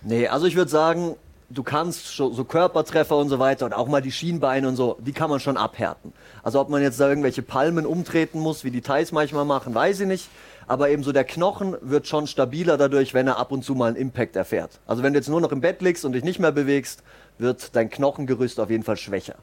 Nee, 0.02 0.28
also 0.28 0.46
ich 0.46 0.56
würde 0.56 0.70
sagen, 0.70 1.16
du 1.52 1.62
kannst 1.62 2.14
schon 2.14 2.32
so 2.32 2.44
Körpertreffer 2.44 3.16
und 3.16 3.28
so 3.28 3.38
weiter 3.38 3.66
und 3.66 3.72
auch 3.72 3.88
mal 3.88 4.00
die 4.00 4.12
Schienbeine 4.12 4.68
und 4.68 4.76
so, 4.76 4.96
die 5.00 5.12
kann 5.12 5.30
man 5.30 5.40
schon 5.40 5.56
abhärten. 5.56 6.12
Also 6.42 6.60
ob 6.60 6.68
man 6.68 6.82
jetzt 6.82 6.98
da 6.98 7.08
irgendwelche 7.08 7.42
Palmen 7.42 7.86
umtreten 7.86 8.40
muss, 8.40 8.64
wie 8.64 8.70
die 8.70 8.80
Thais 8.80 9.12
manchmal 9.12 9.44
machen, 9.44 9.74
weiß 9.74 10.00
ich 10.00 10.06
nicht. 10.06 10.28
Aber 10.66 10.90
eben 10.90 11.02
so 11.02 11.12
der 11.12 11.24
Knochen 11.24 11.76
wird 11.80 12.06
schon 12.06 12.26
stabiler 12.26 12.78
dadurch, 12.78 13.14
wenn 13.14 13.26
er 13.26 13.38
ab 13.38 13.52
und 13.52 13.64
zu 13.64 13.74
mal 13.74 13.88
einen 13.88 13.96
Impact 13.96 14.36
erfährt. 14.36 14.80
Also 14.86 15.02
wenn 15.02 15.12
du 15.12 15.18
jetzt 15.18 15.28
nur 15.28 15.40
noch 15.40 15.52
im 15.52 15.60
Bett 15.60 15.82
liegst 15.82 16.04
und 16.04 16.12
dich 16.12 16.24
nicht 16.24 16.38
mehr 16.38 16.52
bewegst, 16.52 17.02
wird 17.38 17.74
dein 17.76 17.90
Knochengerüst 17.90 18.60
auf 18.60 18.70
jeden 18.70 18.84
Fall 18.84 18.96
schwächer. 18.96 19.34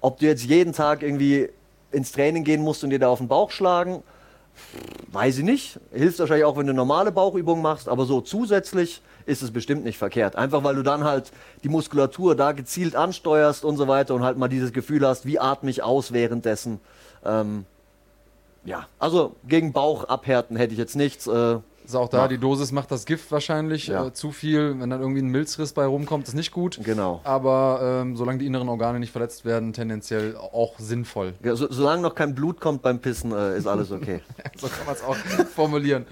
Ob 0.00 0.18
du 0.18 0.26
jetzt 0.26 0.44
jeden 0.44 0.72
Tag 0.72 1.02
irgendwie 1.02 1.50
ins 1.92 2.12
Training 2.12 2.44
gehen 2.44 2.62
musst 2.62 2.82
und 2.84 2.90
dir 2.90 2.98
da 2.98 3.08
auf 3.08 3.18
den 3.18 3.28
Bauch 3.28 3.50
schlagen, 3.50 4.02
Weiß 5.12 5.38
ich 5.38 5.44
nicht. 5.44 5.80
Hilft 5.92 6.18
wahrscheinlich 6.18 6.44
auch, 6.44 6.56
wenn 6.56 6.66
du 6.66 6.74
normale 6.74 7.12
Bauchübungen 7.12 7.62
machst, 7.62 7.88
aber 7.88 8.04
so 8.04 8.20
zusätzlich 8.20 9.02
ist 9.24 9.42
es 9.42 9.50
bestimmt 9.50 9.84
nicht 9.84 9.98
verkehrt. 9.98 10.36
Einfach 10.36 10.64
weil 10.64 10.74
du 10.74 10.82
dann 10.82 11.04
halt 11.04 11.32
die 11.64 11.68
Muskulatur 11.68 12.34
da 12.34 12.52
gezielt 12.52 12.96
ansteuerst 12.96 13.64
und 13.64 13.76
so 13.76 13.88
weiter 13.88 14.14
und 14.14 14.22
halt 14.22 14.38
mal 14.38 14.48
dieses 14.48 14.72
Gefühl 14.72 15.06
hast, 15.06 15.26
wie 15.26 15.38
atme 15.38 15.70
ich 15.70 15.82
aus 15.82 16.12
währenddessen. 16.12 16.80
Ähm, 17.24 17.64
ja, 18.64 18.86
also 18.98 19.36
gegen 19.46 19.72
Bauch 19.72 20.04
abhärten 20.04 20.56
hätte 20.56 20.72
ich 20.72 20.78
jetzt 20.78 20.96
nichts. 20.96 21.26
Äh, 21.26 21.58
Ist 21.86 21.94
auch 21.94 22.08
da, 22.08 22.26
die 22.26 22.38
Dosis 22.38 22.72
macht 22.72 22.90
das 22.90 23.06
Gift 23.06 23.30
wahrscheinlich. 23.30 23.86
Ja. 23.86 24.06
Äh, 24.06 24.12
zu 24.12 24.32
viel, 24.32 24.74
wenn 24.80 24.90
dann 24.90 25.00
irgendwie 25.00 25.22
ein 25.22 25.28
Milzriss 25.28 25.72
bei 25.72 25.86
rumkommt, 25.86 26.26
ist 26.26 26.34
nicht 26.34 26.50
gut. 26.50 26.80
Genau. 26.82 27.20
Aber 27.22 28.00
ähm, 28.02 28.16
solange 28.16 28.38
die 28.38 28.46
inneren 28.46 28.68
Organe 28.68 28.98
nicht 28.98 29.12
verletzt 29.12 29.44
werden, 29.44 29.72
tendenziell 29.72 30.36
auch 30.36 30.78
sinnvoll. 30.80 31.34
ja, 31.44 31.54
so, 31.54 31.70
solange 31.70 32.02
noch 32.02 32.16
kein 32.16 32.34
Blut 32.34 32.60
kommt 32.60 32.82
beim 32.82 32.98
Pissen, 32.98 33.30
äh, 33.32 33.56
ist 33.56 33.68
alles 33.68 33.92
okay. 33.92 34.20
so 34.58 34.66
kann 34.66 34.84
man 34.84 34.96
es 34.96 35.04
auch 35.04 35.14
formulieren. 35.54 36.06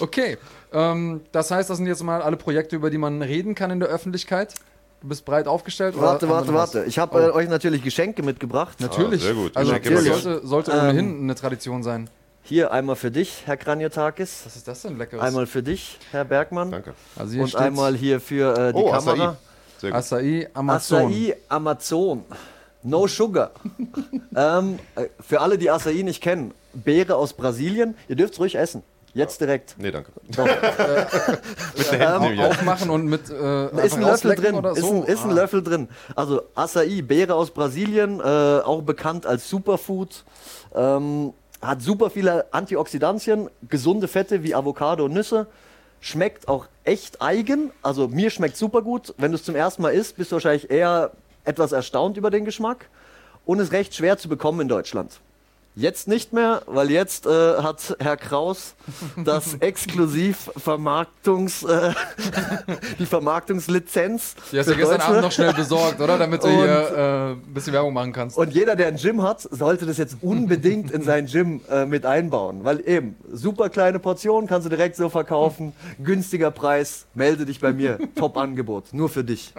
Okay, 0.00 0.36
ähm, 0.72 1.20
das 1.30 1.50
heißt, 1.52 1.70
das 1.70 1.76
sind 1.76 1.86
jetzt 1.86 2.02
mal 2.02 2.22
alle 2.22 2.36
Projekte, 2.36 2.74
über 2.74 2.90
die 2.90 2.98
man 2.98 3.22
reden 3.22 3.54
kann 3.54 3.70
in 3.70 3.78
der 3.78 3.88
Öffentlichkeit. 3.88 4.54
Du 5.00 5.08
bist 5.08 5.24
breit 5.24 5.46
aufgestellt? 5.46 5.94
oder 5.94 6.08
warte, 6.08 6.28
warte, 6.28 6.54
warte. 6.54 6.84
Ich 6.84 6.98
habe 6.98 7.18
äh, 7.18 7.30
euch 7.30 7.48
natürlich 7.48 7.82
Geschenke 7.82 8.22
mitgebracht. 8.22 8.80
Natürlich. 8.80 9.22
Ah, 9.22 9.26
sehr 9.26 9.34
gut. 9.34 9.56
Also 9.56 9.72
Geschenke 9.72 10.02
sollte, 10.04 10.46
sollte 10.46 10.72
Ähm, 10.72 10.78
ohnehin 10.80 11.22
eine 11.22 11.34
Tradition 11.34 11.82
sein. 11.82 12.10
Hier 12.50 12.72
einmal 12.72 12.96
für 12.96 13.12
dich, 13.12 13.42
Herr 13.46 13.56
Kranjotakis. 13.56 14.42
Was 14.44 14.56
ist 14.56 14.66
das 14.66 14.82
denn 14.82 14.98
leckeres? 14.98 15.22
Einmal 15.22 15.46
für 15.46 15.62
dich, 15.62 16.00
Herr 16.10 16.24
Bergmann. 16.24 16.72
Danke. 16.72 16.94
also 17.16 17.32
hier 17.32 17.42
Und 17.42 17.48
steht 17.50 17.60
einmal 17.60 17.94
hier 17.94 18.20
für 18.20 18.58
äh, 18.58 18.72
die 18.72 18.78
Oh, 18.80 18.90
Kamera. 18.90 19.12
Acai. 19.12 19.36
Sehr 19.78 19.90
gut. 19.92 19.98
Acai 20.00 20.48
Amazon. 20.54 21.02
Acai 21.12 21.36
Amazon. 21.48 22.24
No 22.82 23.06
Sugar. 23.06 23.52
ähm, 24.36 24.80
äh, 24.96 25.04
für 25.24 25.40
alle, 25.40 25.58
die 25.58 25.70
Acai 25.70 26.02
nicht 26.02 26.20
kennen, 26.24 26.52
Beere 26.72 27.14
aus 27.14 27.34
Brasilien. 27.34 27.94
Ihr 28.08 28.16
dürft 28.16 28.32
es 28.32 28.40
ruhig 28.40 28.56
essen. 28.56 28.82
Jetzt 29.14 29.40
direkt. 29.40 29.76
Nee, 29.78 29.92
danke. 29.92 30.10
Doch. 30.36 30.44
Mit 31.78 31.92
den 31.92 32.00
Händen 32.00 32.20
nehme 32.22 32.34
ich 32.34 32.40
an. 32.40 32.46
Aufmachen 32.50 32.90
und 32.90 33.04
mit 33.06 33.30
äh, 33.30 33.86
Ist 33.86 33.94
ein 33.94 34.02
Löffel 34.02 34.34
drin. 34.34 34.54
Oder 34.56 34.72
Ist, 34.72 34.80
so? 34.80 34.90
ein, 34.90 35.02
ist 35.04 35.22
ein 35.24 35.30
Ah. 35.30 35.34
Löffel 35.34 35.62
drin. 35.62 35.88
Also 36.16 36.42
Acai, 36.56 37.02
Beere 37.02 37.34
aus 37.36 37.52
Brasilien, 37.52 38.18
äh, 38.18 38.24
auch 38.24 38.82
bekannt 38.82 39.24
als 39.24 39.48
Superfood. 39.48 40.24
Ähm, 40.74 41.32
hat 41.60 41.82
super 41.82 42.10
viele 42.10 42.52
Antioxidantien, 42.52 43.50
gesunde 43.68 44.08
Fette 44.08 44.42
wie 44.42 44.54
Avocado 44.54 45.04
und 45.04 45.12
Nüsse. 45.12 45.46
Schmeckt 46.00 46.48
auch 46.48 46.66
echt 46.84 47.20
eigen. 47.20 47.70
Also 47.82 48.08
mir 48.08 48.30
schmeckt 48.30 48.56
super 48.56 48.82
gut. 48.82 49.14
Wenn 49.18 49.32
du 49.32 49.36
es 49.36 49.44
zum 49.44 49.54
ersten 49.54 49.82
Mal 49.82 49.90
isst, 49.90 50.16
bist 50.16 50.32
du 50.32 50.36
wahrscheinlich 50.36 50.70
eher 50.70 51.10
etwas 51.44 51.72
erstaunt 51.72 52.16
über 52.16 52.30
den 52.30 52.44
Geschmack. 52.44 52.88
Und 53.44 53.58
ist 53.58 53.72
recht 53.72 53.94
schwer 53.94 54.16
zu 54.16 54.28
bekommen 54.28 54.60
in 54.60 54.68
Deutschland. 54.68 55.20
Jetzt 55.80 56.08
nicht 56.08 56.34
mehr, 56.34 56.60
weil 56.66 56.90
jetzt 56.90 57.24
äh, 57.24 57.30
hat 57.62 57.96
Herr 58.00 58.18
Kraus 58.18 58.74
das 59.24 59.54
exklusiv 59.60 60.50
Vermarktungs, 60.54 61.62
äh, 61.62 61.92
die 62.98 63.06
Vermarktungslizenz. 63.06 64.34
Die 64.52 64.58
hast 64.58 64.68
du 64.68 64.76
gestern 64.76 64.98
Deutsche. 64.98 65.08
Abend 65.08 65.22
noch 65.22 65.32
schnell 65.32 65.54
besorgt, 65.54 65.98
oder? 66.02 66.18
Damit 66.18 66.44
du 66.44 66.48
Und- 66.48 66.54
hier 66.56 66.66
äh, 66.68 67.30
ein 67.32 67.54
bisschen 67.54 67.72
Werbung 67.72 67.94
machen 67.94 68.12
kannst. 68.12 68.36
Und 68.36 68.52
jeder, 68.52 68.76
der 68.76 68.88
ein 68.88 68.96
Gym 68.96 69.22
hat, 69.22 69.40
sollte 69.50 69.86
das 69.86 69.96
jetzt 69.96 70.18
unbedingt 70.20 70.90
in 70.90 71.02
sein 71.02 71.24
Gym 71.24 71.62
äh, 71.70 71.86
mit 71.86 72.04
einbauen. 72.04 72.62
Weil 72.62 72.86
eben, 72.86 73.16
super 73.32 73.70
kleine 73.70 73.98
Portion, 73.98 74.46
kannst 74.46 74.66
du 74.66 74.68
direkt 74.68 74.96
so 74.96 75.08
verkaufen. 75.08 75.72
Günstiger 76.04 76.50
Preis, 76.50 77.06
melde 77.14 77.46
dich 77.46 77.58
bei 77.58 77.72
mir. 77.72 77.98
Top-Angebot, 78.16 78.92
nur 78.92 79.08
für 79.08 79.24
dich. 79.24 79.54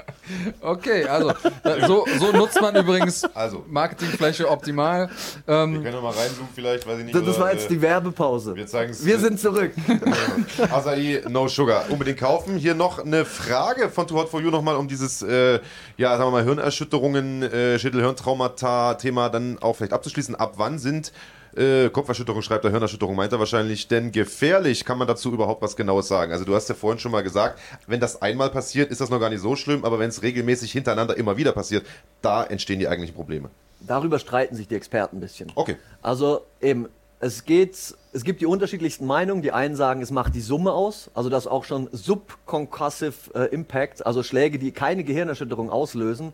Okay, 0.61 1.05
also 1.05 1.29
äh, 1.63 1.87
so, 1.87 2.05
so 2.19 2.31
nutzt 2.31 2.61
man 2.61 2.75
übrigens 2.75 3.23
Also. 3.33 3.65
Marketingfläche 3.67 4.47
optimal. 4.47 5.09
Wir 5.47 5.55
Ähm, 5.55 5.81
können 5.81 5.95
noch 5.95 6.10
mal 6.11 6.21
reinzoomen 6.21 6.49
vielleicht, 6.53 6.87
weiß 6.87 6.99
ich 6.99 7.05
nicht. 7.05 7.15
Das, 7.15 7.23
oder, 7.23 7.39
war 7.39 7.53
jetzt 7.53 7.65
äh, 7.65 7.69
die 7.69 7.81
Werbepause. 7.81 8.55
wir 8.55 8.67
Wir 8.67 9.19
sind 9.19 9.39
zurück. 9.39 9.73
Acai 10.71 11.23
No 11.27 11.47
Sugar. 11.47 11.85
Unbedingt 11.89 12.19
kaufen. 12.19 12.57
Hier 12.57 12.75
noch 12.75 12.99
eine 12.99 13.25
Frage 13.25 13.89
von 13.89 14.07
Too 14.07 14.15
Hot 14.15 14.29
For 14.29 14.41
You 14.41 14.51
nochmal 14.51 14.75
um 14.75 14.87
dieses, 14.87 15.21
äh, 15.21 15.59
ja, 15.97 16.17
sagen 16.17 16.27
wir 16.27 16.31
mal, 16.31 16.43
Hirnerschütterungen, 16.43 17.43
äh, 17.43 17.79
Schädel-Hirntraumata-Thema 17.79 19.29
dann 19.29 19.59
auch 19.59 19.75
vielleicht 19.75 19.93
abzuschließen. 19.93 20.35
Ab 20.35 20.53
wann 20.57 20.79
sind 20.79 21.11
äh, 21.55 21.89
Kopferschütterung, 21.89 22.41
schreibt 22.41 22.65
er, 22.65 22.71
Hirnerschütterung 22.71 23.15
meint 23.15 23.31
er 23.33 23.39
wahrscheinlich, 23.39 23.87
denn 23.87 24.11
gefährlich 24.11 24.85
kann 24.85 24.97
man 24.97 25.07
dazu 25.07 25.31
überhaupt 25.33 25.61
was 25.61 25.75
Genaues 25.75 26.07
sagen. 26.07 26.31
Also 26.31 26.45
du 26.45 26.55
hast 26.55 26.69
ja 26.69 26.75
vorhin 26.75 26.99
schon 26.99 27.11
mal 27.11 27.23
gesagt, 27.23 27.59
wenn 27.87 27.99
das 27.99 28.21
einmal 28.21 28.49
passiert, 28.49 28.91
ist 28.91 29.01
das 29.01 29.09
noch 29.09 29.19
gar 29.19 29.29
nicht 29.29 29.41
so 29.41 29.55
schlimm, 29.55 29.83
aber 29.83 29.99
wenn 29.99 30.09
es 30.09 30.21
regelmäßig 30.21 30.71
hintereinander 30.71 31.17
immer 31.17 31.37
wieder 31.37 31.51
passiert, 31.51 31.85
da 32.21 32.43
entstehen 32.43 32.79
die 32.79 32.87
eigentlichen 32.87 33.15
Probleme. 33.15 33.49
Darüber 33.87 34.19
streiten 34.19 34.55
sich 34.55 34.67
die 34.67 34.75
Experten 34.75 35.17
ein 35.17 35.19
bisschen. 35.19 35.51
Okay. 35.55 35.77
Also 36.01 36.45
eben, 36.61 36.87
es 37.19 37.45
geht, 37.45 37.95
es 38.13 38.23
gibt 38.23 38.41
die 38.41 38.45
unterschiedlichsten 38.45 39.05
Meinungen. 39.05 39.41
Die 39.41 39.51
einen 39.51 39.75
sagen, 39.75 40.01
es 40.01 40.11
macht 40.11 40.35
die 40.35 40.41
Summe 40.41 40.73
aus, 40.73 41.11
also 41.13 41.29
dass 41.29 41.47
auch 41.47 41.63
schon 41.63 41.87
subconcussive 41.91 43.33
äh, 43.35 43.53
Impact, 43.53 44.05
also 44.05 44.23
Schläge, 44.23 44.59
die 44.59 44.71
keine 44.71 45.03
Gehirnerschütterung 45.03 45.69
auslösen, 45.69 46.33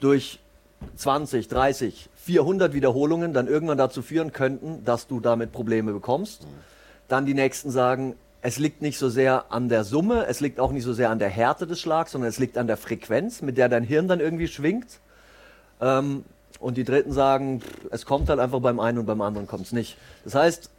durch 0.00 0.40
20, 0.96 1.48
30, 1.48 2.08
400 2.14 2.72
Wiederholungen 2.72 3.32
dann 3.32 3.46
irgendwann 3.46 3.78
dazu 3.78 4.02
führen 4.02 4.32
könnten, 4.32 4.84
dass 4.84 5.06
du 5.06 5.20
damit 5.20 5.52
Probleme 5.52 5.92
bekommst. 5.92 6.46
Dann 7.08 7.26
die 7.26 7.34
nächsten 7.34 7.70
sagen, 7.70 8.16
es 8.42 8.58
liegt 8.58 8.82
nicht 8.82 8.98
so 8.98 9.08
sehr 9.08 9.52
an 9.52 9.68
der 9.68 9.84
Summe, 9.84 10.26
es 10.26 10.40
liegt 10.40 10.60
auch 10.60 10.72
nicht 10.72 10.84
so 10.84 10.92
sehr 10.92 11.10
an 11.10 11.18
der 11.18 11.28
Härte 11.28 11.66
des 11.66 11.80
Schlags, 11.80 12.12
sondern 12.12 12.28
es 12.28 12.38
liegt 12.38 12.58
an 12.58 12.66
der 12.66 12.76
Frequenz, 12.76 13.42
mit 13.42 13.58
der 13.58 13.68
dein 13.68 13.84
Hirn 13.84 14.08
dann 14.08 14.20
irgendwie 14.20 14.48
schwingt. 14.48 15.00
Ähm, 15.80 16.24
und 16.60 16.76
die 16.76 16.84
Dritten 16.84 17.12
sagen, 17.12 17.62
es 17.90 18.06
kommt 18.06 18.28
halt 18.28 18.40
einfach 18.40 18.60
beim 18.60 18.80
einen 18.80 18.98
und 18.98 19.06
beim 19.06 19.20
anderen 19.20 19.46
kommt 19.46 19.66
es 19.66 19.72
nicht. 19.72 19.96
Das 20.24 20.34
heißt, 20.34 20.70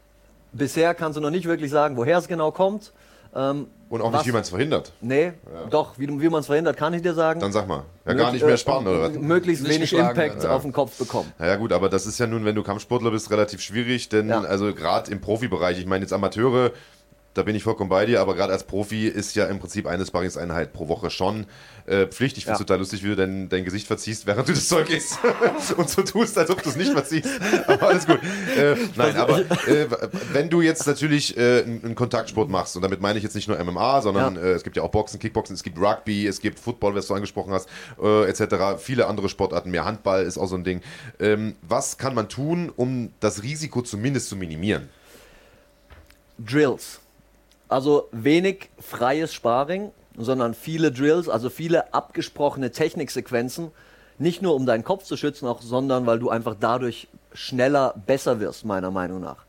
bisher 0.54 0.94
kannst 0.94 1.18
du 1.18 1.22
noch 1.22 1.30
nicht 1.30 1.46
wirklich 1.46 1.72
sagen, 1.72 1.98
woher 1.98 2.18
es 2.18 2.28
genau 2.28 2.52
kommt. 2.52 2.92
Ähm, 3.36 3.68
Und 3.90 4.02
auch 4.02 4.12
was- 4.12 4.22
nicht, 4.22 4.30
wie 4.30 4.32
man 4.32 4.42
es 4.42 4.50
verhindert. 4.50 4.94
Nee, 5.02 5.34
doch, 5.70 6.00
wie, 6.00 6.08
wie 6.08 6.30
man 6.30 6.40
es 6.40 6.46
verhindert, 6.48 6.78
kann 6.78 6.94
ich 6.94 7.02
dir 7.02 7.14
sagen. 7.14 7.40
Dann 7.40 7.52
sag 7.52 7.68
mal. 7.68 7.84
Ja, 8.06 8.14
gar 8.14 8.32
nicht 8.32 8.44
mehr 8.44 8.54
äh, 8.54 8.58
spannend, 8.58 8.88
oder 8.88 9.02
was? 9.02 9.14
Möglichst 9.14 9.64
Nicht 9.64 9.76
wenig 9.76 9.90
geschlagen 9.92 10.18
Impact 10.20 10.42
werden, 10.44 10.52
auf 10.52 10.62
den 10.64 10.72
Kopf 10.72 10.98
bekommen. 10.98 11.32
Naja 11.38 11.58
gut, 11.58 11.74
aber 11.74 11.90
das 11.90 12.06
ist 12.08 12.18
ja 12.20 12.26
nun, 12.26 12.46
wenn 12.46 12.56
du 12.56 12.64
Kampfsportler 12.64 13.12
bist, 13.12 13.30
relativ 13.30 13.62
schwierig, 13.62 14.10
denn 14.10 14.30
Ja. 14.30 14.42
also 14.42 14.74
gerade 14.74 15.12
im 15.12 15.22
Profibereich, 15.22 15.78
ich 15.78 15.86
meine 15.86 16.04
jetzt 16.04 16.14
Amateure, 16.14 16.72
da 17.38 17.44
bin 17.44 17.56
ich 17.56 17.64
vollkommen 17.64 17.90
bei 17.90 18.06
dir, 18.06 18.20
aber 18.20 18.36
gerade 18.36 18.52
als 18.52 18.64
Profi 18.64 19.08
ist 19.08 19.36
ja 19.36 19.46
im 19.46 19.60
Prinzip 19.60 19.86
eine 19.88 20.06
Sparringseinheit 20.06 20.74
pro 20.74 20.88
Woche 20.88 21.10
schon 21.10 21.46
äh, 21.86 22.08
Pflicht. 22.08 22.38
Ich 22.38 22.44
finde 22.46 22.56
es 22.56 22.60
Ja. 22.60 22.66
total 22.66 22.80
lustig, 22.80 23.04
wie 23.04 23.10
du 23.10 23.16
dein, 23.16 23.48
dein 23.50 23.64
Gesicht 23.64 23.88
verziehst, 23.88 24.26
während 24.28 24.50
du 24.50 24.54
das 24.54 24.68
Zeug 24.68 24.90
isst 24.90 25.20
und 25.78 25.90
so 25.90 26.02
tust, 26.02 26.38
als 26.38 26.50
ob 26.50 26.62
du 26.64 26.70
es 26.70 26.76
nicht 26.76 26.92
verziehst. 26.92 27.30
Aber 27.68 27.88
alles 27.90 28.06
gut. 28.08 28.20
Äh, 28.58 28.76
nein, 28.96 29.16
aber 29.16 29.40
äh, 29.40 29.88
wenn 30.34 30.50
du 30.50 30.62
jetzt 30.62 30.86
natürlich 30.88 31.38
äh, 31.38 31.62
einen 31.64 31.84
einen 31.86 31.96
Kontaktsport 31.96 32.50
machst, 32.50 32.76
und 32.76 32.82
damit 32.82 33.00
meine 33.02 33.18
ich 33.18 33.24
jetzt 33.24 33.36
nicht 33.36 33.48
nur 33.48 33.64
MMA, 33.64 34.02
sondern 34.02 34.36
Ja. 34.36 34.42
äh, 34.42 34.52
es 34.54 34.64
gibt 34.64 34.76
ja 34.76 34.84
auch 34.84 34.92
Boxen, 34.92 35.20
Kickboxen, 35.20 35.54
es 35.56 35.64
gibt 35.64 35.78
Rugby, 35.80 36.26
es 36.28 36.42
gibt 36.42 36.60
Football, 36.60 36.96
was 36.96 37.08
du 37.08 37.14
angesprochen 37.14 37.54
hast, 37.54 37.70
äh, 38.02 38.26
etc. 38.30 38.78
Viele 38.80 39.08
andere 39.08 39.30
Sportarten 39.30 39.72
mehr. 39.72 39.86
Handball 39.86 40.24
ist 40.26 40.38
auch 40.38 40.48
so 40.48 40.56
ein 40.56 40.64
Ding. 40.64 40.82
Ähm, 41.20 41.56
was 41.62 41.98
kann 41.98 42.16
man 42.16 42.28
tun, 42.30 42.72
um 42.76 43.12
das 43.20 43.44
Risiko 43.44 43.82
zumindest 43.82 44.28
zu 44.30 44.36
minimieren? 44.36 44.90
Drills. 46.40 47.00
Also 47.70 48.08
wenig 48.12 48.70
freies 48.80 49.34
Sparring, 49.34 49.92
sondern 50.18 50.54
viele 50.54 50.92
Drills, 50.92 51.30
also 51.30 51.50
viele 51.50 51.94
abgesprochene 51.94 52.72
Techniksequenzen. 52.72 53.72
Nicht 54.20 54.42
nur 54.42 54.56
um 54.56 54.66
deinen 54.66 54.84
Kopf 54.84 55.04
zu 55.04 55.16
schützen, 55.16 55.48
auch, 55.48 55.62
sondern 55.62 56.06
weil 56.06 56.18
du 56.18 56.30
einfach 56.30 56.56
dadurch 56.60 57.08
schneller 57.34 57.94
besser 58.08 58.40
wirst, 58.40 58.66
meiner 58.66 58.90
Meinung 58.90 59.22
nach. 59.22 59.46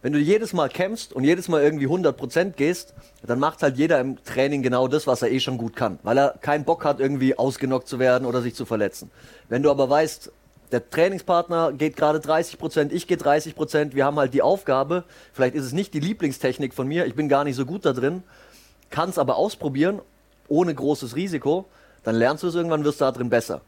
Wenn 0.00 0.12
du 0.12 0.18
jedes 0.18 0.52
Mal 0.52 0.68
kämpfst 0.68 1.12
und 1.12 1.24
jedes 1.24 1.48
Mal 1.48 1.62
irgendwie 1.62 1.86
100% 1.86 2.52
gehst, 2.52 2.94
dann 3.26 3.40
macht 3.40 3.62
halt 3.62 3.76
jeder 3.76 4.00
im 4.00 4.22
Training 4.22 4.62
genau 4.62 4.86
das, 4.86 5.06
was 5.08 5.22
er 5.22 5.30
eh 5.30 5.40
schon 5.40 5.58
gut 5.58 5.74
kann, 5.74 5.98
weil 6.04 6.18
er 6.18 6.34
keinen 6.40 6.64
Bock 6.64 6.84
hat, 6.84 7.00
irgendwie 7.00 7.36
ausgenockt 7.36 7.88
zu 7.88 7.98
werden 7.98 8.24
oder 8.24 8.40
sich 8.40 8.54
zu 8.54 8.64
verletzen. 8.64 9.10
Wenn 9.48 9.62
du 9.62 9.70
aber 9.70 9.90
weißt, 9.90 10.30
der 10.70 10.88
Trainingspartner 10.90 11.72
geht 11.72 11.96
gerade 11.96 12.18
30%, 12.18 12.90
ich 12.90 13.06
gehe 13.06 13.16
30%, 13.16 13.94
wir 13.94 14.04
haben 14.04 14.18
halt 14.18 14.34
die 14.34 14.42
Aufgabe, 14.42 15.04
vielleicht 15.32 15.54
ist 15.54 15.64
es 15.64 15.72
nicht 15.72 15.94
die 15.94 16.00
Lieblingstechnik 16.00 16.74
von 16.74 16.86
mir, 16.86 17.06
ich 17.06 17.14
bin 17.14 17.28
gar 17.28 17.44
nicht 17.44 17.56
so 17.56 17.66
gut 17.66 17.84
da 17.84 17.92
drin, 17.92 18.22
kann 18.90 19.10
es 19.10 19.18
aber 19.18 19.36
ausprobieren, 19.36 20.00
ohne 20.48 20.74
großes 20.74 21.16
Risiko, 21.16 21.66
dann 22.04 22.16
lernst 22.16 22.42
du 22.42 22.48
es 22.48 22.54
irgendwann, 22.54 22.84
wirst 22.84 23.00
du 23.00 23.04
da 23.04 23.12
drin 23.12 23.28
besser. 23.28 23.60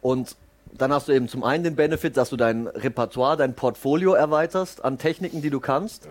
Und 0.00 0.36
dann 0.72 0.92
hast 0.92 1.08
du 1.08 1.12
eben 1.12 1.28
zum 1.28 1.44
einen 1.44 1.64
den 1.64 1.76
Benefit, 1.76 2.16
dass 2.16 2.30
du 2.30 2.36
dein 2.36 2.66
Repertoire, 2.66 3.36
dein 3.36 3.54
Portfolio 3.54 4.14
erweiterst 4.14 4.84
an 4.84 4.98
Techniken, 4.98 5.42
die 5.42 5.50
du 5.50 5.60
kannst, 5.60 6.08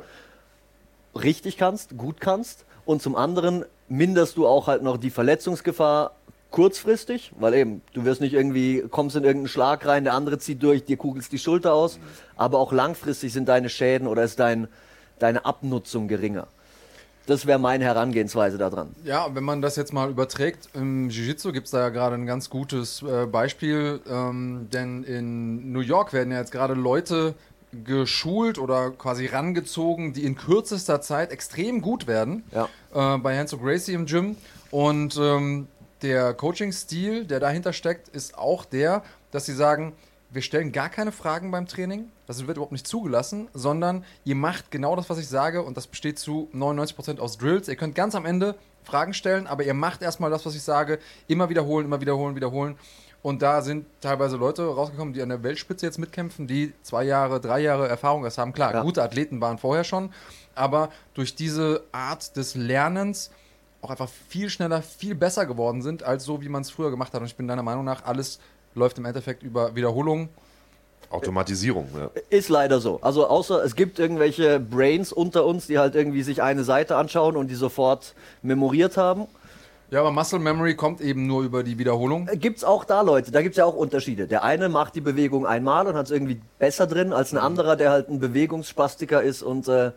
richtig 1.16 1.58
kannst, 1.58 1.98
gut 1.98 2.22
kannst. 2.22 2.66
Und 2.86 3.02
zum 3.02 3.16
anderen 3.16 3.66
minderst 3.88 4.38
du 4.38 4.48
auch 4.48 4.68
halt 4.68 4.82
noch 4.82 4.98
die 4.98 5.10
Verletzungsgefahr 5.10 6.16
kurzfristig, 6.54 7.32
weil 7.38 7.56
eben, 7.56 7.82
du 7.94 8.06
wirst 8.06 8.22
nicht 8.22 8.34
irgendwie, 8.34 8.86
kommst 8.90 9.16
in 9.16 9.24
irgendeinen 9.24 9.50
Schlag 9.50 9.86
rein, 9.86 10.04
der 10.06 10.14
andere 10.14 10.38
zieht 10.38 10.62
durch, 10.64 10.86
dir 10.86 10.98
kugelst 10.98 11.32
die 11.32 11.40
Schulter 11.40 11.74
aus, 11.74 12.00
aber 12.38 12.60
auch 12.60 12.72
langfristig 12.72 13.34
sind 13.34 13.50
deine 13.50 13.70
Schäden 13.70 14.08
oder 14.08 14.24
ist 14.24 14.40
dein, 14.40 14.68
deine 15.20 15.46
Abnutzung 15.46 16.08
geringer. 16.08 16.48
Das 17.26 17.48
wäre 17.48 17.58
meine 17.58 17.86
Herangehensweise 17.86 18.58
daran. 18.58 18.90
Ja, 19.04 19.34
wenn 19.34 19.44
man 19.44 19.62
das 19.62 19.78
jetzt 19.78 19.94
mal 19.94 20.10
überträgt, 20.10 20.70
im 20.74 21.10
Jiu-Jitsu 21.10 21.54
gibt 21.54 21.66
es 21.66 21.72
da 21.72 21.80
ja 21.80 21.90
gerade 21.90 22.16
ein 22.16 22.26
ganz 22.26 22.50
gutes 22.50 23.02
äh, 23.02 23.26
Beispiel, 23.26 24.02
ähm, 24.08 24.68
denn 24.72 25.04
in 25.04 25.72
New 25.72 25.80
York 25.80 26.14
werden 26.14 26.32
ja 26.32 26.40
jetzt 26.40 26.52
gerade 26.52 26.76
Leute 26.76 27.34
geschult 27.84 28.60
oder 28.60 28.92
quasi 28.92 29.26
rangezogen, 29.26 30.14
die 30.14 30.24
in 30.24 30.36
kürzester 30.36 31.02
Zeit 31.02 31.32
extrem 31.32 31.82
gut 31.82 32.06
werden. 32.06 32.44
Ja. 32.52 32.68
Äh, 32.94 33.18
bei 33.18 33.36
Hanzo 33.38 33.58
Gracie 33.58 33.94
im 33.94 34.06
Gym. 34.06 34.38
Und 34.70 35.18
ähm, 35.22 35.68
der 36.04 36.34
Coaching-Stil, 36.34 37.26
der 37.26 37.40
dahinter 37.40 37.74
steckt, 37.74 38.10
ist 38.10 38.38
auch 38.38 38.66
der, 38.66 39.04
dass 39.32 39.46
sie 39.46 39.54
sagen, 39.54 39.94
wir 40.30 40.42
stellen 40.42 40.72
gar 40.72 40.90
keine 40.90 41.12
Fragen 41.12 41.52
beim 41.52 41.68
Training, 41.68 42.12
das 42.26 42.40
wird 42.48 42.58
überhaupt 42.58 42.72
nicht 42.72 42.88
zugelassen, 42.88 43.48
sondern 43.54 44.04
ihr 44.26 44.36
macht 44.36 44.72
genau 44.72 44.96
das, 44.96 45.10
was 45.10 45.20
ich 45.20 45.28
sage 45.28 45.62
und 45.62 45.78
das 45.78 45.86
besteht 45.88 46.18
zu 46.18 46.50
99% 46.54 47.20
aus 47.20 47.38
Drills. 47.38 47.68
Ihr 47.68 47.76
könnt 47.76 47.94
ganz 47.96 48.16
am 48.16 48.26
Ende 48.26 48.56
Fragen 48.84 49.14
stellen, 49.14 49.46
aber 49.48 49.64
ihr 49.64 49.74
macht 49.76 50.02
erstmal 50.02 50.32
das, 50.32 50.46
was 50.46 50.56
ich 50.56 50.64
sage, 50.64 51.00
immer 51.28 51.50
wiederholen, 51.50 51.86
immer 51.86 52.02
wiederholen, 52.02 52.36
wiederholen. 52.36 52.78
Und 53.22 53.42
da 53.42 53.62
sind 53.62 53.86
teilweise 54.02 54.36
Leute 54.36 54.64
rausgekommen, 54.66 55.14
die 55.14 55.22
an 55.22 55.30
der 55.30 55.44
Weltspitze 55.44 55.86
jetzt 55.86 55.98
mitkämpfen, 56.00 56.46
die 56.48 56.74
zwei 56.82 57.04
Jahre, 57.06 57.40
drei 57.40 57.60
Jahre 57.62 57.88
Erfahrung 57.88 58.26
erst 58.26 58.38
haben. 58.38 58.52
Klar, 58.54 58.74
Ja. 58.74 58.82
gute 58.82 59.02
Athleten 59.04 59.40
waren 59.40 59.58
vorher 59.60 59.84
schon, 59.86 60.12
aber 60.56 60.90
durch 61.14 61.36
diese 61.36 61.84
Art 61.94 62.36
des 62.36 62.56
Lernens 62.56 63.32
auch 63.84 63.90
einfach 63.90 64.10
viel 64.30 64.50
schneller, 64.50 64.82
viel 64.82 65.14
besser 65.14 65.46
geworden 65.46 65.82
sind, 65.82 66.04
als 66.04 66.24
so, 66.24 66.42
wie 66.42 66.50
man 66.50 66.62
es 66.62 66.70
früher 66.70 66.90
gemacht 66.90 67.14
hat. 67.14 67.22
Und 67.22 67.28
ich 67.28 67.36
bin 67.36 67.48
deiner 67.48 67.64
Meinung 67.64 67.84
nach, 67.84 68.06
alles 68.06 68.40
läuft 68.76 68.98
im 68.98 69.06
Endeffekt 69.06 69.44
über 69.44 69.76
Wiederholung. 69.76 70.30
Automatisierung. 71.10 71.90
Ja. 71.96 72.10
Ist 72.30 72.50
leider 72.50 72.80
so. 72.80 73.00
Also 73.02 73.28
außer 73.28 73.64
es 73.64 73.76
gibt 73.76 74.00
irgendwelche 74.00 74.60
Brains 74.60 75.12
unter 75.12 75.46
uns, 75.46 75.68
die 75.68 75.78
halt 75.78 75.96
irgendwie 75.96 76.24
sich 76.24 76.42
eine 76.42 76.64
Seite 76.64 76.96
anschauen 76.96 77.36
und 77.38 77.50
die 77.50 77.56
sofort 77.56 78.16
memoriert 78.42 78.98
haben. 78.98 79.28
Ja, 79.92 80.00
aber 80.00 80.12
Muscle 80.12 80.40
Memory 80.40 80.76
kommt 80.76 81.02
eben 81.02 81.28
nur 81.28 81.44
über 81.44 81.62
die 81.62 81.78
Wiederholung. 81.78 82.28
Gibt 82.34 82.58
es 82.58 82.64
auch 82.64 82.84
da 82.84 83.02
Leute, 83.02 83.32
da 83.32 83.44
gibt 83.44 83.54
es 83.54 83.58
ja 83.58 83.66
auch 83.66 83.76
Unterschiede. 83.76 84.26
Der 84.26 84.44
eine 84.44 84.70
macht 84.70 84.96
die 84.96 85.02
Bewegung 85.02 85.46
einmal 85.46 85.86
und 85.86 85.94
hat 85.94 86.06
es 86.06 86.12
irgendwie 86.12 86.42
besser 86.58 86.88
drin 86.88 87.14
als 87.14 87.32
ein 87.32 87.38
anderer, 87.38 87.76
der 87.76 87.92
halt 87.92 88.10
ein 88.10 88.20
Bewegungsspastiker 88.20 89.22
ist 89.22 89.44
und 89.44 89.68
äh, 89.68 89.92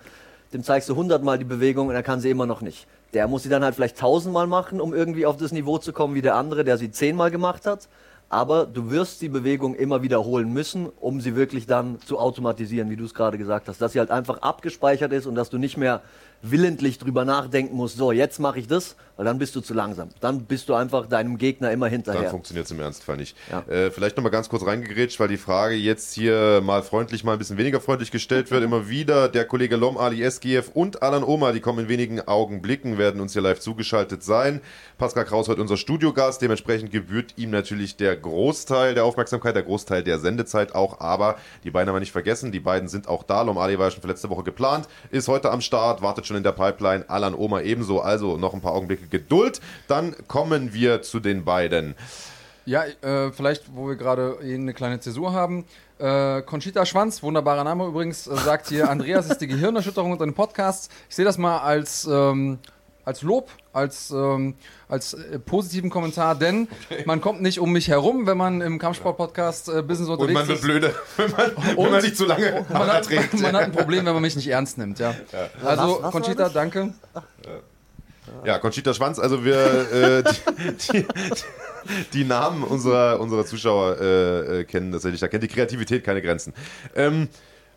dem 0.52 0.64
zeigst 0.64 0.90
du 0.90 0.96
hundertmal 0.96 1.38
die 1.38 1.44
Bewegung 1.44 1.88
und 1.88 1.94
er 1.94 2.02
kann 2.02 2.20
sie 2.20 2.28
immer 2.28 2.44
noch 2.44 2.60
nicht. 2.60 2.86
Der 3.16 3.28
muss 3.28 3.44
sie 3.44 3.48
dann 3.48 3.64
halt 3.64 3.74
vielleicht 3.74 3.96
tausendmal 3.96 4.46
machen, 4.46 4.78
um 4.78 4.92
irgendwie 4.92 5.24
auf 5.24 5.38
das 5.38 5.50
Niveau 5.50 5.78
zu 5.78 5.94
kommen 5.94 6.14
wie 6.14 6.20
der 6.20 6.34
andere, 6.34 6.64
der 6.64 6.76
sie 6.76 6.90
zehnmal 6.90 7.30
gemacht 7.30 7.64
hat. 7.64 7.88
Aber 8.28 8.66
du 8.66 8.90
wirst 8.90 9.22
die 9.22 9.30
Bewegung 9.30 9.74
immer 9.74 10.02
wiederholen 10.02 10.52
müssen, 10.52 10.90
um 11.00 11.22
sie 11.22 11.34
wirklich 11.34 11.66
dann 11.66 11.98
zu 12.02 12.18
automatisieren, 12.18 12.90
wie 12.90 12.96
du 12.96 13.06
es 13.06 13.14
gerade 13.14 13.38
gesagt 13.38 13.68
hast. 13.68 13.80
Dass 13.80 13.92
sie 13.92 14.00
halt 14.00 14.10
einfach 14.10 14.42
abgespeichert 14.42 15.14
ist 15.14 15.24
und 15.24 15.34
dass 15.34 15.48
du 15.48 15.56
nicht 15.56 15.78
mehr 15.78 16.02
willentlich 16.42 16.98
drüber 16.98 17.24
nachdenken 17.24 17.76
musst, 17.76 17.96
so 17.96 18.12
jetzt 18.12 18.38
mache 18.38 18.58
ich 18.58 18.66
das, 18.66 18.96
weil 19.16 19.24
dann 19.24 19.38
bist 19.38 19.56
du 19.56 19.60
zu 19.60 19.72
langsam. 19.74 20.10
Dann 20.20 20.44
bist 20.44 20.68
du 20.68 20.74
einfach 20.74 21.06
deinem 21.06 21.38
Gegner 21.38 21.70
immer 21.70 21.86
Dann 21.86 21.92
hinterher. 21.92 22.30
funktioniert 22.30 22.66
es 22.66 22.70
im 22.70 22.80
Ernstfall 22.80 23.16
nicht. 23.16 23.36
Ja. 23.50 23.60
Äh, 23.62 23.90
vielleicht 23.90 24.16
nochmal 24.16 24.30
ganz 24.30 24.48
kurz 24.48 24.64
reingegrätscht, 24.66 25.18
weil 25.18 25.28
die 25.28 25.38
Frage 25.38 25.74
jetzt 25.74 26.12
hier 26.12 26.60
mal 26.62 26.82
freundlich, 26.82 27.24
mal 27.24 27.32
ein 27.32 27.38
bisschen 27.38 27.56
weniger 27.56 27.80
freundlich 27.80 28.10
gestellt 28.10 28.50
wird. 28.50 28.62
Immer 28.62 28.88
wieder 28.88 29.28
der 29.28 29.46
Kollege 29.46 29.76
Lom, 29.76 29.96
Ali 29.96 30.22
SGF 30.22 30.70
und 30.74 31.02
Alan 31.02 31.24
Oma, 31.24 31.52
die 31.52 31.60
kommen 31.60 31.80
in 31.80 31.88
wenigen 31.88 32.20
Augenblicken, 32.20 32.98
werden 32.98 33.20
uns 33.20 33.32
hier 33.32 33.42
live 33.42 33.60
zugeschaltet 33.60 34.22
sein. 34.22 34.60
Pascal 34.98 35.24
Kraus 35.24 35.48
heute 35.48 35.62
unser 35.62 35.76
Studiogast. 35.76 36.42
Dementsprechend 36.42 36.90
gebührt 36.90 37.34
ihm 37.36 37.50
natürlich 37.50 37.96
der 37.96 38.16
Großteil 38.16 38.94
der 38.94 39.04
Aufmerksamkeit, 39.04 39.56
der 39.56 39.62
Großteil 39.62 40.02
der 40.02 40.18
Sendezeit 40.18 40.74
auch. 40.74 41.00
Aber 41.00 41.36
die 41.64 41.70
beiden 41.70 41.88
haben 41.88 41.96
wir 41.96 42.00
nicht 42.00 42.12
vergessen. 42.12 42.52
Die 42.52 42.60
beiden 42.60 42.88
sind 42.88 43.08
auch 43.08 43.22
da. 43.22 43.42
Lom 43.42 43.56
Ali 43.56 43.78
war 43.78 43.86
ja 43.86 43.90
schon 43.90 44.02
für 44.02 44.08
letzte 44.08 44.28
Woche 44.28 44.42
geplant, 44.42 44.88
ist 45.10 45.28
heute 45.28 45.50
am 45.50 45.60
Start, 45.62 46.02
wartet 46.02 46.25
schon 46.26 46.36
in 46.36 46.42
der 46.42 46.52
Pipeline. 46.52 47.04
Alan 47.08 47.34
Oma 47.34 47.60
ebenso. 47.60 48.00
Also 48.00 48.36
noch 48.36 48.54
ein 48.54 48.60
paar 48.60 48.72
Augenblicke 48.72 49.06
Geduld. 49.06 49.60
Dann 49.88 50.14
kommen 50.28 50.74
wir 50.74 51.02
zu 51.02 51.20
den 51.20 51.44
beiden. 51.44 51.94
Ja, 52.66 52.84
äh, 52.84 53.30
vielleicht, 53.30 53.76
wo 53.76 53.88
wir 53.88 53.94
gerade 53.94 54.38
eine 54.42 54.74
kleine 54.74 54.98
Zäsur 54.98 55.32
haben. 55.32 55.64
Äh, 55.98 56.42
Conchita 56.42 56.84
Schwanz, 56.84 57.22
wunderbarer 57.22 57.62
Name 57.62 57.86
übrigens, 57.86 58.26
äh, 58.26 58.36
sagt 58.36 58.68
hier, 58.68 58.90
Andreas 58.90 59.30
ist 59.30 59.40
die 59.40 59.46
Gehirnerschütterung 59.46 60.10
unter 60.12 60.26
den 60.26 60.34
Podcasts. 60.34 60.90
Ich 61.08 61.14
sehe 61.14 61.24
das 61.24 61.38
mal 61.38 61.58
als, 61.58 62.06
ähm, 62.10 62.58
als 63.06 63.22
Lob, 63.22 63.48
als, 63.72 64.10
ähm, 64.10 64.54
als 64.88 65.14
äh, 65.14 65.38
positiven 65.38 65.88
Kommentar, 65.88 66.34
denn 66.34 66.68
man 67.06 67.22
kommt 67.22 67.40
nicht 67.40 67.58
um 67.60 67.72
mich 67.72 67.88
herum, 67.88 68.26
wenn 68.26 68.36
man 68.36 68.60
im 68.60 68.78
Kampfsport-Podcast 68.78 69.68
äh, 69.70 69.80
Business 69.82 70.08
Und 70.10 70.18
unterwegs 70.18 70.34
man 70.40 70.48
wird 70.48 70.58
ist. 70.58 70.64
blöde, 70.64 70.94
wenn 71.16 71.30
man, 71.30 71.52
wenn 71.76 71.90
man 71.92 72.02
nicht 72.02 72.16
zu 72.16 72.26
lange 72.26 72.66
Man 72.68 72.86
hat, 72.88 73.04
trägt. 73.06 73.32
man 73.40 73.54
hat 73.56 73.62
ein 73.62 73.72
Problem, 73.72 74.04
wenn 74.04 74.12
man 74.12 74.22
mich 74.22 74.36
nicht 74.36 74.48
ernst 74.48 74.76
nimmt, 74.76 74.98
ja. 74.98 75.14
Also, 75.64 75.82
Was- 75.98 76.02
was 76.02 76.10
Conchita, 76.12 76.48
danke. 76.50 76.92
Ja, 78.44 78.58
Conchita 78.58 78.92
Schwanz, 78.92 79.18
also 79.20 79.44
wir 79.44 79.56
äh, 79.92 80.24
die, 80.24 80.92
die, 80.92 81.06
die 82.12 82.24
Namen 82.24 82.64
unserer, 82.64 83.20
unserer 83.20 83.46
Zuschauer 83.46 83.98
äh, 84.00 84.60
äh, 84.60 84.64
kennen 84.64 84.90
tatsächlich. 84.90 85.20
Da 85.20 85.28
kennt 85.28 85.44
die 85.44 85.48
Kreativität 85.48 86.02
keine 86.02 86.20
Grenzen. 86.22 86.52
Ähm, 86.96 87.28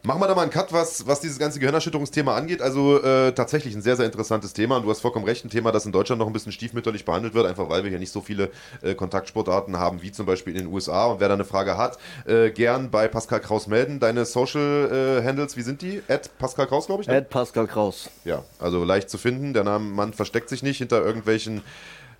machen 0.04 0.22
wir 0.22 0.28
da 0.28 0.36
mal 0.36 0.43
einen 0.43 0.52
Cut, 0.52 0.72
was, 0.72 1.06
was 1.08 1.20
dieses 1.20 1.39
ganze 1.39 1.60
Gehirnerschütterungsthema 1.60 2.36
angeht. 2.36 2.62
Also 2.62 3.02
äh, 3.04 3.34
tatsächlich 3.34 3.76
ein 3.76 3.82
sehr, 3.82 3.95
sehr 3.97 4.06
interessantes 4.06 4.54
Thema. 4.54 4.78
Und 4.78 4.84
du 4.84 4.89
hast 4.89 5.02
vollkommen 5.02 5.26
recht, 5.26 5.43
ein 5.45 5.50
Thema, 5.50 5.72
das 5.72 5.86
in 5.86 5.91
Deutschland 5.91 6.20
noch 6.20 6.28
ein 6.28 6.34
bisschen 6.34 6.52
stiefmütterlich 6.52 7.06
behandelt 7.06 7.34
wird, 7.34 7.45
einfach 7.45 7.70
weil 7.70 7.84
wir 7.84 7.89
hier 7.89 8.00
nicht 8.00 8.12
so 8.12 8.22
viele 8.22 8.50
äh, 8.82 8.95
Kontaktsportarten 8.95 9.78
haben, 9.78 10.02
wie 10.02 10.12
zum 10.12 10.26
Beispiel 10.26 10.56
in 10.56 10.66
den 10.66 10.74
USA. 10.74 11.08
Und 11.08 11.20
wer 11.20 11.28
da 11.28 11.34
eine 11.34 11.45
Frage 11.45 11.78
hat, 11.78 11.97
äh, 12.26 12.50
gern 12.52 12.89
bei 12.91 13.08
Pascal 13.08 13.41
Kraus 13.41 13.68
melden. 13.68 14.00
Deine 14.00 14.26
Social 14.26 15.20
äh, 15.22 15.28
Handles, 15.28 15.58
wie 15.58 15.62
sind 15.64 15.82
die? 15.82 16.02
At 16.08 16.38
Pascal 16.38 16.68
Kraus, 16.68 16.86
glaube 16.86 17.02
ich. 17.02 17.08
ne? 17.08 17.18
Ed 17.18 17.30
Pascal 17.30 17.68
Kraus. 17.68 18.10
Ja, 18.26 18.43
also 18.60 18.84
leicht 18.84 19.10
zu 19.10 19.18
finden. 19.18 19.54
Der 19.54 19.64
Name 19.64 19.86
Mann 19.86 20.14
versteckt 20.14 20.50
sich 20.50 20.64
nicht 20.64 20.78
hinter 20.78 21.04
irgendwelchen 21.04 21.62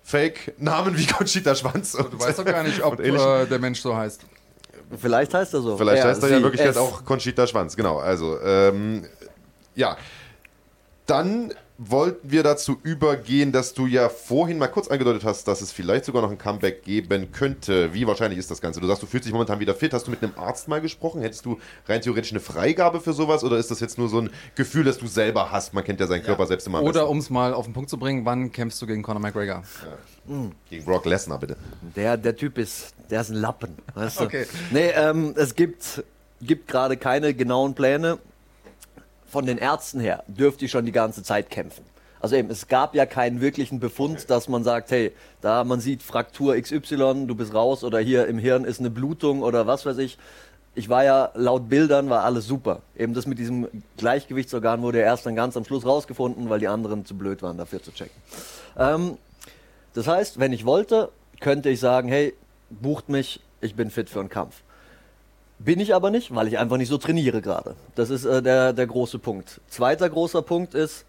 Fake-Namen 0.02 0.98
wie 0.98 1.06
Conchita 1.06 1.54
Schwanz. 1.54 1.94
Und, 1.94 2.12
Du 2.12 2.20
weißt 2.20 2.38
doch 2.38 2.44
gar 2.44 2.62
nicht, 2.62 2.82
ob 2.82 3.00
äh, 3.00 3.46
der 3.46 3.58
Mensch 3.58 3.80
so 3.80 3.96
heißt. 3.96 4.22
Vielleicht 4.96 5.34
heißt 5.34 5.54
er 5.54 5.60
so. 5.60 5.76
Vielleicht 5.76 6.04
heißt 6.04 6.22
er 6.22 6.28
ja 6.30 6.36
sie, 6.38 6.42
wirklich 6.42 6.60
halt 6.60 6.72
es. 6.72 6.76
auch 6.76 7.04
Conchita 7.04 7.46
Schwanz, 7.46 7.76
genau. 7.76 7.98
Also, 7.98 8.40
ähm, 8.40 9.06
ja. 9.74 9.96
Dann 11.06 11.52
wollten 11.82 12.30
wir 12.30 12.42
dazu 12.42 12.78
übergehen, 12.82 13.52
dass 13.52 13.72
du 13.72 13.86
ja 13.86 14.10
vorhin 14.10 14.58
mal 14.58 14.68
kurz 14.68 14.88
angedeutet 14.88 15.24
hast, 15.24 15.48
dass 15.48 15.62
es 15.62 15.72
vielleicht 15.72 16.04
sogar 16.04 16.20
noch 16.20 16.30
ein 16.30 16.36
Comeback 16.36 16.84
geben 16.84 17.32
könnte. 17.32 17.94
Wie 17.94 18.06
wahrscheinlich 18.06 18.38
ist 18.38 18.50
das 18.50 18.60
Ganze? 18.60 18.80
Du 18.80 18.86
sagst, 18.86 19.02
du 19.02 19.06
fühlst 19.06 19.24
dich 19.24 19.32
momentan 19.32 19.60
wieder 19.60 19.74
fit. 19.74 19.94
Hast 19.94 20.06
du 20.06 20.10
mit 20.10 20.22
einem 20.22 20.34
Arzt 20.36 20.68
mal 20.68 20.82
gesprochen? 20.82 21.22
Hättest 21.22 21.46
du 21.46 21.58
rein 21.88 22.02
theoretisch 22.02 22.32
eine 22.32 22.40
Freigabe 22.40 23.00
für 23.00 23.14
sowas? 23.14 23.44
Oder 23.44 23.56
ist 23.56 23.70
das 23.70 23.80
jetzt 23.80 23.96
nur 23.96 24.10
so 24.10 24.20
ein 24.20 24.30
Gefühl, 24.56 24.84
das 24.84 24.98
du 24.98 25.06
selber 25.06 25.50
hast? 25.50 25.72
Man 25.72 25.82
kennt 25.82 26.00
ja 26.00 26.06
seinen 26.06 26.22
Körper 26.22 26.46
selbst 26.46 26.66
immer 26.66 26.82
Oder 26.82 27.08
um 27.08 27.16
es 27.16 27.30
mal 27.30 27.54
auf 27.54 27.64
den 27.64 27.72
Punkt 27.72 27.88
zu 27.88 27.96
bringen, 27.96 28.26
wann 28.26 28.52
kämpfst 28.52 28.82
du 28.82 28.86
gegen 28.86 29.02
Conor 29.02 29.22
McGregor? 29.22 29.62
Gegen 30.68 30.84
Brock 30.84 31.06
Lesnar, 31.06 31.38
bitte. 31.38 31.56
Der, 31.96 32.18
der 32.18 32.36
Typ 32.36 32.58
ist, 32.58 32.92
der 33.08 33.22
ist 33.22 33.30
ein 33.30 33.36
Lappen. 33.36 33.74
Weißt 33.94 34.20
du? 34.20 34.24
Okay. 34.24 34.46
Nee, 34.70 34.90
ähm, 34.90 35.32
es 35.34 35.54
gibt, 35.54 36.04
gibt 36.42 36.68
gerade 36.68 36.98
keine 36.98 37.32
genauen 37.32 37.74
Pläne. 37.74 38.18
Von 39.30 39.46
den 39.46 39.58
Ärzten 39.58 40.00
her 40.00 40.24
dürfte 40.26 40.64
ich 40.64 40.72
schon 40.72 40.84
die 40.84 40.92
ganze 40.92 41.22
Zeit 41.22 41.50
kämpfen. 41.50 41.84
Also 42.20 42.34
eben, 42.34 42.50
es 42.50 42.66
gab 42.66 42.96
ja 42.96 43.06
keinen 43.06 43.40
wirklichen 43.40 43.78
Befund, 43.78 44.28
dass 44.28 44.48
man 44.48 44.64
sagt, 44.64 44.90
hey, 44.90 45.12
da 45.40 45.62
man 45.62 45.80
sieht 45.80 46.02
Fraktur 46.02 46.60
XY, 46.60 47.26
du 47.26 47.34
bist 47.36 47.54
raus 47.54 47.84
oder 47.84 48.00
hier 48.00 48.26
im 48.26 48.38
Hirn 48.38 48.64
ist 48.64 48.80
eine 48.80 48.90
Blutung 48.90 49.42
oder 49.42 49.68
was 49.68 49.86
weiß 49.86 49.98
ich. 49.98 50.18
Ich 50.74 50.88
war 50.88 51.04
ja, 51.04 51.30
laut 51.34 51.68
Bildern 51.68 52.10
war 52.10 52.24
alles 52.24 52.46
super. 52.46 52.82
Eben 52.96 53.14
das 53.14 53.26
mit 53.26 53.38
diesem 53.38 53.68
Gleichgewichtsorgan 53.96 54.82
wurde 54.82 54.98
ja 54.98 55.04
erst 55.04 55.26
dann 55.26 55.36
ganz 55.36 55.56
am 55.56 55.64
Schluss 55.64 55.86
rausgefunden, 55.86 56.48
weil 56.50 56.58
die 56.58 56.68
anderen 56.68 57.06
zu 57.06 57.16
blöd 57.16 57.40
waren, 57.42 57.56
dafür 57.56 57.82
zu 57.82 57.92
checken. 57.92 58.20
Ähm, 58.76 59.16
das 59.94 60.08
heißt, 60.08 60.40
wenn 60.40 60.52
ich 60.52 60.66
wollte, 60.66 61.10
könnte 61.40 61.70
ich 61.70 61.78
sagen, 61.80 62.08
hey, 62.08 62.34
bucht 62.68 63.08
mich, 63.08 63.40
ich 63.60 63.76
bin 63.76 63.90
fit 63.90 64.10
für 64.10 64.20
einen 64.20 64.28
Kampf. 64.28 64.62
Bin 65.62 65.78
ich 65.78 65.94
aber 65.94 66.10
nicht, 66.10 66.34
weil 66.34 66.48
ich 66.48 66.58
einfach 66.58 66.78
nicht 66.78 66.88
so 66.88 66.96
trainiere 66.96 67.42
gerade. 67.42 67.74
Das 67.94 68.08
ist 68.08 68.24
äh, 68.24 68.42
der, 68.42 68.72
der 68.72 68.86
große 68.86 69.18
Punkt. 69.18 69.60
Zweiter 69.68 70.08
großer 70.08 70.40
Punkt 70.40 70.74
ist, 70.74 71.04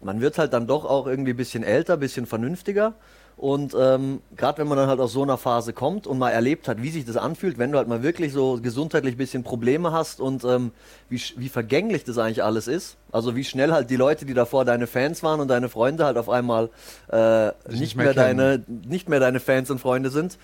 man 0.00 0.20
wird 0.20 0.38
halt 0.38 0.52
dann 0.52 0.68
doch 0.68 0.84
auch 0.84 1.08
irgendwie 1.08 1.32
ein 1.32 1.36
bisschen 1.36 1.64
älter, 1.64 1.94
ein 1.94 2.00
bisschen 2.00 2.24
vernünftiger. 2.24 2.94
Und 3.36 3.74
ähm, 3.78 4.20
gerade 4.36 4.58
wenn 4.58 4.68
man 4.68 4.78
dann 4.78 4.88
halt 4.88 5.00
aus 5.00 5.12
so 5.12 5.22
einer 5.22 5.36
Phase 5.36 5.72
kommt 5.72 6.06
und 6.06 6.18
mal 6.18 6.30
erlebt 6.30 6.68
hat, 6.68 6.80
wie 6.80 6.90
sich 6.90 7.04
das 7.04 7.16
anfühlt, 7.16 7.58
wenn 7.58 7.72
du 7.72 7.78
halt 7.78 7.88
mal 7.88 8.04
wirklich 8.04 8.32
so 8.32 8.60
gesundheitlich 8.60 9.14
ein 9.14 9.18
bisschen 9.18 9.42
Probleme 9.42 9.90
hast 9.90 10.20
und 10.20 10.44
ähm, 10.44 10.70
wie, 11.08 11.20
wie 11.36 11.48
vergänglich 11.48 12.04
das 12.04 12.18
eigentlich 12.18 12.42
alles 12.42 12.68
ist. 12.68 12.96
Also 13.10 13.34
wie 13.34 13.44
schnell 13.44 13.72
halt 13.72 13.90
die 13.90 13.96
Leute, 13.96 14.26
die 14.26 14.34
davor 14.34 14.64
deine 14.64 14.86
Fans 14.86 15.24
waren 15.24 15.40
und 15.40 15.48
deine 15.48 15.68
Freunde 15.68 16.04
halt 16.04 16.18
auf 16.18 16.28
einmal 16.28 16.70
äh, 17.10 17.46
nicht, 17.46 17.80
nicht 17.80 17.96
mehr, 17.96 18.06
mehr 18.06 18.14
deine, 18.14 18.64
nicht 18.68 19.08
mehr 19.08 19.20
deine 19.20 19.40
Fans 19.40 19.70
und 19.70 19.80
Freunde 19.80 20.10
sind 20.10 20.38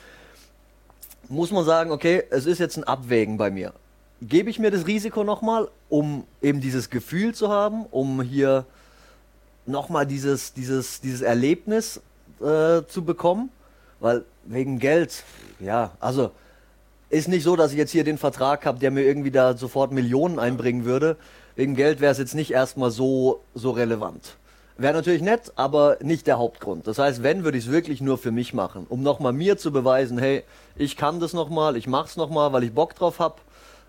muss 1.28 1.51
man 1.51 1.64
sagen, 1.64 1.90
okay, 1.90 2.22
es 2.30 2.46
ist 2.46 2.59
jetzt 2.59 2.76
ein 2.76 2.84
Abwägen 2.84 3.36
bei 3.36 3.51
mir. 3.51 3.72
Gebe 4.22 4.51
ich 4.51 4.59
mir 4.59 4.70
das 4.70 4.86
Risiko 4.86 5.24
nochmal, 5.24 5.68
um 5.88 6.24
eben 6.40 6.60
dieses 6.60 6.90
Gefühl 6.90 7.34
zu 7.34 7.51
haben, 7.51 7.84
um 7.86 8.22
hier 8.22 8.64
nochmal 9.66 10.06
dieses, 10.06 10.52
dieses, 10.52 11.01
dieses 11.01 11.20
Erlebnis 11.20 12.01
äh, 12.40 12.82
zu 12.86 13.05
bekommen? 13.05 13.51
Weil 14.01 14.24
wegen 14.44 14.78
Geld, 14.78 15.24
ja, 15.60 15.92
also 16.01 16.30
ist 17.10 17.28
nicht 17.28 17.44
so, 17.44 17.55
dass 17.56 17.72
ich 17.72 17.78
jetzt 17.78 17.92
hier 17.92 18.05
den 18.05 18.18
Vertrag 18.18 18.66
habe, 18.66 18.78
der 18.78 18.90
mir 18.90 19.02
irgendwie 19.02 19.30
da 19.30 19.56
sofort 19.56 19.92
Millionen 19.92 20.38
einbringen 20.38 20.84
würde. 20.84 21.16
Wegen 21.55 21.76
Geld 21.76 22.01
wäre 22.01 22.12
es 22.12 22.18
jetzt 22.18 22.34
nicht 22.34 22.51
erstmal 22.51 22.90
so, 22.90 23.40
so 23.55 23.70
relevant. 23.70 24.36
Wäre 24.76 24.94
natürlich 24.94 25.22
nett, 25.22 25.52
aber 25.55 25.98
nicht 26.01 26.26
der 26.26 26.38
Hauptgrund. 26.38 26.88
Das 26.88 26.98
heißt, 26.98 27.22
wenn, 27.22 27.44
würde 27.44 27.56
ich 27.59 27.66
es 27.66 27.70
wirklich 27.70 28.01
nur 28.01 28.18
für 28.18 28.32
mich 28.32 28.55
machen, 28.55 28.86
um 28.88 29.02
nochmal 29.02 29.32
mir 29.32 29.56
zu 29.56 29.70
beweisen, 29.70 30.18
hey, 30.18 30.42
ich 30.76 30.96
kann 30.96 31.20
das 31.20 31.32
nochmal, 31.32 31.76
ich 31.76 31.86
mach's 31.86 32.16
nochmal, 32.16 32.52
weil 32.52 32.64
ich 32.64 32.72
Bock 32.72 32.96
drauf 32.96 33.20
hab. 33.20 33.40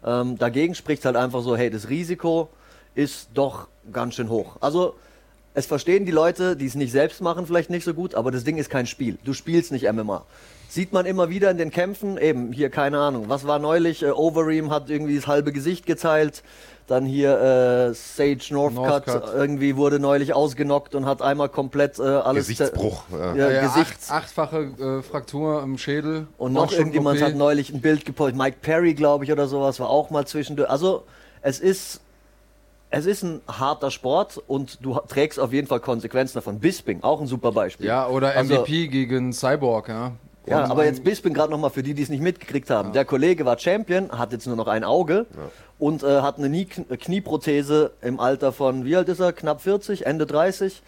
Ähm, 0.05 0.37
dagegen 0.37 0.75
spricht 0.75 1.03
halt 1.05 1.15
einfach 1.15 1.41
so, 1.41 1.57
hey, 1.57 1.71
das 1.71 1.89
Risiko 1.89 2.49
ist 2.93 3.29
doch 3.33 3.67
ganz 3.91 4.13
schön 4.13 4.29
hoch. 4.29 4.57
Also 4.61 4.93
es 5.55 5.65
verstehen 5.65 6.05
die 6.05 6.11
Leute, 6.11 6.55
die 6.55 6.65
es 6.67 6.75
nicht 6.75 6.91
selbst 6.91 7.19
machen, 7.19 7.47
vielleicht 7.47 7.71
nicht 7.71 7.83
so 7.83 7.95
gut, 7.95 8.13
aber 8.13 8.29
das 8.29 8.43
Ding 8.43 8.57
ist 8.57 8.69
kein 8.69 8.85
Spiel. 8.85 9.17
Du 9.23 9.33
spielst 9.33 9.71
nicht 9.71 9.91
MMA. 9.91 10.23
Sieht 10.75 10.91
man 10.91 11.05
immer 11.05 11.29
wieder 11.29 11.49
in 11.51 11.57
den 11.57 11.71
Kämpfen, 11.71 12.17
eben 12.17 12.51
hier, 12.51 12.69
keine 12.69 12.99
Ahnung, 12.99 13.29
was 13.29 13.47
war 13.47 13.59
neulich? 13.59 14.03
Äh, 14.03 14.11
Overeem 14.11 14.71
hat 14.71 14.89
irgendwie 14.89 15.15
das 15.15 15.25
halbe 15.25 15.53
Gesicht 15.53 15.85
geteilt. 15.85 16.43
Dann 16.87 17.05
hier 17.05 17.31
äh, 17.39 17.93
Sage 17.93 18.39
Northcutt, 18.53 19.07
Northcutt. 19.07 19.33
irgendwie 19.33 19.77
wurde 19.77 19.99
neulich 20.01 20.33
ausgenockt 20.33 20.93
und 20.93 21.05
hat 21.05 21.21
einmal 21.21 21.47
komplett 21.47 21.97
äh, 21.97 22.01
alles. 22.03 22.47
Gesichtsbruch. 22.49 23.03
Ja. 23.09 23.35
Ja, 23.35 23.49
Ja, 23.51 23.61
Gesichts- 23.61 24.11
acht, 24.11 24.23
achtfache 24.25 24.57
äh, 24.77 25.01
Fraktur 25.01 25.63
im 25.63 25.77
Schädel. 25.77 26.27
Und 26.37 26.51
noch 26.51 26.73
irgendjemand 26.73 27.21
hat 27.21 27.35
neulich 27.35 27.69
ein 27.73 27.79
Bild 27.79 28.03
gepostet. 28.03 28.35
Mike 28.37 28.57
Perry, 28.61 28.95
glaube 28.95 29.23
ich, 29.23 29.31
oder 29.31 29.47
sowas, 29.47 29.79
war 29.79 29.89
auch 29.89 30.09
mal 30.09 30.27
zwischendurch. 30.27 30.69
Also, 30.69 31.03
es 31.41 31.61
ist, 31.61 32.01
es 32.89 33.05
ist 33.05 33.23
ein 33.23 33.39
harter 33.47 33.91
Sport 33.91 34.43
und 34.45 34.79
du 34.85 34.99
trägst 35.07 35.39
auf 35.39 35.53
jeden 35.53 35.67
Fall 35.67 35.79
Konsequenzen 35.79 36.35
davon. 36.35 36.59
Bisping, 36.59 37.01
auch 37.01 37.21
ein 37.21 37.27
super 37.27 37.53
Beispiel. 37.53 37.87
Ja, 37.87 38.07
oder 38.09 38.35
Also- 38.35 38.55
MVP 38.55 38.89
gegen 38.89 39.31
Cyborg, 39.31 39.87
ja. 39.87 40.11
Ja, 40.47 40.65
aber 40.65 40.85
jetzt 40.85 41.03
Bisping 41.03 41.33
gerade 41.33 41.51
nochmal 41.51 41.69
für 41.69 41.83
die, 41.83 41.93
die 41.93 42.03
es 42.03 42.09
nicht 42.09 42.21
mitgekriegt 42.21 42.69
haben. 42.69 42.93
Der 42.93 43.05
Kollege 43.05 43.45
war 43.45 43.57
Champion, 43.57 44.11
hat 44.11 44.31
jetzt 44.31 44.47
nur 44.47 44.55
noch 44.55 44.67
ein 44.67 44.83
Auge 44.83 45.25
und 45.79 46.03
äh, 46.03 46.21
hat 46.21 46.37
eine 46.37 46.49
Nie 46.49 46.65
Knieprothese 46.65 47.91
im 48.01 48.19
Alter 48.19 48.51
von, 48.51 48.85
wie 48.85 48.95
alt 48.95 49.09
ist 49.09 49.19
er? 49.19 49.33
Knapp 49.33 49.61
40, 49.61 50.05
Ende 50.05 50.25
30. 50.25 50.81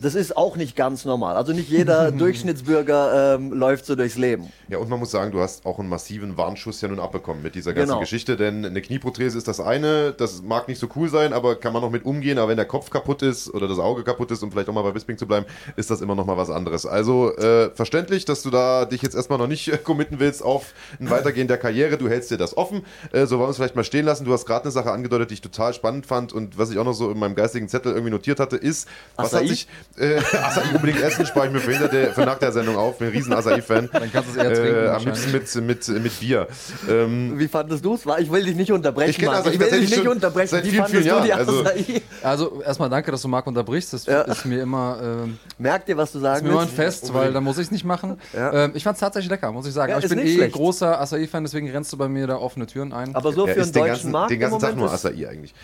Das 0.00 0.14
ist 0.14 0.36
auch 0.36 0.56
nicht 0.56 0.76
ganz 0.76 1.04
normal. 1.04 1.36
Also 1.36 1.52
nicht 1.52 1.68
jeder 1.68 2.10
Durchschnittsbürger 2.54 3.34
ähm, 3.36 3.52
läuft 3.52 3.86
so 3.86 3.94
durchs 3.96 4.16
Leben. 4.16 4.50
Ja, 4.68 4.78
und 4.78 4.88
man 4.88 4.98
muss 4.98 5.10
sagen, 5.10 5.30
du 5.30 5.40
hast 5.40 5.66
auch 5.66 5.78
einen 5.78 5.88
massiven 5.88 6.36
Warnschuss 6.36 6.80
ja 6.80 6.88
nun 6.88 7.00
abbekommen 7.00 7.42
mit 7.42 7.54
dieser 7.54 7.72
ganzen 7.74 7.90
Genau. 7.90 8.00
Geschichte, 8.00 8.36
denn 8.36 8.64
eine 8.64 8.80
Knieprothese 8.82 9.36
ist 9.36 9.48
das 9.48 9.60
eine, 9.60 10.12
das 10.12 10.42
mag 10.42 10.68
nicht 10.68 10.78
so 10.78 10.88
cool 10.96 11.08
sein, 11.08 11.32
aber 11.32 11.56
kann 11.56 11.72
man 11.72 11.82
noch 11.82 11.90
mit 11.90 12.04
umgehen, 12.04 12.38
aber 12.38 12.48
wenn 12.48 12.56
der 12.56 12.66
Kopf 12.66 12.90
kaputt 12.90 13.22
ist 13.22 13.52
oder 13.52 13.68
das 13.68 13.78
Auge 13.78 14.02
kaputt 14.04 14.30
ist, 14.30 14.42
um 14.42 14.50
vielleicht 14.50 14.68
auch 14.68 14.72
mal 14.74 14.82
bei 14.82 14.92
Bisping 14.92 15.18
zu 15.18 15.26
bleiben, 15.26 15.46
ist 15.76 15.90
das 15.90 16.00
immer 16.00 16.14
noch 16.14 16.24
mal 16.26 16.36
was 16.36 16.50
anderes. 16.50 16.86
Also 16.86 17.36
äh, 17.36 17.70
verständlich, 17.74 18.24
dass 18.24 18.42
du 18.42 18.50
da 18.50 18.84
dich 18.86 19.02
jetzt 19.02 19.14
erstmal 19.14 19.38
noch 19.38 19.48
nicht 19.48 19.68
äh, 19.72 19.76
committen 19.76 20.18
willst 20.20 20.42
auf 20.42 20.72
ein 20.98 21.10
Weitergehen 21.10 21.48
der 21.48 21.58
Karriere, 21.58 21.98
du 21.98 22.08
hältst 22.08 22.30
dir 22.30 22.38
das 22.38 22.56
offen, 22.56 22.82
äh, 23.12 23.26
so 23.26 23.38
wollen 23.38 23.48
wir 23.48 23.50
es 23.50 23.56
vielleicht 23.56 23.76
mal 23.76 23.84
stehen 23.84 24.04
lassen. 24.06 24.24
Du 24.24 24.32
hast 24.32 24.46
gerade 24.46 24.64
eine 24.64 24.70
Sache 24.72 24.90
angedeutet, 24.92 25.30
die 25.30 25.34
ich 25.34 25.40
total 25.40 25.74
spannend 25.74 26.06
fand 26.06 26.32
und 26.32 26.56
was 26.58 26.70
ich 26.70 26.78
auch 26.78 26.84
noch 26.84 26.94
so 26.94 27.10
in 27.10 27.18
meinem 27.18 27.34
geistigen 27.34 27.68
Zettel 27.68 27.92
irgendwie 27.92 28.10
notiert 28.12 28.40
hatte, 28.40 28.56
ist, 28.56 28.88
was 29.16 29.34
Acai? 29.34 29.42
hat 29.42 29.48
sich, 29.48 29.68
äh, 29.98 30.16
Acai 30.18 30.74
unbedingt 30.74 31.00
essen, 31.02 31.26
spare 31.26 31.46
ich 31.46 31.52
mir 31.52 31.60
für, 31.60 31.72
hinter 31.72 31.88
der, 31.88 32.12
für 32.12 32.22
nach 32.22 32.38
der 32.38 32.52
Sendung 32.52 32.76
auf, 32.76 32.98
bin 32.98 33.08
ein 33.08 33.12
riesen 33.12 33.32
Acai-Fan. 33.32 33.90
Dann 33.92 34.12
kannst 34.12 34.34
du 34.34 34.40
es 34.40 34.44
eher 34.46 34.54
trinken 34.54 34.84
Äh, 34.84 34.88
am 34.88 35.04
liebsten 35.04 35.32
mit, 35.32 35.54
mit, 35.88 36.02
mit 36.02 36.20
Bier. 36.20 36.46
Ähm, 36.88 37.38
Wie 37.38 37.48
fandest 37.48 37.84
du 37.84 37.94
es? 37.94 38.02
Ich 38.18 38.30
will 38.30 38.44
dich 38.44 38.54
nicht 38.56 38.72
unterbrechen, 38.72 39.10
Ich 39.10 39.18
kenn 39.18 39.30
Ich 39.52 39.58
will 39.60 39.70
dich 39.80 39.90
nicht 39.90 40.08
unterbrechen. 40.08 40.48
seit 40.48 40.64
Wie 40.64 40.70
vielen, 40.70 40.84
fandest 40.84 41.02
vielen 41.04 41.16
du 41.16 41.22
die 41.22 41.28
Jahren, 41.28 41.40
also- 41.40 41.60
Acai? 41.64 42.02
Also 42.22 42.62
erstmal 42.62 42.88
danke, 42.90 43.10
dass 43.10 43.22
du 43.22 43.28
Marc 43.28 43.46
unterbrichst. 43.46 43.92
Das 43.92 44.06
Ja. 44.06 44.22
ist 44.22 44.44
mir 44.46 44.62
immer, 44.62 44.98
ähm, 45.02 45.38
Merkt 45.58 45.88
ihr, 45.88 45.96
was 45.96 46.12
du 46.12 46.18
ist 46.18 46.22
sagen 46.24 46.46
mir 46.46 46.52
immer 46.52 46.62
ein? 46.62 46.68
Fest, 46.68 47.12
weil 47.12 47.32
da 47.32 47.40
muss 47.40 47.58
ich 47.58 47.64
es 47.66 47.70
nicht 47.70 47.84
machen. 47.84 48.18
Ja. 48.32 48.52
Ähm, 48.64 48.72
ich 48.74 48.84
fand 48.84 48.94
es 48.94 49.00
tatsächlich 49.00 49.30
lecker, 49.30 49.50
muss 49.52 49.66
ich 49.66 49.72
sagen. 49.74 49.90
Ja, 49.90 49.96
Aber 49.96 50.04
ich 50.04 50.10
ist 50.10 50.16
bin 50.16 50.26
eh 50.26 50.34
schlecht. 50.34 50.54
großer 50.54 51.00
Acai-Fan, 51.00 51.44
deswegen 51.44 51.70
rennst 51.70 51.92
du 51.92 51.96
bei 51.96 52.08
mir 52.08 52.26
da 52.26 52.36
offene 52.36 52.66
Türen 52.66 52.92
ein. 52.92 53.14
Aber 53.14 53.32
so 53.32 53.46
für 53.46 53.52
einen 53.52 53.62
den 53.64 53.72
deutschen 53.72 53.86
ganzen, 53.86 54.10
Markt 54.12 54.30
den 54.30 54.40
ganzen 54.40 54.58
Tag 54.60 54.76
nur 54.76 54.92
ist 54.92 55.04
Acai 55.04 55.28
eigentlich. 55.28 55.54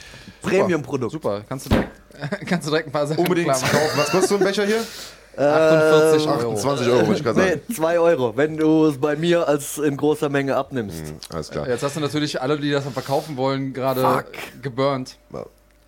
Premium-Produkt. 0.43 1.13
Super, 1.13 1.43
kannst 1.49 1.67
du 1.67 1.71
direkt, 1.71 1.91
kannst 2.47 2.67
du 2.67 2.71
direkt 2.71 2.89
ein 2.89 2.93
paar 2.93 3.07
Sachen 3.07 3.21
Unbedingt 3.21 3.49
kaufen. 3.49 3.67
Was 4.17 4.29
kostet 4.29 4.29
so 4.29 4.35
ein 4.37 4.45
Becher 4.45 4.65
hier? 4.67 4.81
48 5.39 6.29
Euro. 6.29 6.53
28 6.55 6.87
Euro, 6.89 7.07
würde 7.07 7.19
ich 7.19 7.25
gerade 7.25 7.41
sagen. 7.41 7.61
Nee, 7.69 7.75
2 7.75 7.99
Euro, 8.01 8.37
wenn 8.37 8.57
du 8.57 8.87
es 8.87 8.99
bei 8.99 9.17
mir 9.17 9.47
als 9.47 9.77
in 9.79 9.97
großer 9.97 10.29
Menge 10.31 10.57
abnimmst. 10.57 11.03
Alles 11.31 11.51
klar. 11.51 11.69
Jetzt 11.69 11.83
hast 11.83 11.97
du 11.97 12.01
natürlich 12.01 12.41
alle, 12.41 12.59
die 12.59 12.71
das 12.71 12.85
dann 12.85 12.93
verkaufen 12.95 13.37
wollen, 13.37 13.73
gerade 13.75 14.25
geburnt. 14.63 15.17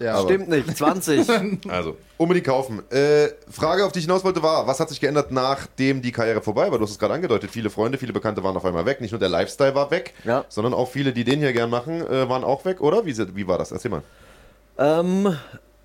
Ja, 0.00 0.14
Aber- 0.14 0.28
Stimmt 0.28 0.48
nicht, 0.48 0.76
20. 0.76 1.26
Also, 1.68 1.96
unbedingt 2.18 2.46
kaufen. 2.46 2.82
Äh, 2.90 3.30
Frage, 3.50 3.84
auf 3.84 3.90
die 3.90 3.98
ich 3.98 4.04
hinaus 4.04 4.22
wollte, 4.22 4.40
war, 4.44 4.64
was 4.66 4.78
hat 4.78 4.90
sich 4.90 5.00
geändert, 5.00 5.32
nachdem 5.32 6.02
die 6.02 6.12
Karriere 6.12 6.40
vorbei 6.40 6.70
war? 6.70 6.78
Du 6.78 6.84
hast 6.84 6.92
es 6.92 6.98
gerade 7.00 7.14
angedeutet, 7.14 7.50
viele 7.50 7.68
Freunde, 7.68 7.98
viele 7.98 8.12
Bekannte 8.12 8.44
waren 8.44 8.56
auf 8.56 8.64
einmal 8.64 8.86
weg. 8.86 9.00
Nicht 9.00 9.10
nur 9.10 9.18
der 9.18 9.28
Lifestyle 9.28 9.74
war 9.74 9.90
weg, 9.90 10.14
Ja. 10.24 10.44
sondern 10.48 10.72
auch 10.72 10.88
viele, 10.88 11.12
die 11.12 11.24
den 11.24 11.40
hier 11.40 11.52
gern 11.52 11.68
machen, 11.70 12.00
äh, 12.06 12.28
waren 12.28 12.44
auch 12.44 12.64
weg, 12.64 12.80
oder? 12.80 13.06
Wie, 13.06 13.16
wie 13.34 13.48
war 13.48 13.58
das? 13.58 13.72
Erzähl 13.72 13.90
mal. 13.90 14.02
ähm, 14.78 15.34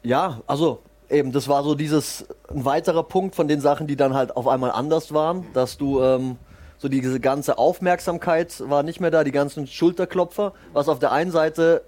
ja, 0.04 0.42
also 0.46 0.80
eben, 1.14 1.32
das 1.32 1.48
war 1.48 1.64
so 1.64 1.76
dieses, 1.76 2.26
ein 2.50 2.66
weiterer 2.66 3.04
Punkt 3.04 3.36
von 3.36 3.48
den 3.48 3.62
Sachen, 3.62 3.88
die 3.88 3.96
dann 3.96 4.14
halt 4.14 4.36
auf 4.36 4.48
einmal 4.48 4.72
anders 4.72 5.14
waren, 5.14 5.46
dass 5.54 5.78
du, 5.78 6.02
ähm, 6.02 6.38
so 6.78 6.90
diese 6.90 7.20
ganze 7.22 7.58
Aufmerksamkeit 7.58 8.62
war 8.70 8.84
nicht 8.84 9.00
mehr 9.00 9.10
da, 9.10 9.24
die 9.24 9.32
ganzen 9.32 9.68
Schulterklopfer, 9.68 10.52
was 10.74 10.90
auf 10.90 11.00
der 11.00 11.14
einen 11.14 11.32
Seite 11.32 11.84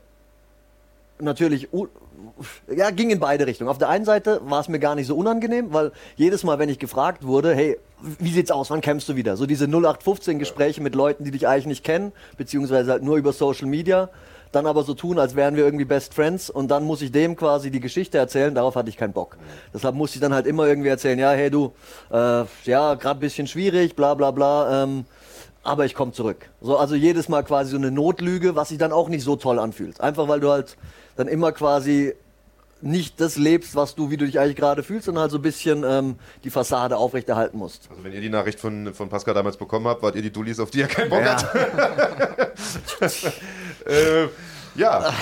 natürlich 1.19 1.67
ja, 2.73 2.91
ging 2.91 3.09
in 3.09 3.19
beide 3.19 3.45
Richtungen. 3.45 3.69
Auf 3.69 3.77
der 3.77 3.89
einen 3.89 4.05
Seite 4.05 4.41
war 4.45 4.61
es 4.61 4.69
mir 4.69 4.79
gar 4.79 4.95
nicht 4.95 5.07
so 5.07 5.15
unangenehm, 5.15 5.73
weil 5.73 5.91
jedes 6.15 6.43
Mal, 6.43 6.59
wenn 6.59 6.69
ich 6.69 6.79
gefragt 6.79 7.25
wurde, 7.25 7.53
hey, 7.53 7.77
wie 8.19 8.31
sieht's 8.31 8.51
aus, 8.51 8.69
wann 8.69 8.81
kämpfst 8.81 9.09
du 9.09 9.15
wieder? 9.15 9.37
So 9.37 9.45
diese 9.45 9.65
0815 9.65 10.39
Gespräche 10.39 10.81
mit 10.81 10.95
Leuten, 10.95 11.23
die 11.23 11.31
dich 11.31 11.47
eigentlich 11.47 11.65
nicht 11.65 11.83
kennen, 11.83 12.11
beziehungsweise 12.37 12.91
halt 12.91 13.03
nur 13.03 13.17
über 13.17 13.33
Social 13.33 13.67
Media, 13.67 14.09
dann 14.55 14.65
aber 14.65 14.83
so 14.83 14.93
tun, 14.93 15.19
als 15.19 15.35
wären 15.35 15.55
wir 15.55 15.65
irgendwie 15.65 15.85
Best 15.85 16.13
Friends 16.13 16.49
und 16.49 16.69
dann 16.71 16.83
muss 16.83 17.01
ich 17.01 17.11
dem 17.11 17.35
quasi 17.35 17.71
die 17.71 17.79
Geschichte 17.79 18.17
erzählen, 18.17 18.55
darauf 18.55 18.75
hatte 18.75 18.89
ich 18.89 18.97
keinen 18.97 19.13
Bock. 19.13 19.37
Deshalb 19.73 19.95
musste 19.95 20.17
ich 20.17 20.21
dann 20.21 20.33
halt 20.33 20.47
immer 20.47 20.65
irgendwie 20.65 20.89
erzählen, 20.89 21.19
ja, 21.19 21.31
hey 21.31 21.49
du, 21.49 21.73
äh, 22.11 22.43
ja, 22.63 22.95
gerade 22.95 23.17
ein 23.17 23.19
bisschen 23.19 23.47
schwierig, 23.47 23.95
bla 23.95 24.13
bla 24.13 24.31
bla, 24.31 24.83
ähm, 24.83 25.05
aber 25.63 25.85
ich 25.85 25.95
komme 25.95 26.11
zurück. 26.11 26.49
So, 26.61 26.77
also 26.77 26.95
jedes 26.95 27.27
Mal 27.27 27.43
quasi 27.43 27.71
so 27.71 27.77
eine 27.77 27.91
Notlüge, 27.91 28.55
was 28.55 28.69
sich 28.69 28.77
dann 28.77 28.91
auch 28.91 29.09
nicht 29.09 29.23
so 29.23 29.35
toll 29.35 29.59
anfühlt. 29.59 29.99
Einfach 29.99 30.27
weil 30.27 30.39
du 30.39 30.51
halt 30.51 30.77
dann 31.15 31.27
immer 31.27 31.51
quasi 31.51 32.13
nicht 32.81 33.19
das 33.19 33.37
lebst, 33.37 33.75
was 33.75 33.95
du, 33.95 34.09
wie 34.11 34.17
du 34.17 34.25
dich 34.25 34.39
eigentlich 34.39 34.55
gerade 34.55 34.83
fühlst, 34.83 35.05
sondern 35.05 35.23
halt 35.23 35.31
so 35.31 35.37
ein 35.37 35.41
bisschen 35.41 35.83
ähm, 35.83 36.15
die 36.43 36.49
Fassade 36.49 36.97
aufrechterhalten 36.97 37.57
musst. 37.57 37.87
Also, 37.89 38.03
wenn 38.03 38.13
ihr 38.13 38.21
die 38.21 38.29
Nachricht 38.29 38.59
von, 38.59 38.93
von 38.93 39.09
Pascal 39.09 39.33
damals 39.33 39.57
bekommen 39.57 39.87
habt, 39.87 40.03
wart 40.03 40.15
ihr 40.15 40.21
die 40.21 40.31
Dullis, 40.31 40.59
auf 40.59 40.71
die 40.71 40.81
er 40.81 40.87
keinen 40.87 41.09
Bock 41.09 41.23
hat? 41.23 41.47
äh, 43.85 44.27
ja. 44.75 45.13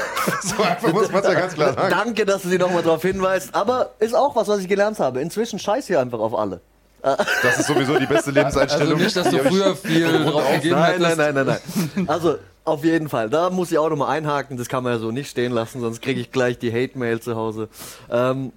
so 0.42 0.62
einfach 0.62 0.92
muss 0.92 1.10
man 1.10 1.22
es 1.22 1.28
ja 1.28 1.34
ganz 1.34 1.54
klar 1.54 1.74
sagen. 1.74 1.90
Danke, 1.90 2.24
dass 2.24 2.42
du 2.42 2.48
sie 2.48 2.58
nochmal 2.58 2.82
darauf 2.82 3.02
hinweist. 3.02 3.54
Aber 3.54 3.94
ist 3.98 4.14
auch 4.14 4.36
was, 4.36 4.48
was 4.48 4.60
ich 4.60 4.68
gelernt 4.68 4.98
habe. 4.98 5.20
Inzwischen 5.20 5.58
scheiß 5.58 5.86
hier 5.86 6.00
einfach 6.00 6.20
auf 6.20 6.34
alle. 6.34 6.60
Das 7.02 7.58
ist 7.58 7.66
sowieso 7.66 7.98
die 7.98 8.06
beste 8.06 8.30
Lebenseinstellung. 8.30 8.92
also 9.00 9.04
nicht, 9.04 9.16
dass 9.16 9.30
du 9.30 9.38
früher 9.38 9.74
viel 9.74 10.24
drauf 10.24 10.44
gegeben 10.52 10.78
Nein, 10.78 11.00
hättest. 11.00 11.16
nein, 11.16 11.34
nein, 11.34 11.46
nein, 11.46 11.58
nein. 11.94 12.08
Also, 12.08 12.38
auf 12.64 12.84
jeden 12.84 13.08
Fall. 13.08 13.30
Da 13.30 13.50
muss 13.50 13.72
ich 13.72 13.78
auch 13.78 13.88
nochmal 13.88 14.16
einhaken. 14.16 14.56
Das 14.56 14.68
kann 14.68 14.84
man 14.84 14.92
ja 14.92 14.98
so 14.98 15.10
nicht 15.10 15.30
stehen 15.30 15.52
lassen, 15.52 15.80
sonst 15.80 16.02
kriege 16.02 16.20
ich 16.20 16.30
gleich 16.30 16.58
die 16.58 16.72
Hate-Mail 16.72 17.20
zu 17.20 17.36
Hause. 17.36 17.68
Ähm, 18.10 18.52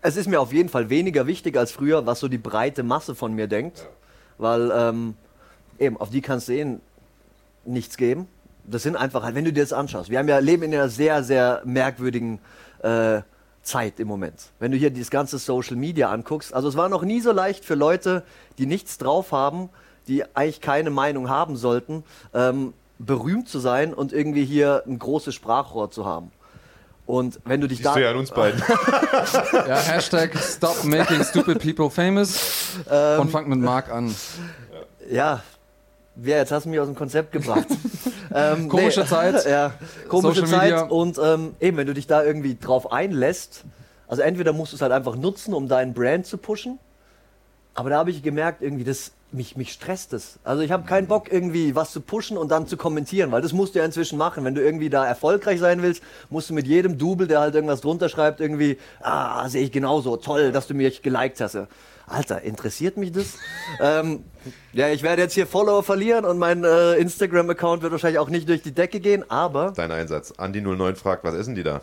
es 0.00 0.16
ist 0.16 0.28
mir 0.28 0.40
auf 0.40 0.52
jeden 0.52 0.68
Fall 0.68 0.90
weniger 0.90 1.26
wichtig 1.26 1.56
als 1.56 1.72
früher, 1.72 2.06
was 2.06 2.20
so 2.20 2.28
die 2.28 2.38
breite 2.38 2.82
Masse 2.82 3.14
von 3.14 3.34
mir 3.34 3.48
denkt. 3.48 3.88
Weil, 4.38 4.70
ähm, 4.72 5.14
eben, 5.78 5.96
auf 5.96 6.10
die 6.10 6.20
kannst 6.20 6.48
du 6.48 6.52
eh 6.52 6.76
nichts 7.64 7.96
geben. 7.96 8.28
Das 8.64 8.82
sind 8.82 8.96
einfach 8.96 9.22
halt, 9.22 9.34
wenn 9.34 9.44
du 9.44 9.52
dir 9.52 9.62
das 9.62 9.72
anschaust. 9.72 10.10
Wir 10.10 10.18
haben 10.18 10.28
ja, 10.28 10.38
leben 10.38 10.62
in 10.62 10.74
einer 10.74 10.88
sehr, 10.88 11.24
sehr 11.24 11.62
merkwürdigen 11.64 12.38
äh, 12.82 13.22
Zeit 13.62 13.98
im 13.98 14.08
Moment. 14.08 14.50
Wenn 14.58 14.72
du 14.72 14.78
hier 14.78 14.90
dieses 14.90 15.10
ganze 15.10 15.38
Social 15.38 15.76
Media 15.76 16.10
anguckst, 16.10 16.54
also 16.54 16.68
es 16.68 16.76
war 16.76 16.88
noch 16.88 17.02
nie 17.02 17.20
so 17.20 17.32
leicht 17.32 17.64
für 17.64 17.74
Leute, 17.74 18.22
die 18.58 18.66
nichts 18.66 18.98
drauf 18.98 19.32
haben, 19.32 19.68
die 20.06 20.24
eigentlich 20.34 20.60
keine 20.60 20.90
Meinung 20.90 21.28
haben 21.28 21.56
sollten, 21.56 22.04
ähm, 22.32 22.72
berühmt 22.98 23.48
zu 23.48 23.58
sein 23.58 23.94
und 23.94 24.12
irgendwie 24.12 24.44
hier 24.44 24.82
ein 24.86 24.98
großes 24.98 25.34
Sprachrohr 25.34 25.90
zu 25.90 26.04
haben. 26.04 26.30
Und 27.06 27.40
wenn 27.46 27.60
du 27.62 27.68
dich 27.68 27.78
Siehst 27.78 27.86
da 27.86 27.94
du 27.94 28.02
ja 28.02 28.10
an 28.10 28.16
uns 28.18 28.30
beiden. 28.30 28.62
Ja, 29.52 29.76
Hashtag 29.76 30.36
Stop 30.38 30.84
Making 30.84 31.24
Stupid 31.24 31.58
People 31.58 31.88
Famous 31.90 32.76
Ähm. 32.90 33.20
und 33.20 33.30
fangt 33.30 33.48
mit 33.48 33.58
Marc 33.60 33.90
an. 33.90 34.14
Ja, 35.10 35.42
wer 36.14 36.36
jetzt 36.38 36.52
hast 36.52 36.66
du 36.66 36.68
mich 36.68 36.78
aus 36.80 36.86
dem 36.86 36.96
Konzept 36.96 37.32
gebracht. 37.32 37.66
ähm, 38.34 38.68
Komische 38.68 39.06
Zeit. 39.06 39.44
Ja, 39.48 39.72
komische 40.08 40.40
Social 40.40 40.58
Zeit. 40.60 40.70
Media. 40.70 40.82
Und 40.82 41.18
ähm, 41.18 41.54
eben, 41.60 41.76
wenn 41.78 41.86
du 41.86 41.94
dich 41.94 42.06
da 42.06 42.22
irgendwie 42.22 42.56
drauf 42.56 42.92
einlässt, 42.92 43.64
also 44.06 44.20
entweder 44.22 44.52
musst 44.52 44.72
du 44.72 44.76
es 44.76 44.82
halt 44.82 44.92
einfach 44.92 45.16
nutzen, 45.16 45.54
um 45.54 45.66
deinen 45.66 45.94
Brand 45.94 46.26
zu 46.26 46.36
pushen, 46.36 46.78
aber 47.78 47.90
da 47.90 47.98
habe 47.98 48.10
ich 48.10 48.24
gemerkt, 48.24 48.60
irgendwie, 48.60 48.82
das, 48.82 49.12
mich, 49.30 49.56
mich 49.56 49.72
stresst 49.72 50.12
es. 50.12 50.40
Also 50.42 50.62
ich 50.62 50.72
habe 50.72 50.84
keinen 50.84 51.06
Bock, 51.06 51.30
irgendwie 51.30 51.76
was 51.76 51.92
zu 51.92 52.00
pushen 52.00 52.36
und 52.36 52.48
dann 52.48 52.66
zu 52.66 52.76
kommentieren, 52.76 53.30
weil 53.30 53.40
das 53.40 53.52
musst 53.52 53.76
du 53.76 53.78
ja 53.78 53.84
inzwischen 53.84 54.18
machen. 54.18 54.44
Wenn 54.44 54.56
du 54.56 54.60
irgendwie 54.60 54.90
da 54.90 55.06
erfolgreich 55.06 55.60
sein 55.60 55.80
willst, 55.80 56.02
musst 56.28 56.50
du 56.50 56.54
mit 56.54 56.66
jedem 56.66 56.98
Double, 56.98 57.28
der 57.28 57.38
halt 57.38 57.54
irgendwas 57.54 57.80
drunter 57.80 58.08
schreibt, 58.08 58.40
irgendwie, 58.40 58.78
ah, 59.00 59.48
sehe 59.48 59.62
ich 59.62 59.70
genauso, 59.70 60.16
toll, 60.16 60.50
dass 60.50 60.66
du 60.66 60.74
mich 60.74 61.02
geliked 61.02 61.40
hast. 61.40 61.56
Alter, 62.08 62.42
interessiert 62.42 62.96
mich 62.96 63.12
das? 63.12 63.34
ähm, 63.80 64.24
ja, 64.72 64.88
ich 64.88 65.04
werde 65.04 65.22
jetzt 65.22 65.34
hier 65.34 65.46
Follower 65.46 65.84
verlieren 65.84 66.24
und 66.24 66.36
mein 66.36 66.64
äh, 66.64 66.94
Instagram-Account 66.94 67.82
wird 67.82 67.92
wahrscheinlich 67.92 68.18
auch 68.18 68.28
nicht 68.28 68.48
durch 68.48 68.62
die 68.62 68.72
Decke 68.72 68.98
gehen, 68.98 69.30
aber 69.30 69.72
Dein 69.76 69.92
Einsatz. 69.92 70.32
Andi09 70.32 70.96
fragt, 70.96 71.22
was 71.22 71.36
essen 71.36 71.54
die 71.54 71.62
da? 71.62 71.80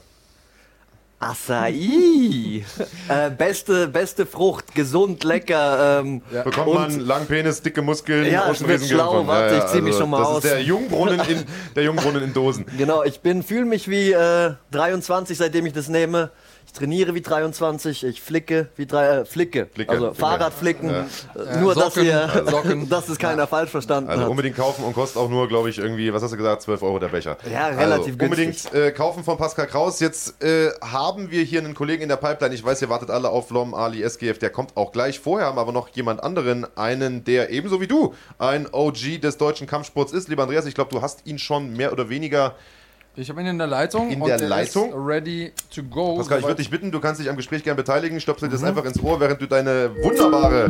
Acai. 1.25 2.63
äh, 3.09 3.29
beste, 3.31 3.87
beste 3.87 4.25
Frucht, 4.25 4.73
gesund, 4.75 5.23
lecker. 5.23 5.99
Ähm, 6.01 6.21
Ja. 6.31 6.43
Bekommt 6.43 6.67
Und- 6.67 6.75
man 6.75 6.99
langen 6.99 7.27
Penis, 7.27 7.61
dicke 7.61 7.81
Muskeln, 7.81 8.25
Ja, 8.25 8.41
es 8.49 8.61
wird 8.61 8.71
Außenriesengehirn 8.79 8.99
schlau, 8.99 9.27
warte, 9.27 9.55
ich 9.57 9.65
zieh 9.67 9.81
mich 9.81 9.95
schon 9.95 10.09
mal 10.09 10.19
das 10.19 10.27
aus. 10.27 10.43
ist 10.43 10.51
der 10.51 10.61
Jungbrunnen 10.63 11.19
in, 11.27 11.43
der 11.75 11.83
Jungbrunnen 11.83 12.23
in 12.23 12.33
Dosen. 12.33 12.65
Genau, 12.77 13.03
ich 13.03 13.19
bin, 13.21 13.41
fühle 13.43 13.65
mich 13.65 13.89
wie 13.89 14.11
äh, 14.11 14.53
23, 14.71 15.37
seitdem 15.37 15.65
ich 15.65 15.73
das 15.73 15.87
nehme. 15.87 16.29
Ich 16.75 16.79
trainiere 16.79 17.15
wie 17.15 17.21
23, 17.21 18.03
ich 18.03 18.21
flicke 18.21 18.67
wie 18.75 18.85
drei, 18.85 19.19
äh, 19.19 19.25
flicke. 19.25 19.69
Flicke, 19.73 19.89
also 19.89 20.07
Flicke. 20.07 20.19
Fahrrad 20.19 20.53
flicken. 20.53 20.89
Ja. 20.89 21.05
Äh, 21.41 21.61
Nur, 21.61 21.73
dass 21.73 21.93
Socken, 21.93 22.05
ihr, 22.05 22.43
Socken. 22.47 22.89
dass 22.89 23.07
es 23.07 23.17
keiner 23.17 23.47
falsch 23.47 23.69
verstanden 23.71 24.09
Also 24.09 24.23
hat. 24.23 24.29
unbedingt 24.29 24.57
kaufen 24.57 24.83
und 24.83 24.91
kostet 24.91 25.21
auch 25.21 25.29
nur, 25.29 25.47
glaube 25.47 25.69
ich, 25.69 25.77
irgendwie, 25.77 26.13
was 26.13 26.21
hast 26.21 26.31
du 26.31 26.37
gesagt, 26.37 26.63
12 26.63 26.83
Euro 26.83 26.99
der 26.99 27.07
Becher. 27.07 27.37
Ja, 27.49 27.67
relativ 27.67 28.15
also, 28.15 28.25
Unbedingt 28.25 28.73
äh, 28.73 28.91
kaufen 28.91 29.23
von 29.23 29.37
Pascal 29.37 29.67
Kraus. 29.67 30.01
Jetzt 30.01 30.43
äh, 30.43 30.71
haben 30.81 31.31
wir 31.31 31.43
hier 31.43 31.61
einen 31.61 31.75
Kollegen 31.75 32.03
in 32.03 32.09
der 32.09 32.17
Pipeline. 32.17 32.53
Ich 32.53 32.65
weiß, 32.65 32.81
ihr 32.81 32.89
wartet 32.89 33.09
alle 33.09 33.29
auf 33.29 33.51
Lom 33.51 33.73
Ali 33.73 34.03
SGF. 34.03 34.39
Der 34.39 34.49
kommt 34.49 34.75
auch 34.75 34.91
gleich. 34.91 35.21
Vorher 35.21 35.47
haben 35.47 35.55
wir 35.55 35.61
aber 35.61 35.71
noch 35.71 35.87
jemand 35.87 36.21
anderen, 36.21 36.67
einen, 36.75 37.23
der 37.23 37.51
ebenso 37.51 37.79
wie 37.79 37.87
du 37.87 38.13
ein 38.37 38.67
OG 38.69 39.21
des 39.21 39.37
deutschen 39.37 39.65
Kampfsports 39.65 40.11
ist. 40.11 40.27
Lieber 40.27 40.43
Andreas, 40.43 40.65
ich 40.65 40.75
glaube, 40.75 40.89
du 40.91 41.01
hast 41.01 41.25
ihn 41.25 41.39
schon 41.39 41.71
mehr 41.71 41.93
oder 41.93 42.09
weniger. 42.09 42.53
Ich 43.17 43.29
habe 43.29 43.39
ihn 43.41 43.47
in 43.47 43.57
der 43.57 43.67
Leitung. 43.67 44.09
In 44.09 44.21
und 44.21 44.27
der 44.27 44.37
er 44.39 44.47
Leitung? 44.47 44.91
Ready 44.93 45.53
to 45.73 45.83
go. 45.83 46.17
Pascal, 46.17 46.39
ich 46.39 46.45
würde 46.45 46.57
dich 46.57 46.69
bitten, 46.69 46.91
du 46.91 46.99
kannst 46.99 47.21
dich 47.21 47.29
am 47.29 47.37
Gespräch 47.37 47.63
gerne 47.63 47.77
beteiligen. 47.77 48.19
Stöpsel 48.19 48.49
Mhm. 48.49 48.53
das 48.53 48.63
einfach 48.63 48.83
ins 48.83 49.01
Ohr, 49.01 49.19
während 49.21 49.41
du 49.41 49.47
deine 49.47 49.91
wunderbare, 50.03 50.69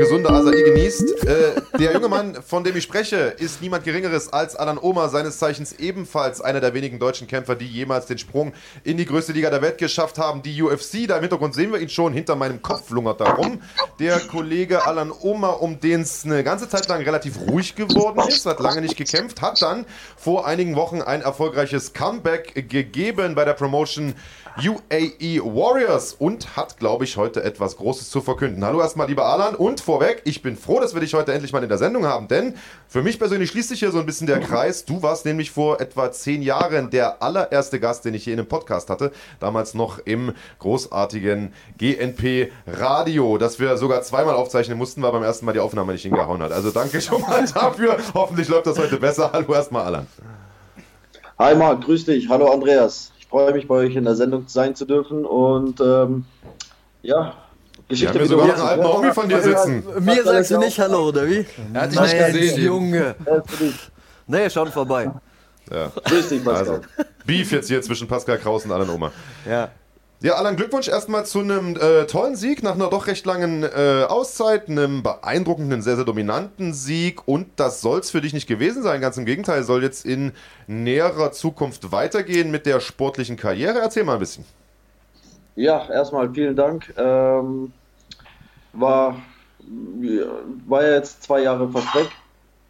gesunde 0.00 0.30
Acai 0.30 0.62
genießt. 0.62 1.26
Äh, 1.26 1.78
der 1.78 1.92
junge 1.92 2.08
Mann, 2.08 2.42
von 2.42 2.64
dem 2.64 2.74
ich 2.74 2.84
spreche, 2.84 3.16
ist 3.16 3.60
niemand 3.60 3.84
Geringeres 3.84 4.32
als 4.32 4.56
Alan 4.56 4.78
Oma, 4.78 5.10
seines 5.10 5.38
Zeichens 5.38 5.74
ebenfalls 5.74 6.40
einer 6.40 6.60
der 6.60 6.72
wenigen 6.72 6.98
deutschen 6.98 7.26
Kämpfer, 7.26 7.54
die 7.54 7.66
jemals 7.66 8.06
den 8.06 8.16
Sprung 8.16 8.54
in 8.82 8.96
die 8.96 9.04
größte 9.04 9.32
Liga 9.32 9.50
der 9.50 9.60
Welt 9.60 9.76
geschafft 9.76 10.16
haben, 10.16 10.40
die 10.42 10.62
UFC. 10.62 11.06
Da 11.06 11.16
im 11.16 11.20
Hintergrund 11.20 11.54
sehen 11.54 11.70
wir 11.70 11.80
ihn 11.80 11.90
schon, 11.90 12.14
hinter 12.14 12.34
meinem 12.34 12.62
Kopf 12.62 12.88
lungert 12.88 13.20
da 13.20 13.34
rum. 13.34 13.60
Der 13.98 14.20
Kollege 14.20 14.86
Alan 14.86 15.12
Oma, 15.20 15.50
um 15.50 15.80
den 15.80 16.00
es 16.00 16.24
eine 16.24 16.42
ganze 16.44 16.66
Zeit 16.70 16.88
lang 16.88 17.02
relativ 17.02 17.38
ruhig 17.38 17.74
geworden 17.74 18.26
ist, 18.26 18.46
hat 18.46 18.58
lange 18.58 18.80
nicht 18.80 18.96
gekämpft, 18.96 19.42
hat 19.42 19.60
dann 19.60 19.84
vor 20.16 20.46
einigen 20.46 20.76
Wochen 20.76 21.02
ein 21.02 21.20
erfolgreiches 21.20 21.92
Comeback 21.92 22.70
gegeben 22.70 23.34
bei 23.34 23.44
der 23.44 23.52
Promotion 23.52 24.14
UAE 24.56 25.40
Warriors 25.42 26.14
und 26.14 26.56
hat, 26.56 26.78
glaube 26.78 27.04
ich, 27.04 27.16
heute 27.16 27.42
etwas 27.42 27.76
Großes 27.76 28.10
zu 28.10 28.20
verkünden. 28.20 28.64
Hallo 28.64 28.80
erstmal, 28.80 29.06
lieber 29.06 29.26
Alan. 29.26 29.54
Und 29.54 29.80
vorweg, 29.80 30.22
ich 30.24 30.42
bin 30.42 30.56
froh, 30.56 30.80
dass 30.80 30.94
wir 30.94 31.00
dich 31.00 31.14
heute 31.14 31.32
endlich 31.32 31.52
mal 31.52 31.62
in 31.62 31.68
der 31.68 31.78
Sendung 31.78 32.04
haben, 32.04 32.28
denn 32.28 32.54
für 32.88 33.02
mich 33.02 33.18
persönlich 33.18 33.50
schließt 33.50 33.68
sich 33.68 33.78
hier 33.78 33.92
so 33.92 34.00
ein 34.00 34.06
bisschen 34.06 34.26
der 34.26 34.40
Kreis. 34.40 34.84
Du 34.84 35.02
warst 35.02 35.24
nämlich 35.24 35.50
vor 35.50 35.80
etwa 35.80 36.10
zehn 36.10 36.42
Jahren 36.42 36.90
der 36.90 37.22
allererste 37.22 37.78
Gast, 37.78 38.04
den 38.04 38.14
ich 38.14 38.24
hier 38.24 38.32
in 38.32 38.40
einem 38.40 38.48
Podcast 38.48 38.90
hatte. 38.90 39.12
Damals 39.38 39.74
noch 39.74 39.98
im 40.00 40.32
großartigen 40.58 41.52
GNP 41.78 42.50
Radio, 42.66 43.38
das 43.38 43.60
wir 43.60 43.76
sogar 43.76 44.02
zweimal 44.02 44.34
aufzeichnen 44.34 44.76
mussten, 44.76 45.02
weil 45.02 45.12
beim 45.12 45.22
ersten 45.22 45.46
Mal 45.46 45.52
die 45.52 45.60
Aufnahme 45.60 45.92
nicht 45.92 46.02
hingehauen 46.02 46.42
hat. 46.42 46.52
Also 46.52 46.70
danke 46.70 47.00
schon 47.00 47.20
mal 47.22 47.44
dafür. 47.54 47.98
Hoffentlich 48.14 48.48
läuft 48.48 48.66
das 48.66 48.78
heute 48.78 48.96
besser. 48.96 49.30
Hallo 49.32 49.54
erstmal, 49.54 49.84
Alan. 49.84 50.06
Hi 51.38 51.54
Marc, 51.54 51.84
grüß 51.84 52.04
dich. 52.04 52.28
Hallo 52.28 52.52
Andreas. 52.52 53.12
Ich 53.30 53.32
freue 53.32 53.52
mich, 53.52 53.68
bei 53.68 53.76
euch 53.76 53.94
in 53.94 54.02
der 54.02 54.16
Sendung 54.16 54.48
sein 54.48 54.74
zu 54.74 54.84
dürfen 54.84 55.24
und 55.24 55.80
ähm, 55.80 56.24
ja, 57.00 57.34
Wir 57.88 58.08
haben 58.08 58.18
hier 58.18 58.26
sogar 58.26 58.46
noch 58.48 58.54
einen 58.54 58.62
alten 58.62 58.84
Homie 58.84 59.12
von 59.12 59.28
dir 59.28 59.40
sitzen. 59.40 59.84
Mir 60.00 60.24
sagst 60.24 60.50
du 60.50 60.58
nicht 60.58 60.80
Hallo, 60.80 61.10
oder 61.10 61.28
wie? 61.28 61.46
Er 61.72 61.82
hat 61.82 61.92
dich 61.92 62.00
nicht 62.00 62.12
Nein, 62.18 62.32
gesehen. 62.32 62.64
Junge. 62.64 63.14
Nee, 64.26 64.50
schon 64.50 64.72
vorbei. 64.72 65.12
Ja. 65.70 65.92
Grüß 66.06 66.28
dich, 66.28 66.44
Pascal. 66.44 66.74
Also, 66.74 66.80
Beef 67.24 67.52
jetzt 67.52 67.68
hier 67.68 67.80
zwischen 67.82 68.08
Pascal 68.08 68.36
Kraus 68.36 68.64
und 68.64 68.72
Alan 68.72 68.90
Oma. 68.90 69.12
Ja. 69.48 69.68
Ja, 70.22 70.34
Alan, 70.34 70.56
Glückwunsch 70.56 70.88
erstmal 70.88 71.24
zu 71.24 71.38
einem 71.38 71.76
äh, 71.76 72.04
tollen 72.04 72.36
Sieg 72.36 72.62
nach 72.62 72.74
einer 72.74 72.90
doch 72.90 73.06
recht 73.06 73.24
langen 73.24 73.62
äh, 73.62 74.04
Auszeit, 74.06 74.68
einem 74.68 75.02
beeindruckenden, 75.02 75.80
sehr, 75.80 75.96
sehr 75.96 76.04
dominanten 76.04 76.74
Sieg. 76.74 77.26
Und 77.26 77.46
das 77.56 77.80
soll 77.80 78.00
es 78.00 78.10
für 78.10 78.20
dich 78.20 78.34
nicht 78.34 78.46
gewesen 78.46 78.82
sein. 78.82 79.00
Ganz 79.00 79.16
im 79.16 79.24
Gegenteil, 79.24 79.62
soll 79.62 79.82
jetzt 79.82 80.04
in 80.04 80.32
näherer 80.66 81.32
Zukunft 81.32 81.90
weitergehen 81.90 82.50
mit 82.50 82.66
der 82.66 82.80
sportlichen 82.80 83.38
Karriere. 83.38 83.78
Erzähl 83.78 84.04
mal 84.04 84.12
ein 84.12 84.18
bisschen. 84.18 84.44
Ja, 85.56 85.88
erstmal 85.88 86.30
vielen 86.30 86.54
Dank. 86.54 86.92
Ähm, 86.98 87.72
war, 88.74 89.22
war 90.68 90.82
ja 90.82 90.96
jetzt 90.96 91.22
zwei 91.22 91.44
Jahre 91.44 91.66
fast 91.70 91.94
weg 91.94 92.10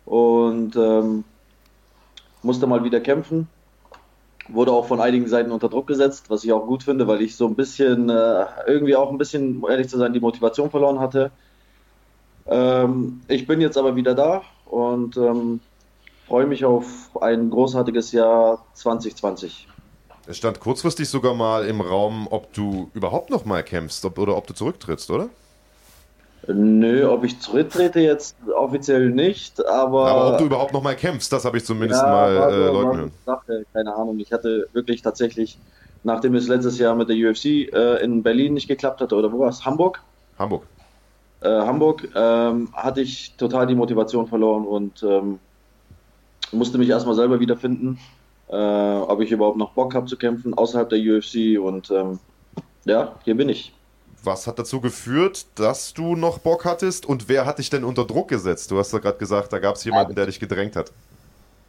und 0.07 0.77
ähm, 0.77 1.25
musste 2.45 2.69
mal 2.69 2.85
wieder 2.85 3.01
kämpfen. 3.01 3.49
Wurde 4.53 4.73
auch 4.73 4.87
von 4.87 5.01
einigen 5.01 5.29
Seiten 5.29 5.53
unter 5.53 5.69
Druck 5.69 5.87
gesetzt, 5.87 6.27
was 6.29 6.45
ich 6.45 6.53
auch 6.53 6.67
gut 6.67 6.83
finde, 6.83 7.07
weil 7.07 7.23
ich 7.23 7.37
so 7.37 7.47
ein 7.47 7.55
bisschen, 7.55 8.09
äh, 8.09 8.47
irgendwie 8.67 8.97
auch 8.97 9.11
ein 9.11 9.19
bisschen, 9.19 9.63
ehrlich 9.69 9.89
zu 9.89 9.99
sein, 9.99 10.13
die 10.13 10.21
Motivation 10.21 10.71
verloren 10.71 10.99
hatte. 10.99 11.31
Ähm, 12.47 13.21
ich 13.29 13.47
bin 13.47 13.61
jetzt 13.61 13.79
aber 13.79 13.97
wieder 13.97 14.15
da 14.15 14.43
und 14.67 15.17
ähm, 15.17 15.61
freue 16.27 16.47
mich 16.47 16.65
auf 16.65 17.11
ein 17.21 17.51
großartiges 17.51 18.13
Jahr 18.13 18.65
2020. 18.75 19.69
Es 20.27 20.37
stand 20.37 20.61
kurzfristig 20.61 21.09
sogar 21.09 21.35
mal 21.35 21.65
im 21.65 21.81
Raum, 21.81 22.29
ob 22.31 22.53
du 22.53 22.91
überhaupt 22.95 23.31
noch 23.31 23.45
mal 23.45 23.63
kämpfst 23.63 24.05
ob, 24.05 24.19
oder 24.19 24.37
ob 24.37 24.47
du 24.47 24.55
zurücktrittst, 24.55 25.11
oder? 25.11 25.29
Nö, 26.55 27.09
ob 27.09 27.25
ich 27.25 27.39
zurücktrete 27.41 28.01
jetzt 28.01 28.37
offiziell 28.57 29.11
nicht, 29.11 29.65
aber. 29.67 30.07
Aber 30.09 30.33
ob 30.33 30.39
du 30.39 30.45
überhaupt 30.47 30.73
noch 30.73 30.83
mal 30.83 30.97
kämpfst, 30.97 31.33
das 31.33 31.45
habe 31.45 31.59
ich 31.59 31.65
zumindest 31.65 32.03
ja, 32.03 32.09
mal 32.09 32.37
äh, 32.37 32.53
so- 32.53 32.73
so 32.75 32.87
hören. 32.87 33.13
Sache, 33.25 33.67
keine 33.73 33.95
Ahnung. 33.95 34.19
Ich 34.19 34.33
hatte 34.33 34.69
wirklich 34.73 35.03
tatsächlich, 35.03 35.59
nachdem 36.03 36.35
es 36.35 36.49
letztes 36.49 36.79
Jahr 36.79 36.95
mit 36.95 37.09
der 37.09 37.17
UFC 37.17 37.69
äh, 37.73 38.03
in 38.03 38.23
Berlin 38.23 38.55
nicht 38.55 38.69
geklappt 38.69 39.01
hatte, 39.01 39.15
oder 39.17 39.33
wo 39.33 39.41
war 39.41 39.49
es? 39.49 39.65
Hamburg? 39.65 40.03
Hamburg. 40.39 40.67
Äh, 41.43 41.49
Hamburg, 41.49 42.09
ähm, 42.15 42.69
hatte 42.75 43.01
ich 43.01 43.35
total 43.37 43.67
die 43.67 43.75
Motivation 43.75 44.27
verloren 44.27 44.67
und 44.67 45.03
ähm, 45.03 45.39
musste 46.53 46.79
mich 46.79 46.89
erstmal 46.89 47.15
selber 47.15 47.41
wiederfinden, 47.41 47.99
äh, 48.49 48.57
ob 48.57 49.21
ich 49.21 49.31
überhaupt 49.31 49.57
noch 49.57 49.73
Bock 49.73 49.95
habe 49.95 50.07
zu 50.07 50.17
kämpfen 50.17 50.55
außerhalb 50.55 50.89
der 50.91 50.99
UFC 50.99 51.59
und 51.59 51.91
ähm, 51.91 52.19
ja, 52.85 53.15
hier 53.25 53.37
bin 53.37 53.49
ich. 53.49 53.73
Was 54.23 54.47
hat 54.47 54.59
dazu 54.59 54.81
geführt, 54.81 55.47
dass 55.55 55.95
du 55.95 56.15
noch 56.15 56.39
Bock 56.39 56.65
hattest 56.65 57.07
und 57.07 57.29
wer 57.29 57.47
hat 57.47 57.59
dich 57.59 57.71
denn 57.71 57.85
unter 57.85 58.05
Druck 58.05 58.29
gesetzt? 58.29 58.71
Du 58.71 58.79
hast 58.79 58.93
ja 58.93 58.99
gerade 58.99 59.19
gesagt, 59.19 59.53
da 59.53 59.59
gab 59.59 59.77
es 59.77 59.85
jemanden, 59.85 60.15
der 60.15 60.27
dich 60.27 60.39
gedrängt 60.39 60.77
hat. 60.77 60.93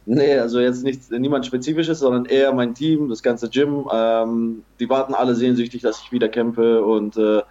Nee, 0.04 0.36
also 0.36 0.60
jetzt 0.60 0.82
nicht, 0.82 1.10
niemand 1.12 1.46
Spezifisches, 1.46 2.00
sondern 2.00 2.24
eher 2.24 2.52
mein 2.52 2.74
Team, 2.74 3.08
das 3.08 3.22
ganze 3.22 3.48
Gym. 3.48 3.86
Ähm, 3.92 4.64
die 4.80 4.90
warten 4.90 5.14
alle 5.14 5.34
sehnsüchtig, 5.34 5.82
dass 5.82 6.02
ich 6.02 6.12
wieder 6.12 6.28
kämpfe 6.28 6.84
und 6.84 7.16
äh, 7.16 7.42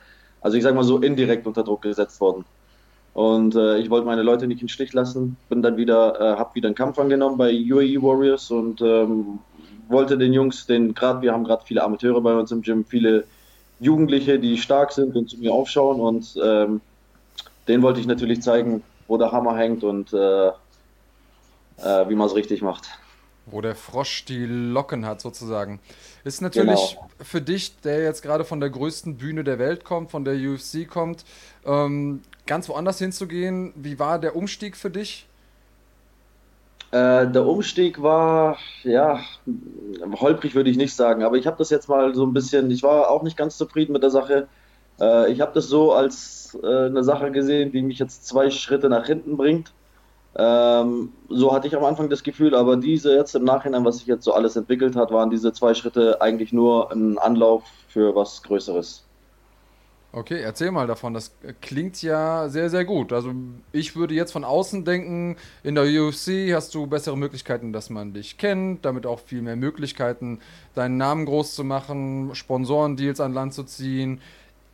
also 0.41 0.57
ich 0.57 0.63
sag 0.63 0.75
mal 0.75 0.83
so 0.83 0.97
indirekt 0.99 1.47
unter 1.47 1.63
Druck 1.63 1.83
gesetzt 1.83 2.19
worden. 2.19 2.45
Und 3.13 3.55
äh, 3.55 3.77
ich 3.77 3.89
wollte 3.89 4.05
meine 4.05 4.23
Leute 4.23 4.47
nicht 4.47 4.61
im 4.61 4.67
Stich 4.67 4.93
lassen, 4.93 5.37
bin 5.49 5.61
dann 5.61 5.77
wieder, 5.77 6.19
äh, 6.19 6.37
hab 6.37 6.55
wieder 6.55 6.67
einen 6.67 6.75
Kampf 6.75 6.99
angenommen 6.99 7.37
bei 7.37 7.51
UAE 7.51 8.01
Warriors 8.01 8.51
und 8.51 8.81
ähm, 8.81 9.39
wollte 9.87 10.17
den 10.17 10.33
Jungs, 10.33 10.65
den 10.65 10.93
gerade, 10.93 11.21
wir 11.21 11.33
haben 11.33 11.43
gerade 11.43 11.65
viele 11.65 11.83
Amateure 11.83 12.21
bei 12.21 12.33
uns 12.33 12.51
im 12.51 12.61
Gym, 12.61 12.85
viele 12.85 13.25
Jugendliche, 13.81 14.39
die 14.39 14.57
stark 14.57 14.93
sind 14.93 15.15
und 15.15 15.29
zu 15.29 15.37
mir 15.37 15.51
aufschauen 15.51 15.99
und 15.99 16.35
ähm, 16.41 16.81
denen 17.67 17.83
wollte 17.83 17.99
ich 17.99 18.05
natürlich 18.05 18.41
zeigen, 18.41 18.83
wo 19.07 19.17
der 19.17 19.31
Hammer 19.31 19.57
hängt 19.57 19.83
und 19.83 20.13
äh, 20.13 20.47
äh, 20.47 20.53
wie 22.07 22.15
man 22.15 22.27
es 22.27 22.35
richtig 22.35 22.61
macht. 22.61 22.87
Wo 23.47 23.59
der 23.59 23.75
Frosch 23.75 24.23
die 24.25 24.45
Locken 24.45 25.05
hat, 25.05 25.19
sozusagen. 25.19 25.79
Ist 26.23 26.41
natürlich 26.41 26.97
für 27.19 27.41
dich, 27.41 27.75
der 27.81 28.03
jetzt 28.03 28.21
gerade 28.21 28.45
von 28.45 28.59
der 28.59 28.69
größten 28.69 29.17
Bühne 29.17 29.43
der 29.43 29.57
Welt 29.57 29.83
kommt, 29.83 30.11
von 30.11 30.23
der 30.23 30.35
UFC 30.35 30.87
kommt, 30.87 31.25
ähm, 31.65 32.21
ganz 32.45 32.69
woanders 32.69 32.99
hinzugehen. 32.99 33.73
Wie 33.75 33.97
war 33.97 34.19
der 34.19 34.35
Umstieg 34.35 34.77
für 34.77 34.91
dich? 34.91 35.25
Äh, 36.91 37.27
der 37.31 37.45
Umstieg 37.45 38.01
war, 38.01 38.57
ja, 38.83 39.21
holprig 40.19 40.55
würde 40.55 40.69
ich 40.69 40.77
nicht 40.77 40.93
sagen, 40.93 41.23
aber 41.23 41.37
ich 41.37 41.47
habe 41.47 41.57
das 41.57 41.69
jetzt 41.69 41.87
mal 41.87 42.13
so 42.13 42.25
ein 42.25 42.33
bisschen, 42.33 42.69
ich 42.69 42.83
war 42.83 43.09
auch 43.09 43.23
nicht 43.23 43.37
ganz 43.37 43.57
zufrieden 43.57 43.93
mit 43.93 44.03
der 44.03 44.09
Sache. 44.09 44.49
Äh, 44.99 45.31
ich 45.31 45.39
habe 45.41 45.53
das 45.53 45.67
so 45.67 45.93
als 45.93 46.57
äh, 46.61 46.87
eine 46.87 47.03
Sache 47.03 47.31
gesehen, 47.31 47.71
die 47.71 47.81
mich 47.81 47.99
jetzt 47.99 48.27
zwei 48.27 48.49
Schritte 48.51 48.89
nach 48.89 49.05
hinten 49.05 49.37
bringt. 49.37 49.73
Ähm, 50.35 51.13
so 51.29 51.53
hatte 51.53 51.67
ich 51.67 51.75
am 51.75 51.85
Anfang 51.85 52.09
das 52.09 52.23
Gefühl, 52.23 52.55
aber 52.55 52.77
diese 52.77 53.13
jetzt 53.15 53.35
im 53.35 53.43
Nachhinein, 53.45 53.85
was 53.85 53.99
sich 53.99 54.07
jetzt 54.07 54.25
so 54.25 54.33
alles 54.33 54.55
entwickelt 54.55 54.95
hat, 54.95 55.11
waren 55.11 55.29
diese 55.29 55.53
zwei 55.53 55.73
Schritte 55.73 56.21
eigentlich 56.21 56.53
nur 56.53 56.91
ein 56.91 57.17
Anlauf 57.17 57.63
für 57.87 58.15
was 58.15 58.43
Größeres. 58.43 59.10
Okay, 60.13 60.41
erzähl 60.41 60.71
mal 60.71 60.87
davon. 60.87 61.13
Das 61.13 61.31
klingt 61.61 62.01
ja 62.01 62.49
sehr, 62.49 62.69
sehr 62.69 62.83
gut. 62.83 63.13
Also 63.13 63.33
ich 63.71 63.95
würde 63.95 64.13
jetzt 64.13 64.33
von 64.33 64.43
außen 64.43 64.83
denken, 64.83 65.37
in 65.63 65.75
der 65.75 65.85
UFC 65.85 66.53
hast 66.53 66.75
du 66.75 66.85
bessere 66.85 67.17
Möglichkeiten, 67.17 67.71
dass 67.71 67.89
man 67.89 68.13
dich 68.13 68.37
kennt, 68.37 68.83
damit 68.83 69.05
auch 69.05 69.21
viel 69.21 69.41
mehr 69.41 69.55
Möglichkeiten, 69.55 70.39
deinen 70.75 70.97
Namen 70.97 71.25
groß 71.25 71.55
zu 71.55 71.63
machen, 71.63 72.31
Sponsorendeals 72.35 73.21
an 73.21 73.33
Land 73.33 73.53
zu 73.53 73.63
ziehen, 73.63 74.19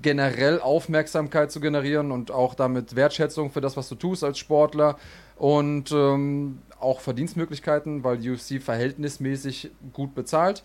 generell 0.01 0.59
Aufmerksamkeit 0.59 1.51
zu 1.51 1.59
generieren 1.59 2.11
und 2.11 2.31
auch 2.31 2.55
damit 2.55 2.95
Wertschätzung 2.95 3.51
für 3.51 3.61
das, 3.61 3.77
was 3.77 3.89
du 3.89 3.95
tust 3.95 4.23
als 4.23 4.39
Sportler 4.39 4.97
und 5.35 5.91
ähm, 5.91 6.63
auch 6.79 6.99
Verdienstmöglichkeiten, 6.99 8.03
weil 8.03 8.17
UFC 8.17 8.59
verhältnismäßig 8.59 9.69
gut 9.93 10.15
bezahlt. 10.15 10.63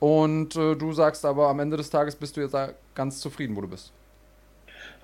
Und 0.00 0.56
äh, 0.56 0.74
du 0.74 0.94
sagst 0.94 1.26
aber, 1.26 1.48
am 1.48 1.60
Ende 1.60 1.76
des 1.76 1.90
Tages 1.90 2.16
bist 2.16 2.36
du 2.36 2.40
jetzt 2.40 2.56
ganz 2.94 3.20
zufrieden, 3.20 3.56
wo 3.56 3.60
du 3.60 3.68
bist. 3.68 3.92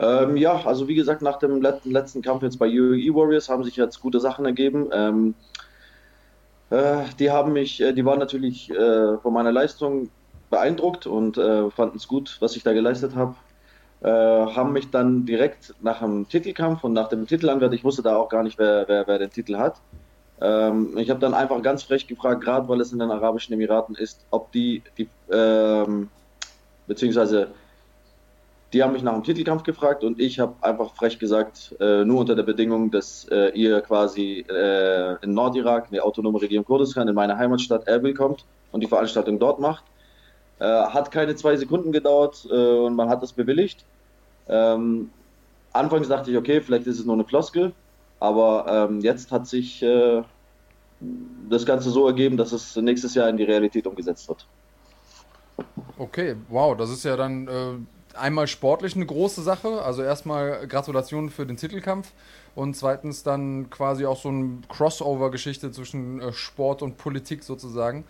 Ähm, 0.02 0.36
ja, 0.36 0.60
also 0.66 0.88
wie 0.88 0.96
gesagt, 0.96 1.22
nach 1.22 1.38
dem 1.38 1.62
letzten, 1.62 1.92
letzten 1.92 2.22
Kampf 2.22 2.42
jetzt 2.42 2.58
bei 2.58 2.66
UE 2.66 3.14
Warriors 3.14 3.48
haben 3.48 3.62
sich 3.62 3.76
jetzt 3.76 4.00
gute 4.00 4.18
Sachen 4.18 4.44
ergeben. 4.44 4.88
Ähm, 4.92 5.34
äh, 6.70 7.04
die 7.20 7.30
haben 7.30 7.52
mich, 7.52 7.80
äh, 7.80 7.92
die 7.92 8.04
waren 8.04 8.18
natürlich 8.18 8.68
äh, 8.70 9.18
von 9.18 9.32
meiner 9.32 9.52
Leistung 9.52 10.10
beeindruckt 10.50 11.06
und 11.06 11.38
äh, 11.38 11.70
fanden 11.70 11.98
es 11.98 12.08
gut, 12.08 12.36
was 12.40 12.56
ich 12.56 12.64
da 12.64 12.72
geleistet 12.72 13.14
habe. 13.14 13.36
Äh, 14.00 14.08
haben 14.08 14.72
mich 14.72 14.90
dann 14.90 15.24
direkt 15.24 15.74
nach 15.80 16.00
dem 16.00 16.28
Titelkampf 16.28 16.82
und 16.82 16.94
nach 16.94 17.08
dem 17.08 17.28
Titelanwärter, 17.28 17.74
ich 17.74 17.84
wusste 17.84 18.02
da 18.02 18.16
auch 18.16 18.28
gar 18.28 18.42
nicht, 18.42 18.58
wer, 18.58 18.88
wer, 18.88 19.06
wer 19.06 19.18
den 19.20 19.30
Titel 19.30 19.56
hat. 19.56 19.80
Ähm, 20.40 20.98
ich 20.98 21.10
habe 21.10 21.20
dann 21.20 21.34
einfach 21.34 21.62
ganz 21.62 21.84
frech 21.84 22.08
gefragt, 22.08 22.42
gerade 22.42 22.68
weil 22.68 22.80
es 22.80 22.92
in 22.92 22.98
den 22.98 23.12
Arabischen 23.12 23.54
Emiraten 23.54 23.94
ist, 23.94 24.26
ob 24.30 24.50
die, 24.50 24.82
die 24.98 25.08
ähm, 25.30 26.08
beziehungsweise 26.88 27.52
die 28.72 28.82
haben 28.82 28.92
mich 28.92 29.02
nach 29.02 29.12
dem 29.12 29.22
Titelkampf 29.22 29.64
gefragt 29.64 30.02
und 30.02 30.18
ich 30.18 30.40
habe 30.40 30.54
einfach 30.62 30.94
frech 30.94 31.18
gesagt, 31.18 31.74
äh, 31.78 32.04
nur 32.04 32.20
unter 32.20 32.34
der 32.34 32.42
Bedingung, 32.42 32.90
dass 32.90 33.26
äh, 33.30 33.50
ihr 33.50 33.80
quasi 33.82 34.44
äh, 34.48 35.16
in 35.22 35.34
Nordirak, 35.34 35.86
in 35.86 35.94
die 35.94 36.00
autonome 36.00 36.40
Region 36.40 36.64
Kurdistan, 36.64 37.06
in 37.06 37.14
meine 37.14 37.36
Heimatstadt 37.36 37.86
Erbil 37.86 38.14
kommt 38.14 38.46
und 38.72 38.80
die 38.80 38.86
Veranstaltung 38.86 39.38
dort 39.38 39.60
macht. 39.60 39.84
Äh, 40.58 40.64
hat 40.64 41.10
keine 41.10 41.34
zwei 41.34 41.56
Sekunden 41.56 41.92
gedauert 41.92 42.46
äh, 42.50 42.54
und 42.54 42.94
man 42.94 43.10
hat 43.10 43.22
das 43.22 43.32
bewilligt. 43.32 43.84
Ähm, 44.48 45.10
anfangs 45.72 46.08
dachte 46.08 46.30
ich, 46.30 46.36
okay, 46.36 46.62
vielleicht 46.62 46.86
ist 46.86 46.98
es 46.98 47.04
nur 47.04 47.14
eine 47.14 47.24
Floskel, 47.24 47.72
aber 48.20 48.88
ähm, 48.88 49.00
jetzt 49.00 49.32
hat 49.32 49.46
sich 49.46 49.82
äh, 49.82 50.22
das 51.50 51.66
Ganze 51.66 51.90
so 51.90 52.06
ergeben, 52.06 52.38
dass 52.38 52.52
es 52.52 52.76
nächstes 52.76 53.14
Jahr 53.14 53.28
in 53.28 53.36
die 53.36 53.44
Realität 53.44 53.86
umgesetzt 53.86 54.28
wird. 54.28 54.46
Okay, 55.98 56.36
wow, 56.48 56.74
das 56.74 56.90
ist 56.90 57.04
ja 57.04 57.16
dann 57.16 57.86
einmal 58.16 58.46
sportlich 58.46 58.96
eine 58.96 59.06
große 59.06 59.42
Sache. 59.42 59.82
Also 59.82 60.02
erstmal 60.02 60.66
Gratulation 60.66 61.30
für 61.30 61.46
den 61.46 61.56
Titelkampf 61.56 62.12
und 62.54 62.76
zweitens 62.76 63.22
dann 63.22 63.70
quasi 63.70 64.06
auch 64.06 64.20
so 64.20 64.28
eine 64.28 64.58
Crossover-Geschichte 64.68 65.70
zwischen 65.72 66.20
äh, 66.20 66.32
Sport 66.32 66.82
und 66.82 66.96
Politik 66.96 67.42
sozusagen. 67.42 68.04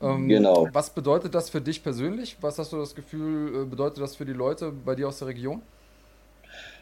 Ähm, 0.00 0.28
genau. 0.28 0.68
Was 0.72 0.90
bedeutet 0.90 1.34
das 1.34 1.50
für 1.50 1.60
dich 1.60 1.82
persönlich? 1.82 2.36
Was 2.40 2.58
hast 2.58 2.72
du 2.72 2.78
das 2.78 2.94
Gefühl, 2.94 3.62
äh, 3.62 3.64
bedeutet 3.64 4.02
das 4.02 4.16
für 4.16 4.24
die 4.24 4.32
Leute 4.32 4.72
bei 4.72 4.94
dir 4.94 5.08
aus 5.08 5.18
der 5.18 5.28
Region? 5.28 5.62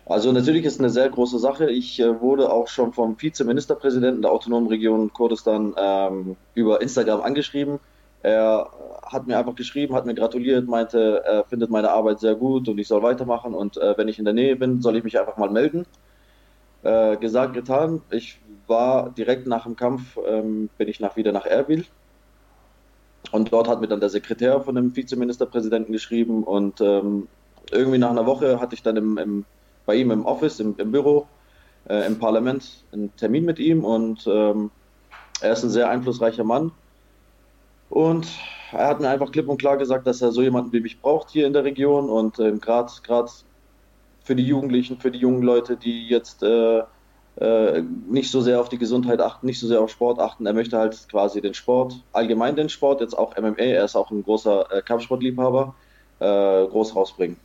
Also 0.06 0.32
natürlich 0.32 0.64
ist 0.64 0.80
eine 0.80 0.90
sehr 0.90 1.08
große 1.08 1.38
Sache. 1.38 1.70
Ich 1.70 2.00
äh, 2.00 2.20
wurde 2.20 2.50
auch 2.50 2.68
schon 2.68 2.92
vom 2.92 3.20
Vizeministerpräsidenten 3.20 4.22
der 4.22 4.32
autonomen 4.32 4.68
Region 4.68 5.12
Kurdistan 5.12 5.74
ähm, 5.76 6.36
über 6.54 6.80
Instagram 6.80 7.20
angeschrieben. 7.20 7.78
Er 8.22 8.70
hat 9.02 9.26
mir 9.26 9.38
einfach 9.38 9.54
geschrieben, 9.54 9.94
hat 9.94 10.06
mir 10.06 10.14
gratuliert, 10.14 10.68
meinte, 10.68 11.22
er 11.24 11.44
findet 11.44 11.70
meine 11.70 11.90
Arbeit 11.90 12.20
sehr 12.20 12.34
gut 12.34 12.68
und 12.68 12.78
ich 12.78 12.86
soll 12.86 13.02
weitermachen 13.02 13.54
und 13.54 13.76
äh, 13.78 13.96
wenn 13.96 14.08
ich 14.08 14.18
in 14.18 14.24
der 14.24 14.34
Nähe 14.34 14.56
bin, 14.56 14.82
soll 14.82 14.96
ich 14.96 15.04
mich 15.04 15.18
einfach 15.18 15.36
mal 15.36 15.50
melden. 15.50 15.86
Äh, 16.82 17.16
gesagt, 17.16 17.54
getan. 17.54 18.02
Ich 18.10 18.40
war 18.66 19.10
direkt 19.10 19.46
nach 19.46 19.64
dem 19.64 19.76
Kampf, 19.76 20.18
ähm, 20.26 20.70
bin 20.78 20.88
ich 20.88 21.00
nach, 21.00 21.16
wieder 21.16 21.32
nach 21.32 21.46
Erbil 21.46 21.84
und 23.32 23.52
dort 23.52 23.68
hat 23.68 23.80
mir 23.80 23.88
dann 23.88 24.00
der 24.00 24.08
Sekretär 24.10 24.60
von 24.60 24.74
dem 24.74 24.94
Vizeministerpräsidenten 24.94 25.92
geschrieben 25.92 26.44
und 26.44 26.80
ähm, 26.80 27.28
irgendwie 27.70 27.98
nach 27.98 28.10
einer 28.10 28.26
Woche 28.26 28.60
hatte 28.60 28.74
ich 28.74 28.82
dann 28.82 28.96
im, 28.96 29.18
im, 29.18 29.44
bei 29.86 29.94
ihm 29.94 30.10
im 30.10 30.26
Office, 30.26 30.60
im, 30.60 30.74
im 30.78 30.92
Büro, 30.92 31.26
äh, 31.88 32.06
im 32.06 32.18
Parlament 32.18 32.84
einen 32.92 33.14
Termin 33.16 33.44
mit 33.44 33.58
ihm 33.58 33.84
und 33.84 34.26
ähm, 34.26 34.70
er 35.40 35.52
ist 35.52 35.64
ein 35.64 35.70
sehr 35.70 35.88
einflussreicher 35.88 36.44
Mann 36.44 36.72
und 37.90 38.28
er 38.72 38.86
hat 38.86 39.00
mir 39.00 39.08
einfach 39.08 39.32
klipp 39.32 39.48
und 39.48 39.58
klar 39.58 39.76
gesagt, 39.76 40.06
dass 40.06 40.22
er 40.22 40.32
so 40.32 40.42
jemanden 40.42 40.72
wie 40.72 40.80
mich 40.80 41.00
braucht 41.00 41.30
hier 41.30 41.46
in 41.46 41.52
der 41.52 41.64
Region 41.64 42.08
und 42.08 42.38
äh, 42.38 42.52
gerade 42.52 42.90
für 44.24 44.36
die 44.36 44.46
Jugendlichen, 44.46 44.98
für 44.98 45.10
die 45.10 45.18
jungen 45.18 45.42
Leute, 45.42 45.76
die 45.76 46.08
jetzt 46.08 46.42
äh, 46.42 46.82
äh, 47.36 47.82
nicht 48.08 48.30
so 48.30 48.40
sehr 48.40 48.60
auf 48.60 48.68
die 48.68 48.78
Gesundheit 48.78 49.20
achten, 49.20 49.46
nicht 49.46 49.58
so 49.60 49.66
sehr 49.66 49.80
auf 49.80 49.90
Sport 49.90 50.20
achten. 50.20 50.46
Er 50.46 50.52
möchte 50.52 50.78
halt 50.78 51.08
quasi 51.08 51.40
den 51.40 51.54
Sport, 51.54 52.04
allgemein 52.12 52.56
den 52.56 52.68
Sport, 52.68 53.00
jetzt 53.00 53.16
auch 53.18 53.36
MMA, 53.36 53.56
er 53.56 53.84
ist 53.84 53.96
auch 53.96 54.10
ein 54.10 54.22
großer 54.22 54.70
äh, 54.70 54.82
Kampfsportliebhaber, 54.82 55.74
äh, 56.20 56.66
groß 56.66 56.94
rausbringen. 56.94 57.38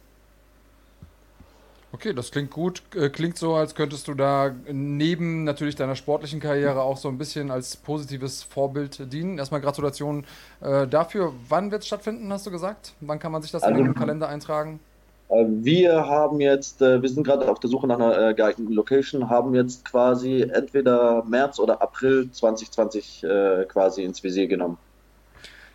Okay, 1.96 2.12
das 2.12 2.30
klingt 2.30 2.52
gut. 2.52 2.82
Äh, 2.94 3.08
klingt 3.08 3.38
so, 3.38 3.54
als 3.54 3.74
könntest 3.74 4.10
du 4.10 4.16
da 4.16 4.54
neben 4.70 5.46
natürlich 5.46 5.78
deiner 5.78 5.96
sportlichen 5.96 6.42
Karriere 6.42 6.82
auch 6.82 6.98
so 6.98 7.08
ein 7.08 7.18
bisschen 7.18 7.52
als 7.52 7.78
positives 7.78 8.44
Vorbild 8.44 9.14
dienen. 9.14 9.38
Erstmal 9.38 9.62
Gratulation 9.62 10.26
äh, 10.60 10.88
dafür. 10.88 11.32
Wann 11.48 11.72
wird 11.72 11.84
es 11.84 11.88
stattfinden, 11.88 12.34
hast 12.34 12.46
du 12.46 12.52
gesagt? 12.52 12.96
Wann 13.00 13.18
kann 13.18 13.32
man 13.32 13.42
sich 13.42 13.52
das 13.52 13.64
also, 13.64 13.80
in 13.80 13.86
den 13.86 13.96
Kalender 13.96 14.28
eintragen? 14.28 14.82
Äh, 15.30 15.46
wir 15.48 16.06
haben 16.06 16.42
jetzt, 16.42 16.82
äh, 16.82 17.02
wir 17.02 17.08
sind 17.08 17.24
gerade 17.24 17.50
auf 17.50 17.62
der 17.62 17.70
Suche 17.70 17.88
nach 17.88 17.98
einer 17.98 18.34
geeigneten 18.34 18.74
Location, 18.74 19.30
haben 19.30 19.56
jetzt 19.56 19.86
quasi 19.86 20.42
entweder 20.42 21.24
März 21.24 21.60
oder 21.60 21.82
April 21.82 22.30
2020 22.30 23.26
quasi 23.70 24.04
ins 24.04 24.22
Visier 24.22 24.48
genommen. 24.48 24.78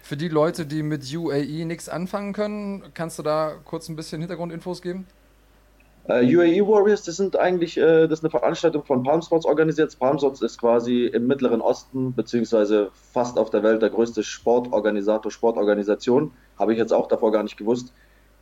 Für 0.02 0.18
die 0.18 0.28
Leute, 0.28 0.66
die 0.66 0.82
mit 0.82 1.02
UAE 1.16 1.64
nichts 1.64 1.88
anfangen 1.88 2.34
können, 2.34 2.82
kannst 2.92 3.18
du 3.18 3.22
da 3.22 3.54
kurz 3.64 3.88
ein 3.88 3.96
bisschen 3.96 4.20
Hintergrundinfos 4.20 4.82
geben? 4.82 5.06
Äh, 6.10 6.36
UAE 6.36 6.66
Warriors, 6.66 7.04
das 7.04 7.16
sind 7.16 7.36
eigentlich, 7.36 7.76
äh, 7.76 8.08
das 8.08 8.18
ist 8.18 8.24
eine 8.24 8.30
Veranstaltung 8.30 8.84
von 8.84 9.04
Palm 9.04 9.22
Sports 9.22 9.46
organisiert. 9.46 9.96
Palm 9.98 10.18
Sports 10.18 10.42
ist 10.42 10.58
quasi 10.58 11.06
im 11.06 11.28
Mittleren 11.28 11.60
Osten, 11.60 12.12
beziehungsweise 12.14 12.90
fast 13.12 13.38
auf 13.38 13.50
der 13.50 13.62
Welt 13.62 13.80
der 13.80 13.90
größte 13.90 14.24
Sportorganisator, 14.24 15.30
Sportorganisation. 15.30 16.32
Habe 16.58 16.72
ich 16.72 16.78
jetzt 16.78 16.92
auch 16.92 17.06
davor 17.06 17.30
gar 17.30 17.44
nicht 17.44 17.56
gewusst. 17.56 17.92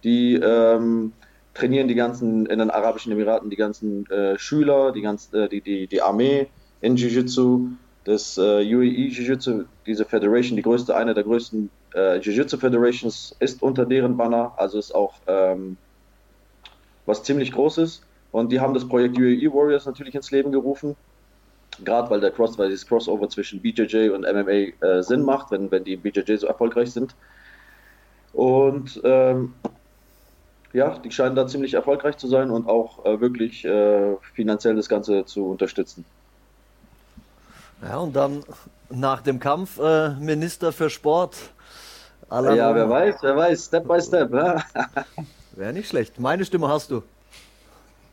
Die 0.03 0.35
ähm, 0.36 1.12
trainieren 1.53 1.89
die 1.89 1.95
ganzen, 1.95 2.47
in 2.47 2.59
den 2.59 2.70
Arabischen 2.70 3.12
Emiraten, 3.12 3.51
die 3.51 3.57
ganzen 3.57 4.07
äh, 4.11 4.39
Schüler, 4.39 4.93
die, 4.93 5.03
ganzen, 5.03 5.36
äh, 5.36 5.49
die, 5.51 5.61
die, 5.61 5.86
die 5.89 6.01
Armee 6.01 6.47
in 6.81 6.97
Jiu-Jitsu. 6.97 7.69
Das 8.05 8.39
äh, 8.39 8.74
UAE 8.74 9.09
Jiu-Jitsu, 9.09 9.65
diese 9.85 10.07
Federation, 10.07 10.57
die 10.57 10.62
größte, 10.62 10.97
eine 10.97 11.12
der 11.12 11.24
größten 11.24 11.69
äh, 11.95 12.19
Jiu-Jitsu 12.19 12.57
Federations, 12.57 13.36
ist 13.40 13.62
unter 13.62 13.85
deren 13.85 14.16
Banner, 14.16 14.55
also 14.57 14.78
ist 14.78 14.95
auch 14.95 15.15
ähm, 15.27 15.77
was 17.09 17.22
ziemlich 17.22 17.52
groß 17.52 17.78
ist. 17.78 18.02
Und 18.30 18.52
die 18.52 18.60
haben 18.60 18.74
das 18.74 18.86
Projekt 18.86 19.18
UAE 19.18 19.52
Warriors 19.52 19.86
natürlich 19.86 20.14
ins 20.14 20.30
Leben 20.30 20.52
gerufen. 20.52 20.94
Gerade 21.85 22.10
weil 22.10 22.20
der 22.20 22.30
Cross, 22.30 22.59
weil 22.59 22.68
dieses 22.68 22.86
Crossover 22.86 23.28
zwischen 23.28 23.62
BJJ 23.62 24.10
und 24.10 24.22
MMA 24.22 24.86
äh, 24.86 25.02
Sinn 25.02 25.22
macht, 25.22 25.51
wenn, 25.51 25.70
wenn 25.70 25.85
die 25.85 25.97
BJJ 25.97 26.36
so 26.36 26.47
erfolgreich 26.47 26.93
sind. 26.93 27.14
Und 28.32 29.01
ähm, 29.05 29.55
ja, 30.72 30.98
die 30.98 31.10
scheinen 31.10 31.35
da 31.35 31.47
ziemlich 31.47 31.74
erfolgreich 31.74 32.18
zu 32.18 32.28
sein 32.28 32.51
und 32.51 32.68
auch 32.68 33.05
äh, 33.06 33.20
wirklich 33.20 33.64
äh, 33.64 34.16
finanziell 34.35 34.76
das 34.76 34.89
Ganze 34.89 35.24
zu 35.24 35.47
unterstützen. 35.47 36.05
Ja, 37.82 37.98
und 37.98 38.14
dann 38.14 38.44
nach 38.90 39.22
dem 39.22 39.40
Kampf 39.40 39.78
äh, 39.78 40.10
Minister 40.16 40.72
für 40.72 40.90
Sport. 40.90 41.36
ja, 42.30 42.74
wer 42.74 42.90
weiß, 42.90 43.16
wer 43.22 43.36
weiß, 43.36 43.66
Step 43.66 43.89
by 43.89 44.01
Step. 44.01 44.30
Wäre 45.59 45.72
nicht 45.72 45.89
schlecht. 45.89 46.20
Meine 46.20 46.44
Stimme 46.44 46.68
hast 46.68 46.93
du. 46.93 47.02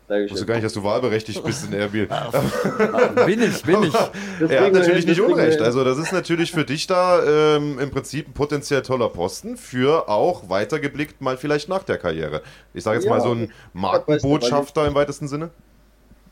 Ich 0.10 0.32
wusste 0.32 0.48
gar 0.48 0.56
nicht, 0.56 0.66
dass 0.66 0.74
du 0.74 0.84
wahlberechtigt 0.84 1.44
bist 1.44 1.68
in 1.68 1.74
Erbil. 1.80 2.08
bin 2.08 3.40
ich, 3.40 3.62
bin 3.62 3.84
ich. 3.84 3.94
er 4.50 4.66
hat 4.66 4.74
natürlich 4.74 5.06
nicht 5.06 5.22
unrecht. 5.22 5.62
Also 5.62 5.84
das 5.84 6.00
ist 6.00 6.12
natürlich 6.12 6.52
für 6.52 6.66
dich 6.66 6.88
da 6.88 7.56
ähm, 7.56 7.78
im 7.78 7.92
Prinzip 7.92 8.30
ein 8.30 8.34
potenziell 8.34 8.82
toller 8.82 9.10
Posten 9.10 9.58
für 9.58 10.10
auch 10.10 10.50
weitergeblickt 10.50 11.22
mal 11.22 11.38
vielleicht 11.38 11.70
nach 11.70 11.84
der 11.84 12.00
Karriere. 12.00 12.42
Ich 12.74 12.84
sage 12.84 12.98
jetzt 12.98 13.06
ja, 13.06 13.12
mal 13.12 13.22
so 13.22 13.34
ein 13.34 13.52
Markenbotschafter 13.74 14.88
im 14.88 14.96
weitesten 14.96 15.28
Sinne. 15.28 15.52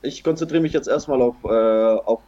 Ich 0.01 0.23
konzentriere 0.23 0.63
mich 0.63 0.73
jetzt 0.73 0.87
erstmal 0.87 1.21
auf, 1.21 1.35
äh, 1.43 1.47
auf, 1.47 2.21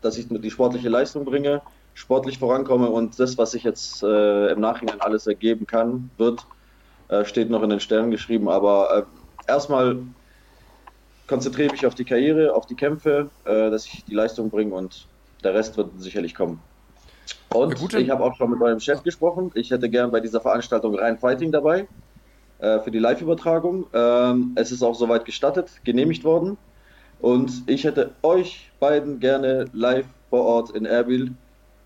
dass 0.00 0.18
ich 0.18 0.26
die 0.28 0.50
sportliche 0.50 0.88
Leistung 0.88 1.24
bringe, 1.24 1.62
sportlich 1.94 2.40
vorankomme 2.40 2.90
und 2.90 3.20
das, 3.20 3.38
was 3.38 3.52
sich 3.52 3.62
jetzt 3.62 4.02
äh, 4.02 4.50
im 4.50 4.58
Nachhinein 4.58 5.00
alles 5.00 5.28
ergeben 5.28 5.64
kann, 5.64 6.10
wird, 6.18 6.44
äh, 7.12 7.24
steht 7.26 7.50
noch 7.50 7.62
in 7.62 7.70
den 7.70 7.80
Sternen 7.80 8.10
geschrieben. 8.10 8.48
Aber 8.48 9.06
äh, 9.46 9.50
erstmal 9.50 9.98
konzentriere 11.26 11.66
ich 11.66 11.72
mich 11.72 11.86
auf 11.86 11.94
die 11.94 12.04
Karriere, 12.04 12.54
auf 12.54 12.66
die 12.66 12.74
Kämpfe, 12.74 13.30
äh, 13.44 13.70
dass 13.70 13.86
ich 13.86 14.04
die 14.04 14.14
Leistung 14.14 14.50
bringe 14.50 14.74
und 14.74 15.06
der 15.44 15.54
Rest 15.54 15.76
wird 15.76 15.90
sicherlich 15.98 16.34
kommen. 16.34 16.60
Und 17.50 17.92
ja, 17.92 17.98
ich 17.98 18.10
habe 18.10 18.24
auch 18.24 18.34
schon 18.36 18.50
mit 18.50 18.58
meinem 18.58 18.80
Chef 18.80 19.02
gesprochen. 19.02 19.50
Ich 19.54 19.70
hätte 19.70 19.90
gern 19.90 20.10
bei 20.10 20.20
dieser 20.20 20.40
Veranstaltung 20.40 20.94
rein 20.94 21.18
Fighting 21.18 21.52
dabei 21.52 21.86
äh, 22.58 22.78
für 22.80 22.90
die 22.90 22.98
Live-Übertragung. 22.98 23.86
Ähm, 23.92 24.52
es 24.54 24.72
ist 24.72 24.82
auch 24.82 24.94
soweit 24.94 25.26
gestattet, 25.26 25.70
genehmigt 25.84 26.24
worden. 26.24 26.56
Und 27.20 27.62
ich 27.66 27.84
hätte 27.84 28.12
euch 28.22 28.70
beiden 28.80 29.20
gerne 29.20 29.66
live 29.72 30.06
vor 30.30 30.44
Ort 30.44 30.70
in 30.70 30.86
Erbil, 30.86 31.34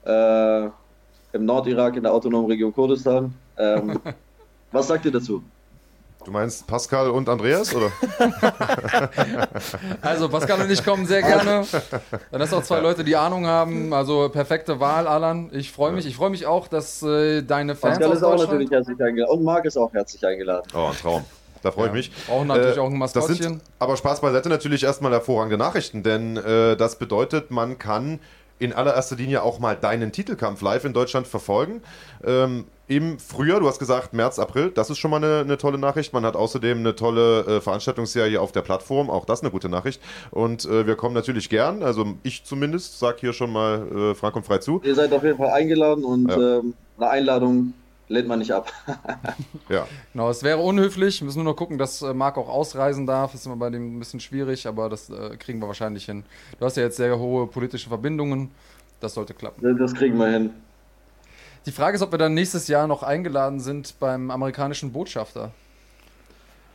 äh, 0.05 0.67
im 1.33 1.45
Nordirak, 1.45 1.97
in 1.97 2.05
der 2.05 2.15
autonomen 2.15 2.49
Region 2.49 2.73
Kurdistan. 2.73 3.35
Ähm, 3.59 4.01
Was 4.77 4.89
sagt 4.89 5.07
ihr 5.07 5.11
dazu? 5.13 5.43
Du 6.23 6.31
meinst 6.31 6.67
Pascal 6.67 7.09
und 7.09 7.29
Andreas, 7.31 7.75
oder? 7.75 7.91
Also 10.03 10.29
Pascal 10.29 10.61
und 10.61 10.71
ich 10.71 10.85
kommen 10.85 11.07
sehr 11.07 11.23
gerne. 11.23 11.65
Dann 12.31 12.41
hast 12.43 12.53
du 12.53 12.57
auch 12.57 12.63
zwei 12.63 12.81
Leute, 12.81 13.05
die 13.05 13.17
Ahnung 13.17 13.47
haben. 13.47 13.93
Also 13.95 14.29
perfekte 14.29 14.79
Wahl, 14.81 15.07
Alan. 15.07 15.49
Ich 15.53 15.73
freue 15.73 15.93
mich. 15.93 16.05
Ich 16.05 16.17
freue 16.17 16.31
mich 16.31 16.45
auch, 16.47 16.69
dass 16.69 17.03
äh, 17.03 17.43
deine 17.43 17.75
Fans 17.75 17.99
Pascal 17.99 18.11
aus 18.13 18.19
ist 18.19 18.25
auch 18.25 18.39
natürlich 18.39 18.71
herzlich 18.71 19.01
eingeladen. 19.01 19.39
Und 19.39 19.45
Marc 19.45 19.65
ist 19.65 19.77
auch 19.77 19.93
herzlich 19.95 20.27
eingeladen. 20.27 20.67
Oh, 20.75 20.89
ein 20.91 20.97
Traum. 21.01 21.25
Da 21.63 21.71
freue 21.73 21.87
ich 21.89 21.93
mich. 21.95 22.13
brauchen 22.27 22.49
natürlich 22.49 22.77
Äh, 22.77 22.81
auch 22.81 22.91
ein 22.91 23.01
Das 23.01 23.15
Maskottchen. 23.15 23.43
sind 23.43 23.63
aber 23.79 23.97
Spaß 23.97 24.21
beiseite 24.21 24.49
natürlich 24.51 24.85
erstmal 24.85 25.13
hervorragende 25.13 25.57
Nachrichten, 25.57 26.03
denn 26.03 26.37
äh, 26.37 26.77
das 26.77 26.99
bedeutet, 26.99 27.51
man 27.51 27.79
kann 27.79 28.21
in 28.59 28.73
allererster 28.73 29.17
Linie 29.17 29.43
auch 29.43 29.59
mal 29.59 29.77
deinen 29.77 30.13
Titelkampf 30.13 30.61
live 30.63 30.85
in 30.85 30.93
Deutschland 30.93 31.27
verfolgen. 31.27 31.83
Ähm, 32.25 32.67
Im 32.89 33.19
Frühjahr, 33.19 33.59
du 33.59 33.67
hast 33.67 33.81
gesagt 33.81 34.13
März, 34.13 34.39
April, 34.39 34.71
das 34.71 34.91
ist 34.91 34.99
schon 34.99 35.11
mal 35.11 35.17
eine, 35.17 35.41
eine 35.41 35.59
tolle 35.59 35.77
Nachricht. 35.77 36.13
Man 36.13 36.25
hat 36.25 36.37
außerdem 36.37 36.79
eine 36.79 36.95
tolle 36.95 37.41
äh, 37.57 37.61
Veranstaltungsserie 37.61 38.41
auf 38.41 38.53
der 38.53 38.63
Plattform, 38.63 39.11
auch 39.11 39.25
das 39.25 39.41
eine 39.41 39.51
gute 39.51 39.69
Nachricht. 39.69 40.01
Und 40.31 40.65
äh, 40.67 40.87
wir 40.87 40.95
kommen 40.95 41.15
natürlich 41.15 41.49
gern, 41.49 41.83
also 41.83 42.15
ich 42.23 42.45
zumindest, 42.45 43.01
sag 43.01 43.19
hier 43.19 43.33
schon 43.33 43.51
mal 43.53 43.89
äh, 44.13 44.15
frank 44.15 44.37
und 44.37 44.47
frei 44.47 44.59
zu. 44.59 44.81
Ihr 44.85 44.95
seid 44.95 45.13
auf 45.13 45.25
jeden 45.25 45.37
Fall 45.37 45.51
eingeladen 45.51 46.05
und 46.05 46.31
Ja. 46.31 46.59
ähm, 46.59 46.75
eine 46.99 47.11
Einladung 47.11 47.73
lehnt 48.09 48.29
man 48.29 48.39
nicht 48.39 48.53
ab. 48.53 48.73
Ja. 49.69 49.89
Genau, 50.13 50.31
es 50.31 50.45
wäre 50.45 50.59
unhöflich. 50.59 51.21
Wir 51.21 51.25
müssen 51.27 51.43
nur 51.43 51.53
noch 51.53 51.57
gucken, 51.59 51.79
dass 51.79 52.03
äh, 52.03 52.15
Marc 52.15 52.39
auch 52.39 52.49
ausreisen 52.49 53.05
darf. 53.05 53.35
Ist 53.35 53.47
immer 53.47 53.57
bei 53.57 53.69
dem 53.69 53.97
ein 53.97 53.99
bisschen 53.99 54.21
schwierig, 54.21 54.69
aber 54.69 54.89
das 54.89 55.11
äh, 55.11 55.37
kriegen 55.39 55.59
wir 55.61 55.67
wahrscheinlich 55.67 56.05
hin. 56.05 56.23
Du 56.61 56.65
hast 56.65 56.77
ja 56.77 56.85
jetzt 56.85 56.99
sehr 56.99 57.19
hohe 57.19 57.49
politische 57.49 57.89
Verbindungen. 57.89 58.53
Das 59.01 59.15
sollte 59.15 59.35
klappen. 59.35 59.77
Das 59.77 59.93
kriegen 59.93 60.17
wir 60.19 60.29
hin. 60.29 60.51
Die 61.67 61.73
Frage 61.73 61.97
ist, 61.97 62.03
ob 62.03 62.13
wir 62.13 62.19
dann 62.19 62.35
nächstes 62.35 62.69
Jahr 62.69 62.87
noch 62.87 63.03
eingeladen 63.03 63.59
sind 63.59 63.99
beim 63.99 64.31
amerikanischen 64.31 64.93
Botschafter. 64.93 65.51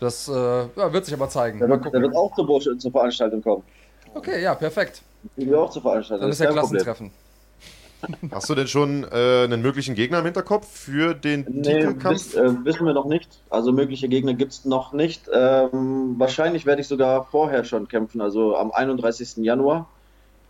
Das 0.01 0.27
äh, 0.27 0.31
ja, 0.33 0.91
wird 0.91 1.05
sich 1.05 1.13
aber 1.13 1.29
zeigen. 1.29 1.59
Der 1.59 1.69
wird, 1.69 1.85
der 1.85 2.01
wird 2.01 2.15
auch 2.15 2.35
zur, 2.35 2.59
zur 2.77 2.91
Veranstaltung 2.91 3.41
kommen. 3.41 3.63
Okay, 4.13 4.41
ja, 4.41 4.53
perfekt. 4.55 5.03
Wir 5.37 5.61
auch 5.61 5.69
zur 5.69 5.81
Veranstaltung. 5.81 6.21
Dann 6.21 6.29
das 6.29 6.39
ist 6.39 6.45
ja. 6.45 6.51
Klassentreffen. 6.51 7.11
Hast 8.31 8.49
du 8.49 8.55
denn 8.55 8.67
schon 8.67 9.03
äh, 9.03 9.43
einen 9.43 9.61
möglichen 9.61 9.95
Gegner 9.95 10.19
im 10.19 10.25
Hinterkopf 10.25 10.67
für 10.67 11.13
den 11.13 11.45
Nee, 11.47 11.61
Titelkampf? 11.61 12.15
wiss, 12.15 12.33
äh, 12.33 12.65
wissen 12.65 12.85
wir 12.85 12.93
noch 12.93 13.05
nicht. 13.05 13.29
Also 13.49 13.71
mögliche 13.71 14.09
Gegner 14.09 14.33
gibt 14.33 14.51
es 14.53 14.65
noch 14.65 14.91
nicht. 14.91 15.29
Ähm, 15.31 16.15
wahrscheinlich 16.17 16.65
werde 16.65 16.81
ich 16.81 16.87
sogar 16.87 17.25
vorher 17.25 17.63
schon 17.63 17.87
kämpfen, 17.87 18.19
also 18.19 18.55
am 18.55 18.71
31. 18.71 19.37
Januar. 19.37 19.87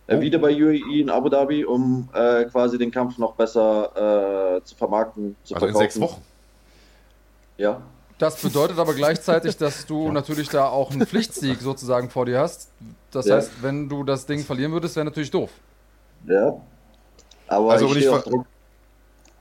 Äh, 0.08 0.16
Oh. 0.16 0.20
Wieder 0.20 0.38
bei 0.38 0.50
UAE 0.52 1.00
in 1.00 1.10
Abu 1.10 1.28
Dhabi, 1.28 1.64
um 1.64 2.08
äh, 2.12 2.44
quasi 2.46 2.76
den 2.78 2.90
Kampf 2.90 3.18
noch 3.18 3.34
besser 3.34 4.56
äh, 4.56 4.64
zu 4.64 4.74
vermarkten, 4.74 5.36
zu 5.44 5.54
Also 5.54 5.66
in 5.66 5.72
verkaufen. 5.72 5.78
sechs 5.90 6.00
Wochen. 6.00 6.22
Ja. 7.56 7.80
Das 8.18 8.40
bedeutet 8.40 8.78
aber 8.78 8.94
gleichzeitig, 8.94 9.56
dass 9.56 9.86
du 9.86 10.10
natürlich 10.12 10.48
da 10.48 10.68
auch 10.68 10.90
einen 10.90 11.06
Pflichtsieg 11.06 11.58
sozusagen 11.60 12.10
vor 12.10 12.26
dir 12.26 12.40
hast. 12.40 12.70
Das 13.10 13.26
Ja. 13.26 13.36
heißt, 13.36 13.50
wenn 13.62 13.88
du 13.88 14.02
das 14.04 14.26
Ding 14.26 14.40
verlieren 14.44 14.72
würdest, 14.72 14.96
wäre 14.96 15.04
natürlich 15.06 15.30
doof. 15.30 15.50
Ja. 16.26 16.54
Aber 17.48 17.72
Also, 17.72 17.86
ich 17.86 17.96
ich 17.96 18.06
ver- 18.08 18.20
Druck. 18.20 18.46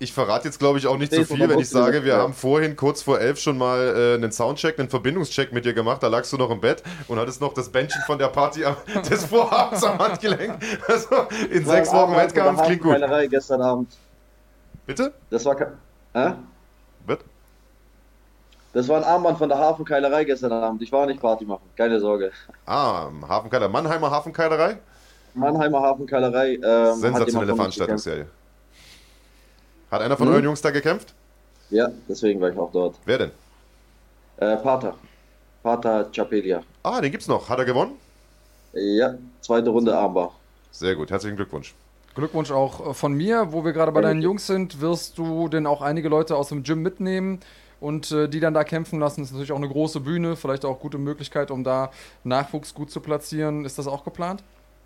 Ich 0.02 0.14
verrate 0.14 0.45
jetzt, 0.45 0.57
glaube 0.57 0.80
ich, 0.80 0.88
auch 0.88 0.98
nicht 0.98 1.14
zu 1.14 1.22
ist 1.22 1.32
viel, 1.32 1.48
wenn 1.48 1.60
ich 1.60 1.69
sage, 1.69 2.03
wir 2.03 2.14
ja. 2.14 2.18
haben 2.22 2.34
vorhin 2.34 2.76
kurz 2.76 3.03
vor 3.03 3.19
elf 3.19 3.40
schon 3.40 3.56
mal 3.56 3.78
äh, 3.95 4.15
einen 4.15 4.32
Soundcheck, 4.32 4.80
einen 4.80 4.90
Verbindungscheck 4.90 5.53
mit 5.53 5.64
dir 5.64 5.76
gemacht. 5.76 6.02
Da 6.02 6.07
lagst 6.07 6.34
du 6.34 6.38
noch 6.38 6.49
im 6.49 6.60
Bett 6.60 6.82
und 7.07 7.19
hattest 7.19 7.40
noch 7.40 7.53
das 7.53 7.69
Bändchen 7.69 8.02
von 8.07 8.18
der 8.18 8.30
Party 8.30 8.65
am, 8.65 8.78
des 9.10 9.26
Vorhabens 9.26 9.84
am 9.84 9.99
Handgelenk. 9.99 10.56
Also 10.88 11.07
in 11.52 11.60
Das 11.60 11.68
war 11.68 11.76
sechs 11.76 11.90
ein 11.90 11.95
Wochen 11.98 12.14
Armband 12.14 12.32
von 12.32 12.36
der 12.36 12.45
Wettkampf 12.45 12.64
klingt 12.64 12.82
gut. 12.82 12.91
Hafenkeilerei 12.94 13.28
gestern 13.28 13.61
Abend. 13.61 13.94
Bitte? 14.88 15.14
Das 15.30 15.45
war, 15.45 15.56
Hä? 15.60 16.34
Was? 17.06 17.18
das 18.73 18.88
war 18.90 18.98
ein 18.98 19.03
Armband 19.03 19.38
von 19.38 19.49
der 19.49 19.60
Hafenkeilerei 19.60 20.23
gestern 20.23 20.52
Abend. 20.52 20.82
Ich 20.82 20.91
war 20.91 21.06
nicht 21.06 21.22
Party 21.22 21.45
machen, 21.45 21.69
keine 21.78 21.99
Sorge. 21.99 22.32
Ah, 22.65 23.07
Hafenkeiler, 23.30 23.69
Mannheimer 23.69 24.10
Hafenkeilerei. 24.10 24.80
Mannheimer 25.36 25.80
Hafenkeilerei. 25.80 26.56
Ähm, 26.56 26.95
Sensationelle 26.95 27.56
Veranstaltungsserie. 27.56 28.26
Hat 29.91 30.01
einer 30.01 30.18
von 30.18 30.27
Hm? 30.27 30.34
euren 30.34 30.43
Jungs 30.45 30.61
da 30.61 30.72
gekämpft? 30.72 31.13
Ja, 31.69 31.89
deswegen 32.07 32.39
war 32.41 32.49
ich 32.49 32.57
auch 32.57 32.72
dort. 32.72 32.95
Wer 33.05 33.18
denn? 33.18 33.31
Äh, 34.38 34.57
Pater. 34.57 34.95
Pater 35.61 36.09
Chapelia. 36.15 36.63
Ah, 36.84 37.01
den 37.01 37.11
gibt's 37.11 37.27
noch. 37.27 37.49
Hat 37.49 37.59
er 37.59 37.65
gewonnen? 37.65 37.91
Ja, 38.73 39.15
zweite 39.41 39.69
Runde 39.69 39.95
Armbar. 39.95 40.34
Sehr 40.72 40.95
gut, 40.95 41.11
herzlichen 41.11 41.35
Glückwunsch. 41.35 41.76
Glückwunsch 42.15 42.51
auch 42.51 42.89
äh, 42.89 42.93
von 42.93 43.13
mir, 43.13 43.51
wo 43.51 43.63
wir 43.65 43.73
gerade 43.73 43.91
bei 43.91 44.01
deinen 44.01 44.22
Jungs 44.22 44.47
sind, 44.47 44.81
wirst 44.81 45.18
du 45.18 45.49
denn 45.49 45.68
auch 45.68 45.81
einige 45.81 46.09
Leute 46.09 46.35
aus 46.38 46.49
dem 46.49 46.63
Gym 46.63 46.81
mitnehmen 46.81 47.39
und 47.81 48.11
äh, 48.11 48.27
die 48.30 48.39
dann 48.39 48.53
da 48.53 48.63
kämpfen 48.63 48.99
lassen. 48.99 49.22
Das 49.22 49.30
ist 49.30 49.34
natürlich 49.34 49.51
auch 49.51 49.57
eine 49.57 49.68
große 49.69 49.99
Bühne, 49.99 50.35
vielleicht 50.38 50.63
auch 50.65 50.80
gute 50.80 50.97
Möglichkeit, 50.97 51.51
um 51.51 51.63
da 51.63 51.91
Nachwuchs 52.23 52.73
gut 52.73 52.91
zu 52.91 53.01
platzieren. 53.01 53.65
Ist 53.65 53.77
das 53.77 53.88
auch 53.88 54.03
geplant? 54.05 54.43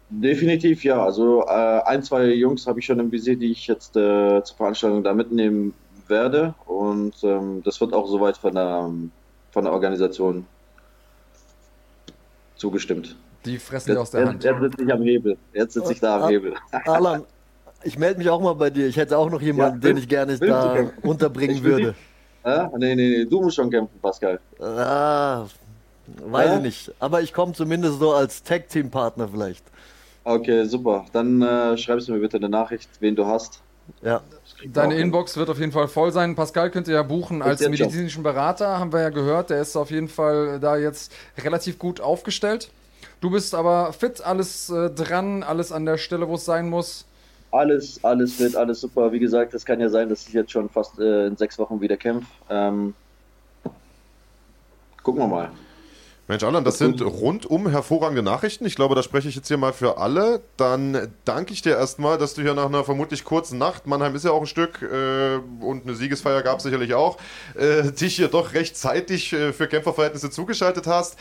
Definitiv 0.10 0.84
ja. 0.84 1.04
Also 1.04 1.44
äh, 1.48 1.82
ein, 1.86 2.04
zwei 2.04 2.26
Jungs 2.34 2.68
habe 2.68 2.80
ich 2.80 2.86
schon 2.86 3.00
im 3.00 3.12
Visier, 3.12 3.36
die 3.36 3.52
ich 3.52 3.68
jetzt 3.68 3.96
äh, 3.98 4.44
zur 4.44 4.58
Veranstaltung 4.58 5.04
da 5.04 5.14
mitnehmen 5.14 5.74
werde. 6.08 6.54
Und 6.66 7.16
ähm, 7.24 7.62
das 7.64 7.82
wird 7.82 7.94
auch 7.94 8.08
soweit 8.08 8.38
von 8.38 8.54
der, 8.54 8.90
von 9.52 9.64
der 9.64 9.74
Organisation 9.74 10.46
zugestimmt. 12.56 13.16
Die 13.46 13.58
fressen 13.58 13.92
dir 13.94 14.00
aus 14.02 14.08
Jetzt, 14.08 14.14
der 14.14 14.22
jetzt, 14.22 14.30
Hand. 14.30 14.44
jetzt 14.44 14.62
sitze 14.62 14.84
ich 14.86 14.94
am 14.94 15.02
Hebel. 15.04 15.38
Jetzt 15.54 15.74
sitze 15.74 15.92
ich 15.94 16.00
da 16.00 16.18
am 16.18 16.24
Ah. 16.24 16.28
Hebel. 16.30 16.54
Alan, 16.86 17.24
ich 17.84 17.98
melde 17.98 18.18
mich 18.20 18.30
auch 18.30 18.42
mal 18.42 18.54
bei 18.54 18.70
dir. 18.70 18.88
Ich 18.88 18.98
hätte 18.98 19.18
auch 19.18 19.30
noch 19.30 19.42
jemanden, 19.42 19.82
Ja, 19.82 19.88
den 19.90 19.98
ich 19.98 20.08
gerne 20.08 20.38
da 20.40 20.90
unterbringen 21.04 21.56
Ich 21.58 21.64
würde. 21.64 21.96
Äh? 22.44 22.66
Nee, 22.78 22.96
nee, 22.96 23.10
nee, 23.18 23.26
du 23.26 23.42
musst 23.42 23.56
schon 23.56 23.70
kämpfen, 23.70 24.00
Pascal. 24.02 24.40
Ah, 24.60 25.46
weiß 26.24 26.50
Hä? 26.52 26.56
ich 26.58 26.62
nicht. 26.62 26.92
Aber 27.00 27.22
ich 27.22 27.34
komme 27.34 27.54
zumindest 27.54 28.00
so 28.00 28.14
als 28.14 28.42
Tag-Team-Partner 28.44 29.28
vielleicht. 29.28 29.64
Okay, 30.26 30.66
super. 30.66 31.06
Dann 31.14 31.42
äh, 31.42 31.78
schreibst 31.78 32.08
du 32.08 32.14
mir 32.14 32.20
bitte 32.20 32.38
eine 32.38 32.50
Nachricht, 32.50 32.90
wen 33.00 33.16
du 33.16 33.28
hast. 33.28 33.62
Ja. 34.02 34.22
Deine. 34.66 34.96
Inbox 34.96 35.38
wird 35.38 35.50
auf 35.50 35.60
jeden 35.60 35.72
Fall 35.72 35.88
voll 35.88 36.12
sein. 36.12 36.36
Pascal 36.36 36.72
könnt 36.72 36.88
ihr 36.88 36.96
ja 36.96 37.04
buchen 37.04 37.44
als 37.44 37.62
medizinischen 37.62 38.24
Berater, 38.24 38.80
haben 38.80 38.92
wir 38.92 39.02
ja 39.02 39.10
gehört. 39.10 39.52
Der 39.52 39.62
ist 39.62 39.76
auf 39.76 39.92
jeden 39.92 40.08
Fall 40.08 40.60
da 40.60 40.78
jetzt 40.78 41.14
relativ 41.38 41.78
gut 41.78 42.02
aufgestellt. 42.02 42.72
Du 43.22 43.30
bist 43.30 43.54
aber 43.54 43.94
fit, 43.94 44.22
alles 44.26 44.72
äh, 44.72 44.90
dran, 44.90 45.44
alles 45.44 45.72
an 45.72 45.86
der 45.86 45.98
Stelle, 45.98 46.28
wo 46.28 46.36
es 46.36 46.46
sein 46.46 46.70
muss. 46.70 47.06
Alles, 47.52 48.04
alles 48.04 48.34
fit, 48.34 48.56
alles 48.56 48.82
super. 48.82 49.12
Wie 49.12 49.20
gesagt, 49.20 49.54
es 49.54 49.64
kann 49.64 49.80
ja 49.80 49.90
sein, 49.90 50.10
dass 50.10 50.28
ich 50.28 50.34
jetzt 50.34 50.52
schon 50.52 50.70
fast 50.70 51.00
äh, 51.00 51.28
in 51.28 51.38
sechs 51.38 51.60
Wochen 51.60 51.80
wieder 51.80 51.98
kämpfe. 51.98 52.28
Ähm, 52.50 52.96
gucken 55.04 55.22
wir 55.22 55.28
mal. 55.28 55.52
Mensch, 56.28 56.44
Alan, 56.44 56.64
das 56.64 56.80
sind 56.80 57.04
rundum 57.04 57.70
hervorragende 57.70 58.24
Nachrichten. 58.24 58.66
Ich 58.66 58.76
glaube, 58.76 58.96
da 58.96 59.04
spreche 59.04 59.30
ich 59.30 59.36
jetzt 59.36 59.48
hier 59.48 59.58
mal 59.58 59.74
für 59.74 60.00
alle. 60.00 60.42
Dann 60.58 61.14
danke 61.24 61.54
ich 61.54 61.62
dir 61.62 61.78
erstmal, 61.78 62.18
dass 62.18 62.34
du 62.34 62.42
hier 62.42 62.56
nach 62.56 62.66
einer 62.66 62.84
vermutlich 62.84 63.24
kurzen 63.24 63.60
Nacht, 63.60 63.86
Mannheim 63.86 64.16
ist 64.16 64.26
ja 64.26 64.32
auch 64.32 64.42
ein 64.42 64.48
Stück 64.48 64.82
äh, 64.82 65.36
und 65.62 65.84
eine 65.86 65.94
Siegesfeier 65.94 66.42
gab 66.42 66.58
es 66.58 66.64
sicherlich 66.64 66.96
auch, 66.96 67.20
äh, 67.54 67.92
dich 67.92 68.16
hier 68.16 68.28
doch 68.28 68.54
rechtzeitig 68.54 69.34
äh, 69.34 69.54
für 69.54 69.68
Kämpferverhältnisse 69.68 70.32
zugeschaltet 70.32 70.88
hast. 70.88 71.16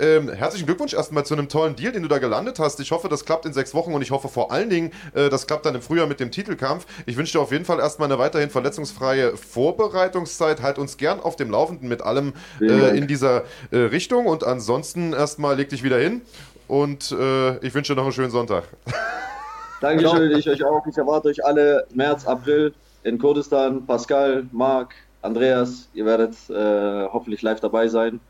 Ähm, 0.00 0.30
herzlichen 0.30 0.64
Glückwunsch 0.64 0.94
erstmal 0.94 1.26
zu 1.26 1.34
einem 1.34 1.48
tollen 1.48 1.76
Deal, 1.76 1.92
den 1.92 2.02
du 2.02 2.08
da 2.08 2.18
gelandet 2.18 2.58
hast. 2.58 2.80
Ich 2.80 2.90
hoffe, 2.90 3.08
das 3.08 3.26
klappt 3.26 3.44
in 3.44 3.52
sechs 3.52 3.74
Wochen 3.74 3.92
und 3.92 4.00
ich 4.00 4.10
hoffe 4.10 4.28
vor 4.28 4.50
allen 4.50 4.70
Dingen, 4.70 4.92
äh, 5.14 5.28
das 5.28 5.46
klappt 5.46 5.66
dann 5.66 5.74
im 5.74 5.82
Frühjahr 5.82 6.06
mit 6.06 6.20
dem 6.20 6.30
Titelkampf. 6.30 6.86
Ich 7.04 7.18
wünsche 7.18 7.32
dir 7.32 7.40
auf 7.40 7.52
jeden 7.52 7.66
Fall 7.66 7.78
erstmal 7.78 8.10
eine 8.10 8.18
weiterhin 8.18 8.48
verletzungsfreie 8.48 9.36
Vorbereitungszeit. 9.36 10.62
Halt 10.62 10.78
uns 10.78 10.96
gern 10.96 11.20
auf 11.20 11.36
dem 11.36 11.50
Laufenden 11.50 11.88
mit 11.88 12.00
allem 12.00 12.32
äh, 12.60 12.96
in 12.96 13.06
dieser 13.06 13.44
äh, 13.70 13.76
Richtung 13.76 14.26
und 14.26 14.42
ansonsten 14.42 15.12
erstmal 15.12 15.56
leg 15.56 15.68
dich 15.68 15.82
wieder 15.82 15.98
hin 15.98 16.22
und 16.66 17.12
äh, 17.12 17.58
ich 17.58 17.74
wünsche 17.74 17.92
dir 17.92 17.96
noch 17.96 18.04
einen 18.04 18.12
schönen 18.12 18.30
Sonntag. 18.30 18.64
Dankeschön, 19.82 20.30
ich 20.32 20.48
euch 20.48 20.64
auch. 20.64 20.86
Ich 20.86 20.96
erwarte 20.96 21.28
euch 21.28 21.44
alle 21.44 21.86
März, 21.94 22.26
April 22.26 22.72
in 23.02 23.18
Kurdistan. 23.18 23.84
Pascal, 23.86 24.46
Marc, 24.52 24.94
Andreas, 25.22 25.88
ihr 25.92 26.06
werdet 26.06 26.34
äh, 26.48 27.08
hoffentlich 27.12 27.42
live 27.42 27.60
dabei 27.60 27.88
sein. 27.88 28.20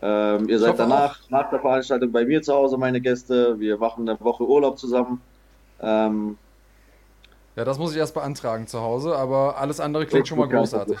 Ähm, 0.00 0.48
ihr 0.48 0.58
seid 0.58 0.78
danach, 0.78 1.18
nach 1.28 1.50
der 1.50 1.58
Veranstaltung 1.60 2.12
bei 2.12 2.24
mir 2.24 2.40
zu 2.42 2.54
Hause, 2.54 2.76
meine 2.78 3.00
Gäste. 3.00 3.58
Wir 3.58 3.78
machen 3.78 4.08
eine 4.08 4.18
Woche 4.20 4.44
Urlaub 4.46 4.78
zusammen. 4.78 5.20
Ähm, 5.80 6.36
Ja, 7.56 7.64
das 7.64 7.78
muss 7.78 7.92
ich 7.92 7.98
erst 7.98 8.14
beantragen 8.14 8.66
zu 8.68 8.80
Hause, 8.80 9.16
aber 9.16 9.56
alles 9.58 9.80
andere 9.80 10.06
klingt 10.06 10.22
Gut, 10.24 10.28
schon 10.28 10.38
mal 10.38 10.44
gut, 10.44 10.54
großartig. 10.58 10.98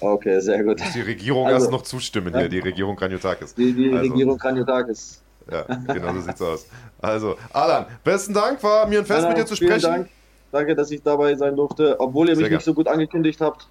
okay, 0.00 0.40
sehr 0.40 0.64
gut. 0.64 0.80
Die 0.94 1.00
Regierung 1.02 1.46
Also- 1.46 1.58
erst 1.58 1.70
noch 1.70 1.82
zustimmen 1.82 2.34
hier, 2.34 2.48
die 2.48 2.60
Regierung 2.60 2.96
Kranjotakis. 2.96 3.54
Die, 3.54 3.72
die 3.74 3.90
Also- 3.94 4.10
Regierung 4.10 4.38
Kranjotakis. 4.38 5.20
Ja, 5.50 5.62
genau 5.92 6.14
so 6.14 6.20
sieht's 6.20 6.40
aus. 6.40 6.66
Also, 7.00 7.34
Alan, 7.52 7.86
besten 8.04 8.32
Dank, 8.32 8.62
war 8.62 8.86
mir 8.86 9.00
ein 9.00 9.04
Fest 9.06 9.28
mit 9.28 9.36
dir 9.36 9.44
zu 9.44 9.56
Vielen 9.56 9.72
sprechen. 9.80 9.92
Dank. 9.92 10.08
Danke, 10.52 10.74
dass 10.76 10.90
ich 10.90 11.02
dabei 11.02 11.34
sein 11.34 11.56
durfte, 11.56 11.96
obwohl 11.98 12.28
ihr 12.28 12.32
mich 12.36 12.38
Sehr 12.40 12.48
gern. 12.50 12.56
nicht 12.58 12.64
so 12.64 12.74
gut 12.74 12.86
angekündigt 12.86 13.40
habt. 13.40 13.66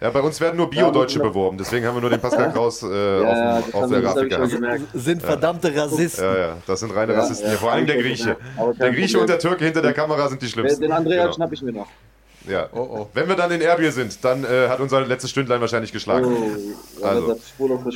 Ja, 0.00 0.10
bei 0.10 0.20
uns 0.20 0.40
werden 0.40 0.56
nur 0.56 0.68
Bio-Deutsche 0.70 1.18
Ja, 1.18 1.24
beworben, 1.24 1.58
deswegen 1.58 1.86
haben 1.86 1.96
wir 1.96 2.00
nur 2.00 2.10
den 2.10 2.20
Pascal 2.20 2.52
Kraus 2.52 2.82
äh, 2.82 3.22
Ja, 3.22 3.58
auf, 3.58 3.88
dem, 3.88 4.06
auf 4.06 4.14
der 4.14 4.26
Grafik. 4.28 4.80
Sind 4.94 5.22
verdammte 5.22 5.74
Rassisten. 5.74 6.24
Ja, 6.24 6.36
ja, 6.38 6.56
das 6.66 6.80
sind 6.80 6.94
reine 6.94 7.12
Ja, 7.12 7.20
Rassisten 7.20 7.50
vor 7.52 7.72
allem 7.72 7.86
der 7.86 7.96
Grieche. 7.98 8.36
Der 8.78 8.90
Grieche 8.92 9.18
und 9.20 9.28
der 9.28 9.38
Türke 9.38 9.64
hinter 9.64 9.82
der 9.82 9.92
Kamera 9.92 10.28
sind 10.28 10.40
die 10.42 10.48
schlimmsten. 10.48 10.80
den 10.82 10.92
Andreas 10.92 11.24
Genau. 11.24 11.34
schnapp 11.34 11.52
ich 11.52 11.62
mir 11.62 11.72
noch. 11.72 11.88
Ja. 12.48 12.68
Oh, 12.72 12.78
oh. 12.78 13.08
Wenn 13.12 13.28
wir 13.28 13.36
dann 13.36 13.50
in 13.50 13.60
Erbil 13.60 13.92
sind, 13.92 14.24
dann 14.24 14.44
äh, 14.44 14.68
hat 14.68 14.80
unser 14.80 15.04
letztes 15.04 15.30
Stündlein 15.30 15.60
wahrscheinlich 15.60 15.92
geschlagen. 15.92 16.26
Oh, 16.26 17.04
Also. 17.04 17.38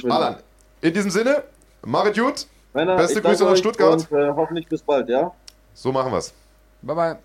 Alan, 0.08 0.36
in 0.80 0.92
diesem 0.92 1.10
Sinne, 1.10 1.44
Marit. 1.82 2.46
Männer, 2.74 2.96
beste 2.96 3.20
Grüße 3.22 3.44
nach 3.44 3.52
euch 3.52 3.58
Stuttgart. 3.58 4.06
Und 4.10 4.18
äh, 4.18 4.30
hoffentlich 4.34 4.66
bis 4.66 4.82
bald, 4.82 5.08
ja? 5.08 5.30
So 5.74 5.92
machen 5.92 6.12
wir's. 6.12 6.32
Bye 6.82 6.94
bye. 6.96 7.18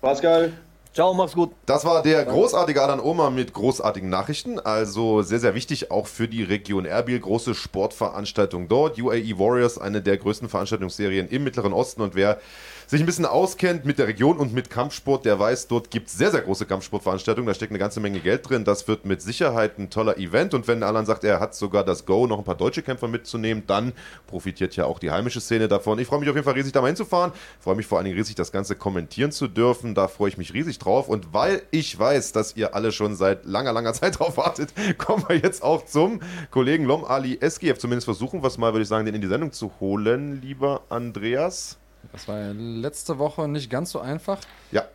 Pascal. 0.00 0.52
Ciao, 0.94 1.14
mach's 1.14 1.34
gut. 1.34 1.52
Das 1.66 1.84
war 1.84 2.02
der 2.02 2.24
großartige 2.24 2.82
Alan 2.82 2.98
Oma 2.98 3.30
mit 3.30 3.52
großartigen 3.52 4.08
Nachrichten. 4.08 4.58
Also 4.58 5.22
sehr, 5.22 5.38
sehr 5.38 5.54
wichtig 5.54 5.90
auch 5.90 6.06
für 6.06 6.28
die 6.28 6.42
Region 6.42 6.84
Erbil. 6.84 7.20
Große 7.20 7.54
Sportveranstaltung 7.54 8.68
dort. 8.68 8.98
UAE 8.98 9.38
Warriors, 9.38 9.78
eine 9.78 10.02
der 10.02 10.16
größten 10.16 10.48
Veranstaltungsserien 10.48 11.28
im 11.28 11.44
Mittleren 11.44 11.72
Osten. 11.72 12.02
Und 12.02 12.14
wer 12.14 12.40
sich 12.88 13.00
ein 13.00 13.06
bisschen 13.06 13.26
auskennt 13.26 13.84
mit 13.84 13.98
der 13.98 14.06
Region 14.06 14.38
und 14.38 14.54
mit 14.54 14.70
Kampfsport, 14.70 15.26
der 15.26 15.38
weiß, 15.38 15.68
dort 15.68 15.90
gibt 15.90 16.08
es 16.08 16.14
sehr, 16.14 16.30
sehr 16.30 16.40
große 16.40 16.64
Kampfsportveranstaltungen. 16.64 17.46
Da 17.46 17.52
steckt 17.52 17.70
eine 17.70 17.78
ganze 17.78 18.00
Menge 18.00 18.18
Geld 18.20 18.48
drin. 18.48 18.64
Das 18.64 18.88
wird 18.88 19.04
mit 19.04 19.20
Sicherheit 19.20 19.78
ein 19.78 19.90
toller 19.90 20.16
Event. 20.16 20.54
Und 20.54 20.66
wenn 20.68 20.82
Alan 20.82 21.04
sagt, 21.04 21.22
er 21.22 21.38
hat 21.38 21.54
sogar 21.54 21.84
das 21.84 22.06
Go, 22.06 22.26
noch 22.26 22.38
ein 22.38 22.44
paar 22.44 22.54
deutsche 22.54 22.80
Kämpfer 22.82 23.06
mitzunehmen, 23.06 23.64
dann 23.66 23.92
profitiert 24.26 24.74
ja 24.74 24.86
auch 24.86 24.98
die 24.98 25.10
heimische 25.10 25.42
Szene 25.42 25.68
davon. 25.68 25.98
Ich 25.98 26.06
freue 26.06 26.20
mich 26.20 26.30
auf 26.30 26.34
jeden 26.34 26.46
Fall 26.46 26.54
riesig, 26.54 26.72
da 26.72 26.80
mal 26.80 26.86
hinzufahren. 26.86 27.32
Ich 27.58 27.62
freue 27.62 27.76
mich 27.76 27.86
vor 27.86 27.98
allen 27.98 28.06
Dingen 28.06 28.16
riesig, 28.16 28.36
das 28.36 28.52
Ganze 28.52 28.74
kommentieren 28.74 29.32
zu 29.32 29.48
dürfen. 29.48 29.94
Da 29.94 30.08
freue 30.08 30.30
ich 30.30 30.38
mich 30.38 30.54
riesig 30.54 30.78
drauf. 30.78 31.10
Und 31.10 31.34
weil 31.34 31.60
ich 31.70 31.98
weiß, 31.98 32.32
dass 32.32 32.56
ihr 32.56 32.74
alle 32.74 32.90
schon 32.90 33.16
seit 33.16 33.44
langer, 33.44 33.74
langer 33.74 33.92
Zeit 33.92 34.18
drauf 34.18 34.38
wartet, 34.38 34.72
kommen 34.96 35.24
wir 35.28 35.36
jetzt 35.36 35.62
auch 35.62 35.84
zum 35.84 36.20
Kollegen 36.50 36.86
Lom 36.86 37.04
Ali 37.04 37.36
Eskiev. 37.38 37.76
Zumindest 37.78 38.06
versuchen 38.06 38.42
wir 38.42 38.46
es 38.46 38.56
mal, 38.56 38.72
würde 38.72 38.84
ich 38.84 38.88
sagen, 38.88 39.04
den 39.04 39.14
in 39.14 39.20
die 39.20 39.28
Sendung 39.28 39.52
zu 39.52 39.72
holen, 39.78 40.40
lieber 40.40 40.84
Andreas. 40.88 41.76
Das 42.18 42.26
war 42.26 42.40
ja 42.40 42.50
letzte 42.52 43.20
Woche 43.20 43.46
nicht 43.46 43.70
ganz 43.70 43.92
so 43.92 44.00
einfach. 44.00 44.40
Ja, 44.72 44.88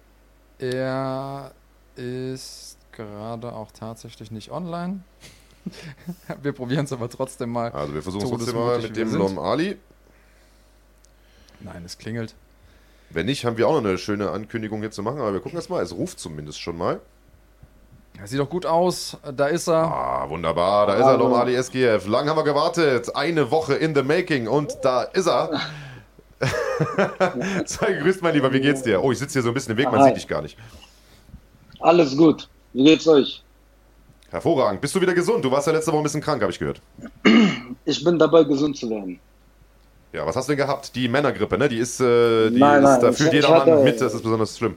Er 0.60 1.54
ist 1.96 2.76
gerade 2.92 3.54
auch 3.54 3.72
tatsächlich 3.72 4.30
nicht 4.30 4.52
online. 4.52 5.04
wir 6.42 6.52
probieren 6.52 6.84
es 6.84 6.92
aber 6.92 7.10
trotzdem 7.10 7.50
mal. 7.50 7.72
also 7.72 7.94
wir 7.94 8.04
versuchen 8.04 8.26
es 8.26 8.30
trotzdem 8.30 8.56
mal 8.56 8.82
mit 8.82 8.98
dem. 8.98 9.16
Lom 9.16 9.40
Ali. 9.40 9.78
Nein, 11.62 11.84
es 11.86 11.98
klingelt. 11.98 12.36
Wenn 13.10 13.28
nicht, 13.28 13.46
haben 13.46 13.56
wir 13.56 13.70
auch 13.70 13.80
noch 13.80 13.90
eine 13.90 13.98
schöne 13.98 14.30
Ankündigung 14.30 14.82
hier 14.82 14.92
zu 14.92 15.02
machen, 15.02 15.20
aber 15.20 15.32
wir 15.32 15.40
gucken 15.40 15.56
das 15.56 15.70
mal. 15.70 15.82
Es 15.82 15.94
ruft 15.94 16.20
zumindest 16.20 16.60
schon 16.60 16.78
mal. 16.78 17.00
Er 18.20 18.28
sieht 18.28 18.38
doch 18.38 18.50
gut 18.50 18.66
aus. 18.66 19.16
Da 19.34 19.48
ist 19.48 19.70
er. 19.70 19.86
Ah, 19.86 20.30
wunderbar, 20.30 20.88
da 20.88 20.96
ist 20.96 21.06
er, 21.06 21.18
Lom 21.18 21.34
Ali 21.34 21.56
Eskiev. 21.56 22.06
Lang 22.06 22.28
haben 22.28 22.36
wir 22.36 22.44
gewartet, 22.44 23.16
eine 23.16 23.50
Woche 23.50 23.76
in 23.76 23.96
the 23.96 24.04
making 24.04 24.50
und 24.50 24.78
da 24.82 25.04
ist 25.04 25.28
er. 25.28 25.62
Sei 27.66 27.94
gegrüßt, 27.94 28.22
mein 28.22 28.34
Lieber, 28.34 28.52
wie 28.54 28.60
geht's 28.62 28.84
dir? 28.84 29.04
Oh, 29.04 29.12
ich 29.12 29.20
sitze 29.20 29.34
hier 29.34 29.42
so 29.42 29.50
ein 29.50 29.54
bisschen 29.54 29.72
im 29.72 29.78
Weg, 29.78 29.92
man 29.92 30.00
Hi. 30.02 30.08
sieht 30.10 30.18
dich 30.18 30.28
gar 30.28 30.42
nicht. 30.42 30.58
Alles 31.80 32.16
gut. 32.18 32.48
Wie 32.74 32.84
geht's 32.84 33.08
euch? 33.08 33.44
Hervorragend. 34.32 34.82
Bist 34.82 34.96
du 34.96 35.02
wieder 35.02 35.14
gesund? 35.14 35.46
Du 35.46 35.52
warst 35.52 35.68
ja 35.68 35.74
letzte 35.74 35.92
Woche 35.92 36.00
ein 36.02 36.04
bisschen 36.04 36.22
krank, 36.22 36.42
habe 36.42 36.52
ich 36.52 36.60
gehört. 36.60 36.82
Ich 37.86 38.02
bin 38.02 38.18
dabei, 38.18 38.46
gesund 38.46 38.78
zu 38.78 38.90
werden. 38.90 39.20
Ja, 40.14 40.26
was 40.26 40.38
hast 40.38 40.48
du 40.48 40.52
denn 40.54 40.66
gehabt? 40.66 40.96
Die 40.96 41.10
Männergrippe, 41.10 41.58
ne? 41.58 41.68
Die 41.68 41.80
ist, 41.80 42.00
äh, 42.00 42.50
die 42.50 42.58
Nein, 42.58 42.78
ist 42.82 42.90
nein, 42.90 43.02
da 43.02 43.12
fühlt 43.12 43.34
jeder 43.34 43.50
Mann 43.50 43.60
hatte- 43.62 43.84
mit, 43.84 44.00
das 44.00 44.14
ist 44.14 44.22
besonders 44.24 44.58
schlimm. 44.58 44.76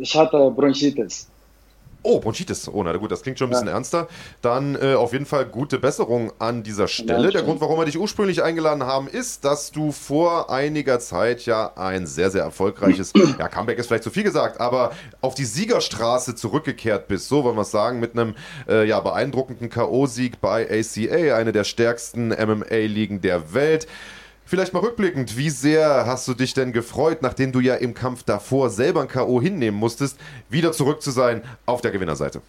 Ich 0.00 0.16
hatte 0.16 0.50
Bronchitis. 0.50 1.28
Oh, 2.02 2.20
Bronchitis. 2.20 2.68
Oh, 2.68 2.82
na 2.82 2.96
gut, 2.96 3.10
das 3.10 3.22
klingt 3.22 3.38
schon 3.38 3.48
ein 3.48 3.50
bisschen 3.50 3.66
Ja. 3.66 3.72
ernster. 3.74 4.08
Dann 4.40 4.76
äh, 4.76 4.94
auf 4.94 5.12
jeden 5.12 5.26
Fall 5.26 5.44
gute 5.46 5.78
Besserung 5.78 6.32
an 6.38 6.62
dieser 6.62 6.86
Stelle. 6.88 7.30
Der 7.30 7.42
Grund, 7.42 7.60
warum 7.60 7.78
wir 7.78 7.84
dich 7.86 7.98
ursprünglich 7.98 8.42
eingeladen 8.42 8.84
haben, 8.84 9.08
ist, 9.08 9.44
dass 9.44 9.72
du 9.72 9.90
vor 9.92 10.50
einiger 10.50 11.00
Zeit 11.00 11.44
ja 11.44 11.72
ein 11.76 12.06
sehr, 12.06 12.30
sehr 12.30 12.42
erfolgreiches, 12.44 13.12
ja, 13.38 13.48
Comeback 13.48 13.78
ist 13.78 13.88
vielleicht 13.88 14.04
zu 14.04 14.10
viel 14.10 14.22
gesagt, 14.22 14.60
aber 14.60 14.92
auf 15.20 15.34
die 15.34 15.44
Siegerstraße 15.44 16.34
zurückgekehrt 16.34 17.08
bist. 17.08 17.28
So 17.28 17.44
wollen 17.44 17.56
wir 17.56 17.62
es 17.62 17.70
sagen, 17.70 18.00
mit 18.00 18.12
einem 18.12 18.34
äh, 18.68 18.86
ja, 18.86 19.00
beeindruckenden 19.00 19.68
K.O.-Sieg 19.68 20.34
bei 20.40 20.68
ACA, 20.70 21.36
eine 21.36 21.52
der 21.52 21.64
stärksten 21.64 22.28
MMA-Ligen 22.28 23.20
der 23.20 23.52
Welt. 23.54 23.86
Vielleicht 24.48 24.72
mal 24.72 24.80
rückblickend, 24.80 25.36
wie 25.36 25.50
sehr 25.50 26.06
hast 26.06 26.26
du 26.26 26.32
dich 26.32 26.54
denn 26.54 26.72
gefreut, 26.72 27.18
nachdem 27.20 27.52
du 27.52 27.60
ja 27.60 27.74
im 27.74 27.92
Kampf 27.92 28.22
davor 28.22 28.70
selber 28.70 29.02
ein 29.02 29.08
K.O. 29.08 29.42
hinnehmen 29.42 29.78
musstest, 29.78 30.18
wieder 30.48 30.72
zurück 30.72 31.02
zu 31.02 31.10
sein 31.10 31.42
auf 31.66 31.82
der 31.82 31.90
Gewinnerseite? 31.90 32.40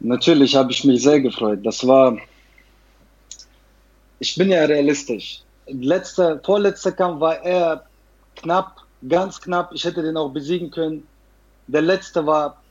Natürlich 0.00 0.56
habe 0.56 0.72
ich 0.72 0.82
mich 0.82 1.02
sehr 1.02 1.20
gefreut. 1.20 1.58
Das 1.62 1.86
war. 1.86 2.16
Ich 4.18 4.34
bin 4.34 4.48
ja 4.48 4.64
realistisch. 4.64 5.42
Letzter, 5.66 6.40
vorletzter 6.42 6.92
Kampf 6.92 7.20
war 7.20 7.44
eher 7.44 7.84
knapp, 8.36 8.78
ganz 9.06 9.38
knapp. 9.38 9.72
Ich 9.74 9.84
hätte 9.84 10.00
den 10.02 10.16
auch 10.16 10.30
besiegen 10.30 10.70
können. 10.70 11.06
Der 11.66 11.82
letzte 11.82 12.24
war, 12.24 12.62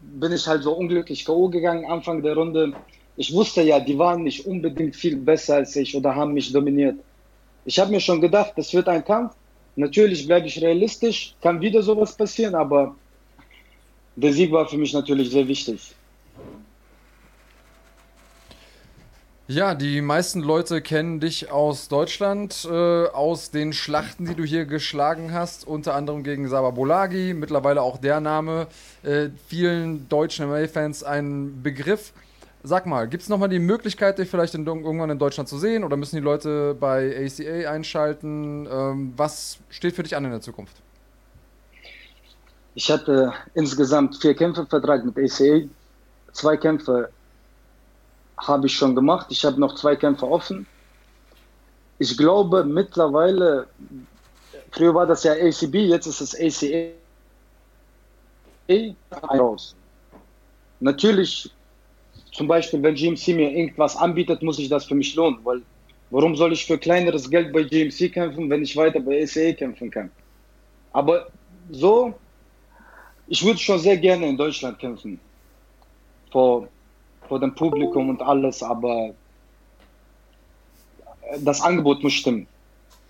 bin 0.00 0.32
ich 0.32 0.44
halt 0.44 0.64
so 0.64 0.72
unglücklich 0.72 1.24
K.O. 1.24 1.50
gegangen, 1.50 1.88
Anfang 1.88 2.20
der 2.20 2.34
Runde. 2.34 2.72
Ich 3.16 3.32
wusste 3.32 3.62
ja, 3.62 3.80
die 3.80 3.98
waren 3.98 4.22
nicht 4.22 4.46
unbedingt 4.46 4.94
viel 4.94 5.16
besser 5.16 5.56
als 5.56 5.74
ich 5.76 5.96
oder 5.96 6.14
haben 6.14 6.34
mich 6.34 6.52
dominiert. 6.52 6.96
Ich 7.64 7.78
habe 7.78 7.90
mir 7.90 8.00
schon 8.00 8.20
gedacht, 8.20 8.52
das 8.56 8.72
wird 8.74 8.88
ein 8.88 9.04
Kampf. 9.04 9.34
Natürlich 9.74 10.26
bleibe 10.26 10.46
ich 10.46 10.60
realistisch, 10.60 11.34
kann 11.40 11.60
wieder 11.60 11.82
sowas 11.82 12.16
passieren, 12.16 12.54
aber 12.54 12.94
der 14.16 14.32
Sieg 14.32 14.50
war 14.52 14.66
für 14.66 14.78
mich 14.78 14.92
natürlich 14.92 15.30
sehr 15.30 15.46
wichtig. 15.46 15.94
Ja, 19.48 19.76
die 19.76 20.00
meisten 20.00 20.40
Leute 20.40 20.80
kennen 20.80 21.20
dich 21.20 21.52
aus 21.52 21.86
Deutschland, 21.86 22.66
äh, 22.68 23.06
aus 23.06 23.52
den 23.52 23.72
Schlachten, 23.72 24.26
die 24.26 24.34
du 24.34 24.42
hier 24.42 24.64
geschlagen 24.64 25.32
hast, 25.32 25.64
unter 25.64 25.94
anderem 25.94 26.24
gegen 26.24 26.48
Saba 26.48 26.70
Bolagi, 26.70 27.32
mittlerweile 27.32 27.82
auch 27.82 27.98
der 27.98 28.18
Name, 28.18 28.66
äh, 29.04 29.28
vielen 29.46 30.08
deutschen 30.08 30.46
MMA-Fans 30.46 31.04
ein 31.04 31.62
Begriff. 31.62 32.12
Sag 32.66 32.84
mal, 32.84 33.06
gibt 33.06 33.22
es 33.22 33.28
nochmal 33.28 33.48
die 33.48 33.60
Möglichkeit, 33.60 34.18
dich 34.18 34.28
vielleicht 34.28 34.56
in, 34.56 34.66
irgendwann 34.66 35.08
in 35.08 35.20
Deutschland 35.20 35.48
zu 35.48 35.56
sehen 35.56 35.84
oder 35.84 35.96
müssen 35.96 36.16
die 36.16 36.22
Leute 36.22 36.74
bei 36.74 37.14
ACA 37.24 37.70
einschalten? 37.70 38.66
Ähm, 38.68 39.12
was 39.16 39.58
steht 39.70 39.94
für 39.94 40.02
dich 40.02 40.16
an 40.16 40.24
in 40.24 40.32
der 40.32 40.40
Zukunft? 40.40 40.74
Ich 42.74 42.90
hatte 42.90 43.32
insgesamt 43.54 44.16
vier 44.20 44.34
Kämpfe 44.34 44.66
Vertrag 44.66 45.04
mit 45.04 45.16
ACA. 45.16 45.60
Zwei 46.32 46.56
Kämpfe 46.56 47.08
habe 48.36 48.66
ich 48.66 48.74
schon 48.74 48.96
gemacht. 48.96 49.28
Ich 49.30 49.44
habe 49.44 49.60
noch 49.60 49.76
zwei 49.76 49.94
Kämpfe 49.94 50.26
offen. 50.26 50.66
Ich 52.00 52.18
glaube 52.18 52.64
mittlerweile, 52.64 53.68
früher 54.72 54.92
war 54.92 55.06
das 55.06 55.22
ja 55.22 55.34
ACB, 55.34 55.86
jetzt 55.86 56.06
ist 56.08 56.20
es 56.20 56.34
ACA 56.34 56.90
raus. 59.38 59.76
Natürlich, 60.80 61.52
zum 62.36 62.46
Beispiel, 62.46 62.82
wenn 62.82 62.94
GMC 62.94 63.28
mir 63.28 63.50
irgendwas 63.50 63.96
anbietet, 63.96 64.42
muss 64.42 64.58
ich 64.58 64.68
das 64.68 64.84
für 64.84 64.94
mich 64.94 65.14
lohnen, 65.14 65.38
weil 65.42 65.62
warum 66.10 66.36
soll 66.36 66.52
ich 66.52 66.66
für 66.66 66.76
kleineres 66.76 67.30
Geld 67.30 67.50
bei 67.50 67.62
GMC 67.62 68.12
kämpfen, 68.12 68.50
wenn 68.50 68.62
ich 68.62 68.76
weiter 68.76 69.00
bei 69.00 69.22
ACA 69.22 69.52
kämpfen 69.54 69.90
kann? 69.90 70.10
Aber 70.92 71.28
so, 71.70 72.14
ich 73.26 73.42
würde 73.42 73.58
schon 73.58 73.78
sehr 73.78 73.96
gerne 73.96 74.28
in 74.28 74.36
Deutschland 74.36 74.78
kämpfen. 74.78 75.18
Vor, 76.30 76.68
vor 77.26 77.40
dem 77.40 77.54
Publikum 77.54 78.10
und 78.10 78.20
alles, 78.20 78.62
aber 78.62 79.14
das 81.38 81.62
Angebot 81.62 82.02
muss 82.02 82.12
stimmen. 82.12 82.46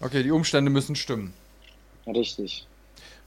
Okay, 0.00 0.22
die 0.22 0.30
Umstände 0.30 0.70
müssen 0.70 0.94
stimmen. 0.94 1.32
Richtig. 2.06 2.64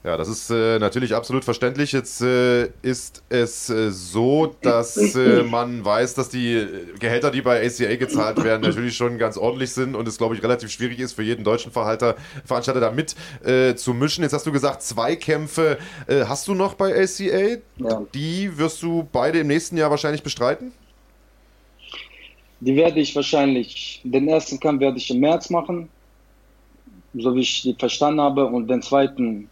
Ja, 0.02 0.16
das 0.16 0.28
ist 0.28 0.48
äh, 0.48 0.78
natürlich 0.78 1.14
absolut 1.14 1.44
verständlich. 1.44 1.92
Jetzt 1.92 2.22
äh, 2.22 2.70
ist 2.80 3.22
es 3.28 3.68
äh, 3.68 3.90
so, 3.90 4.56
dass 4.62 4.96
äh, 5.14 5.42
man 5.50 5.84
weiß, 5.84 6.14
dass 6.14 6.30
die 6.30 6.54
äh, 6.54 6.68
Gehälter, 6.98 7.30
die 7.30 7.42
bei 7.42 7.66
ACA 7.66 7.96
gezahlt 7.96 8.42
werden, 8.42 8.62
natürlich 8.62 8.96
schon 8.96 9.18
ganz 9.18 9.36
ordentlich 9.36 9.72
sind 9.72 9.94
und 9.94 10.08
es, 10.08 10.16
glaube 10.16 10.34
ich, 10.34 10.42
relativ 10.42 10.70
schwierig 10.70 11.00
ist 11.00 11.12
für 11.12 11.22
jeden 11.22 11.44
deutschen 11.44 11.70
Verhalter, 11.70 12.16
Veranstalter 12.46 12.80
da 12.80 12.90
mit 12.90 13.14
äh, 13.44 13.74
zu 13.74 13.92
mischen. 13.92 14.22
Jetzt 14.22 14.32
hast 14.32 14.46
du 14.46 14.52
gesagt, 14.52 14.82
zwei 14.82 15.16
Kämpfe 15.16 15.78
hast 16.08 16.48
du 16.48 16.54
noch 16.54 16.74
bei 16.74 16.94
ACA. 16.94 17.58
Ja. 17.76 18.02
Die 18.14 18.56
wirst 18.56 18.82
du 18.82 19.06
beide 19.12 19.40
im 19.40 19.46
nächsten 19.46 19.76
Jahr 19.76 19.90
wahrscheinlich 19.90 20.22
bestreiten? 20.22 20.72
Die 22.60 22.76
werde 22.76 23.00
ich 23.00 23.14
wahrscheinlich, 23.14 24.00
den 24.04 24.28
ersten 24.28 24.58
Kampf 24.60 24.80
werde 24.80 24.98
ich 24.98 25.10
im 25.10 25.20
März 25.20 25.50
machen, 25.50 25.88
so 27.14 27.34
wie 27.34 27.40
ich 27.40 27.62
die 27.62 27.74
verstanden 27.74 28.20
habe, 28.20 28.46
und 28.46 28.68
den 28.68 28.82
zweiten 28.82 29.48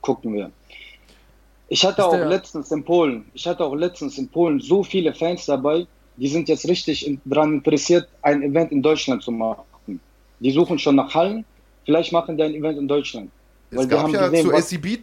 gucken 0.00 0.34
wir. 0.34 0.50
Ich 1.68 1.84
hatte 1.84 2.04
auch 2.04 2.12
letztens 2.28 2.70
in 2.72 2.84
Polen, 2.84 3.24
ich 3.32 3.46
hatte 3.46 3.64
auch 3.64 3.74
letztens 3.74 4.18
in 4.18 4.28
Polen 4.28 4.60
so 4.60 4.82
viele 4.82 5.14
Fans 5.14 5.46
dabei, 5.46 5.86
die 6.16 6.26
sind 6.28 6.48
jetzt 6.48 6.66
richtig 6.68 7.06
in- 7.06 7.20
daran 7.24 7.54
interessiert, 7.54 8.08
ein 8.22 8.42
Event 8.42 8.72
in 8.72 8.82
Deutschland 8.82 9.22
zu 9.22 9.30
machen. 9.30 9.62
Die 10.40 10.50
suchen 10.50 10.78
schon 10.78 10.96
nach 10.96 11.14
Hallen, 11.14 11.44
vielleicht 11.84 12.12
machen 12.12 12.36
die 12.36 12.42
ein 12.42 12.54
Event 12.54 12.78
in 12.78 12.88
Deutschland. 12.88 13.30
Es 13.70 13.88
gab 13.88 14.02
haben 14.02 14.14
ja 14.14 14.28
gesehen, 14.28 14.50
SCB, 14.50 14.98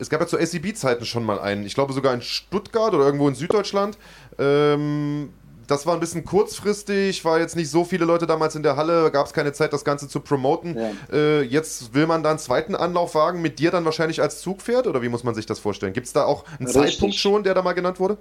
es 0.00 0.10
gab 0.10 0.20
ja 0.20 0.26
zu 0.26 0.36
SCB-Zeiten 0.38 1.04
schon 1.04 1.24
mal 1.24 1.38
einen, 1.38 1.64
ich 1.64 1.74
glaube 1.74 1.92
sogar 1.92 2.14
in 2.14 2.20
Stuttgart 2.22 2.94
oder 2.94 3.04
irgendwo 3.06 3.28
in 3.28 3.34
Süddeutschland. 3.36 3.96
Ähm, 4.38 5.30
das 5.68 5.86
war 5.86 5.94
ein 5.94 6.00
bisschen 6.00 6.24
kurzfristig, 6.24 7.24
war 7.24 7.38
jetzt 7.38 7.54
nicht 7.54 7.70
so 7.70 7.84
viele 7.84 8.06
Leute 8.06 8.26
damals 8.26 8.56
in 8.56 8.62
der 8.62 8.76
Halle, 8.76 9.10
gab 9.10 9.26
es 9.26 9.34
keine 9.34 9.52
Zeit, 9.52 9.72
das 9.72 9.84
Ganze 9.84 10.08
zu 10.08 10.20
promoten. 10.20 10.76
Ja. 10.76 10.90
Äh, 11.12 11.42
jetzt 11.42 11.94
will 11.94 12.06
man 12.06 12.22
da 12.22 12.30
einen 12.30 12.38
zweiten 12.38 12.74
Anlauf 12.74 13.14
wagen, 13.14 13.42
mit 13.42 13.58
dir 13.58 13.70
dann 13.70 13.84
wahrscheinlich 13.84 14.20
als 14.22 14.40
Zugpferd 14.40 14.86
oder 14.86 15.02
wie 15.02 15.10
muss 15.10 15.24
man 15.24 15.34
sich 15.34 15.44
das 15.44 15.58
vorstellen? 15.58 15.92
Gibt 15.92 16.06
es 16.06 16.14
da 16.14 16.24
auch 16.24 16.44
einen 16.58 16.66
Richtig. 16.66 16.92
Zeitpunkt 16.92 17.14
schon, 17.16 17.42
der 17.44 17.54
da 17.54 17.62
mal 17.62 17.74
genannt 17.74 18.00
wurde? 18.00 18.16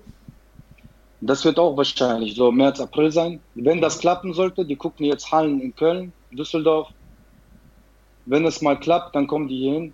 Das 1.22 1.46
wird 1.46 1.58
auch 1.58 1.76
wahrscheinlich 1.78 2.36
so 2.36 2.52
März, 2.52 2.82
April 2.82 3.12
sein. 3.12 3.40
Wenn 3.56 3.82
das 3.82 3.98
klappen 3.98 4.34
sollte, 4.34 4.66
die 4.66 4.76
gucken 4.76 5.06
jetzt 5.06 5.32
Hallen 5.32 5.62
in 5.62 5.76
Köln, 5.76 6.12
Düsseldorf. 6.32 6.90
Wenn 8.26 8.46
es 8.46 8.62
mal 8.62 8.78
klappt, 8.78 9.16
dann 9.16 9.26
kommen 9.26 9.48
die 9.48 9.58
hier 9.58 9.74
hin. 9.74 9.94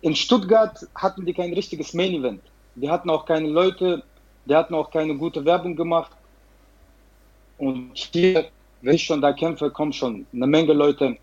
In 0.00 0.16
Stuttgart 0.16 0.76
hatten 0.96 1.24
die 1.24 1.32
kein 1.32 1.54
richtiges 1.54 1.94
Main 1.94 2.14
Event. 2.14 2.42
Die 2.74 2.90
hatten 2.90 3.10
auch 3.10 3.24
keine 3.26 3.48
Leute, 3.48 4.02
die 4.44 4.54
hatten 4.54 4.74
auch 4.74 4.90
keine 4.90 5.16
gute 5.16 5.44
Werbung 5.44 5.76
gemacht. 5.76 6.10
Und 7.58 7.96
hier, 8.12 8.46
wenn 8.82 8.94
ich 8.94 9.04
schon 9.04 9.20
da 9.20 9.32
kämpfe, 9.32 9.70
kommen 9.70 9.92
schon 9.92 10.26
eine 10.32 10.46
Menge 10.46 10.72
Leute. 10.72 11.16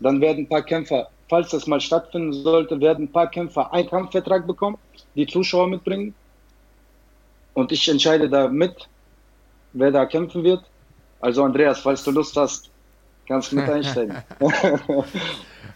Dann 0.00 0.20
werden 0.20 0.44
ein 0.44 0.48
paar 0.48 0.62
Kämpfer, 0.62 1.08
falls 1.28 1.50
das 1.50 1.66
mal 1.66 1.80
stattfinden 1.80 2.32
sollte, 2.32 2.80
werden 2.80 3.04
ein 3.04 3.12
paar 3.12 3.30
Kämpfer 3.30 3.72
einen 3.72 3.88
Kampfvertrag 3.88 4.46
bekommen, 4.46 4.78
die 5.14 5.26
Zuschauer 5.26 5.68
mitbringen. 5.68 6.14
Und 7.54 7.70
ich 7.70 7.86
entscheide 7.88 8.28
da 8.28 8.48
mit, 8.48 8.88
wer 9.74 9.90
da 9.90 10.06
kämpfen 10.06 10.42
wird. 10.42 10.64
Also 11.20 11.44
Andreas, 11.44 11.80
falls 11.80 12.02
du 12.02 12.10
Lust 12.10 12.36
hast, 12.36 12.71
kannst 13.26 13.52
du 13.52 13.56
mit 13.56 13.68
einsteigen. 13.68 14.16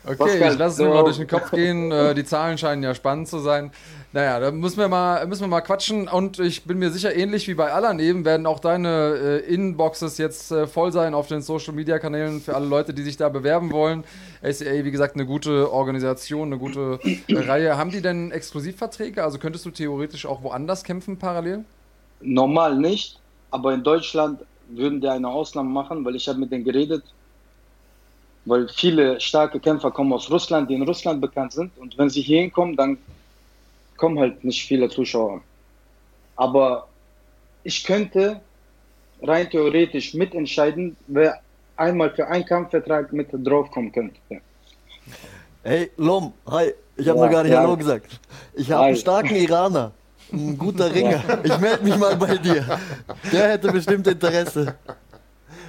Okay, 0.08 0.16
Pascal, 0.18 0.52
ich 0.52 0.58
lasse 0.58 0.82
es 0.82 0.88
mir 0.88 0.94
mal 0.94 1.02
durch 1.02 1.16
den 1.16 1.26
Kopf 1.26 1.50
gehen. 1.50 1.90
Äh, 1.90 2.14
die 2.14 2.24
Zahlen 2.24 2.56
scheinen 2.58 2.84
ja 2.84 2.94
spannend 2.94 3.26
zu 3.26 3.40
sein. 3.40 3.72
Naja, 4.12 4.38
da 4.38 4.50
müssen 4.52 4.78
wir, 4.78 4.86
mal, 4.86 5.26
müssen 5.26 5.42
wir 5.42 5.48
mal 5.48 5.62
quatschen. 5.62 6.06
Und 6.06 6.38
ich 6.38 6.62
bin 6.62 6.78
mir 6.78 6.90
sicher, 6.90 7.14
ähnlich 7.16 7.48
wie 7.48 7.54
bei 7.54 7.72
Alan 7.72 7.98
eben, 7.98 8.24
werden 8.24 8.46
auch 8.46 8.60
deine 8.60 9.42
äh, 9.44 9.52
Inboxes 9.52 10.16
jetzt 10.18 10.52
äh, 10.52 10.68
voll 10.68 10.92
sein 10.92 11.12
auf 11.12 11.26
den 11.26 11.42
Social 11.42 11.74
Media 11.74 11.98
Kanälen 11.98 12.40
für 12.40 12.54
alle 12.54 12.66
Leute, 12.66 12.94
die 12.94 13.02
sich 13.02 13.16
da 13.16 13.28
bewerben 13.28 13.72
wollen. 13.72 14.04
ACA, 14.42 14.84
wie 14.84 14.90
gesagt, 14.92 15.16
eine 15.16 15.26
gute 15.26 15.72
Organisation, 15.72 16.52
eine 16.52 16.58
gute 16.58 17.00
äh, 17.26 17.38
Reihe. 17.40 17.76
Haben 17.76 17.90
die 17.90 18.00
denn 18.00 18.30
Exklusivverträge? 18.30 19.24
Also 19.24 19.38
könntest 19.38 19.66
du 19.66 19.70
theoretisch 19.70 20.24
auch 20.24 20.44
woanders 20.44 20.84
kämpfen 20.84 21.18
parallel? 21.18 21.64
Normal 22.20 22.76
nicht, 22.76 23.18
aber 23.50 23.74
in 23.74 23.82
Deutschland 23.82 24.40
würden 24.68 25.00
die 25.00 25.08
eine 25.08 25.28
Ausnahme 25.28 25.68
machen, 25.68 26.04
weil 26.04 26.14
ich 26.14 26.28
habe 26.28 26.38
mit 26.38 26.52
denen 26.52 26.64
geredet. 26.64 27.02
Weil 28.46 28.68
viele 28.68 29.20
starke 29.20 29.60
Kämpfer 29.60 29.90
kommen 29.90 30.12
aus 30.12 30.30
Russland, 30.30 30.70
die 30.70 30.74
in 30.74 30.82
Russland 30.82 31.20
bekannt 31.20 31.52
sind. 31.52 31.76
Und 31.78 31.98
wenn 31.98 32.08
sie 32.08 32.22
hier 32.22 32.40
hinkommen, 32.40 32.76
dann 32.76 32.96
kommen 33.96 34.18
halt 34.18 34.42
nicht 34.44 34.64
viele 34.66 34.88
Zuschauer. 34.88 35.42
Aber 36.36 36.88
ich 37.64 37.82
könnte 37.84 38.40
rein 39.22 39.50
theoretisch 39.50 40.14
mitentscheiden, 40.14 40.96
wer 41.08 41.40
einmal 41.76 42.10
für 42.14 42.26
einen 42.28 42.44
Kampfvertrag 42.44 43.12
mit 43.12 43.28
draufkommen 43.32 43.90
könnte. 43.92 44.16
Hey, 45.62 45.90
Lom, 45.96 46.32
hi. 46.48 46.72
Ich 46.96 47.08
habe 47.08 47.18
Ja, 47.18 47.24
noch 47.26 47.32
gar 47.32 47.42
nicht 47.42 47.52
ja. 47.52 47.60
Hallo 47.60 47.76
gesagt. 47.76 48.20
Ich 48.54 48.70
habe 48.70 48.84
einen 48.86 48.96
starken 48.96 49.34
Iraner. 49.34 49.92
Ein 50.32 50.56
guter 50.56 50.90
Ringer. 50.94 51.22
Ich 51.42 51.58
melde 51.58 51.84
mich 51.84 51.96
mal 51.96 52.16
bei 52.16 52.36
dir. 52.36 52.64
Der 53.32 53.50
hätte 53.50 53.70
bestimmt 53.72 54.06
Interesse. 54.06 54.76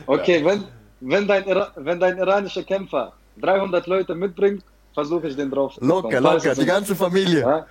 Okay, 0.05 0.43
wenn, 0.45 0.63
wenn, 0.99 1.27
dein, 1.27 1.45
wenn 1.75 1.99
dein 1.99 2.17
iranischer 2.17 2.63
Kämpfer 2.63 3.13
300 3.41 3.85
Leute 3.87 4.15
mitbringt, 4.15 4.63
versuche 4.93 5.27
ich 5.27 5.35
den 5.35 5.51
drauf 5.51 5.75
zu 5.75 5.85
Locker, 5.85 6.19
locker. 6.19 6.55
Die 6.55 6.65
ganze 6.65 6.95
Familie. 6.95 7.41
Ja? 7.41 7.65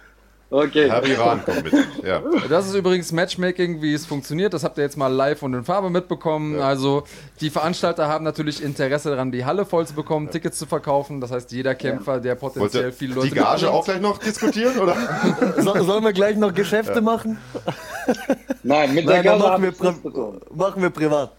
Okay. 0.49 0.89
Herr 0.89 1.05
Iran 1.05 1.45
kommt 1.45 1.65
mit. 1.65 1.75
Ja. 2.05 2.23
Das 2.49 2.69
ist 2.69 2.75
übrigens 2.75 3.11
Matchmaking, 3.11 3.83
wie 3.83 3.95
es 3.95 4.07
funktioniert. 4.07 4.55
Das 4.55 4.63
habt 4.63 4.79
ihr 4.79 4.85
jetzt 4.85 4.97
mal 4.97 5.09
live 5.13 5.43
und 5.43 5.55
in 5.55 5.65
Farbe 5.65 5.91
mitbekommen. 5.91 6.61
Also 6.61 7.03
die 7.41 7.51
Veranstalter 7.51 8.07
haben 8.07 8.25
natürlich 8.25 8.63
Interesse 8.63 9.11
daran, 9.11 9.33
die 9.33 9.45
Halle 9.45 9.67
voll 9.67 9.87
zu 9.89 9.95
bekommen, 9.95 10.31
Tickets 10.31 10.57
zu 10.59 10.67
verkaufen. 10.67 11.21
Das 11.21 11.33
heißt, 11.33 11.51
jeder 11.51 11.75
Kämpfer, 11.75 12.21
der 12.21 12.37
potenziell 12.37 12.93
viele 12.93 13.17
Leute 13.17 13.29
die 13.31 13.35
Gage 13.35 13.69
auch 13.69 13.85
gleich 13.85 14.01
noch 14.01 14.19
diskutieren? 14.19 14.79
Oder? 14.79 14.97
So, 15.59 15.83
sollen 15.83 16.05
wir 16.05 16.13
gleich 16.13 16.37
noch 16.37 16.55
Geschäfte 16.55 17.01
machen? 17.01 17.39
Nein, 18.63 18.95
mit 18.95 19.09
der 19.09 19.17
Nein, 19.17 19.25
dann 19.25 19.39
Gaza 19.41 19.59
machen 19.59 19.63
wir, 19.63 20.41
machen 20.55 20.83
wir 20.83 20.91
privat. 20.91 21.33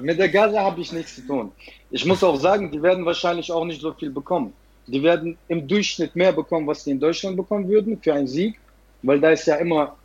Mit 0.00 0.18
der 0.18 0.28
Gaza 0.28 0.60
habe 0.60 0.80
ich 0.80 0.92
nichts 0.92 1.16
zu 1.16 1.26
tun. 1.26 1.52
Ich 1.90 2.04
muss 2.04 2.22
auch 2.22 2.36
sagen, 2.36 2.70
die 2.70 2.82
werden 2.82 3.04
wahrscheinlich 3.04 3.50
auch 3.50 3.64
nicht 3.64 3.80
so 3.80 3.92
viel 3.92 4.10
bekommen. 4.10 4.52
Die 4.86 5.02
werden 5.02 5.36
im 5.48 5.66
Durchschnitt 5.66 6.14
mehr 6.14 6.32
bekommen, 6.32 6.66
was 6.66 6.84
die 6.84 6.92
in 6.92 7.00
Deutschland 7.00 7.36
bekommen 7.36 7.68
würden 7.68 8.00
für 8.00 8.14
einen 8.14 8.28
Sieg, 8.28 8.58
weil 9.02 9.20
da 9.20 9.30
ist 9.30 9.46
ja 9.46 9.56
immer 9.56 9.96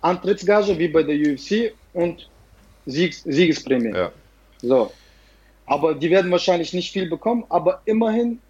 Antrittsgage 0.00 0.78
wie 0.78 0.88
bei 0.88 1.02
der 1.02 1.16
UFC 1.16 1.72
und 1.92 2.28
Siegs 2.86 3.22
Siegesprämie. 3.24 3.94
Ja. 3.94 4.10
So. 4.62 4.92
Aber 5.66 5.94
die 5.94 6.10
werden 6.10 6.30
wahrscheinlich 6.30 6.72
nicht 6.72 6.90
viel 6.92 7.08
bekommen, 7.08 7.44
aber 7.48 7.82
immerhin 7.84 8.40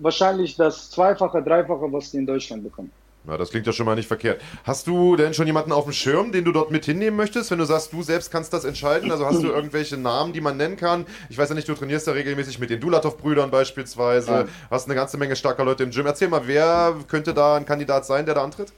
wahrscheinlich 0.00 0.56
das 0.56 0.90
Zweifache, 0.90 1.42
Dreifache, 1.42 1.92
was 1.92 2.10
die 2.10 2.18
in 2.18 2.26
Deutschland 2.26 2.64
bekommen. 2.64 2.90
Na, 3.26 3.38
das 3.38 3.50
klingt 3.50 3.66
ja 3.66 3.72
schon 3.72 3.86
mal 3.86 3.94
nicht 3.94 4.06
verkehrt. 4.06 4.42
Hast 4.64 4.86
du 4.86 5.16
denn 5.16 5.32
schon 5.32 5.46
jemanden 5.46 5.72
auf 5.72 5.84
dem 5.84 5.94
Schirm, 5.94 6.30
den 6.30 6.44
du 6.44 6.52
dort 6.52 6.70
mit 6.70 6.84
hinnehmen 6.84 7.16
möchtest, 7.16 7.50
wenn 7.50 7.58
du 7.58 7.64
sagst, 7.64 7.90
du 7.94 8.02
selbst 8.02 8.30
kannst 8.30 8.52
das 8.52 8.64
entscheiden? 8.66 9.10
Also 9.10 9.24
hast 9.24 9.42
du 9.42 9.46
irgendwelche 9.52 9.96
Namen, 9.96 10.34
die 10.34 10.42
man 10.42 10.58
nennen 10.58 10.76
kann? 10.76 11.06
Ich 11.30 11.38
weiß 11.38 11.48
ja 11.48 11.54
nicht, 11.54 11.66
du 11.66 11.74
trainierst 11.74 12.06
ja 12.06 12.12
regelmäßig 12.12 12.58
mit 12.58 12.68
den 12.68 12.80
Dulatov-Brüdern 12.80 13.50
beispielsweise, 13.50 14.30
Ja. 14.30 14.44
hast 14.70 14.86
eine 14.88 14.94
ganze 14.94 15.16
Menge 15.16 15.36
starker 15.36 15.64
Leute 15.64 15.84
im 15.84 15.90
Gym. 15.90 16.04
Erzähl 16.04 16.28
mal, 16.28 16.42
wer 16.46 16.94
könnte 17.08 17.32
da 17.32 17.56
ein 17.56 17.64
Kandidat 17.64 18.04
sein, 18.04 18.26
der 18.26 18.34
da 18.34 18.44
antritt? 18.44 18.74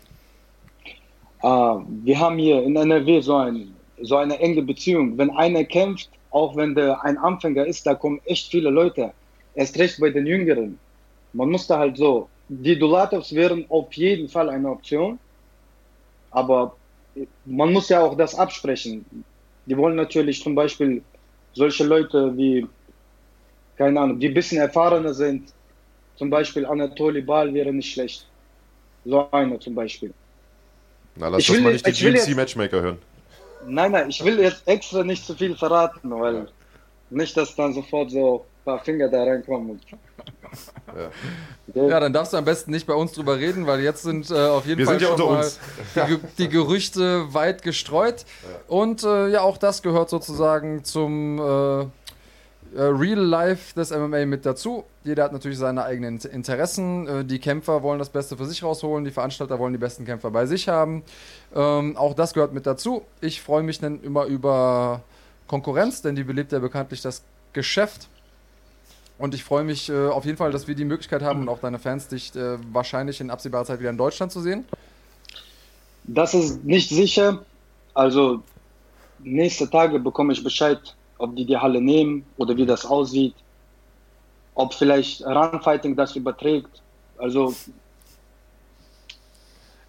Ah, 1.43 1.83
wir 2.05 2.19
haben 2.19 2.39
hier 2.39 2.63
in 2.63 2.77
NRW 2.77 3.21
so, 3.21 3.37
ein, 3.37 3.75
so 4.01 4.17
eine 4.17 4.39
enge 4.39 4.63
Beziehung. 4.63 5.19
Wenn 5.19 5.31
einer 5.31 5.65
kämpft, 5.65 6.09
auch 6.31 6.55
wenn 6.57 6.75
der 6.77 7.03
ein 7.05 7.19
Anfänger 7.19 7.67
ist, 7.67 7.85
da 7.85 7.95
kommen 7.95 8.21
echt 8.27 8.49
viele 8.51 8.71
Leute. 8.71 9.13
Erst 9.55 9.77
recht 9.79 9.99
bei 10.01 10.11
den 10.11 10.27
Jüngeren. 10.27 10.79
Man 11.33 11.51
muss 11.51 11.67
da 11.67 11.79
halt 11.79 11.97
so. 11.97 12.29
Die 12.49 12.79
Dulatovs 12.79 13.35
wären 13.35 13.65
auf 13.69 13.93
jeden 13.95 14.29
Fall 14.29 14.49
eine 14.51 14.69
Option. 14.71 15.19
Aber 16.31 16.77
man 17.45 17.73
muss 17.73 17.89
ja 17.89 18.01
auch 18.03 18.17
das 18.17 18.35
absprechen. 18.35 19.05
Die 19.67 19.77
wollen 19.77 19.97
natürlich 19.97 20.43
zum 20.43 20.55
Beispiel 20.55 21.03
solche 21.55 21.85
Leute 21.85 22.37
wie, 22.37 22.67
keine 23.77 24.01
Ahnung, 24.01 24.21
die 24.21 24.29
ein 24.29 24.35
bisschen 24.35 24.59
erfahrener 24.59 25.15
sind. 25.15 25.53
Zum 26.17 26.31
Beispiel 26.31 26.65
Anatoly 26.67 27.21
Bal 27.23 27.53
wäre 27.53 27.73
nicht 27.73 27.93
schlecht. 27.93 28.27
So 29.05 29.29
einer 29.31 29.59
zum 29.61 29.75
Beispiel. 29.75 30.13
Na, 31.17 31.29
lass 31.29 31.41
Ich 31.41 31.47
das 31.47 31.57
will 31.57 31.63
mal 31.63 31.73
nicht- 31.73 31.87
die 31.87 31.93
GMC-Matchmaker 31.93 32.81
hören. 32.83 32.99
Nein, 33.67 33.91
nein, 33.93 34.11
ich 34.11 34.23
will 34.25 34.39
jetzt 34.39 34.67
extra 34.69 35.03
nicht 35.03 35.25
zu 35.27 35.35
viel 35.35 35.57
verraten, 35.57 36.11
weil 36.11 36.49
nicht, 37.11 37.37
dass 37.37 37.55
dann 37.57 37.73
sofort 37.73 38.11
so 38.11 38.45
ein 38.61 38.65
paar 38.65 38.79
Finger 38.85 39.09
da 39.09 39.25
reinkommen. 39.25 39.81
Ja, 41.75 42.01
dann 42.01 42.13
darfst 42.13 42.33
du 42.33 42.37
am 42.37 42.45
besten 42.45 42.71
nicht 42.71 42.87
bei 42.87 42.95
uns 42.95 43.13
drüber 43.13 43.39
reden, 43.39 43.67
weil 43.67 43.81
jetzt 43.81 44.03
sind 44.03 44.31
äh, 44.31 44.35
auf 44.35 44.67
jeden 44.67 44.79
Wir 44.79 44.87
Fall 44.87 45.03
ja 45.03 45.17
schon. 45.17 45.45
Die, 45.95 46.19
die 46.39 46.49
Gerüchte 46.49 47.33
weit 47.35 47.63
gestreut. 47.63 48.25
Und 48.69 49.03
äh, 49.03 49.29
ja, 49.29 49.43
auch 49.43 49.59
das 49.59 49.83
gehört 49.83 50.09
sozusagen 50.11 50.85
zum 50.85 51.39
äh, 51.39 51.87
äh, 52.75 52.83
Real 52.83 53.19
Life 53.19 53.75
des 53.75 53.91
MMA 53.91 54.27
mit 54.27 54.45
dazu. 54.45 54.85
Jeder 55.05 55.25
hat 55.25 55.33
natürlich 55.33 55.59
seine 55.59 55.85
eigenen 55.85 56.19
Interessen. 56.19 57.07
Äh, 57.07 57.25
die 57.25 57.39
Kämpfer 57.39 57.83
wollen 57.83 57.99
das 57.99 58.11
Beste 58.11 58.37
für 58.37 58.45
sich 58.45 58.63
rausholen, 58.63 59.05
die 59.05 59.11
Veranstalter 59.11 59.59
wollen 59.59 59.73
die 59.73 59.79
besten 59.79 60.05
Kämpfer 60.05 60.31
bei 60.31 60.47
sich 60.47 60.69
haben. 60.69 61.03
Ähm, 61.55 61.97
auch 61.97 62.15
das 62.15 62.35
gehört 62.35 62.53
mit 62.53 62.67
dazu. 62.67 63.03
Ich 63.21 63.41
freue 63.41 63.63
mich 63.63 63.81
dann 63.81 64.03
immer 64.03 64.25
über 64.25 65.03
Konkurrenz, 65.47 66.03
denn 66.03 66.17
die 66.17 66.25
belebt 66.25 66.53
ja 66.53 66.59
bekanntlich 66.59 67.03
das 67.03 67.23
Geschäft. 67.53 68.09
Und 69.19 69.35
ich 69.35 69.45
freue 69.45 69.65
mich 69.65 69.89
äh, 69.89 70.09
auf 70.09 70.25
jeden 70.25 70.37
Fall, 70.37 70.53
dass 70.53 70.69
wir 70.69 70.75
die 70.75 70.85
Möglichkeit 70.85 71.23
haben 71.23 71.41
und 71.41 71.49
auch 71.49 71.59
deine 71.59 71.79
Fans, 71.79 72.09
dich 72.09 72.35
äh, 72.37 72.59
wahrscheinlich 72.73 73.21
in 73.21 73.31
absehbarer 73.31 73.65
Zeit 73.65 73.81
wieder 73.81 73.91
in 73.91 73.97
Deutschland 73.97 74.31
zu 74.31 74.41
sehen. 74.41 74.65
Das 76.05 76.35
ist 76.35 76.65
nicht 76.65 76.91
sicher. 76.91 77.45
Also 77.95 78.43
nächste 79.21 79.69
Tage 79.71 79.99
bekomme 79.99 80.33
ich 80.33 80.45
Bescheid, 80.45 80.95
ob 81.19 81.35
die 81.35 81.47
die 81.47 81.57
Halle 81.57 81.81
nehmen 81.81 82.27
oder 82.37 82.57
wie 82.57 82.67
das 82.67 82.85
aussieht. 82.85 83.35
Ob 84.55 84.75
vielleicht 84.75 85.25
Runfighting 85.25 85.97
das 85.97 86.15
überträgt. 86.15 86.83
Also 87.19 87.55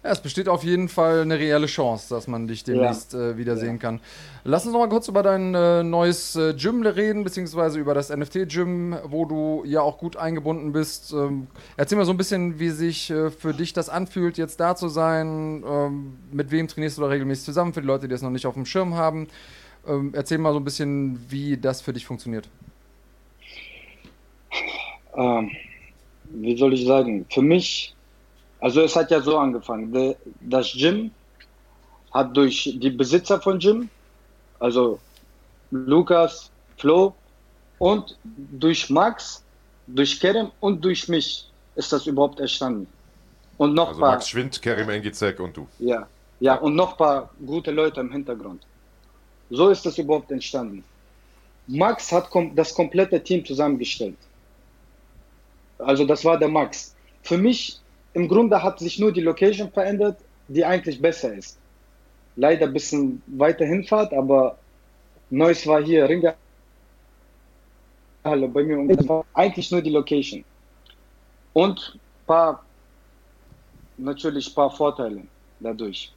Ja, 0.08 0.12
es 0.12 0.22
besteht 0.22 0.48
auf 0.48 0.64
jeden 0.64 0.88
Fall 0.88 1.20
eine 1.20 1.38
reelle 1.38 1.66
Chance, 1.66 2.14
dass 2.14 2.28
man 2.28 2.48
dich 2.48 2.64
demnächst 2.64 3.12
äh, 3.12 3.36
wiedersehen 3.36 3.78
kann. 3.78 4.00
Lass 4.42 4.64
uns 4.64 4.72
noch 4.72 4.80
mal 4.80 4.88
kurz 4.88 5.06
über 5.06 5.22
dein 5.22 5.54
äh, 5.54 5.82
neues 5.82 6.34
äh, 6.34 6.54
Gym 6.54 6.80
reden, 6.80 7.24
beziehungsweise 7.24 7.78
über 7.78 7.92
das 7.92 8.08
NFT-Gym, 8.08 8.96
wo 9.04 9.26
du 9.26 9.64
ja 9.66 9.82
auch 9.82 9.98
gut 9.98 10.16
eingebunden 10.16 10.72
bist. 10.72 11.12
Ähm, 11.12 11.48
erzähl 11.76 11.98
mal 11.98 12.06
so 12.06 12.12
ein 12.12 12.16
bisschen, 12.16 12.58
wie 12.58 12.70
sich 12.70 13.10
äh, 13.10 13.28
für 13.28 13.52
dich 13.52 13.74
das 13.74 13.90
anfühlt, 13.90 14.38
jetzt 14.38 14.58
da 14.60 14.74
zu 14.74 14.88
sein. 14.88 15.62
Ähm, 15.68 16.16
mit 16.32 16.50
wem 16.52 16.68
trainierst 16.68 16.96
du 16.96 17.02
da 17.02 17.08
regelmäßig 17.08 17.44
zusammen, 17.44 17.74
für 17.74 17.82
die 17.82 17.86
Leute, 17.86 18.08
die 18.08 18.14
es 18.14 18.22
noch 18.22 18.30
nicht 18.30 18.46
auf 18.46 18.54
dem 18.54 18.64
Schirm 18.64 18.94
haben. 18.94 19.28
Ähm, 19.86 20.12
erzähl 20.14 20.38
mal 20.38 20.54
so 20.54 20.58
ein 20.58 20.64
bisschen, 20.64 21.20
wie 21.28 21.58
das 21.58 21.82
für 21.82 21.92
dich 21.92 22.06
funktioniert. 22.06 22.48
ähm, 25.14 25.50
wie 26.30 26.56
soll 26.56 26.72
ich 26.72 26.86
sagen, 26.86 27.26
für 27.28 27.42
mich, 27.42 27.94
also 28.60 28.80
es 28.82 28.96
hat 28.96 29.10
ja 29.10 29.20
so 29.20 29.38
angefangen. 29.38 30.14
Das 30.40 30.72
Gym 30.72 31.10
hat 32.12 32.36
durch 32.36 32.76
die 32.80 32.90
Besitzer 32.90 33.40
von 33.40 33.58
Gym 33.58 33.88
Also 34.58 34.98
Lukas, 35.70 36.50
Flo 36.76 37.14
und 37.78 38.16
durch 38.24 38.90
Max, 38.90 39.42
durch 39.86 40.18
Kerem 40.18 40.50
und 40.60 40.84
durch 40.84 41.08
mich 41.08 41.48
ist 41.76 41.92
das 41.92 42.06
überhaupt 42.06 42.40
entstanden. 42.40 42.86
Und 43.56 43.74
noch 43.74 43.88
Also 43.88 44.00
paar, 44.00 44.12
Max 44.12 44.28
Schwind, 44.28 44.60
Kerim 44.60 44.88
Engizek 44.88 45.38
und 45.40 45.56
du. 45.56 45.66
ja, 45.78 46.06
ja, 46.40 46.54
und 46.54 46.74
noch 46.74 46.92
ein 46.92 46.96
paar 46.96 47.30
gute 47.44 47.70
Leute 47.70 48.00
im 48.00 48.12
Hintergrund. 48.12 48.62
So 49.50 49.68
ist 49.68 49.84
das 49.84 49.98
überhaupt 49.98 50.30
entstanden. 50.30 50.84
Max 51.66 52.12
hat 52.12 52.30
kom 52.30 52.54
das 52.54 52.72
komplette 52.74 53.22
Team 53.22 53.44
zusammengestellt. 53.44 54.16
Also 55.78 56.04
das 56.04 56.24
war 56.24 56.38
der 56.38 56.48
Max. 56.48 56.94
Für 57.22 57.36
mich 57.36 57.80
im 58.18 58.26
Grunde 58.28 58.60
hat 58.62 58.80
sich 58.80 58.98
nur 58.98 59.12
die 59.12 59.20
Location 59.20 59.70
verändert, 59.70 60.18
die 60.48 60.64
eigentlich 60.64 61.00
besser 61.00 61.32
ist. 61.34 61.56
Leider 62.36 62.66
ein 62.66 62.72
bisschen 62.72 63.22
weiter 63.26 63.64
hinfahrt, 63.64 64.12
aber 64.12 64.58
Neues 65.30 65.66
war 65.66 65.80
hier, 65.82 66.08
Ringer 66.08 66.34
Halle 68.24 68.48
bei 68.48 68.62
mir 68.64 68.78
und 68.78 68.88
das 68.88 69.06
war 69.08 69.24
eigentlich 69.34 69.70
nur 69.70 69.80
die 69.82 69.90
Location. 69.90 70.44
Und 71.52 71.98
paar 72.26 72.62
natürlich 73.96 74.48
ein 74.50 74.54
paar 74.54 74.70
Vorteile 74.70 75.22
dadurch. 75.60 76.12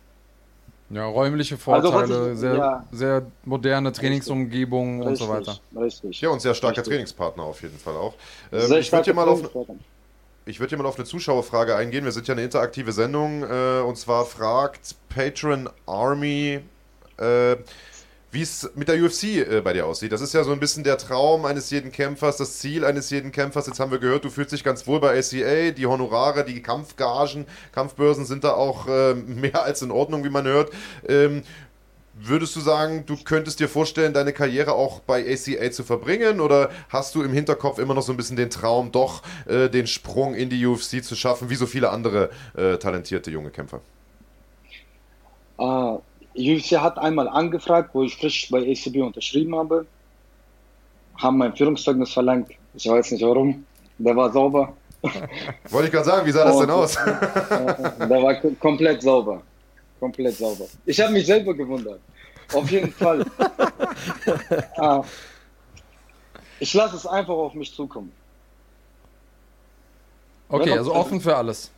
Ja, 0.89 1.05
räumliche 1.05 1.55
Also, 1.67 1.91
Vorteile, 1.91 2.33
ich- 2.33 2.39
sehr, 2.39 2.55
ja. 2.55 2.85
sehr 2.91 3.25
moderne 3.45 3.91
Trainingsumgebung 3.93 5.01
und 5.01 5.15
so 5.15 5.29
weiter. 5.29 5.57
Richtig. 5.75 6.19
Ja, 6.19 6.29
und 6.29 6.41
sehr 6.41 6.53
starker 6.53 6.77
Richtig. 6.79 6.91
Trainingspartner 6.93 7.43
auf 7.43 7.61
jeden 7.61 7.77
Fall 7.77 7.95
auch. 7.95 8.13
Ähm, 8.51 8.59
Sehr 8.67 8.79
ich 8.79 8.91
würde 8.91 9.05
hier 9.05 9.13
mal 9.13 9.27
auf, 9.29 9.37
Trainingspartner. 9.41 9.75
Ich 10.45 10.59
würde 10.59 10.69
hier 10.69 10.79
mal 10.79 10.87
auf 10.87 10.95
eine 10.95 11.05
Zuschauerfrage 11.05 11.75
eingehen. 11.75 12.03
Wir 12.03 12.11
sind 12.11 12.27
ja 12.27 12.33
eine 12.33 12.43
interaktive 12.43 12.91
Sendung 12.93 13.43
äh, 13.43 13.81
und 13.81 13.95
zwar 13.95 14.25
fragt 14.25 14.95
Patron 15.07 15.69
Army, 15.85 16.61
äh, 17.17 17.55
wie 18.31 18.41
es 18.41 18.71
mit 18.73 18.87
der 18.87 18.95
UFC 18.95 19.23
äh, 19.23 19.61
bei 19.63 19.73
dir 19.73 19.85
aussieht. 19.85 20.11
Das 20.11 20.19
ist 20.19 20.33
ja 20.33 20.43
so 20.43 20.51
ein 20.51 20.59
bisschen 20.59 20.83
der 20.83 20.97
Traum 20.97 21.45
eines 21.45 21.69
jeden 21.69 21.91
Kämpfers, 21.91 22.37
das 22.37 22.57
Ziel 22.57 22.85
eines 22.85 23.11
jeden 23.11 23.31
Kämpfers. 23.31 23.67
Jetzt 23.67 23.79
haben 23.79 23.91
wir 23.91 23.99
gehört, 23.99 24.25
du 24.25 24.31
fühlst 24.31 24.51
dich 24.51 24.63
ganz 24.63 24.87
wohl 24.87 24.99
bei 24.99 25.15
ACA. 25.15 25.71
Die 25.71 25.85
Honorare, 25.85 26.43
die 26.43 26.63
Kampfgagen, 26.63 27.45
Kampfbörsen 27.71 28.25
sind 28.25 28.43
da 28.43 28.53
auch 28.53 28.87
äh, 28.87 29.13
mehr 29.13 29.61
als 29.63 29.83
in 29.83 29.91
Ordnung, 29.91 30.23
wie 30.23 30.31
man 30.31 30.45
hört. 30.47 30.71
Ähm, 31.07 31.43
Würdest 32.23 32.55
du 32.55 32.59
sagen, 32.59 33.03
du 33.07 33.15
könntest 33.23 33.59
dir 33.59 33.67
vorstellen, 33.67 34.13
deine 34.13 34.31
Karriere 34.33 34.73
auch 34.73 34.99
bei 34.99 35.25
ACA 35.27 35.71
zu 35.71 35.83
verbringen? 35.83 36.39
Oder 36.39 36.69
hast 36.89 37.15
du 37.15 37.23
im 37.23 37.33
Hinterkopf 37.33 37.79
immer 37.79 37.93
noch 37.95 38.03
so 38.03 38.13
ein 38.13 38.17
bisschen 38.17 38.35
den 38.37 38.49
Traum, 38.49 38.91
doch 38.91 39.23
äh, 39.47 39.69
den 39.69 39.87
Sprung 39.87 40.35
in 40.35 40.49
die 40.49 40.63
UFC 40.65 41.03
zu 41.03 41.15
schaffen, 41.15 41.49
wie 41.49 41.55
so 41.55 41.65
viele 41.65 41.89
andere 41.89 42.29
äh, 42.55 42.77
talentierte 42.77 43.31
junge 43.31 43.49
Kämpfer? 43.49 43.81
Äh, 45.57 45.63
UFC 46.35 46.77
hat 46.79 46.97
einmal 46.99 47.27
angefragt, 47.27 47.89
wo 47.93 48.03
ich 48.03 48.15
frisch 48.15 48.49
bei 48.51 48.59
ACB 48.59 48.97
unterschrieben 49.01 49.55
habe, 49.55 49.85
haben 51.17 51.37
mein 51.37 51.55
Führungszeugnis 51.55 52.13
verlangt. 52.13 52.51
Ich 52.75 52.87
weiß 52.87 53.11
nicht 53.11 53.23
warum. 53.23 53.65
Der 53.97 54.15
war 54.15 54.31
sauber. 54.31 54.73
Wollte 55.69 55.87
ich 55.87 55.91
gerade 55.91 56.05
sagen, 56.05 56.25
wie 56.27 56.31
sah 56.31 56.45
das 56.45 56.55
Und- 56.55 56.61
denn 56.61 56.69
aus? 56.71 56.95
Äh, 56.95 58.07
Der 58.07 58.21
war 58.21 58.33
kom- 58.33 58.57
komplett 58.59 59.01
sauber. 59.01 59.41
Komplett 60.01 60.35
sauber. 60.35 60.65
Ich 60.85 60.99
habe 60.99 61.13
mich 61.13 61.27
selber 61.27 61.53
gewundert. 61.53 62.01
Auf 62.53 62.69
jeden 62.69 62.91
Fall. 62.91 63.25
Ah, 64.77 65.03
ich 66.59 66.73
lasse 66.73 66.95
es 66.95 67.05
einfach 67.05 67.35
auf 67.35 67.53
mich 67.53 67.71
zukommen. 67.71 68.11
Okay, 70.49 70.71
also 70.71 70.91
also- 70.91 70.95
offen 70.95 71.21
für 71.21 71.35
alles. 71.35 71.71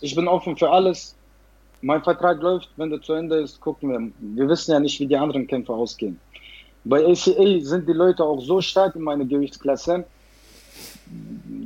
Ich 0.00 0.14
bin 0.14 0.28
offen 0.28 0.56
für 0.56 0.70
alles. 0.70 1.16
Mein 1.82 2.02
Vertrag 2.02 2.40
läuft, 2.40 2.68
wenn 2.76 2.90
der 2.90 3.02
zu 3.02 3.14
Ende 3.14 3.36
ist, 3.38 3.60
gucken 3.60 3.90
wir. 3.90 4.00
Wir 4.36 4.48
wissen 4.48 4.70
ja 4.70 4.78
nicht, 4.78 5.00
wie 5.00 5.06
die 5.06 5.16
anderen 5.16 5.46
Kämpfe 5.46 5.72
ausgehen. 5.72 6.20
Bei 6.84 7.04
ACA 7.04 7.60
sind 7.62 7.88
die 7.88 7.92
Leute 7.92 8.22
auch 8.22 8.40
so 8.40 8.60
stark 8.60 8.94
in 8.94 9.02
meiner 9.02 9.24
Gewichtsklasse, 9.24 10.04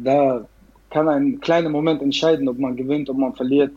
da 0.03 0.47
kann 0.89 1.09
ein 1.09 1.41
kleiner 1.41 1.69
Moment 1.69 2.01
entscheiden, 2.01 2.49
ob 2.49 2.59
man 2.59 2.77
gewinnt, 2.77 3.11
ob 3.11 3.19
man 3.19 3.35
verliert. 3.35 3.73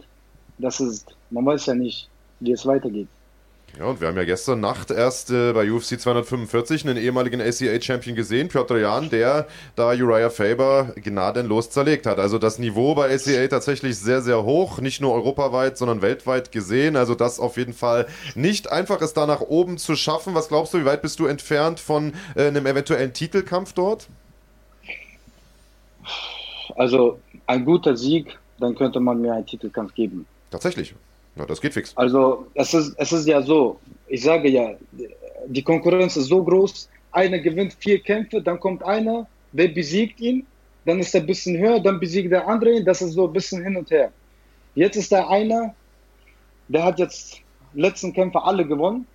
Das 0.63 0.79
ist, 0.79 1.13
man 1.29 1.45
weiß 1.45 1.65
ja 1.65 1.75
nicht, 1.75 2.09
wie 2.39 2.53
es 2.53 2.65
weitergeht. 2.65 3.09
Ja, 3.77 3.85
und 3.85 3.99
wir 3.99 4.07
haben 4.07 4.15
ja 4.15 4.23
gestern 4.23 4.61
Nacht 4.61 4.91
erst 4.91 5.29
äh, 5.29 5.51
bei 5.51 5.69
UFC 5.69 5.99
245 5.99 6.87
einen 6.87 6.95
ehemaligen 6.95 7.41
ACA-Champion 7.41 8.15
gesehen, 8.15 8.47
Piotr 8.47 8.77
Jan, 8.77 9.09
der 9.09 9.47
da 9.75 9.89
Uriah 9.89 10.29
Faber 10.29 10.93
gnadenlos 10.95 11.69
zerlegt 11.69 12.05
hat. 12.05 12.17
Also 12.17 12.37
das 12.37 12.59
Niveau 12.59 12.95
bei 12.95 13.13
ACA 13.13 13.45
tatsächlich 13.47 13.97
sehr, 13.97 14.21
sehr 14.21 14.43
hoch, 14.43 14.79
nicht 14.79 15.01
nur 15.01 15.13
europaweit, 15.13 15.77
sondern 15.77 16.01
weltweit 16.01 16.53
gesehen. 16.53 16.95
Also 16.95 17.13
das 17.13 17.41
auf 17.41 17.57
jeden 17.57 17.73
Fall 17.73 18.07
nicht 18.35 18.71
einfach 18.71 19.01
ist, 19.01 19.17
da 19.17 19.25
nach 19.25 19.41
oben 19.41 19.77
zu 19.77 19.97
schaffen. 19.97 20.33
Was 20.33 20.47
glaubst 20.47 20.73
du, 20.73 20.79
wie 20.79 20.85
weit 20.85 21.01
bist 21.01 21.19
du 21.19 21.25
entfernt 21.25 21.81
von 21.81 22.13
äh, 22.35 22.47
einem 22.47 22.65
eventuellen 22.67 23.11
Titelkampf 23.11 23.73
dort? 23.73 24.07
Also 26.77 27.19
ein 27.47 27.65
guter 27.65 27.97
Sieg, 27.97 28.37
dann 28.59 28.75
könnte 28.75 29.01
man 29.01 29.19
mir 29.19 29.33
einen 29.33 29.45
Titelkampf 29.45 29.93
geben. 29.93 30.25
Tatsächlich. 30.53 30.93
Ja, 31.35 31.47
das 31.47 31.59
geht 31.59 31.73
fix. 31.73 31.97
Also 31.97 32.45
es 32.53 32.75
ist, 32.75 32.93
es 32.99 33.11
ist 33.11 33.27
ja 33.27 33.41
so, 33.41 33.79
ich 34.05 34.21
sage 34.21 34.49
ja, 34.49 34.75
die 35.47 35.63
Konkurrenz 35.63 36.15
ist 36.15 36.27
so 36.27 36.43
groß, 36.43 36.89
einer 37.11 37.39
gewinnt 37.39 37.73
vier 37.73 37.99
Kämpfe, 37.99 38.39
dann 38.39 38.59
kommt 38.59 38.83
einer, 38.83 39.27
der 39.51 39.69
besiegt 39.69 40.19
ihn, 40.19 40.45
dann 40.85 40.99
ist 40.99 41.15
er 41.15 41.21
ein 41.21 41.25
bisschen 41.25 41.57
höher, 41.57 41.79
dann 41.79 41.99
besiegt 41.99 42.31
der 42.31 42.47
andere 42.47 42.73
ihn, 42.75 42.85
das 42.85 43.01
ist 43.01 43.13
so 43.13 43.25
ein 43.25 43.33
bisschen 43.33 43.63
hin 43.63 43.75
und 43.77 43.89
her. 43.89 44.11
Jetzt 44.75 44.95
ist 44.95 45.11
da 45.11 45.27
einer, 45.27 45.73
der 46.67 46.83
hat 46.83 46.99
jetzt 46.99 47.41
letzten 47.73 48.13
Kämpfe 48.13 48.39
alle 48.43 48.63
gewonnen 48.67 49.07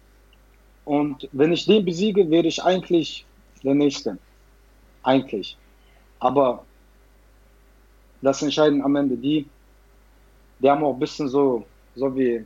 und 0.86 1.28
wenn 1.30 1.52
ich 1.52 1.66
den 1.66 1.84
besiege, 1.84 2.28
wäre 2.28 2.48
ich 2.48 2.60
eigentlich 2.60 3.24
der 3.62 3.74
Nächste. 3.74 4.18
Eigentlich. 5.04 5.56
Aber 6.18 6.64
das 8.22 8.42
entscheiden 8.42 8.82
am 8.82 8.96
Ende 8.96 9.16
die, 9.16 9.46
die 10.58 10.70
haben 10.70 10.84
auch 10.84 10.94
ein 10.94 10.98
bisschen 10.98 11.28
so, 11.28 11.64
so 11.94 12.14
wie 12.16 12.44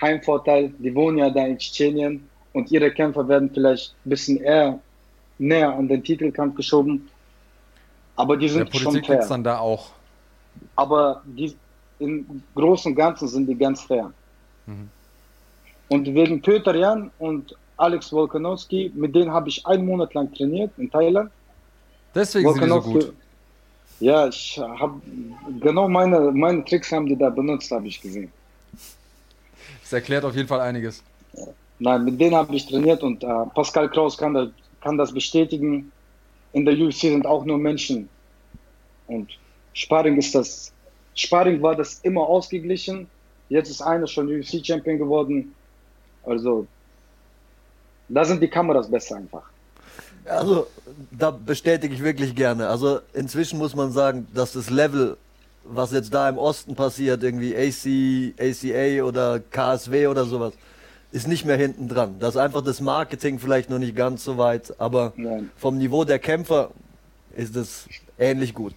Heimvorteil, 0.00 0.72
die 0.78 0.94
wohnen 0.94 1.18
ja 1.18 1.30
da 1.30 1.46
in 1.46 1.58
Tschetschenien 1.58 2.28
und 2.52 2.70
ihre 2.70 2.90
Kämpfer 2.90 3.26
werden 3.28 3.50
vielleicht 3.52 3.94
ein 4.04 4.10
bisschen 4.10 4.38
eher 4.38 4.78
näher 5.38 5.72
an 5.74 5.88
den 5.88 6.02
Titelkampf 6.02 6.56
geschoben. 6.56 7.08
Aber 8.16 8.36
die 8.36 8.46
Der 8.46 8.54
sind 8.54 8.76
schon 8.76 8.84
Politik 8.84 9.08
liegt 9.08 9.20
fair. 9.20 9.28
dann 9.28 9.44
da 9.44 9.58
auch. 9.58 9.90
Aber 10.76 11.22
die, 11.24 11.56
im 11.98 12.42
Großen 12.54 12.92
und 12.92 12.96
Ganzen 12.96 13.28
sind 13.28 13.46
die 13.46 13.54
ganz 13.54 13.82
fair. 13.82 14.12
Mhm. 14.66 14.88
Und 15.88 16.06
wegen 16.06 16.40
Peter 16.40 16.74
Jan 16.74 17.10
und 17.18 17.56
Alex 17.76 18.12
Volkanovski, 18.12 18.92
mit 18.94 19.14
denen 19.14 19.30
habe 19.30 19.48
ich 19.48 19.66
einen 19.66 19.86
Monat 19.86 20.12
lang 20.14 20.32
trainiert 20.34 20.70
in 20.76 20.90
Thailand. 20.90 21.30
Deswegen 22.14 22.52
sind 22.52 22.64
die 22.64 22.68
so 22.68 22.82
gut. 22.82 23.12
Ja, 24.00 24.26
ich 24.28 24.58
habe 24.58 25.00
genau 25.60 25.88
meine, 25.88 26.32
meine 26.32 26.64
Tricks 26.64 26.90
haben 26.90 27.06
die 27.06 27.16
da 27.16 27.28
benutzt, 27.28 27.70
habe 27.70 27.86
ich 27.86 28.00
gesehen. 28.00 28.32
Das 29.82 29.92
erklärt 29.92 30.24
auf 30.24 30.34
jeden 30.34 30.48
Fall 30.48 30.60
einiges. 30.60 31.02
Nein, 31.78 32.04
mit 32.04 32.20
denen 32.20 32.34
habe 32.34 32.54
ich 32.54 32.66
trainiert 32.66 33.02
und 33.02 33.22
äh, 33.22 33.26
Pascal 33.54 33.90
Kraus 33.90 34.16
kann 34.16 34.34
das, 34.34 34.48
kann 34.80 34.96
das 34.96 35.12
bestätigen. 35.12 35.92
In 36.52 36.64
der 36.64 36.78
UFC 36.78 37.00
sind 37.00 37.26
auch 37.26 37.44
nur 37.44 37.58
Menschen. 37.58 38.08
Und 39.06 39.30
Sparring 39.74 40.16
ist 40.16 40.34
das. 40.34 40.72
Sparring 41.14 41.60
war 41.60 41.76
das 41.76 42.00
immer 42.00 42.22
ausgeglichen. 42.22 43.06
Jetzt 43.48 43.70
ist 43.70 43.82
einer 43.82 44.06
schon 44.06 44.28
UFC-Champion 44.28 44.98
geworden. 44.98 45.54
Also, 46.24 46.66
da 48.08 48.24
sind 48.24 48.42
die 48.42 48.48
Kameras 48.48 48.90
besser 48.90 49.16
einfach. 49.16 49.50
Also, 50.24 50.66
da 51.10 51.30
bestätige 51.30 51.94
ich 51.94 52.02
wirklich 52.02 52.34
gerne. 52.34 52.68
Also, 52.68 53.00
inzwischen 53.12 53.58
muss 53.58 53.74
man 53.74 53.92
sagen, 53.92 54.26
dass 54.34 54.52
das 54.52 54.70
Level, 54.70 55.16
was 55.64 55.92
jetzt 55.92 56.12
da 56.12 56.28
im 56.28 56.38
Osten 56.38 56.74
passiert, 56.74 57.22
irgendwie 57.22 57.54
AC, 57.56 58.34
ACA 58.38 59.04
oder 59.04 59.40
KSW 59.40 60.06
oder 60.06 60.24
sowas, 60.24 60.52
ist 61.12 61.26
nicht 61.26 61.44
mehr 61.44 61.56
hinten 61.56 61.88
dran. 61.88 62.16
Das 62.20 62.30
ist 62.30 62.40
einfach 62.40 62.62
das 62.62 62.80
Marketing 62.80 63.38
vielleicht 63.38 63.70
noch 63.70 63.78
nicht 63.78 63.96
ganz 63.96 64.24
so 64.24 64.38
weit, 64.38 64.74
aber 64.78 65.12
Nein. 65.16 65.50
vom 65.56 65.76
Niveau 65.78 66.04
der 66.04 66.18
Kämpfer 66.18 66.70
ist 67.36 67.56
es 67.56 67.88
ähnlich 68.18 68.54
gut. 68.54 68.74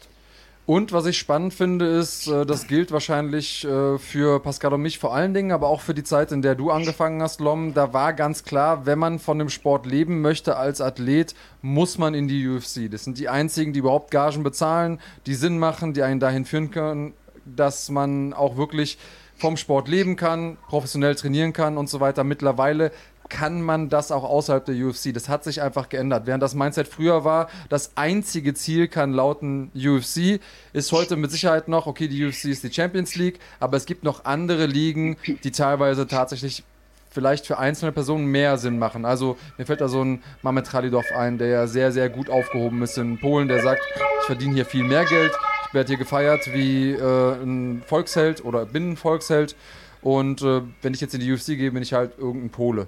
Und 0.65 0.93
was 0.93 1.05
ich 1.05 1.17
spannend 1.17 1.53
finde, 1.53 1.85
ist, 1.85 2.27
äh, 2.27 2.45
das 2.45 2.67
gilt 2.67 2.93
wahrscheinlich 2.93 3.65
äh, 3.65 3.97
für 3.97 4.39
Pascal 4.39 4.73
und 4.73 4.81
mich 4.81 4.97
vor 4.97 5.13
allen 5.13 5.33
Dingen, 5.33 5.51
aber 5.51 5.67
auch 5.67 5.81
für 5.81 5.93
die 5.93 6.05
Zeit, 6.05 6.31
in 6.31 6.41
der 6.41 6.55
du 6.55 6.71
angefangen 6.71 7.21
hast, 7.21 7.41
Lom. 7.41 7.73
Da 7.73 7.91
war 7.91 8.13
ganz 8.13 8.45
klar, 8.45 8.85
wenn 8.85 8.97
man 8.97 9.19
von 9.19 9.39
dem 9.39 9.49
Sport 9.49 9.85
leben 9.85 10.21
möchte 10.21 10.55
als 10.55 10.79
Athlet, 10.79 11.35
muss 11.61 11.97
man 11.97 12.13
in 12.13 12.29
die 12.29 12.47
UFC. 12.47 12.89
Das 12.89 13.03
sind 13.03 13.17
die 13.17 13.27
einzigen, 13.27 13.73
die 13.73 13.79
überhaupt 13.79 14.09
Gagen 14.09 14.43
bezahlen, 14.43 15.01
die 15.25 15.35
Sinn 15.35 15.59
machen, 15.59 15.93
die 15.93 16.03
einen 16.03 16.21
dahin 16.21 16.45
führen 16.45 16.71
können, 16.71 17.13
dass 17.43 17.89
man 17.89 18.31
auch 18.31 18.55
wirklich 18.55 18.97
vom 19.35 19.57
Sport 19.57 19.89
leben 19.89 20.15
kann, 20.15 20.57
professionell 20.69 21.15
trainieren 21.15 21.51
kann 21.51 21.77
und 21.77 21.89
so 21.89 21.99
weiter. 21.99 22.23
Mittlerweile 22.23 22.93
kann 23.33 23.63
man 23.63 23.89
das 23.89 24.11
auch 24.11 24.23
außerhalb 24.23 24.63
der 24.63 24.75
UFC. 24.75 25.11
Das 25.11 25.27
hat 25.27 25.43
sich 25.43 25.63
einfach 25.63 25.89
geändert. 25.89 26.27
Während 26.27 26.43
das 26.43 26.53
Mindset 26.53 26.87
früher 26.87 27.25
war, 27.25 27.49
das 27.67 27.93
einzige 27.95 28.53
Ziel 28.53 28.87
kann 28.87 29.11
lauten 29.11 29.71
UFC, 29.75 30.39
ist 30.71 30.91
heute 30.91 31.15
mit 31.15 31.31
Sicherheit 31.31 31.67
noch, 31.67 31.87
okay, 31.87 32.07
die 32.07 32.23
UFC 32.23 32.45
ist 32.45 32.63
die 32.63 32.71
Champions 32.71 33.15
League, 33.15 33.39
aber 33.59 33.75
es 33.75 33.87
gibt 33.87 34.03
noch 34.03 34.25
andere 34.25 34.67
Ligen, 34.67 35.17
die 35.43 35.51
teilweise 35.51 36.05
tatsächlich 36.05 36.63
vielleicht 37.09 37.47
für 37.47 37.57
einzelne 37.57 37.91
Personen 37.91 38.27
mehr 38.27 38.59
Sinn 38.59 38.77
machen. 38.77 39.03
Also 39.03 39.35
mir 39.57 39.65
fällt 39.65 39.81
da 39.81 39.87
so 39.87 40.03
ein 40.03 40.21
Mamet 40.43 40.69
Khalidov 40.69 41.05
ein, 41.15 41.39
der 41.39 41.47
ja 41.47 41.67
sehr, 41.67 41.91
sehr 41.91 42.09
gut 42.09 42.29
aufgehoben 42.29 42.83
ist 42.83 42.99
in 42.99 43.19
Polen, 43.19 43.47
der 43.47 43.63
sagt, 43.63 43.81
ich 44.19 44.25
verdiene 44.27 44.53
hier 44.53 44.65
viel 44.65 44.83
mehr 44.83 45.05
Geld, 45.05 45.31
ich 45.67 45.73
werde 45.73 45.87
hier 45.87 45.97
gefeiert 45.97 46.53
wie 46.53 46.91
äh, 46.91 47.33
ein 47.41 47.81
Volksheld 47.87 48.45
oder 48.45 48.65
bin 48.65 48.91
ein 48.91 48.97
Volksheld 48.97 49.55
und 50.03 50.43
äh, 50.43 50.61
wenn 50.83 50.93
ich 50.93 51.01
jetzt 51.01 51.15
in 51.15 51.21
die 51.21 51.31
UFC 51.31 51.47
gehe, 51.47 51.71
bin 51.71 51.81
ich 51.81 51.93
halt 51.93 52.19
irgendein 52.19 52.51
Pole. 52.51 52.87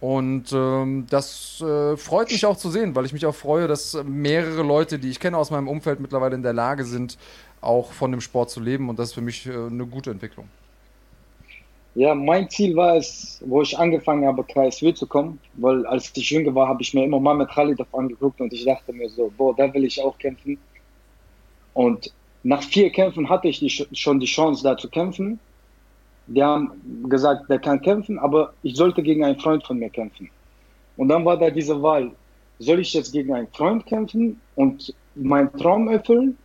Und 0.00 0.52
ähm, 0.52 1.06
das 1.08 1.60
äh, 1.62 1.96
freut 1.96 2.30
mich 2.30 2.44
auch 2.44 2.56
zu 2.56 2.70
sehen, 2.70 2.94
weil 2.94 3.06
ich 3.06 3.12
mich 3.12 3.24
auch 3.24 3.34
freue, 3.34 3.66
dass 3.66 3.96
mehrere 4.04 4.62
Leute, 4.62 4.98
die 4.98 5.08
ich 5.08 5.20
kenne 5.20 5.38
aus 5.38 5.50
meinem 5.50 5.68
Umfeld, 5.68 6.00
mittlerweile 6.00 6.34
in 6.34 6.42
der 6.42 6.52
Lage 6.52 6.84
sind, 6.84 7.16
auch 7.62 7.92
von 7.92 8.10
dem 8.10 8.20
Sport 8.20 8.50
zu 8.50 8.60
leben. 8.60 8.88
Und 8.90 8.98
das 8.98 9.08
ist 9.08 9.14
für 9.14 9.22
mich 9.22 9.46
äh, 9.46 9.52
eine 9.52 9.86
gute 9.86 10.10
Entwicklung. 10.10 10.48
Ja, 11.94 12.14
mein 12.14 12.50
Ziel 12.50 12.76
war 12.76 12.96
es, 12.96 13.42
wo 13.46 13.62
ich 13.62 13.76
angefangen 13.78 14.26
habe, 14.26 14.44
KSW 14.44 14.92
zu 14.92 15.06
kommen, 15.06 15.40
weil 15.54 15.86
als 15.86 16.12
ich 16.14 16.28
jünger 16.28 16.54
war, 16.54 16.68
habe 16.68 16.82
ich 16.82 16.92
mir 16.92 17.02
immer 17.02 17.18
Mehmet 17.18 17.48
Khalidov 17.48 17.86
angeguckt 17.94 18.38
und 18.38 18.52
ich 18.52 18.66
dachte 18.66 18.92
mir 18.92 19.08
so, 19.08 19.32
boah, 19.34 19.56
da 19.56 19.72
will 19.72 19.82
ich 19.86 19.98
auch 20.02 20.18
kämpfen. 20.18 20.58
Und 21.72 22.12
nach 22.42 22.62
vier 22.62 22.90
Kämpfen 22.90 23.30
hatte 23.30 23.48
ich 23.48 23.60
die, 23.60 23.70
schon 23.70 24.20
die 24.20 24.26
Chance, 24.26 24.62
da 24.62 24.76
zu 24.76 24.90
kämpfen. 24.90 25.40
Die 26.28 26.42
haben 26.42 26.72
gesagt, 27.08 27.48
der 27.48 27.58
kann 27.58 27.80
kämpfen, 27.80 28.18
aber 28.18 28.52
ich 28.62 28.76
sollte 28.76 29.02
gegen 29.02 29.24
einen 29.24 29.38
Freund 29.38 29.64
von 29.64 29.78
mir 29.78 29.90
kämpfen. 29.90 30.28
Und 30.96 31.08
dann 31.08 31.24
war 31.24 31.36
da 31.38 31.50
diese 31.50 31.80
Wahl, 31.82 32.10
soll 32.58 32.80
ich 32.80 32.92
jetzt 32.94 33.12
gegen 33.12 33.34
einen 33.34 33.48
Freund 33.48 33.86
kämpfen 33.86 34.40
und 34.54 34.94
meinen 35.14 35.52
Traum 35.52 35.88
erfüllen? 35.88 36.36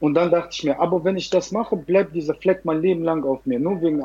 Und 0.00 0.14
dann 0.14 0.30
dachte 0.30 0.50
ich 0.52 0.64
mir, 0.64 0.78
aber 0.78 1.02
wenn 1.04 1.16
ich 1.16 1.30
das 1.30 1.52
mache, 1.52 1.76
bleibt 1.76 2.14
dieser 2.14 2.34
Fleck 2.34 2.64
mein 2.64 2.82
Leben 2.82 3.02
lang 3.04 3.24
auf 3.24 3.44
mir, 3.46 3.58
nur 3.58 3.80
wegen 3.80 4.04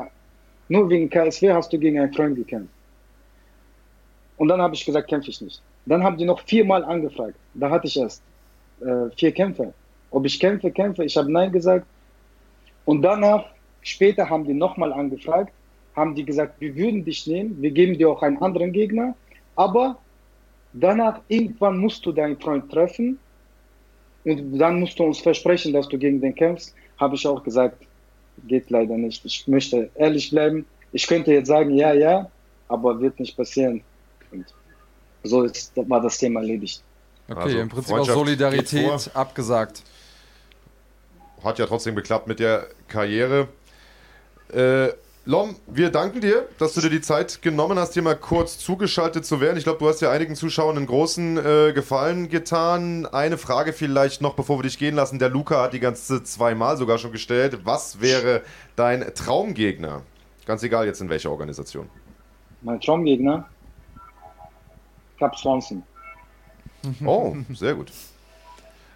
nur 0.68 0.88
wegen 0.90 1.08
KSW 1.08 1.52
hast 1.52 1.72
du 1.72 1.78
gegen 1.78 1.98
einen 1.98 2.12
Freund 2.12 2.36
gekämpft. 2.36 2.72
Und 4.36 4.48
dann 4.48 4.60
habe 4.60 4.74
ich 4.74 4.84
gesagt, 4.84 5.08
kämpfe 5.08 5.30
ich 5.30 5.40
nicht. 5.40 5.62
Dann 5.86 6.02
haben 6.02 6.16
die 6.16 6.24
noch 6.24 6.40
viermal 6.40 6.84
angefragt. 6.84 7.34
Da 7.54 7.70
hatte 7.70 7.86
ich 7.86 7.98
erst 7.98 8.22
äh, 8.80 9.10
vier 9.16 9.32
Kämpfe. 9.32 9.72
Ob 10.10 10.24
ich 10.26 10.38
kämpfe, 10.38 10.70
kämpfe. 10.70 11.04
Ich 11.04 11.16
habe 11.16 11.32
Nein 11.32 11.50
gesagt. 11.50 11.86
Und 12.84 13.02
danach, 13.02 13.46
später 13.82 14.28
haben 14.28 14.44
die 14.44 14.54
nochmal 14.54 14.92
angefragt, 14.92 15.52
haben 15.94 16.14
die 16.14 16.24
gesagt, 16.24 16.60
wir 16.60 16.74
würden 16.76 17.04
dich 17.04 17.26
nehmen, 17.26 17.60
wir 17.60 17.70
geben 17.70 17.98
dir 17.98 18.10
auch 18.10 18.22
einen 18.22 18.40
anderen 18.42 18.72
Gegner, 18.72 19.14
aber 19.56 19.98
danach, 20.72 21.20
irgendwann 21.28 21.78
musst 21.78 22.06
du 22.06 22.12
deinen 22.12 22.38
Freund 22.38 22.70
treffen 22.70 23.18
und 24.24 24.58
dann 24.58 24.80
musst 24.80 24.98
du 24.98 25.04
uns 25.04 25.18
versprechen, 25.18 25.72
dass 25.72 25.88
du 25.88 25.98
gegen 25.98 26.20
den 26.20 26.34
kämpfst. 26.34 26.74
Habe 26.98 27.14
ich 27.16 27.26
auch 27.26 27.42
gesagt, 27.42 27.86
geht 28.46 28.70
leider 28.70 28.96
nicht. 28.96 29.24
Ich 29.24 29.46
möchte 29.48 29.90
ehrlich 29.94 30.30
bleiben. 30.30 30.66
Ich 30.92 31.06
könnte 31.06 31.32
jetzt 31.32 31.48
sagen, 31.48 31.74
ja, 31.74 31.92
ja, 31.92 32.30
aber 32.68 33.00
wird 33.00 33.18
nicht 33.20 33.36
passieren. 33.36 33.82
Und 34.30 34.46
so 35.22 35.42
ist, 35.42 35.72
war 35.76 36.00
das 36.00 36.18
Thema 36.18 36.40
erledigt. 36.40 36.82
Okay, 37.28 37.40
also, 37.40 37.58
im 37.58 37.68
Prinzip 37.68 37.94
auch 37.94 38.06
Solidarität 38.06 39.10
abgesagt. 39.14 39.82
Hat 41.42 41.58
ja 41.58 41.66
trotzdem 41.66 41.94
geklappt 41.94 42.26
mit 42.26 42.40
der 42.40 42.68
Karriere. 42.88 43.48
Äh, 44.52 44.92
Lom, 45.28 45.56
wir 45.66 45.90
danken 45.90 46.22
dir, 46.22 46.48
dass 46.58 46.72
du 46.72 46.80
dir 46.80 46.88
die 46.88 47.02
Zeit 47.02 47.42
genommen 47.42 47.78
hast, 47.78 47.92
hier 47.92 48.02
mal 48.02 48.16
kurz 48.16 48.58
zugeschaltet 48.58 49.26
zu 49.26 49.42
werden. 49.42 49.58
Ich 49.58 49.64
glaube, 49.64 49.78
du 49.78 49.86
hast 49.86 50.00
ja 50.00 50.10
einigen 50.10 50.34
Zuschauern 50.34 50.78
einen 50.78 50.86
großen 50.86 51.36
äh, 51.36 51.72
Gefallen 51.74 52.30
getan. 52.30 53.04
Eine 53.04 53.36
Frage 53.36 53.74
vielleicht 53.74 54.22
noch, 54.22 54.32
bevor 54.32 54.58
wir 54.58 54.62
dich 54.62 54.78
gehen 54.78 54.94
lassen. 54.94 55.18
Der 55.18 55.28
Luca 55.28 55.60
hat 55.60 55.74
die 55.74 55.80
ganze 55.80 56.24
zweimal 56.24 56.78
sogar 56.78 56.96
schon 56.96 57.12
gestellt. 57.12 57.58
Was 57.64 58.00
wäre 58.00 58.40
dein 58.74 59.04
Traumgegner? 59.14 60.00
Ganz 60.46 60.62
egal 60.62 60.86
jetzt 60.86 61.02
in 61.02 61.10
welcher 61.10 61.30
Organisation. 61.30 61.90
Mein 62.62 62.80
Traumgegner? 62.80 63.46
Cap 65.18 65.36
Swanson. 65.36 65.82
Oh, 67.04 67.36
sehr 67.52 67.74
gut. 67.74 67.92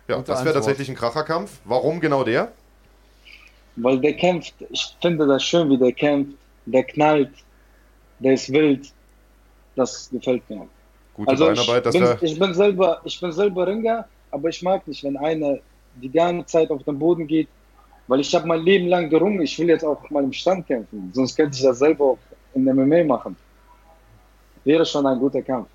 Ja, 0.09 0.23
das 0.23 0.47
wäre 0.47 0.55
tatsächlich 0.55 0.89
ein 0.89 0.95
Kracherkampf. 0.95 1.61
Warum 1.66 2.01
genau 2.01 2.24
der? 2.24 2.53
Weil 3.77 3.99
der 4.01 4.15
kämpft, 4.15 4.55
ich 4.70 4.97
finde 5.01 5.27
das 5.27 5.43
schön, 5.43 5.70
wie 5.70 5.78
der 5.78 5.93
kämpft, 5.93 6.36
der 6.66 6.85
knallt, 6.85 7.32
der 8.19 8.35
ist 8.35 8.53
wild. 8.53 8.93
Das 9.74 10.11
gefällt 10.11 10.49
mir. 10.51 10.69
Gute 11.15 11.31
also 11.31 11.47
Beinarbeit, 11.47 11.86
ich, 11.86 11.93
bin, 11.93 12.16
ich 12.20 12.39
bin 12.39 12.55
selber, 12.55 13.01
ich 13.05 13.20
bin 13.20 13.32
selber 13.32 13.66
Ringer, 13.66 14.07
aber 14.31 14.49
ich 14.49 14.62
mag 14.62 14.86
nicht, 14.86 15.03
wenn 15.05 15.16
einer 15.16 15.59
die 15.97 16.11
ganze 16.11 16.47
Zeit 16.47 16.70
auf 16.70 16.82
den 16.85 16.99
Boden 16.99 17.27
geht, 17.27 17.49
weil 18.09 18.20
ich 18.20 18.35
habe 18.35 18.47
mein 18.47 18.62
Leben 18.62 18.89
lang 18.89 19.11
gerungen, 19.11 19.43
ich 19.43 19.59
will 19.59 19.69
jetzt 19.69 19.85
auch 19.85 20.09
mal 20.11 20.24
im 20.24 20.32
Stand 20.32 20.66
kämpfen, 20.66 21.11
sonst 21.15 21.36
könnte 21.36 21.57
ich 21.57 21.62
das 21.62 21.78
selber 21.78 22.05
auch 22.05 22.19
in 22.55 22.65
der 22.65 22.74
MMA 22.74 23.05
machen. 23.05 23.36
Wäre 24.65 24.86
schon 24.86 25.07
ein 25.07 25.19
guter 25.19 25.43
Kampf. 25.43 25.69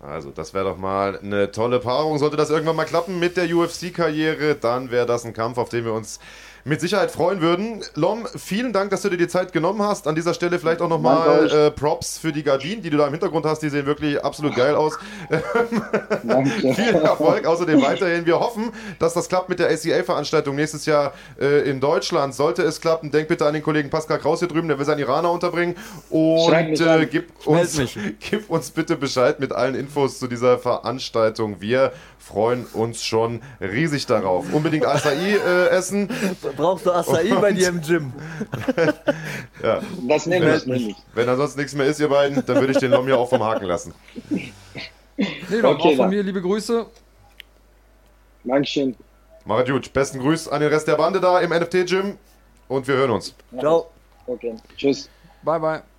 Also, 0.00 0.30
das 0.30 0.54
wäre 0.54 0.64
doch 0.64 0.78
mal 0.78 1.18
eine 1.18 1.50
tolle 1.52 1.78
Paarung. 1.78 2.16
Sollte 2.16 2.36
das 2.36 2.48
irgendwann 2.48 2.76
mal 2.76 2.86
klappen 2.86 3.18
mit 3.18 3.36
der 3.36 3.54
UFC-Karriere, 3.54 4.54
dann 4.54 4.90
wäre 4.90 5.04
das 5.04 5.26
ein 5.26 5.34
Kampf, 5.34 5.58
auf 5.58 5.68
den 5.68 5.84
wir 5.84 5.92
uns 5.92 6.20
mit 6.64 6.80
Sicherheit 6.80 7.10
freuen 7.10 7.40
würden. 7.40 7.82
Lom, 7.94 8.26
vielen 8.36 8.72
Dank, 8.72 8.90
dass 8.90 9.02
du 9.02 9.08
dir 9.08 9.16
die 9.16 9.28
Zeit 9.28 9.52
genommen 9.52 9.82
hast. 9.82 10.06
An 10.06 10.14
dieser 10.14 10.34
Stelle 10.34 10.58
vielleicht 10.58 10.80
auch 10.80 10.88
nochmal 10.88 11.50
äh, 11.50 11.70
Props 11.70 12.18
für 12.18 12.32
die 12.32 12.42
Gardinen, 12.42 12.82
die 12.82 12.90
du 12.90 12.98
da 12.98 13.06
im 13.06 13.12
Hintergrund 13.12 13.46
hast. 13.46 13.60
Die 13.60 13.68
sehen 13.68 13.86
wirklich 13.86 14.22
absolut 14.22 14.54
geil 14.54 14.74
aus. 14.74 14.98
Viel 16.74 16.94
Erfolg 16.94 17.46
außerdem 17.46 17.80
weiterhin. 17.82 18.26
Wir 18.26 18.38
hoffen, 18.38 18.72
dass 18.98 19.14
das 19.14 19.28
klappt 19.28 19.48
mit 19.48 19.58
der 19.58 19.70
ACA-Veranstaltung 19.70 20.54
nächstes 20.54 20.86
Jahr 20.86 21.12
äh, 21.40 21.68
in 21.68 21.80
Deutschland. 21.80 22.34
Sollte 22.34 22.62
es 22.62 22.80
klappen, 22.80 23.10
denk 23.10 23.28
bitte 23.28 23.46
an 23.46 23.54
den 23.54 23.62
Kollegen 23.62 23.90
Pascal 23.90 24.18
Kraus 24.18 24.40
hier 24.40 24.48
drüben, 24.48 24.68
der 24.68 24.78
will 24.78 24.86
seinen 24.86 25.00
Iraner 25.00 25.30
unterbringen. 25.30 25.76
Und 26.10 26.80
äh, 26.80 27.06
gib, 27.10 27.46
uns, 27.46 27.80
gib 28.30 28.50
uns 28.50 28.70
bitte 28.70 28.96
Bescheid 28.96 29.40
mit 29.40 29.52
allen 29.52 29.74
Infos 29.74 30.18
zu 30.18 30.26
dieser 30.26 30.58
Veranstaltung. 30.58 31.60
Wir 31.60 31.92
freuen 32.20 32.66
uns 32.66 33.02
schon 33.02 33.40
riesig 33.60 34.06
darauf. 34.06 34.52
Unbedingt 34.52 34.86
Acai 34.86 35.14
äh, 35.14 35.68
essen. 35.70 36.08
Brauchst 36.56 36.86
du 36.86 36.92
Acai 36.92 37.34
bei 37.40 37.52
dir 37.52 37.68
im 37.68 37.80
Gym? 37.80 38.12
ja. 39.62 39.80
Das 40.06 40.26
nehme 40.26 40.54
ich 40.54 40.66
nicht. 40.66 40.96
Wenn 41.14 41.28
ansonsten 41.28 41.60
nichts 41.60 41.74
mehr 41.74 41.86
ist, 41.86 41.98
ihr 41.98 42.08
beiden, 42.08 42.44
dann 42.46 42.60
würde 42.60 42.72
ich 42.72 42.78
den 42.78 42.92
Lom 42.92 43.08
ja 43.08 43.16
auch 43.16 43.28
vom 43.28 43.42
Haken 43.42 43.64
lassen. 43.64 43.94
Nee, 44.28 44.52
okay, 45.50 45.64
auch 45.64 45.96
von 45.96 46.08
mir 46.10 46.22
liebe 46.22 46.40
Grüße. 46.40 46.86
Dankeschön. 48.44 48.96
Macht 49.44 49.66
gut. 49.66 49.92
Besten 49.92 50.20
Grüß 50.20 50.48
an 50.48 50.60
den 50.60 50.70
Rest 50.70 50.86
der 50.88 50.96
Bande 50.96 51.20
da 51.20 51.40
im 51.40 51.50
NFT-Gym 51.50 52.16
und 52.68 52.86
wir 52.86 52.94
hören 52.94 53.10
uns. 53.10 53.34
Ciao. 53.58 53.90
Okay. 54.26 54.54
Tschüss. 54.76 55.08
Bye, 55.42 55.58
bye. 55.58 55.89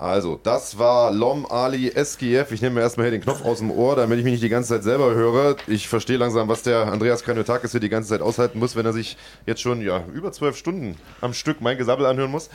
Also, 0.00 0.40
das 0.42 0.78
war 0.78 1.12
Lom 1.12 1.44
Ali 1.44 1.92
SGF. 1.94 2.52
Ich 2.52 2.62
nehme 2.62 2.76
mir 2.76 2.80
erstmal 2.80 3.04
hier 3.04 3.10
den 3.10 3.20
Knopf 3.20 3.44
aus 3.44 3.58
dem 3.58 3.70
Ohr, 3.70 3.96
damit 3.96 4.16
ich 4.18 4.24
mich 4.24 4.32
nicht 4.32 4.42
die 4.42 4.48
ganze 4.48 4.70
Zeit 4.70 4.82
selber 4.82 5.12
höre. 5.12 5.56
Ich 5.66 5.88
verstehe 5.88 6.16
langsam, 6.16 6.48
was 6.48 6.62
der 6.62 6.90
Andreas 6.90 7.22
Kranjotakis 7.22 7.72
hier 7.72 7.80
die 7.80 7.90
ganze 7.90 8.08
Zeit 8.08 8.22
aushalten 8.22 8.58
muss, 8.58 8.76
wenn 8.76 8.86
er 8.86 8.94
sich 8.94 9.18
jetzt 9.44 9.60
schon 9.60 9.82
ja, 9.82 10.02
über 10.14 10.32
zwölf 10.32 10.56
Stunden 10.56 10.96
am 11.20 11.34
Stück 11.34 11.60
mein 11.60 11.76
Gesabbel 11.76 12.06
anhören 12.06 12.30
muss. 12.30 12.48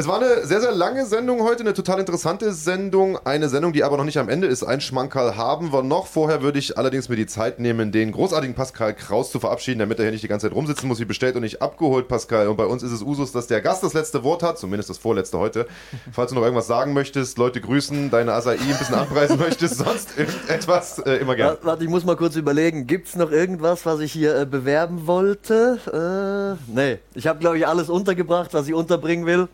Es 0.00 0.08
war 0.08 0.16
eine 0.16 0.46
sehr, 0.46 0.62
sehr 0.62 0.72
lange 0.72 1.04
Sendung 1.04 1.42
heute, 1.42 1.60
eine 1.60 1.74
total 1.74 2.00
interessante 2.00 2.54
Sendung. 2.54 3.18
Eine 3.26 3.50
Sendung, 3.50 3.74
die 3.74 3.84
aber 3.84 3.98
noch 3.98 4.06
nicht 4.06 4.16
am 4.16 4.30
Ende 4.30 4.46
ist. 4.46 4.62
Ein 4.62 4.80
Schmankerl 4.80 5.36
haben 5.36 5.74
wir 5.74 5.82
noch. 5.82 6.06
Vorher 6.06 6.40
würde 6.40 6.58
ich 6.58 6.78
allerdings 6.78 7.10
mir 7.10 7.16
die 7.16 7.26
Zeit 7.26 7.58
nehmen, 7.60 7.92
den 7.92 8.10
großartigen 8.10 8.56
Pascal 8.56 8.94
Kraus 8.94 9.30
zu 9.30 9.40
verabschieden, 9.40 9.78
damit 9.78 9.98
er 9.98 10.04
hier 10.06 10.12
nicht 10.12 10.24
die 10.24 10.28
ganze 10.28 10.46
Zeit 10.46 10.56
rumsitzen 10.56 10.88
muss, 10.88 11.00
wie 11.00 11.04
bestellt 11.04 11.36
und 11.36 11.42
nicht 11.42 11.60
abgeholt, 11.60 12.08
Pascal. 12.08 12.48
Und 12.48 12.56
bei 12.56 12.64
uns 12.64 12.82
ist 12.82 12.92
es 12.92 13.02
Usus, 13.02 13.30
dass 13.32 13.46
der 13.46 13.60
Gast 13.60 13.82
das 13.82 13.92
letzte 13.92 14.24
Wort 14.24 14.42
hat, 14.42 14.58
zumindest 14.58 14.88
das 14.88 14.96
vorletzte 14.96 15.38
heute. 15.38 15.66
Falls 16.12 16.30
du 16.30 16.34
noch 16.34 16.44
irgendwas 16.44 16.66
sagen 16.66 16.94
möchtest, 16.94 17.36
Leute 17.36 17.60
grüßen, 17.60 18.10
deine 18.10 18.32
Acai 18.32 18.52
ein 18.52 18.78
bisschen 18.78 18.94
anpreisen 18.94 19.38
möchtest, 19.38 19.76
sonst 19.76 20.16
irgendetwas, 20.16 20.98
äh, 21.00 21.16
immer 21.16 21.36
gerne. 21.36 21.58
Warte, 21.60 21.84
ich 21.84 21.90
muss 21.90 22.06
mal 22.06 22.16
kurz 22.16 22.36
überlegen. 22.36 22.86
Gibt 22.86 23.08
es 23.08 23.16
noch 23.16 23.30
irgendwas, 23.30 23.84
was 23.84 24.00
ich 24.00 24.12
hier 24.12 24.34
äh, 24.34 24.46
bewerben 24.46 25.06
wollte? 25.06 26.56
Äh, 26.66 26.72
nee, 26.74 27.00
ich 27.12 27.26
habe, 27.26 27.38
glaube 27.38 27.58
ich, 27.58 27.66
alles 27.66 27.90
untergebracht, 27.90 28.54
was 28.54 28.66
ich 28.66 28.72
unterbringen 28.72 29.26
will. 29.26 29.50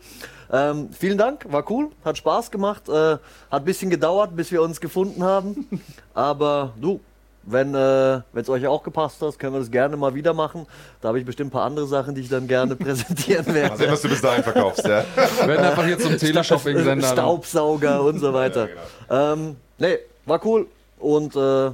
Ähm, 0.51 0.89
vielen 0.97 1.17
Dank, 1.17 1.45
war 1.51 1.69
cool, 1.69 1.89
hat 2.05 2.17
Spaß 2.17 2.51
gemacht, 2.51 2.87
äh, 2.87 2.91
hat 2.91 3.19
ein 3.51 3.65
bisschen 3.65 3.89
gedauert, 3.89 4.35
bis 4.35 4.51
wir 4.51 4.61
uns 4.61 4.79
gefunden 4.79 5.23
haben. 5.23 5.67
Aber 6.13 6.73
du, 6.79 6.99
wenn 7.43 7.73
äh, 7.75 8.21
es 8.33 8.49
euch 8.49 8.65
auch 8.67 8.83
gepasst 8.83 9.21
hat, 9.21 9.37
können 9.39 9.53
wir 9.53 9.59
das 9.59 9.71
gerne 9.71 9.97
mal 9.97 10.13
wieder 10.13 10.33
machen. 10.33 10.65
Da 11.01 11.09
habe 11.09 11.19
ich 11.19 11.25
bestimmt 11.25 11.49
ein 11.49 11.51
paar 11.51 11.65
andere 11.65 11.87
Sachen, 11.87 12.15
die 12.15 12.21
ich 12.21 12.29
dann 12.29 12.47
gerne 12.47 12.75
präsentieren 12.77 13.45
werde. 13.53 13.69
Mal 13.69 13.77
sehen, 13.77 13.91
was 13.91 14.01
du 14.01 14.09
bis 14.09 14.21
dahin 14.21 14.43
verkaufst, 14.43 14.85
ja. 14.85 15.03
Wir 15.39 15.47
werden 15.47 15.65
einfach 15.65 15.85
hier 15.85 15.99
zum 15.99 16.17
Teleshopping-Sender. 16.17 17.07
Staubsauger 17.07 18.03
und 18.03 18.19
so 18.19 18.33
weiter. 18.33 18.67
Ja, 18.69 18.75
genau. 19.07 19.33
ähm, 19.33 19.55
nee, 19.77 19.97
war 20.25 20.45
cool 20.45 20.67
und 20.99 21.35
äh, 21.35 21.71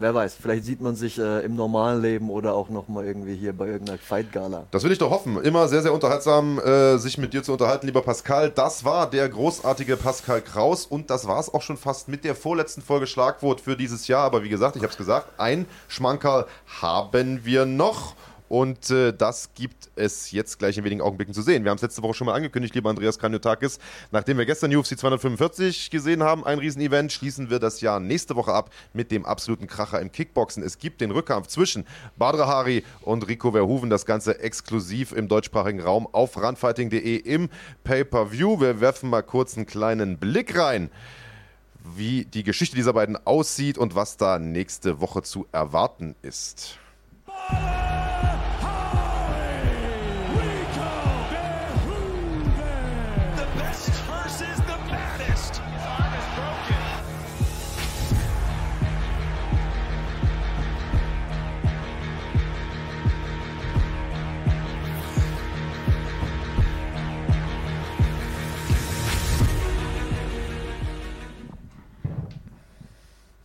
wer 0.00 0.14
weiß, 0.14 0.36
vielleicht 0.40 0.64
sieht 0.64 0.80
man 0.80 0.96
sich 0.96 1.18
äh, 1.18 1.44
im 1.44 1.54
normalen 1.54 2.02
Leben 2.02 2.30
oder 2.30 2.54
auch 2.54 2.70
nochmal 2.70 3.04
irgendwie 3.04 3.36
hier 3.36 3.52
bei 3.52 3.66
irgendeiner 3.66 3.98
Fight-Gala. 3.98 4.64
Das 4.70 4.82
will 4.82 4.92
ich 4.92 4.98
doch 4.98 5.10
hoffen. 5.10 5.40
Immer 5.42 5.68
sehr, 5.68 5.82
sehr 5.82 5.92
unterhaltsam, 5.92 6.58
äh, 6.58 6.98
sich 6.98 7.18
mit 7.18 7.32
dir 7.32 7.42
zu 7.42 7.52
unterhalten, 7.52 7.86
lieber 7.86 8.02
Pascal. 8.02 8.50
Das 8.50 8.84
war 8.84 9.08
der 9.08 9.28
großartige 9.28 9.96
Pascal 9.96 10.40
Kraus 10.40 10.86
und 10.86 11.10
das 11.10 11.28
war 11.28 11.38
es 11.38 11.52
auch 11.52 11.62
schon 11.62 11.76
fast 11.76 12.08
mit 12.08 12.24
der 12.24 12.34
vorletzten 12.34 12.82
Folge 12.82 13.06
Schlagwort 13.06 13.60
für 13.60 13.76
dieses 13.76 14.08
Jahr. 14.08 14.24
Aber 14.24 14.42
wie 14.42 14.48
gesagt, 14.48 14.76
ich 14.76 14.82
habe 14.82 14.90
es 14.92 14.98
gesagt, 14.98 15.28
ein 15.38 15.66
Schmankerl 15.88 16.46
haben 16.80 17.40
wir 17.44 17.66
noch. 17.66 18.14
Und 18.50 18.90
äh, 18.90 19.12
das 19.12 19.54
gibt 19.54 19.90
es 19.94 20.32
jetzt 20.32 20.58
gleich 20.58 20.76
in 20.76 20.82
wenigen 20.82 21.02
Augenblicken 21.02 21.32
zu 21.32 21.40
sehen. 21.40 21.62
Wir 21.62 21.70
haben 21.70 21.76
es 21.76 21.82
letzte 21.82 22.02
Woche 22.02 22.14
schon 22.14 22.26
mal 22.26 22.34
angekündigt, 22.34 22.74
lieber 22.74 22.90
Andreas 22.90 23.16
Kanyotakis. 23.16 23.78
Nachdem 24.10 24.38
wir 24.38 24.44
gestern 24.44 24.74
UFC 24.74 24.98
245 24.98 25.88
gesehen 25.88 26.24
haben, 26.24 26.44
ein 26.44 26.58
Riesenevent, 26.58 27.12
schließen 27.12 27.48
wir 27.48 27.60
das 27.60 27.80
Jahr 27.80 28.00
nächste 28.00 28.34
Woche 28.34 28.52
ab 28.52 28.70
mit 28.92 29.12
dem 29.12 29.24
absoluten 29.24 29.68
Kracher 29.68 30.00
im 30.00 30.10
Kickboxen. 30.10 30.64
Es 30.64 30.78
gibt 30.80 31.00
den 31.00 31.12
Rückkampf 31.12 31.46
zwischen 31.46 31.86
Badr 32.18 32.48
Hari 32.48 32.82
und 33.02 33.28
Rico 33.28 33.52
Verhoeven. 33.52 33.88
Das 33.88 34.04
Ganze 34.04 34.40
exklusiv 34.40 35.12
im 35.12 35.28
deutschsprachigen 35.28 35.80
Raum 35.80 36.08
auf 36.10 36.36
runfighting.de 36.36 37.18
im 37.18 37.50
Pay-Per-View. 37.84 38.60
Wir 38.60 38.80
werfen 38.80 39.10
mal 39.10 39.22
kurz 39.22 39.56
einen 39.56 39.66
kleinen 39.66 40.18
Blick 40.18 40.58
rein 40.58 40.90
wie 41.96 42.24
die 42.24 42.42
Geschichte 42.42 42.76
dieser 42.76 42.92
beiden 42.92 43.16
aussieht 43.26 43.78
und 43.78 43.94
was 43.94 44.16
da 44.16 44.38
nächste 44.38 45.00
Woche 45.00 45.22
zu 45.22 45.46
erwarten 45.50 46.14
ist. 46.20 46.78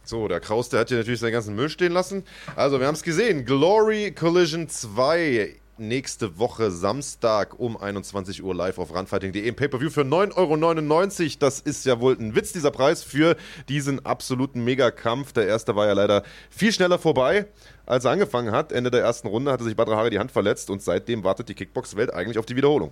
So, 0.05 0.27
der 0.27 0.39
Kraus, 0.39 0.69
der 0.69 0.81
hat 0.81 0.89
hier 0.89 0.97
natürlich 0.97 1.19
seinen 1.19 1.31
ganzen 1.31 1.55
Müll 1.55 1.69
stehen 1.69 1.91
lassen. 1.91 2.23
Also, 2.55 2.79
wir 2.79 2.85
haben 2.85 2.93
es 2.93 3.01
gesehen. 3.01 3.43
Glory 3.43 4.11
Collision 4.11 4.69
2 4.69 5.55
nächste 5.77 6.37
Woche 6.39 6.71
Samstag 6.71 7.59
um 7.59 7.75
21 7.75 8.43
Uhr 8.43 8.55
live 8.55 8.77
auf 8.77 8.93
runfighting.de 8.93 9.45
im 9.45 9.55
Pay-Per-View 9.55 9.89
für 9.89 10.01
9,99 10.01 11.21
Euro. 11.21 11.29
Das 11.39 11.59
ist 11.59 11.85
ja 11.85 11.99
wohl 11.99 12.15
ein 12.17 12.35
Witz, 12.35 12.53
dieser 12.53 12.71
Preis 12.71 13.03
für 13.03 13.35
diesen 13.67 14.05
absoluten 14.05 14.63
Megakampf. 14.63 15.33
Der 15.33 15.47
erste 15.47 15.75
war 15.75 15.87
ja 15.87 15.93
leider 15.93 16.23
viel 16.49 16.71
schneller 16.71 16.99
vorbei, 16.99 17.47
als 17.85 18.05
er 18.05 18.11
angefangen 18.11 18.51
hat. 18.51 18.71
Ende 18.71 18.91
der 18.91 19.01
ersten 19.01 19.27
Runde 19.27 19.51
hatte 19.51 19.63
sich 19.63 19.75
Badra 19.75 19.97
Hari 19.97 20.11
die 20.11 20.19
Hand 20.19 20.31
verletzt 20.31 20.69
und 20.69 20.81
seitdem 20.81 21.23
wartet 21.23 21.49
die 21.49 21.55
Kickbox-Welt 21.55 22.13
eigentlich 22.13 22.37
auf 22.37 22.45
die 22.45 22.55
Wiederholung. 22.55 22.91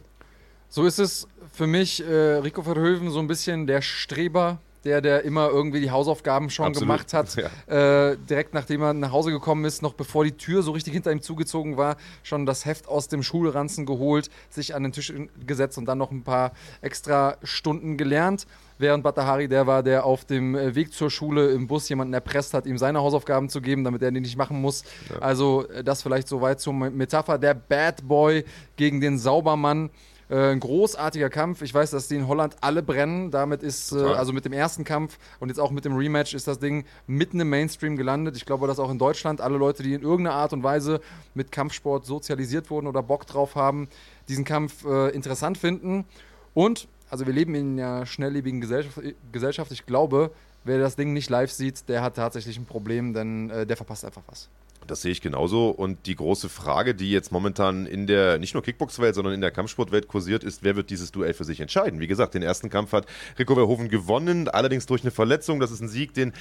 So 0.67 0.85
ist 0.85 0.99
es 0.99 1.27
für 1.53 1.67
mich, 1.67 2.03
äh, 2.03 2.37
Rico 2.37 2.63
Verhoeven, 2.63 3.11
so 3.11 3.19
ein 3.19 3.27
bisschen 3.27 3.67
der 3.67 3.81
Streber 3.81 4.59
der, 4.83 5.01
der 5.01 5.23
immer 5.23 5.49
irgendwie 5.49 5.79
die 5.79 5.91
Hausaufgaben 5.91 6.49
schon 6.49 6.67
Absolut. 6.67 6.87
gemacht 6.87 7.13
hat. 7.13 7.37
Ja. 7.43 8.11
Äh, 8.11 8.17
direkt 8.17 8.53
nachdem 8.53 8.81
er 8.81 8.93
nach 8.93 9.11
Hause 9.11 9.31
gekommen 9.31 9.65
ist, 9.65 9.81
noch 9.81 9.93
bevor 9.93 10.23
die 10.23 10.33
Tür 10.33 10.61
so 10.61 10.71
richtig 10.71 10.93
hinter 10.93 11.11
ihm 11.11 11.21
zugezogen 11.21 11.77
war, 11.77 11.97
schon 12.21 12.45
das 12.45 12.65
Heft 12.65 12.87
aus 12.87 13.07
dem 13.07 13.23
Schulranzen 13.23 13.85
geholt, 13.85 14.29
sich 14.49 14.75
an 14.75 14.83
den 14.83 14.91
Tisch 14.91 15.11
gesetzt 15.45 15.77
und 15.77 15.85
dann 15.85 15.97
noch 15.97 16.11
ein 16.11 16.23
paar 16.23 16.51
extra 16.81 17.37
Stunden 17.43 17.97
gelernt. 17.97 18.45
Während 18.77 19.03
Batahari 19.03 19.47
der 19.47 19.67
war, 19.67 19.83
der 19.83 20.05
auf 20.05 20.25
dem 20.25 20.55
äh, 20.55 20.75
Weg 20.75 20.93
zur 20.93 21.09
Schule 21.09 21.51
im 21.51 21.67
Bus 21.67 21.87
jemanden 21.89 22.13
erpresst 22.13 22.53
hat, 22.53 22.65
ihm 22.65 22.77
seine 22.77 22.99
Hausaufgaben 22.99 23.49
zu 23.49 23.61
geben, 23.61 23.83
damit 23.83 24.01
er 24.01 24.11
die 24.11 24.19
nicht 24.19 24.37
machen 24.37 24.61
muss. 24.61 24.83
Ja. 25.09 25.19
Also 25.19 25.67
äh, 25.69 25.83
das 25.83 26.01
vielleicht 26.01 26.27
soweit 26.27 26.59
zur 26.59 26.73
Metapher. 26.73 27.37
Der 27.37 27.53
Bad 27.53 28.07
Boy 28.07 28.43
gegen 28.75 28.99
den 28.99 29.17
Saubermann. 29.17 29.89
Äh, 30.29 30.51
ein 30.51 30.59
großartiger 30.59 31.29
Kampf. 31.29 31.61
Ich 31.61 31.73
weiß, 31.73 31.91
dass 31.91 32.07
die 32.07 32.15
in 32.15 32.27
Holland 32.27 32.55
alle 32.61 32.83
brennen. 32.83 33.31
Damit 33.31 33.63
ist, 33.63 33.91
äh, 33.91 33.97
also 33.97 34.33
mit 34.33 34.45
dem 34.45 34.53
ersten 34.53 34.83
Kampf 34.83 35.17
und 35.39 35.49
jetzt 35.49 35.59
auch 35.59 35.71
mit 35.71 35.85
dem 35.85 35.95
Rematch 35.95 36.33
ist 36.33 36.47
das 36.47 36.59
Ding 36.59 36.85
mitten 37.07 37.39
im 37.39 37.49
Mainstream 37.49 37.97
gelandet. 37.97 38.37
Ich 38.37 38.45
glaube, 38.45 38.67
dass 38.67 38.79
auch 38.79 38.89
in 38.89 38.99
Deutschland 38.99 39.41
alle 39.41 39.57
Leute, 39.57 39.83
die 39.83 39.93
in 39.93 40.01
irgendeiner 40.01 40.35
Art 40.35 40.53
und 40.53 40.63
Weise 40.63 41.01
mit 41.33 41.51
Kampfsport 41.51 42.05
sozialisiert 42.05 42.69
wurden 42.69 42.87
oder 42.87 43.03
Bock 43.03 43.25
drauf 43.25 43.55
haben, 43.55 43.87
diesen 44.27 44.45
Kampf 44.45 44.85
äh, 44.85 45.09
interessant 45.09 45.57
finden. 45.57 46.05
Und, 46.53 46.87
also 47.09 47.25
wir 47.25 47.33
leben 47.33 47.55
in 47.55 47.79
einer 47.79 48.05
schnelllebigen 48.05 48.61
Gesellschaft. 48.61 48.99
Gesellschaft. 49.31 49.71
Ich 49.71 49.85
glaube, 49.85 50.31
wer 50.63 50.79
das 50.79 50.95
Ding 50.95 51.13
nicht 51.13 51.29
live 51.29 51.51
sieht, 51.51 51.87
der 51.89 52.01
hat 52.01 52.15
tatsächlich 52.15 52.57
ein 52.57 52.65
Problem, 52.65 53.13
denn 53.13 53.49
äh, 53.49 53.65
der 53.65 53.77
verpasst 53.77 54.05
einfach 54.05 54.23
was. 54.27 54.49
Das 54.87 55.01
sehe 55.01 55.11
ich 55.11 55.21
genauso. 55.21 55.69
Und 55.69 56.05
die 56.05 56.15
große 56.15 56.49
Frage, 56.49 56.95
die 56.95 57.11
jetzt 57.11 57.31
momentan 57.31 57.85
in 57.85 58.07
der 58.07 58.37
nicht 58.37 58.53
nur 58.53 58.63
Kickbox-Welt, 58.63 59.15
sondern 59.15 59.33
in 59.33 59.41
der 59.41 59.51
Kampfsportwelt 59.51 60.07
kursiert, 60.07 60.43
ist, 60.43 60.63
wer 60.63 60.75
wird 60.75 60.89
dieses 60.89 61.11
Duell 61.11 61.33
für 61.33 61.43
sich 61.43 61.59
entscheiden? 61.59 61.99
Wie 61.99 62.07
gesagt, 62.07 62.33
den 62.33 62.43
ersten 62.43 62.69
Kampf 62.69 62.91
hat 62.91 63.05
Rico 63.39 63.55
Verhoeven 63.55 63.89
gewonnen, 63.89 64.47
allerdings 64.49 64.85
durch 64.85 65.03
eine 65.03 65.11
Verletzung. 65.11 65.59
Das 65.59 65.71
ist 65.71 65.81
ein 65.81 65.89
Sieg, 65.89 66.13
den, 66.13 66.33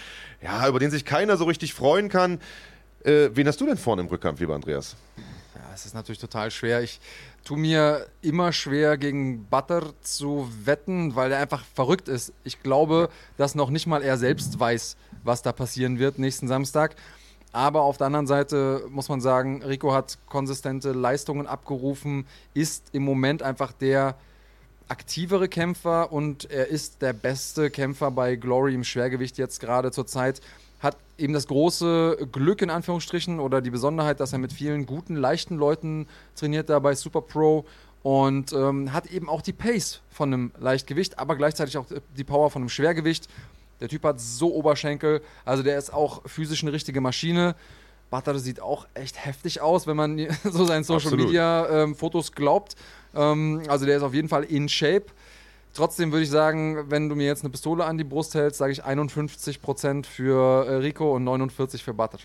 ja, 0.43 0.67
über 0.69 0.79
den 0.79 0.91
sich 0.91 1.05
keiner 1.05 1.37
so 1.37 1.45
richtig 1.45 1.75
freuen 1.75 2.09
kann. 2.09 2.41
Äh, 3.05 3.31
wen 3.35 3.47
hast 3.47 3.61
du 3.61 3.67
denn 3.67 3.77
vorne 3.77 4.03
im 4.03 4.09
Rückkampf, 4.09 4.41
lieber 4.41 4.55
Andreas? 4.55 4.97
Ja, 5.55 5.63
es 5.75 5.87
ist 5.87 5.95
natürlich 5.95 6.21
total 6.21 6.51
schwer. 6.51 6.83
Ich 6.83 7.01
tue 7.45 7.59
mir 7.59 8.07
immer 8.23 8.53
schwer, 8.53 8.97
gegen 8.97 9.45
Butter 9.47 9.93
zu 10.01 10.49
wetten, 10.65 11.15
weil 11.15 11.33
er 11.33 11.39
einfach 11.39 11.65
verrückt 11.75 12.09
ist. 12.09 12.33
Ich 12.45 12.63
glaube, 12.63 13.11
dass 13.37 13.55
noch 13.55 13.71
nicht 13.71 13.87
mal 13.87 14.03
er 14.03 14.17
selbst 14.17 14.59
weiß, 14.59 14.97
was 15.25 15.43
da 15.43 15.53
passieren 15.53 15.99
wird 15.99 16.19
nächsten 16.19 16.49
Samstag. 16.49 16.97
Aber 17.53 17.83
auf 17.83 17.99
der 17.99 18.07
anderen 18.07 18.27
Seite 18.27 18.87
muss 18.89 19.09
man 19.09 19.21
sagen, 19.21 19.63
Rico 19.63 19.93
hat 19.93 20.19
konsistente 20.27 20.93
Leistungen 20.93 21.47
abgerufen, 21.47 22.27
ist 22.55 22.87
im 22.93 23.05
Moment 23.05 23.43
einfach 23.43 23.73
der 23.73 24.17
aktivere 24.89 25.49
Kämpfer 25.49 26.13
und 26.13 26.51
er 26.51 26.69
ist 26.69 27.03
der 27.03 27.13
beste 27.13 27.71
Kämpfer 27.71 28.11
bei 28.11 28.37
Glory 28.37 28.75
im 28.75 28.85
Schwergewicht 28.85 29.39
jetzt 29.39 29.61
gerade 29.61 29.91
zur 29.91 30.07
Zeit. 30.07 30.41
Hat 30.81 30.97
eben 31.17 31.33
das 31.33 31.47
große 31.47 32.29
Glück 32.33 32.63
in 32.63 32.71
Anführungsstrichen 32.71 33.39
oder 33.39 33.61
die 33.61 33.71
Besonderheit, 33.71 34.19
dass 34.21 34.33
er 34.33 34.39
mit 34.39 34.53
vielen 34.53 34.87
guten, 34.87 35.15
leichten 35.15 35.57
Leuten 35.57 36.09
trainiert 36.35 36.69
da 36.71 36.79
bei 36.79 36.95
Super 36.95 37.21
Pro 37.21 37.65
und 38.03 38.53
ähm, 38.53 38.93
hat 38.93 39.07
eben 39.07 39.29
auch 39.29 39.43
die 39.43 39.53
Pace 39.53 40.01
von 40.11 40.33
einem 40.33 40.53
Leichtgewicht, 40.59 41.19
aber 41.19 41.37
gleichzeitig 41.37 41.77
auch 41.77 41.87
die 42.17 42.25
Power 42.25 42.51
von 42.51 42.63
einem 42.63 42.69
Schwergewicht. 42.69 43.29
Der 43.83 43.89
Typ 43.89 44.05
hat 44.05 44.21
so 44.21 44.55
Oberschenkel, 44.55 45.21
also 45.45 45.65
der 45.65 45.77
ist 45.77 45.93
auch 45.93 46.23
physisch 46.25 46.63
eine 46.63 46.73
richtige 46.73 47.01
Maschine. 47.01 47.57
Butter 48.11 48.39
sieht 48.39 48.61
auch 48.61 48.87
echt 48.95 49.25
heftig 49.25 49.61
aus, 49.61 49.89
wenn 49.89 49.97
man 49.97 50.17
so 50.45 50.65
seinen 50.65 50.85
Social 50.85 51.09
Absolut. 51.09 51.27
Media 51.27 51.83
ähm, 51.83 51.97
Fotos 51.97 52.31
glaubt. 52.31 52.77
Ähm, 53.13 53.63
also 53.67 53.85
der 53.85 53.97
ist 53.97 54.05
auf 54.05 54.15
jeden 54.15 54.29
Fall 54.29 54.45
in 54.45 54.69
Shape. 54.69 55.07
Trotzdem 55.75 56.13
würde 56.13 56.23
ich 56.23 56.31
sagen, 56.31 56.91
wenn 56.91 57.09
du 57.09 57.17
mir 57.17 57.27
jetzt 57.27 57.43
eine 57.43 57.51
Pistole 57.51 57.85
an 57.85 57.99
die 57.99 58.05
Brust 58.05 58.37
hältst, 58.37 58.59
sage 58.59 58.71
ich 58.73 58.85
51% 58.85 60.07
für 60.07 60.65
äh, 60.65 60.75
Rico 60.77 61.17
und 61.17 61.25
49% 61.27 61.83
für 61.83 61.95
Butter. 61.95 62.19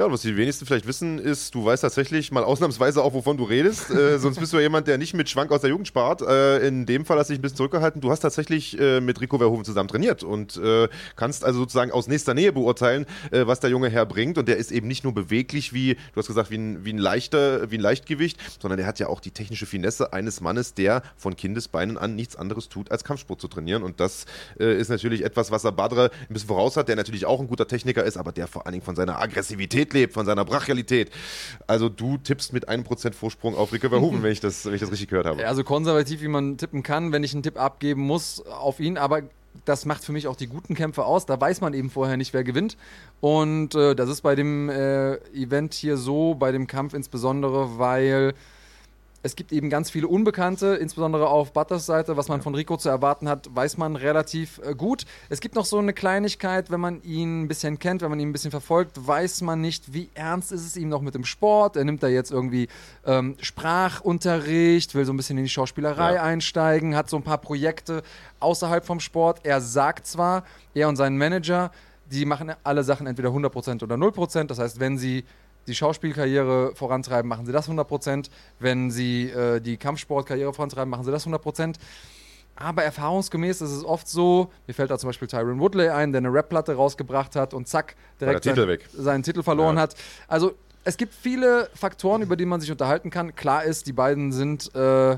Ja, 0.00 0.10
was 0.10 0.22
die 0.22 0.34
wenigsten 0.34 0.64
vielleicht 0.64 0.86
wissen, 0.86 1.18
ist, 1.18 1.54
du 1.54 1.62
weißt 1.62 1.82
tatsächlich 1.82 2.32
mal 2.32 2.42
ausnahmsweise 2.42 3.02
auch, 3.02 3.12
wovon 3.12 3.36
du 3.36 3.44
redest. 3.44 3.90
äh, 3.90 4.18
sonst 4.18 4.40
bist 4.40 4.50
du 4.50 4.56
ja 4.56 4.62
jemand, 4.62 4.86
der 4.86 4.96
nicht 4.96 5.12
mit 5.12 5.28
Schwank 5.28 5.52
aus 5.52 5.60
der 5.60 5.68
Jugend 5.68 5.86
spart. 5.86 6.22
Äh, 6.22 6.66
in 6.66 6.86
dem 6.86 7.04
Fall 7.04 7.18
hast 7.18 7.28
du 7.28 7.34
dich 7.34 7.38
ein 7.38 7.42
bisschen 7.42 7.58
zurückgehalten. 7.58 8.00
Du 8.00 8.10
hast 8.10 8.20
tatsächlich 8.20 8.80
äh, 8.80 9.02
mit 9.02 9.20
Rico 9.20 9.36
Verhoeven 9.36 9.62
zusammen 9.62 9.90
trainiert 9.90 10.22
und 10.22 10.56
äh, 10.56 10.88
kannst 11.16 11.44
also 11.44 11.58
sozusagen 11.58 11.90
aus 11.90 12.08
nächster 12.08 12.32
Nähe 12.32 12.50
beurteilen, 12.50 13.04
äh, 13.30 13.46
was 13.46 13.60
der 13.60 13.68
junge 13.68 13.90
Herr 13.90 14.06
bringt. 14.06 14.38
Und 14.38 14.48
der 14.48 14.56
ist 14.56 14.72
eben 14.72 14.88
nicht 14.88 15.04
nur 15.04 15.12
beweglich, 15.12 15.74
wie 15.74 15.96
du 15.96 16.16
hast 16.16 16.28
gesagt, 16.28 16.50
wie 16.50 16.56
ein, 16.56 16.82
wie 16.82 16.94
ein 16.94 16.98
leichter, 16.98 17.70
wie 17.70 17.76
ein 17.76 17.82
Leichtgewicht, 17.82 18.38
sondern 18.58 18.78
der 18.78 18.86
hat 18.86 19.00
ja 19.00 19.08
auch 19.08 19.20
die 19.20 19.32
technische 19.32 19.66
Finesse 19.66 20.14
eines 20.14 20.40
Mannes, 20.40 20.72
der 20.72 21.02
von 21.18 21.36
Kindesbeinen 21.36 21.98
an 21.98 22.16
nichts 22.16 22.36
anderes 22.36 22.70
tut, 22.70 22.90
als 22.90 23.04
Kampfsport 23.04 23.38
zu 23.38 23.48
trainieren. 23.48 23.82
Und 23.82 24.00
das 24.00 24.24
äh, 24.58 24.80
ist 24.80 24.88
natürlich 24.88 25.24
etwas, 25.26 25.50
was 25.50 25.64
er 25.64 25.72
Badre 25.72 26.10
ein 26.26 26.32
bisschen 26.32 26.48
voraus 26.48 26.78
hat, 26.78 26.88
der 26.88 26.96
natürlich 26.96 27.26
auch 27.26 27.38
ein 27.38 27.48
guter 27.48 27.68
Techniker 27.68 28.02
ist, 28.02 28.16
aber 28.16 28.32
der 28.32 28.46
vor 28.46 28.64
allen 28.64 28.72
Dingen 28.72 28.84
von 28.84 28.96
seiner 28.96 29.20
Aggressivität 29.20 29.89
Qualität 29.90 29.92
lebt, 29.92 30.14
von 30.14 30.26
seiner 30.26 30.44
Brachialität. 30.44 31.10
Also 31.66 31.88
du 31.88 32.16
tippst 32.16 32.52
mit 32.52 32.68
einem 32.68 32.84
Prozent 32.84 33.14
Vorsprung 33.14 33.54
auf 33.56 33.72
Rico 33.72 33.88
Verhoeven, 33.88 34.22
wenn 34.22 34.32
ich, 34.32 34.40
das, 34.40 34.64
wenn 34.64 34.74
ich 34.74 34.80
das 34.80 34.90
richtig 34.90 35.08
gehört 35.08 35.26
habe. 35.26 35.46
Also 35.46 35.64
konservativ, 35.64 36.22
wie 36.22 36.28
man 36.28 36.56
tippen 36.56 36.82
kann, 36.82 37.12
wenn 37.12 37.24
ich 37.24 37.34
einen 37.34 37.42
Tipp 37.42 37.58
abgeben 37.58 38.02
muss 38.02 38.44
auf 38.46 38.80
ihn, 38.80 38.96
aber 38.96 39.22
das 39.64 39.84
macht 39.84 40.04
für 40.04 40.12
mich 40.12 40.28
auch 40.28 40.36
die 40.36 40.46
guten 40.46 40.74
Kämpfe 40.74 41.04
aus. 41.04 41.26
Da 41.26 41.40
weiß 41.40 41.60
man 41.60 41.74
eben 41.74 41.90
vorher 41.90 42.16
nicht, 42.16 42.32
wer 42.32 42.44
gewinnt. 42.44 42.76
Und 43.20 43.74
äh, 43.74 43.94
das 43.94 44.08
ist 44.08 44.22
bei 44.22 44.34
dem 44.36 44.68
äh, 44.68 45.16
Event 45.34 45.74
hier 45.74 45.96
so, 45.96 46.34
bei 46.34 46.52
dem 46.52 46.66
Kampf 46.66 46.94
insbesondere, 46.94 47.78
weil 47.78 48.34
es 49.22 49.36
gibt 49.36 49.52
eben 49.52 49.68
ganz 49.68 49.90
viele 49.90 50.08
Unbekannte, 50.08 50.76
insbesondere 50.76 51.28
auf 51.28 51.52
Butters 51.52 51.84
Seite. 51.84 52.16
Was 52.16 52.28
man 52.28 52.40
von 52.40 52.54
Rico 52.54 52.76
zu 52.78 52.88
erwarten 52.88 53.28
hat, 53.28 53.54
weiß 53.54 53.76
man 53.76 53.96
relativ 53.96 54.60
äh, 54.64 54.74
gut. 54.74 55.04
Es 55.28 55.40
gibt 55.40 55.54
noch 55.54 55.66
so 55.66 55.78
eine 55.78 55.92
Kleinigkeit, 55.92 56.70
wenn 56.70 56.80
man 56.80 57.02
ihn 57.02 57.42
ein 57.42 57.48
bisschen 57.48 57.78
kennt, 57.78 58.00
wenn 58.00 58.08
man 58.08 58.18
ihn 58.18 58.30
ein 58.30 58.32
bisschen 58.32 58.50
verfolgt, 58.50 59.06
weiß 59.06 59.42
man 59.42 59.60
nicht, 59.60 59.92
wie 59.92 60.08
ernst 60.14 60.52
ist 60.52 60.64
es 60.64 60.76
ihm 60.76 60.88
noch 60.88 61.02
mit 61.02 61.14
dem 61.14 61.24
Sport. 61.24 61.76
Er 61.76 61.84
nimmt 61.84 62.02
da 62.02 62.08
jetzt 62.08 62.30
irgendwie 62.30 62.68
ähm, 63.04 63.36
Sprachunterricht, 63.40 64.94
will 64.94 65.04
so 65.04 65.12
ein 65.12 65.18
bisschen 65.18 65.36
in 65.36 65.44
die 65.44 65.50
Schauspielerei 65.50 66.14
ja. 66.14 66.22
einsteigen, 66.22 66.96
hat 66.96 67.10
so 67.10 67.16
ein 67.16 67.22
paar 67.22 67.38
Projekte 67.38 68.02
außerhalb 68.40 68.86
vom 68.86 69.00
Sport. 69.00 69.40
Er 69.44 69.60
sagt 69.60 70.06
zwar, 70.06 70.44
er 70.72 70.88
und 70.88 70.96
sein 70.96 71.18
Manager, 71.18 71.70
die 72.10 72.24
machen 72.24 72.52
alle 72.64 72.84
Sachen 72.84 73.06
entweder 73.06 73.28
100% 73.28 73.82
oder 73.82 73.96
0%. 73.96 74.44
Das 74.44 74.58
heißt, 74.58 74.80
wenn 74.80 74.96
sie 74.96 75.24
die 75.66 75.74
Schauspielkarriere 75.74 76.72
vorantreiben, 76.74 77.28
machen 77.28 77.46
sie 77.46 77.52
das 77.52 77.68
100%. 77.68 78.30
Wenn 78.58 78.90
sie 78.90 79.30
äh, 79.30 79.60
die 79.60 79.76
Kampfsportkarriere 79.76 80.52
vorantreiben, 80.52 80.90
machen 80.90 81.04
sie 81.04 81.10
das 81.10 81.26
100%. 81.26 81.76
Aber 82.56 82.84
erfahrungsgemäß 82.84 83.62
ist 83.62 83.70
es 83.70 83.84
oft 83.84 84.06
so, 84.06 84.50
mir 84.66 84.74
fällt 84.74 84.90
da 84.90 84.98
zum 84.98 85.08
Beispiel 85.08 85.28
Tyron 85.28 85.60
Woodley 85.60 85.88
ein, 85.88 86.12
der 86.12 86.18
eine 86.18 86.32
Rap-Platte 86.32 86.74
rausgebracht 86.74 87.34
hat 87.34 87.54
und 87.54 87.68
zack, 87.68 87.96
direkt 88.20 88.42
Titel 88.42 88.66
sein, 88.66 88.78
seinen 88.92 89.22
Titel 89.22 89.42
verloren 89.42 89.76
ja. 89.76 89.82
hat. 89.82 89.94
Also 90.28 90.52
es 90.84 90.96
gibt 90.96 91.14
viele 91.14 91.70
Faktoren, 91.74 92.20
über 92.20 92.36
die 92.36 92.44
man 92.44 92.60
sich 92.60 92.70
unterhalten 92.70 93.10
kann. 93.10 93.34
Klar 93.34 93.64
ist, 93.64 93.86
die 93.86 93.92
beiden 93.92 94.32
sind 94.32 94.74
äh, 94.74 95.16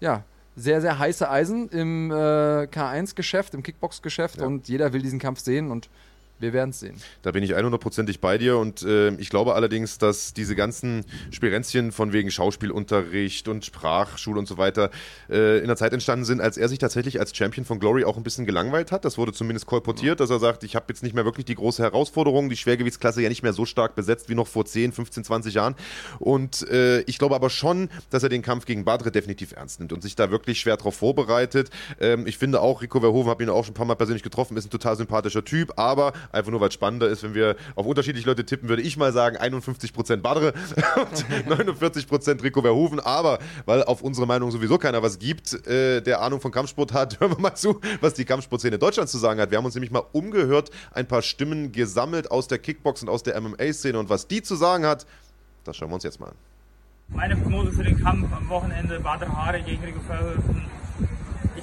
ja 0.00 0.24
sehr, 0.54 0.80
sehr 0.82 0.98
heiße 0.98 1.30
Eisen 1.30 1.68
im 1.70 2.10
äh, 2.10 2.14
K1-Geschäft, 2.14 3.54
im 3.54 3.62
Kickbox-Geschäft 3.62 4.38
Ja. 4.40 4.46
und 4.46 4.68
jeder 4.68 4.92
will 4.92 5.00
diesen 5.00 5.18
Kampf 5.18 5.40
sehen 5.40 5.70
und 5.70 5.88
wir 6.42 6.52
werden 6.52 6.70
es 6.70 6.80
sehen. 6.80 6.96
Da 7.22 7.30
bin 7.30 7.42
ich 7.42 7.54
100%ig 7.54 8.18
bei 8.20 8.36
dir 8.36 8.58
und 8.58 8.82
äh, 8.82 9.14
ich 9.14 9.30
glaube 9.30 9.54
allerdings, 9.54 9.98
dass 9.98 10.34
diese 10.34 10.56
ganzen 10.56 11.04
Spirenzchen 11.30 11.92
von 11.92 12.12
wegen 12.12 12.30
Schauspielunterricht 12.30 13.48
und 13.48 13.64
Sprachschule 13.64 14.38
und 14.38 14.46
so 14.46 14.58
weiter 14.58 14.90
äh, 15.30 15.60
in 15.60 15.68
der 15.68 15.76
Zeit 15.76 15.92
entstanden 15.92 16.24
sind, 16.24 16.40
als 16.40 16.58
er 16.58 16.68
sich 16.68 16.78
tatsächlich 16.78 17.20
als 17.20 17.34
Champion 17.34 17.64
von 17.64 17.78
Glory 17.78 18.04
auch 18.04 18.16
ein 18.16 18.24
bisschen 18.24 18.44
gelangweilt 18.44 18.92
hat. 18.92 19.04
Das 19.04 19.18
wurde 19.18 19.32
zumindest 19.32 19.66
kolportiert, 19.66 20.20
dass 20.20 20.30
er 20.30 20.40
sagt, 20.40 20.64
ich 20.64 20.74
habe 20.74 20.86
jetzt 20.88 21.02
nicht 21.02 21.14
mehr 21.14 21.24
wirklich 21.24 21.46
die 21.46 21.54
große 21.54 21.82
Herausforderung, 21.82 22.48
die 22.48 22.56
Schwergewichtsklasse 22.56 23.22
ja 23.22 23.28
nicht 23.28 23.42
mehr 23.42 23.52
so 23.52 23.64
stark 23.64 23.94
besetzt 23.94 24.28
wie 24.28 24.34
noch 24.34 24.48
vor 24.48 24.64
10, 24.64 24.92
15, 24.92 25.24
20 25.24 25.54
Jahren. 25.54 25.76
Und 26.18 26.68
äh, 26.68 27.02
ich 27.02 27.18
glaube 27.18 27.36
aber 27.36 27.50
schon, 27.50 27.88
dass 28.10 28.24
er 28.24 28.28
den 28.28 28.42
Kampf 28.42 28.66
gegen 28.66 28.84
Badre 28.84 29.12
definitiv 29.12 29.52
ernst 29.52 29.78
nimmt 29.78 29.92
und 29.92 30.02
sich 30.02 30.16
da 30.16 30.30
wirklich 30.32 30.58
schwer 30.58 30.76
drauf 30.76 30.96
vorbereitet. 30.96 31.70
Ähm, 32.00 32.26
ich 32.26 32.36
finde 32.36 32.60
auch, 32.60 32.82
Rico 32.82 32.98
Verhoeven, 32.98 33.30
habe 33.30 33.44
ihn 33.44 33.48
auch 33.48 33.64
schon 33.64 33.72
ein 33.72 33.74
paar 33.74 33.86
Mal 33.86 33.94
persönlich 33.94 34.22
getroffen, 34.22 34.56
ist 34.56 34.66
ein 34.66 34.70
total 34.70 34.96
sympathischer 34.96 35.44
Typ, 35.44 35.74
aber 35.76 36.12
einfach 36.32 36.50
nur, 36.50 36.60
weil 36.60 36.68
es 36.68 36.74
spannender 36.74 37.08
ist, 37.08 37.22
wenn 37.22 37.34
wir 37.34 37.56
auf 37.74 37.86
unterschiedliche 37.86 38.26
Leute 38.26 38.44
tippen, 38.44 38.68
würde 38.68 38.82
ich 38.82 38.96
mal 38.96 39.12
sagen 39.12 39.36
51% 39.36 40.16
Badre 40.16 40.52
und 40.96 41.60
49% 41.60 42.42
Rico 42.42 42.62
Verhoeven, 42.62 43.00
aber 43.00 43.38
weil 43.66 43.84
auf 43.84 44.02
unsere 44.02 44.26
Meinung 44.26 44.50
sowieso 44.50 44.78
keiner 44.78 45.02
was 45.02 45.18
gibt, 45.18 45.66
äh, 45.66 46.00
der 46.00 46.22
Ahnung 46.22 46.40
von 46.40 46.50
Kampfsport 46.50 46.92
hat, 46.92 47.20
hören 47.20 47.32
wir 47.32 47.40
mal 47.40 47.54
zu, 47.54 47.80
was 48.00 48.14
die 48.14 48.24
Kampfsportszene 48.24 48.78
Deutschlands 48.78 49.12
zu 49.12 49.18
sagen 49.18 49.40
hat. 49.40 49.50
Wir 49.50 49.58
haben 49.58 49.64
uns 49.64 49.74
nämlich 49.74 49.90
mal 49.90 50.04
umgehört, 50.12 50.70
ein 50.92 51.06
paar 51.06 51.22
Stimmen 51.22 51.72
gesammelt 51.72 52.30
aus 52.30 52.48
der 52.48 52.58
Kickbox 52.58 53.02
und 53.02 53.08
aus 53.08 53.22
der 53.22 53.40
MMA-Szene 53.40 53.98
und 53.98 54.08
was 54.08 54.26
die 54.26 54.42
zu 54.42 54.56
sagen 54.56 54.86
hat, 54.86 55.06
das 55.64 55.76
schauen 55.76 55.90
wir 55.90 55.94
uns 55.94 56.04
jetzt 56.04 56.18
mal 56.18 56.26
an. 56.26 56.34
Meine 57.08 57.36
Prognose 57.36 57.72
für 57.72 57.84
den 57.84 58.02
Kampf 58.02 58.32
am 58.32 58.48
Wochenende 58.48 58.98
Badr 59.00 59.28
Hari 59.28 59.62
gegen 59.62 59.84
Rico 59.84 60.00
Verhoeven. 60.00 60.71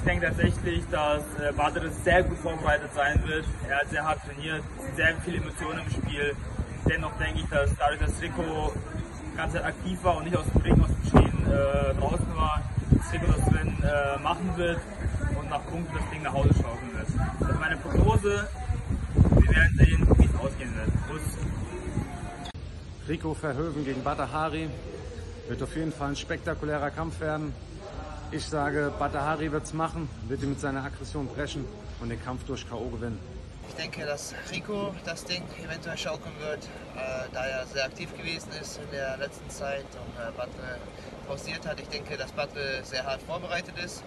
Ich 0.09 0.15
denke 0.19 0.35
tatsächlich, 0.35 0.83
dass 0.89 1.21
äh, 1.39 1.53
Badr 1.55 1.87
sehr 2.03 2.23
gut 2.23 2.39
vorbereitet 2.39 2.89
sein 2.95 3.21
wird. 3.27 3.45
Er 3.69 3.77
hat 3.77 3.89
sehr 3.91 4.03
hart 4.03 4.19
trainiert, 4.25 4.63
sehr 4.95 5.13
viele 5.23 5.37
Emotionen 5.37 5.81
im 5.85 5.91
Spiel. 5.91 6.35
Dennoch 6.89 7.11
denke 7.19 7.41
ich, 7.41 7.45
dass 7.51 7.69
dadurch, 7.77 7.99
dass 7.99 8.19
Rico 8.19 8.73
die 9.31 9.37
ganze 9.37 9.57
Zeit 9.57 9.65
aktiv 9.65 9.99
war 10.01 10.17
und 10.17 10.23
nicht 10.23 10.35
aus 10.35 10.45
dem 10.51 10.61
Ring, 10.63 10.81
aus 10.81 10.87
dem 10.87 11.05
Stehen 11.09 11.45
äh, 11.45 11.93
draußen 11.93 12.35
war, 12.35 12.63
dass 12.89 13.13
Rico 13.13 13.25
das 13.27 13.53
Rennen 13.53 13.83
äh, 13.83 14.19
machen 14.23 14.51
wird 14.55 14.79
und 15.39 15.47
nach 15.47 15.63
Punkten 15.67 15.95
das 15.95 16.09
Ding 16.09 16.23
nach 16.23 16.33
Hause 16.33 16.55
schaukeln 16.55 16.91
wird. 16.91 17.07
Das 17.39 17.49
ist 17.51 17.59
meine 17.59 17.77
Prognose. 17.77 18.47
Wir 19.13 19.55
werden 19.55 19.77
sehen, 19.77 20.07
wie 20.17 20.25
es 20.25 20.35
ausgehen 20.39 20.73
wird. 20.75 20.89
Rico 23.07 23.35
Verhoeven 23.35 23.85
gegen 23.85 24.03
Batahari. 24.03 24.69
Wird 25.47 25.61
auf 25.61 25.75
jeden 25.75 25.91
Fall 25.91 26.09
ein 26.09 26.15
spektakulärer 26.15 26.89
Kampf 26.89 27.19
werden. 27.19 27.53
Ich 28.31 28.45
sage, 28.45 28.93
Batahari 28.99 29.51
wird 29.51 29.63
es 29.63 29.73
machen, 29.73 30.07
wird 30.27 30.43
ihn 30.43 30.49
mit 30.49 30.59
seiner 30.59 30.83
Aggression 30.83 31.27
brechen 31.27 31.65
und 31.99 32.09
den 32.09 32.23
Kampf 32.23 32.43
durch 32.45 32.69
K.O. 32.69 32.87
gewinnen. 32.89 33.17
Ich 33.67 33.73
denke, 33.73 34.05
dass 34.05 34.35
Rico 34.51 34.93
das 35.03 35.25
Ding 35.25 35.43
eventuell 35.65 35.97
schaukeln 35.97 36.35
wird, 36.39 36.63
äh, 36.95 37.27
da 37.33 37.45
er 37.47 37.65
sehr 37.65 37.85
aktiv 37.85 38.15
gewesen 38.15 38.49
ist 38.61 38.77
in 38.77 38.91
der 38.91 39.17
letzten 39.17 39.49
Zeit 39.49 39.85
und 39.93 40.21
äh, 40.21 40.31
Batre 40.37 40.77
pausiert 41.27 41.65
hat. 41.65 41.79
Ich 41.79 41.87
denke, 41.87 42.17
dass 42.17 42.31
Batre 42.31 42.83
sehr 42.83 43.03
hart 43.03 43.23
vorbereitet 43.23 43.73
ist. 43.83 44.03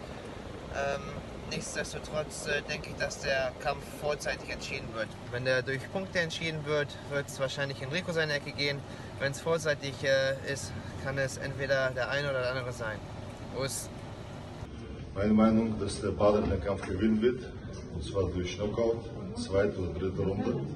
Ähm, 0.76 1.02
nichtsdestotrotz 1.50 2.46
äh, 2.46 2.62
denke 2.70 2.90
ich, 2.90 2.96
dass 2.96 3.18
der 3.22 3.50
Kampf 3.58 3.82
vorzeitig 4.00 4.50
entschieden 4.50 4.86
wird. 4.94 5.08
Wenn 5.32 5.44
der 5.44 5.62
durch 5.62 5.80
Punkte 5.92 6.20
entschieden 6.20 6.64
wird, 6.64 6.96
wird 7.10 7.26
es 7.26 7.40
wahrscheinlich 7.40 7.82
in 7.82 7.88
Rico 7.88 8.12
seine 8.12 8.34
Ecke 8.34 8.52
gehen. 8.52 8.78
Wenn 9.18 9.32
es 9.32 9.40
vorzeitig 9.40 9.94
äh, 10.04 10.52
ist, 10.52 10.70
kann 11.02 11.18
es 11.18 11.38
entweder 11.38 11.90
der 11.90 12.08
eine 12.08 12.30
oder 12.30 12.42
der 12.42 12.50
andere 12.50 12.72
sein. 12.72 13.00
Los. 13.56 13.88
Meine 15.14 15.34
Meinung, 15.34 15.78
dass 15.78 16.00
der 16.00 16.12
Bader 16.12 16.40
den 16.40 16.60
Kampf 16.60 16.86
gewinnen 16.86 17.20
wird. 17.20 17.44
Und 17.94 18.02
zwar 18.02 18.30
durch 18.30 18.56
Knockout, 18.56 19.04
zweite 19.36 19.78
oder 19.78 19.98
dritte 19.98 20.22
Runde. 20.22 20.66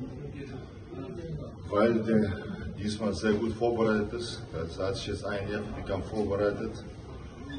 Weil 1.70 1.94
der 2.04 2.44
diesmal 2.78 3.14
sehr 3.14 3.32
gut 3.32 3.54
vorbereitet 3.54 4.12
ist. 4.12 4.42
Er 4.52 4.88
hat 4.88 4.96
sich 4.96 5.06
jetzt 5.06 5.24
ein 5.24 5.50
Jahr 5.50 5.62
für 5.62 5.72
den 5.72 5.84
Kampf 5.86 6.10
vorbereitet. 6.10 6.84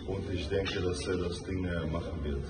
Und 0.08 0.30
ich 0.32 0.48
denke, 0.50 0.80
dass 0.82 1.06
er 1.08 1.18
das 1.18 1.44
Ding 1.44 1.66
äh, 1.66 1.88
machen 1.88 2.24
wird. 2.24 2.46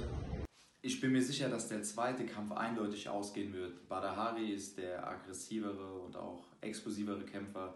Ich 0.82 1.00
bin 1.00 1.14
mir 1.14 1.22
sicher, 1.22 1.48
dass 1.48 1.70
der 1.70 1.82
zweite 1.84 2.26
Kampf 2.26 2.52
eindeutig 2.52 3.08
ausgehen 3.08 3.54
wird. 3.54 3.88
Badahari 3.88 4.52
ist 4.52 4.78
der 4.78 5.08
aggressivere 5.08 6.02
und 6.02 6.18
auch 6.18 6.46
explosivere 6.60 7.24
Kämpfer. 7.24 7.76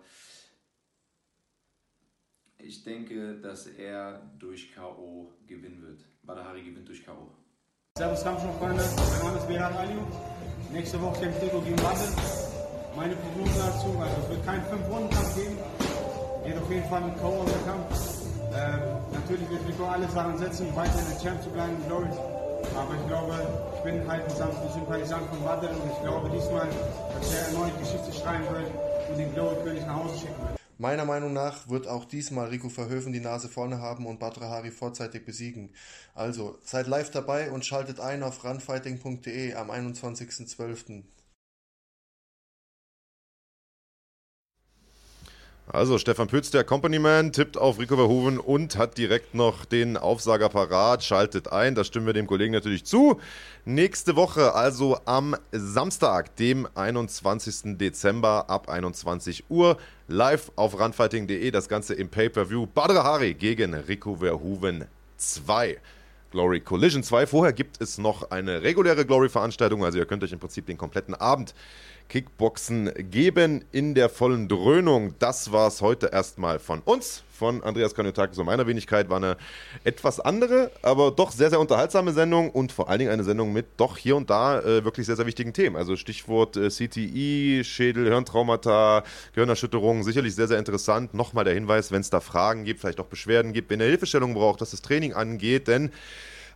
Ich 2.58 2.84
denke, 2.84 3.40
dass 3.40 3.68
er 3.68 4.22
durch 4.38 4.74
K.O. 4.74 5.32
gewinnen 5.48 5.82
wird. 5.82 6.06
Badahari 6.32 6.64
gewinnt 6.64 6.88
durch 6.88 7.04
K.O. 7.04 7.28
Servus 7.98 8.24
Kampfsportfreunde, 8.24 8.82
mein 9.12 9.20
Name 9.20 9.38
ist 9.38 9.48
Berat 9.50 9.76
Ali. 9.76 10.00
Nächste 10.72 11.02
Woche 11.02 11.20
kämpft 11.20 11.44
Rico 11.44 11.60
gegen 11.60 11.78
Wandel. 11.84 12.08
Meine 12.96 13.16
Prognose 13.18 13.60
dazu, 13.60 13.92
also 14.00 14.16
es 14.24 14.30
wird 14.30 14.46
keinen 14.46 14.64
5-Runden-Kampf 14.72 15.36
geben. 15.36 15.58
Geht 16.46 16.58
auf 16.58 16.72
jeden 16.72 16.88
Fall 16.88 17.02
mit 17.02 17.20
K.O. 17.20 17.44
Kampf. 17.68 18.24
Ähm, 18.56 18.80
natürlich 19.12 19.50
wird 19.50 19.68
Rico 19.68 19.84
alles 19.84 20.14
daran 20.14 20.38
setzen, 20.38 20.74
weiter 20.74 21.00
der 21.04 21.20
Champ 21.20 21.44
zu 21.44 21.50
bleiben, 21.50 21.76
Glory. 21.88 22.08
Aber 22.80 22.96
ich 22.96 23.08
glaube, 23.08 23.36
ich 23.76 23.84
bin 23.84 24.08
halt 24.08 24.24
ein 24.24 24.72
Sympathisant 24.72 25.28
von 25.28 25.44
Wandel 25.44 25.70
und 25.72 25.92
ich 25.92 26.00
glaube 26.00 26.30
diesmal, 26.30 26.70
dass 27.20 27.34
er 27.34 27.48
erneut 27.48 27.78
Geschichte 27.78 28.14
schreiben 28.14 28.46
wird 28.56 28.72
und 29.10 29.18
den 29.18 29.34
Glory-König 29.34 29.86
nach 29.86 29.96
Hause 29.96 30.18
schicken 30.20 30.40
wird. 30.48 30.61
Meiner 30.82 31.06
Meinung 31.06 31.32
nach 31.32 31.70
wird 31.70 31.86
auch 31.86 32.06
diesmal 32.06 32.48
Rico 32.48 32.68
Verhoeven 32.68 33.14
die 33.14 33.20
Nase 33.20 33.50
vorne 33.50 33.80
haben 33.80 34.08
und 34.08 34.20
Badr 34.20 34.50
Hari 34.50 34.72
vorzeitig 34.72 35.24
besiegen. 35.24 35.70
Also 36.16 36.58
seid 36.64 36.88
live 36.88 37.12
dabei 37.12 37.52
und 37.52 37.64
schaltet 37.64 38.00
ein 38.00 38.24
auf 38.24 38.44
runfighting.de 38.44 39.54
am 39.54 39.70
21.12. 39.70 41.04
Also 45.68 45.98
Stefan 45.98 46.28
Pütz, 46.28 46.52
der 46.52 46.66
Companyman, 46.66 47.32
tippt 47.32 47.58
auf 47.58 47.80
Rico 47.80 47.96
Verhoeven 47.96 48.40
und 48.40 48.78
hat 48.78 48.98
direkt 48.98 49.36
noch 49.36 49.64
den 49.64 49.96
Aufsager 49.96 50.50
parat, 50.50 51.04
schaltet 51.04 51.52
ein. 51.52 51.76
Da 51.76 51.84
stimmen 51.84 52.08
wir 52.08 52.14
dem 52.14 52.28
Kollegen 52.28 52.52
natürlich 52.52 52.84
zu. 52.84 53.22
Nächste 53.64 54.16
Woche, 54.16 54.54
also 54.54 55.00
am 55.06 55.36
Samstag, 55.52 56.36
dem 56.36 56.68
21. 56.76 57.78
Dezember 57.78 58.50
ab 58.50 58.70
21 58.70 59.46
Uhr, 59.50 59.78
live 60.08 60.52
auf 60.58 60.78
runfighting.de. 60.78 61.52
Das 61.52 61.70
Ganze 61.70 61.94
im 61.94 62.10
Pay-Per-View. 62.10 62.68
Badr 62.68 63.04
Hari 63.04 63.34
gegen 63.34 63.74
Rico 63.74 64.16
Verhoeven 64.16 64.86
2. 65.18 65.78
Glory 66.32 66.62
Collision 66.62 67.04
2. 67.04 67.28
Vorher 67.28 67.54
gibt 67.54 67.82
es 67.82 67.98
noch 67.98 68.32
eine 68.32 68.64
reguläre 68.64 69.06
Glory-Veranstaltung. 69.06 69.84
Also 69.84 70.00
ihr 70.00 70.06
könnt 70.06 70.24
euch 70.24 70.32
im 70.32 70.40
Prinzip 70.40 70.66
den 70.66 70.78
kompletten 70.78 71.14
Abend 71.14 71.54
Kickboxen 72.10 72.92
geben 73.10 73.64
in 73.72 73.96
der 73.96 74.10
vollen 74.10 74.48
Dröhnung. 74.48 75.16
Das 75.20 75.52
war 75.52 75.68
es 75.68 75.82
heute 75.82 76.08
erstmal 76.08 76.60
von 76.60 76.82
uns, 76.82 77.24
von 77.32 77.64
Andreas 77.64 77.96
Kanyotakis 77.96 78.38
und 78.38 78.46
meiner 78.46 78.68
Wenigkeit. 78.68 79.10
War 79.10 79.18
eine 79.18 79.38
etwas 79.84 80.20
andere, 80.20 80.72
aber 80.82 81.12
doch 81.12 81.32
sehr, 81.32 81.50
sehr 81.50 81.60
unterhaltsame 81.60 82.14
Sendung 82.14 82.50
und 82.50 82.72
vor 82.72 82.90
allen 82.90 83.00
Dingen 83.00 83.12
eine 83.12 83.24
Sendung 83.24 83.54
mit 83.54 83.66
doch 83.78 83.98
hier 83.98 84.16
und 84.16 84.30
da 84.30 84.60
äh, 84.60 84.84
wirklich 84.84 85.06
sehr, 85.06 85.16
sehr 85.16 85.26
wichtigen 85.26 85.54
Themen. 85.54 85.76
Also 85.76 85.96
Stichwort 85.96 86.58
äh, 86.58 86.70
CTI, 86.70 87.62
Schädel, 87.64 88.08
Hirntraumata, 88.10 89.04
Gehirnerschütterung, 89.34 90.04
sicherlich 90.04 90.36
sehr, 90.36 90.48
sehr 90.48 90.60
interessant. 90.60 91.14
Nochmal 91.14 91.46
der 91.46 91.54
Hinweis, 91.54 91.92
wenn 91.92 92.02
es 92.02 92.10
da 92.10 92.20
Fragen 92.20 92.66
gibt, 92.66 92.82
vielleicht 92.82 93.00
auch 93.00 93.06
Beschwerden 93.06 93.54
gibt, 93.54 93.70
wenn 93.70 93.80
ihr 93.80 93.88
Hilfestellung 93.88 94.34
braucht, 94.34 94.62
was 94.62 94.72
das 94.72 94.82
Training 94.82 95.14
angeht, 95.14 95.68
denn 95.68 95.92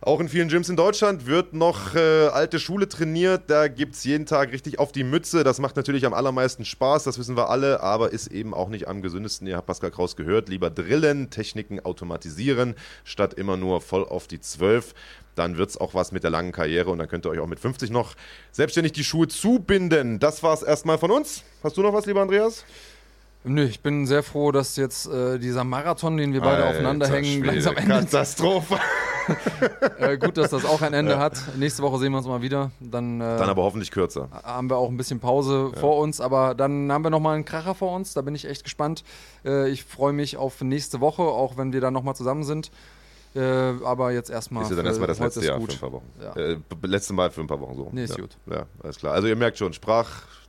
auch 0.02 0.20
in 0.20 0.28
vielen 0.28 0.48
Gyms 0.48 0.68
in 0.68 0.76
Deutschland 0.76 1.26
wird 1.26 1.54
noch 1.54 1.94
äh, 1.94 2.28
alte 2.28 2.60
Schule 2.60 2.88
trainiert. 2.88 3.44
Da 3.48 3.68
gibt 3.68 3.94
es 3.94 4.04
jeden 4.04 4.26
Tag 4.26 4.52
richtig 4.52 4.78
auf 4.78 4.92
die 4.92 5.04
Mütze. 5.04 5.42
Das 5.42 5.58
macht 5.58 5.76
natürlich 5.76 6.04
am 6.04 6.12
allermeisten 6.12 6.64
Spaß, 6.64 7.04
das 7.04 7.18
wissen 7.18 7.36
wir 7.36 7.48
alle, 7.48 7.80
aber 7.80 8.12
ist 8.12 8.26
eben 8.26 8.52
auch 8.52 8.68
nicht 8.68 8.88
am 8.88 9.00
gesündesten. 9.00 9.46
Ihr 9.46 9.56
habt 9.56 9.66
Pascal 9.66 9.90
Kraus 9.90 10.14
gehört. 10.14 10.48
Lieber 10.48 10.68
drillen, 10.68 11.30
Techniken 11.30 11.80
automatisieren, 11.80 12.74
statt 13.04 13.34
immer 13.34 13.56
nur 13.56 13.80
voll 13.80 14.04
auf 14.04 14.26
die 14.26 14.40
12. 14.40 14.94
Dann 15.34 15.56
wird 15.56 15.70
es 15.70 15.78
auch 15.78 15.94
was 15.94 16.12
mit 16.12 16.24
der 16.24 16.30
langen 16.30 16.52
Karriere 16.52 16.90
und 16.90 16.98
dann 16.98 17.08
könnt 17.08 17.26
ihr 17.26 17.30
euch 17.30 17.40
auch 17.40 17.46
mit 17.46 17.60
50 17.60 17.90
noch 17.90 18.14
selbstständig 18.52 18.92
die 18.92 19.04
Schuhe 19.04 19.28
zubinden. 19.28 20.18
Das 20.18 20.42
war 20.42 20.52
es 20.54 20.62
erstmal 20.62 20.98
von 20.98 21.10
uns. 21.10 21.42
Hast 21.62 21.76
du 21.76 21.82
noch 21.82 21.92
was, 21.92 22.06
lieber 22.06 22.20
Andreas? 22.20 22.64
Nö, 23.44 23.64
ich 23.64 23.80
bin 23.80 24.06
sehr 24.06 24.22
froh, 24.22 24.50
dass 24.50 24.76
jetzt 24.76 25.06
äh, 25.06 25.38
dieser 25.38 25.64
Marathon, 25.64 26.16
den 26.16 26.32
wir 26.32 26.40
beide 26.40 26.64
Alter 26.64 26.70
aufeinander 26.70 27.08
hängen, 27.08 27.44
langsam 27.44 27.76
endet. 27.76 28.10
Katastrophe. 28.10 28.78
äh, 29.98 30.18
gut, 30.18 30.36
dass 30.36 30.50
das 30.50 30.64
auch 30.64 30.82
ein 30.82 30.92
Ende 30.92 31.18
hat. 31.18 31.36
Nächste 31.56 31.82
Woche 31.82 31.98
sehen 31.98 32.12
wir 32.12 32.18
uns 32.18 32.26
mal 32.26 32.42
wieder. 32.42 32.70
Dann, 32.80 33.20
äh, 33.20 33.38
Dann 33.38 33.48
aber 33.48 33.62
hoffentlich 33.62 33.90
kürzer. 33.90 34.28
haben 34.44 34.70
wir 34.70 34.76
auch 34.76 34.88
ein 34.88 34.96
bisschen 34.96 35.20
Pause 35.20 35.72
vor 35.78 35.98
uns, 35.98 36.20
aber 36.20 36.54
dann 36.54 36.90
haben 36.92 37.04
wir 37.04 37.10
nochmal 37.10 37.34
einen 37.34 37.44
Kracher 37.44 37.74
vor 37.74 37.94
uns. 37.94 38.14
Da 38.14 38.22
bin 38.22 38.34
ich 38.34 38.46
echt 38.46 38.64
gespannt. 38.64 39.04
Äh, 39.44 39.70
ich 39.70 39.84
freue 39.84 40.12
mich 40.12 40.36
auf 40.36 40.60
nächste 40.60 41.00
Woche, 41.00 41.22
auch 41.22 41.56
wenn 41.56 41.72
wir 41.72 41.80
dann 41.80 41.92
nochmal 41.92 42.16
zusammen 42.16 42.44
sind. 42.44 42.70
Äh, 43.34 43.40
aber 43.84 44.12
jetzt 44.12 44.30
erstmal. 44.30 44.62
Ist 44.62 44.70
ja 44.70 44.76
dann 44.76 44.86
erstmal 44.86 45.08
das 45.08 45.18
letzte 45.18 45.44
Jahr 45.44 45.58
gut. 45.58 45.72
für 45.72 45.78
ein 45.78 45.80
paar 45.80 45.92
Wochen. 45.92 46.10
Ja. 46.20 46.36
Äh, 46.36 46.58
letzte 46.84 47.12
Mal 47.12 47.30
für 47.30 47.42
ein 47.42 47.46
paar 47.46 47.60
Wochen 47.60 47.76
so. 47.76 47.88
Nee, 47.92 48.04
ist 48.04 48.16
ja. 48.16 48.22
gut. 48.22 48.36
Ja, 48.50 48.64
alles 48.82 48.96
klar. 48.96 49.12
Also 49.12 49.28
ihr 49.28 49.36
merkt 49.36 49.58
schon, 49.58 49.74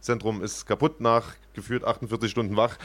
Sprachzentrum 0.08 0.42
ist 0.42 0.66
kaputt 0.66 1.02
nach 1.02 1.34
gefühlt 1.54 1.84
48 1.84 2.32
Stunden 2.32 2.56
wach. 2.56 2.78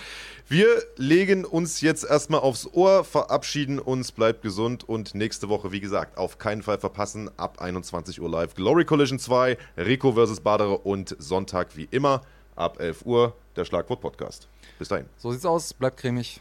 Wir 0.49 0.67
legen 0.97 1.45
uns 1.45 1.81
jetzt 1.81 2.03
erstmal 2.03 2.41
aufs 2.41 2.67
Ohr, 2.67 3.05
verabschieden 3.05 3.79
uns, 3.79 4.11
bleibt 4.11 4.43
gesund 4.43 4.89
und 4.89 5.15
nächste 5.15 5.49
Woche, 5.49 5.71
wie 5.71 5.79
gesagt, 5.79 6.19
auf 6.19 6.39
keinen 6.39 6.65
Fall 6.65 6.79
verpassen, 6.79 7.31
ab 7.37 7.61
21 7.61 8.21
Uhr 8.21 8.29
live 8.29 8.57
Glory 8.57 8.85
Collision 8.85 9.21
2, 9.21 9.57
Rico 9.77 10.13
vs. 10.13 10.41
Badere 10.41 10.79
und 10.79 11.15
Sonntag 11.21 11.77
wie 11.77 11.87
immer 11.93 12.23
ab 12.57 12.81
11 12.81 13.07
Uhr 13.07 13.37
der 13.55 13.67
Schlagwort 13.67 14.01
Podcast. 14.01 14.49
Bis 14.81 14.89
dahin. 14.89 15.07
So 15.17 15.31
sieht's 15.31 15.47
aus, 15.47 15.73
bleibt 15.73 15.99
cremig. 15.99 16.41